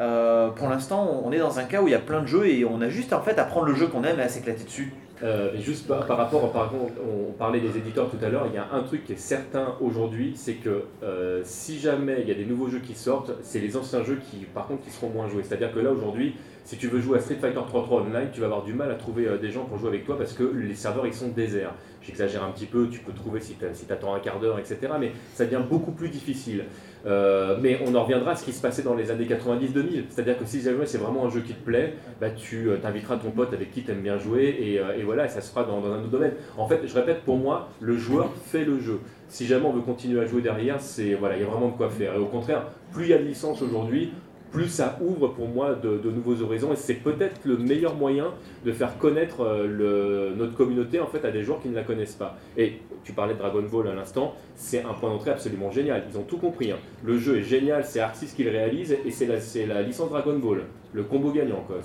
euh, 0.00 0.50
pour 0.50 0.68
l'instant, 0.68 1.22
on 1.24 1.32
est 1.32 1.38
dans 1.38 1.58
un 1.58 1.64
cas 1.64 1.82
où 1.82 1.88
il 1.88 1.90
y 1.90 1.94
a 1.94 1.98
plein 1.98 2.22
de 2.22 2.26
jeux 2.26 2.46
et 2.46 2.64
on 2.64 2.80
a 2.80 2.88
juste 2.88 3.12
en 3.12 3.20
fait 3.20 3.38
à 3.38 3.44
prendre 3.44 3.66
le 3.66 3.74
jeu 3.74 3.88
qu'on 3.88 4.04
aime 4.04 4.20
et 4.20 4.22
à 4.22 4.28
s'éclater 4.28 4.64
dessus. 4.64 4.92
Euh, 5.24 5.50
juste 5.58 5.88
par, 5.88 6.06
rapport, 6.06 6.52
par 6.52 6.66
exemple, 6.66 6.92
on 7.02 7.32
parlait 7.32 7.58
des 7.58 7.76
éditeurs 7.76 8.08
tout 8.08 8.24
à 8.24 8.28
l'heure, 8.28 8.46
il 8.48 8.54
y 8.54 8.58
a 8.58 8.68
un 8.72 8.82
truc 8.82 9.04
qui 9.04 9.14
est 9.14 9.18
certain 9.18 9.74
aujourd'hui, 9.80 10.34
c'est 10.36 10.54
que 10.54 10.84
euh, 11.02 11.40
si 11.42 11.80
jamais 11.80 12.18
il 12.20 12.28
y 12.28 12.30
a 12.30 12.34
des 12.34 12.44
nouveaux 12.44 12.68
jeux 12.68 12.78
qui 12.78 12.94
sortent, 12.94 13.32
c'est 13.42 13.58
les 13.58 13.76
anciens 13.76 14.04
jeux 14.04 14.20
qui, 14.30 14.46
par 14.54 14.68
contre, 14.68 14.84
qui 14.84 14.90
seront 14.90 15.08
moins 15.08 15.28
joués. 15.28 15.42
C'est-à-dire 15.42 15.72
que 15.72 15.80
là 15.80 15.90
aujourd'hui, 15.90 16.36
si 16.68 16.76
tu 16.76 16.88
veux 16.88 17.00
jouer 17.00 17.16
à 17.16 17.20
Street 17.22 17.38
Fighter 17.40 17.60
3 17.66 17.82
3 17.82 18.02
online, 18.02 18.28
tu 18.30 18.40
vas 18.40 18.46
avoir 18.46 18.62
du 18.62 18.74
mal 18.74 18.90
à 18.90 18.94
trouver 18.94 19.26
euh, 19.26 19.38
des 19.38 19.50
gens 19.50 19.64
pour 19.64 19.78
jouer 19.78 19.88
avec 19.88 20.04
toi 20.04 20.18
parce 20.18 20.34
que 20.34 20.42
les 20.42 20.74
serveurs 20.74 21.06
ils 21.06 21.14
sont 21.14 21.28
déserts. 21.28 21.72
J'exagère 22.02 22.44
un 22.44 22.50
petit 22.50 22.66
peu, 22.66 22.88
tu 22.90 22.98
peux 23.00 23.12
trouver 23.12 23.40
si 23.40 23.54
tu 23.54 23.64
attends 23.90 24.14
un 24.14 24.20
quart 24.20 24.38
d'heure, 24.38 24.58
etc. 24.58 24.78
Mais 25.00 25.12
ça 25.32 25.46
devient 25.46 25.62
beaucoup 25.66 25.92
plus 25.92 26.10
difficile. 26.10 26.64
Euh, 27.06 27.56
mais 27.58 27.80
on 27.86 27.94
en 27.94 28.02
reviendra 28.02 28.32
à 28.32 28.36
ce 28.36 28.44
qui 28.44 28.52
se 28.52 28.60
passait 28.60 28.82
dans 28.82 28.94
les 28.94 29.10
années 29.10 29.24
90-2000. 29.24 30.04
C'est-à-dire 30.10 30.38
que 30.38 30.44
si 30.44 30.60
jamais 30.60 30.84
c'est 30.84 30.98
vraiment 30.98 31.24
un 31.24 31.30
jeu 31.30 31.40
qui 31.40 31.54
te 31.54 31.64
plaît, 31.64 31.94
bah, 32.20 32.28
tu 32.28 32.68
euh, 32.68 32.76
t'inviteras 32.76 33.16
ton 33.16 33.30
pote 33.30 33.54
avec 33.54 33.70
qui 33.70 33.82
tu 33.82 33.90
aimes 33.90 34.02
bien 34.02 34.18
jouer 34.18 34.58
et, 34.60 35.02
voilà, 35.04 35.26
ça 35.26 35.40
se 35.40 35.50
fera 35.50 35.64
dans, 35.64 35.78
un 35.86 36.00
autre 36.00 36.10
domaine. 36.10 36.32
En 36.58 36.68
fait, 36.68 36.82
je 36.84 36.94
répète, 36.94 37.22
pour 37.22 37.38
moi, 37.38 37.70
le 37.80 37.96
joueur 37.96 38.30
fait 38.44 38.66
le 38.66 38.78
jeu. 38.78 39.00
Si 39.28 39.46
jamais 39.46 39.64
on 39.64 39.72
veut 39.72 39.80
continuer 39.80 40.20
à 40.20 40.26
jouer 40.26 40.42
derrière, 40.42 40.82
c'est 40.82 41.14
voilà, 41.14 41.36
il 41.36 41.42
y 41.42 41.46
a 41.46 41.48
vraiment 41.48 41.68
de 41.68 41.76
quoi 41.76 41.88
faire. 41.88 42.14
Et 42.14 42.18
au 42.18 42.26
contraire, 42.26 42.64
plus 42.92 43.04
il 43.04 43.10
y 43.10 43.14
a 43.14 43.18
de 43.18 43.24
licences 43.24 43.62
aujourd'hui, 43.62 44.12
plus 44.50 44.68
ça 44.68 44.98
ouvre 45.00 45.28
pour 45.28 45.48
moi 45.48 45.74
de, 45.74 46.10
nouveaux 46.10 46.42
horizons 46.42 46.72
et 46.72 46.76
c'est 46.76 46.94
peut-être 46.94 47.40
le 47.44 47.56
meilleur 47.56 47.94
moyen 47.94 48.32
de 48.64 48.72
faire 48.72 48.98
connaître 48.98 49.42
euh, 49.42 50.34
notre 50.34 50.54
communauté 50.54 51.00
en 51.00 51.06
fait 51.06 51.24
à 51.24 51.30
des 51.30 51.42
joueurs 51.42 51.60
qui 51.60 51.68
ne 51.68 51.74
la 51.74 51.82
connaissent 51.82 52.14
pas. 52.14 52.36
Et 52.56 52.80
tu 53.04 53.12
parlais 53.12 53.34
de 53.34 53.38
Dragon 53.38 53.62
Ball 53.62 53.88
à 53.88 53.94
l'instant, 53.94 54.34
c'est 54.54 54.84
un 54.84 54.94
point 54.94 55.10
d'entrée 55.10 55.30
absolument 55.30 55.70
génial. 55.70 56.04
Ils 56.10 56.18
ont 56.18 56.22
tout 56.22 56.38
compris. 56.38 56.72
Hein. 56.72 56.78
Le 57.04 57.18
jeu 57.18 57.38
est 57.38 57.42
génial, 57.42 57.84
c'est 57.84 58.00
Arxis 58.00 58.28
qui 58.34 58.44
le 58.44 58.50
réalise 58.50 58.92
et 58.92 59.10
c'est 59.10 59.66
la, 59.66 59.82
licence 59.82 60.10
Dragon 60.10 60.38
Ball, 60.38 60.62
le 60.92 61.02
combo 61.04 61.30
gagnant 61.30 61.62
quoi. 61.66 61.76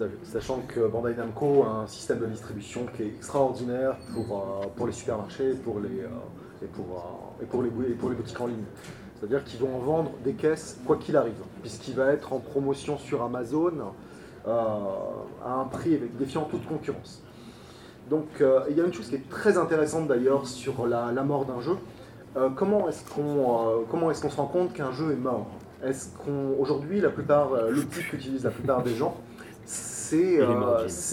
Euh, 0.00 0.08
sachant 0.24 0.60
que 0.66 0.80
Bandai 0.88 1.14
Namco 1.14 1.62
a 1.62 1.82
un 1.82 1.86
système 1.86 2.20
de 2.20 2.26
distribution 2.26 2.86
qui 2.96 3.02
est 3.02 3.06
extraordinaire 3.06 3.96
pour, 4.14 4.72
euh, 4.80 4.86
les 4.86 4.92
supermarchés 4.92 5.54
pour 5.62 5.80
les, 5.80 5.88
pour, 6.68 7.62
les, 7.62 7.68
et 7.68 7.94
pour 7.94 8.10
les 8.10 8.16
boutiques 8.16 8.40
en 8.40 8.46
ligne. 8.46 8.64
C'est-à-dire 9.22 9.44
qu'ils 9.44 9.60
vont 9.60 9.76
en 9.76 9.78
vendre 9.78 10.10
des 10.24 10.32
caisses 10.32 10.80
quoi 10.84 10.96
qu'il 10.96 11.16
arrive, 11.16 11.40
puisqu'il 11.60 11.94
va 11.94 12.12
être 12.12 12.32
en 12.32 12.40
promotion 12.40 12.98
sur 12.98 13.22
Amazon 13.22 13.72
euh, 14.48 14.50
à 15.44 15.52
un 15.60 15.64
prix 15.66 16.00
défiant 16.18 16.42
toute 16.42 16.66
concurrence. 16.66 17.22
Donc 18.10 18.26
euh, 18.40 18.64
il 18.68 18.76
y 18.76 18.80
a 18.80 18.84
une 18.84 18.92
chose 18.92 19.08
qui 19.08 19.14
est 19.14 19.30
très 19.30 19.58
intéressante 19.58 20.08
d'ailleurs 20.08 20.48
sur 20.48 20.88
la, 20.88 21.12
mort 21.22 21.44
d'un 21.44 21.60
jeu. 21.60 21.76
Euh, 22.36 22.48
comment 22.50 22.88
est-ce 22.88 23.08
qu'on 23.08 23.84
comment 23.88 24.10
est-ce 24.10 24.22
qu'on 24.22 24.30
se 24.30 24.36
rend 24.36 24.46
compte 24.46 24.72
qu'un 24.72 24.90
jeu 24.90 25.12
est 25.12 25.22
mort? 25.22 25.46
Est-ce 25.84 26.08
qu'on 26.16 26.56
aujourd'hui 26.58 27.00
la 27.00 27.10
plupart 27.10 27.50
l'outil 27.70 28.00
qu'utilisent 28.02 28.44
la 28.44 28.50
plupart 28.50 28.82
des 28.82 28.96
gens 28.96 29.16
c'est 29.64 30.40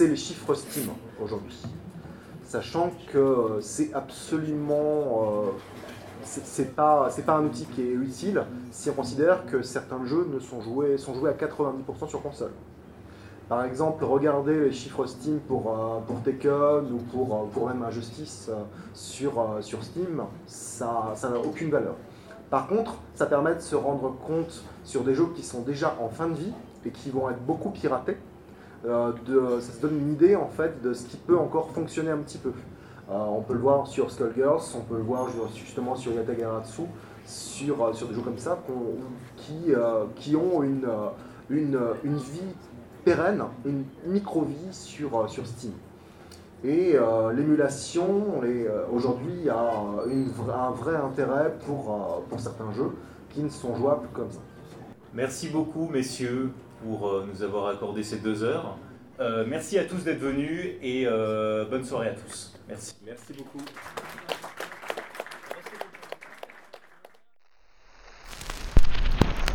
les 0.08 0.16
chiffres 0.16 0.54
Steam 0.54 0.88
aujourd'hui, 1.22 1.62
sachant 2.44 2.90
que 3.12 3.58
c'est 3.60 3.94
absolument 3.94 5.44
c'est 6.30 6.76
pas, 6.76 7.08
pas 7.26 7.34
un 7.34 7.44
outil 7.44 7.66
qui 7.66 7.82
est 7.82 7.92
utile 7.92 8.44
si 8.70 8.88
on 8.90 8.92
considère 8.92 9.46
que 9.46 9.62
certains 9.62 10.04
jeux 10.04 10.26
sont 10.40 10.60
joués, 10.60 10.94
à 10.94 11.32
90% 11.32 12.08
sur 12.08 12.22
console. 12.22 12.52
Par 13.48 13.64
exemple, 13.64 14.04
regardez 14.04 14.60
les 14.60 14.72
chiffres 14.72 15.06
Steam 15.06 15.40
pour, 15.40 15.76
euh, 15.76 16.14
Tekken 16.24 16.92
ou 16.92 16.98
pour, 17.10 17.34
euh, 17.34 17.46
pour 17.52 17.66
même 17.66 17.82
Injustice 17.82 18.48
euh, 18.48 18.62
sur, 18.94 19.44
sur 19.60 19.82
Steam, 19.82 20.22
ça 20.46 21.14
n'a 21.24 21.38
aucune 21.38 21.68
valeur. 21.68 21.96
Par 22.48 22.68
contre, 22.68 22.94
ça 23.16 23.26
permet 23.26 23.56
de 23.56 23.60
se 23.60 23.74
rendre 23.74 24.14
compte 24.24 24.62
sur 24.84 25.02
des 25.02 25.16
jeux 25.16 25.28
qui 25.34 25.42
sont 25.42 25.62
déjà 25.62 25.96
en 26.00 26.08
fin 26.08 26.28
de 26.28 26.34
vie 26.34 26.52
et 26.86 26.90
qui 26.90 27.10
vont 27.10 27.28
être 27.28 27.44
beaucoup 27.44 27.70
piratés. 27.70 28.16
ça 28.84 29.12
se 29.60 29.80
donne 29.80 29.98
une 29.98 30.12
idée 30.12 30.36
en 30.36 30.48
fait 30.48 30.80
de 30.80 30.92
ce 30.92 31.04
qui 31.06 31.16
peut 31.16 31.38
encore 31.38 31.70
fonctionner 31.72 32.10
un 32.10 32.18
petit 32.18 32.38
peu. 32.38 32.52
Euh, 33.10 33.14
on 33.14 33.42
peut 33.42 33.54
le 33.54 33.60
voir 33.60 33.88
sur 33.88 34.10
Skullgirls, 34.10 34.62
on 34.76 34.82
peut 34.82 34.96
le 34.96 35.02
voir 35.02 35.28
justement 35.56 35.96
sur 35.96 36.12
Yatagaratsu, 36.12 36.82
sur, 37.26 37.84
euh, 37.84 37.92
sur 37.92 38.06
des 38.06 38.14
jeux 38.14 38.20
comme 38.20 38.38
ça 38.38 38.58
qui, 39.36 39.74
euh, 39.74 40.04
qui 40.14 40.36
ont 40.36 40.62
une, 40.62 40.86
une, 41.48 41.78
une, 42.04 42.16
vie 42.16 42.54
pérenne, 43.04 43.42
une 43.64 43.84
micro-vie 44.06 44.72
sur, 44.72 45.28
sur 45.28 45.44
Steam. 45.44 45.72
Et 46.62 46.94
l'émulation, 47.34 48.42
aujourd'hui, 48.92 49.48
a 49.48 50.66
un 50.66 50.70
vrai 50.72 50.94
intérêt 50.94 51.54
pour, 51.64 52.22
pour 52.28 52.38
certains 52.38 52.70
jeux 52.72 52.90
qui 53.30 53.42
ne 53.42 53.48
sont 53.48 53.74
jouables 53.76 54.08
comme 54.12 54.30
ça. 54.30 54.40
Merci 55.14 55.48
beaucoup, 55.48 55.88
messieurs, 55.88 56.50
pour 56.84 57.22
nous 57.32 57.42
avoir 57.42 57.68
accordé 57.68 58.02
ces 58.02 58.18
deux 58.18 58.44
heures. 58.44 58.76
merci 59.48 59.78
à 59.78 59.84
tous 59.84 60.04
d'être 60.04 60.20
venus 60.20 60.74
et 60.82 61.06
bonne 61.70 61.84
soirée 61.84 62.08
à 62.08 62.14
tous. 62.14 62.59
Merci. 62.70 62.94
Merci 63.04 63.32
beaucoup. 63.32 63.64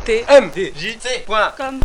tmdjc.com 0.04 1.80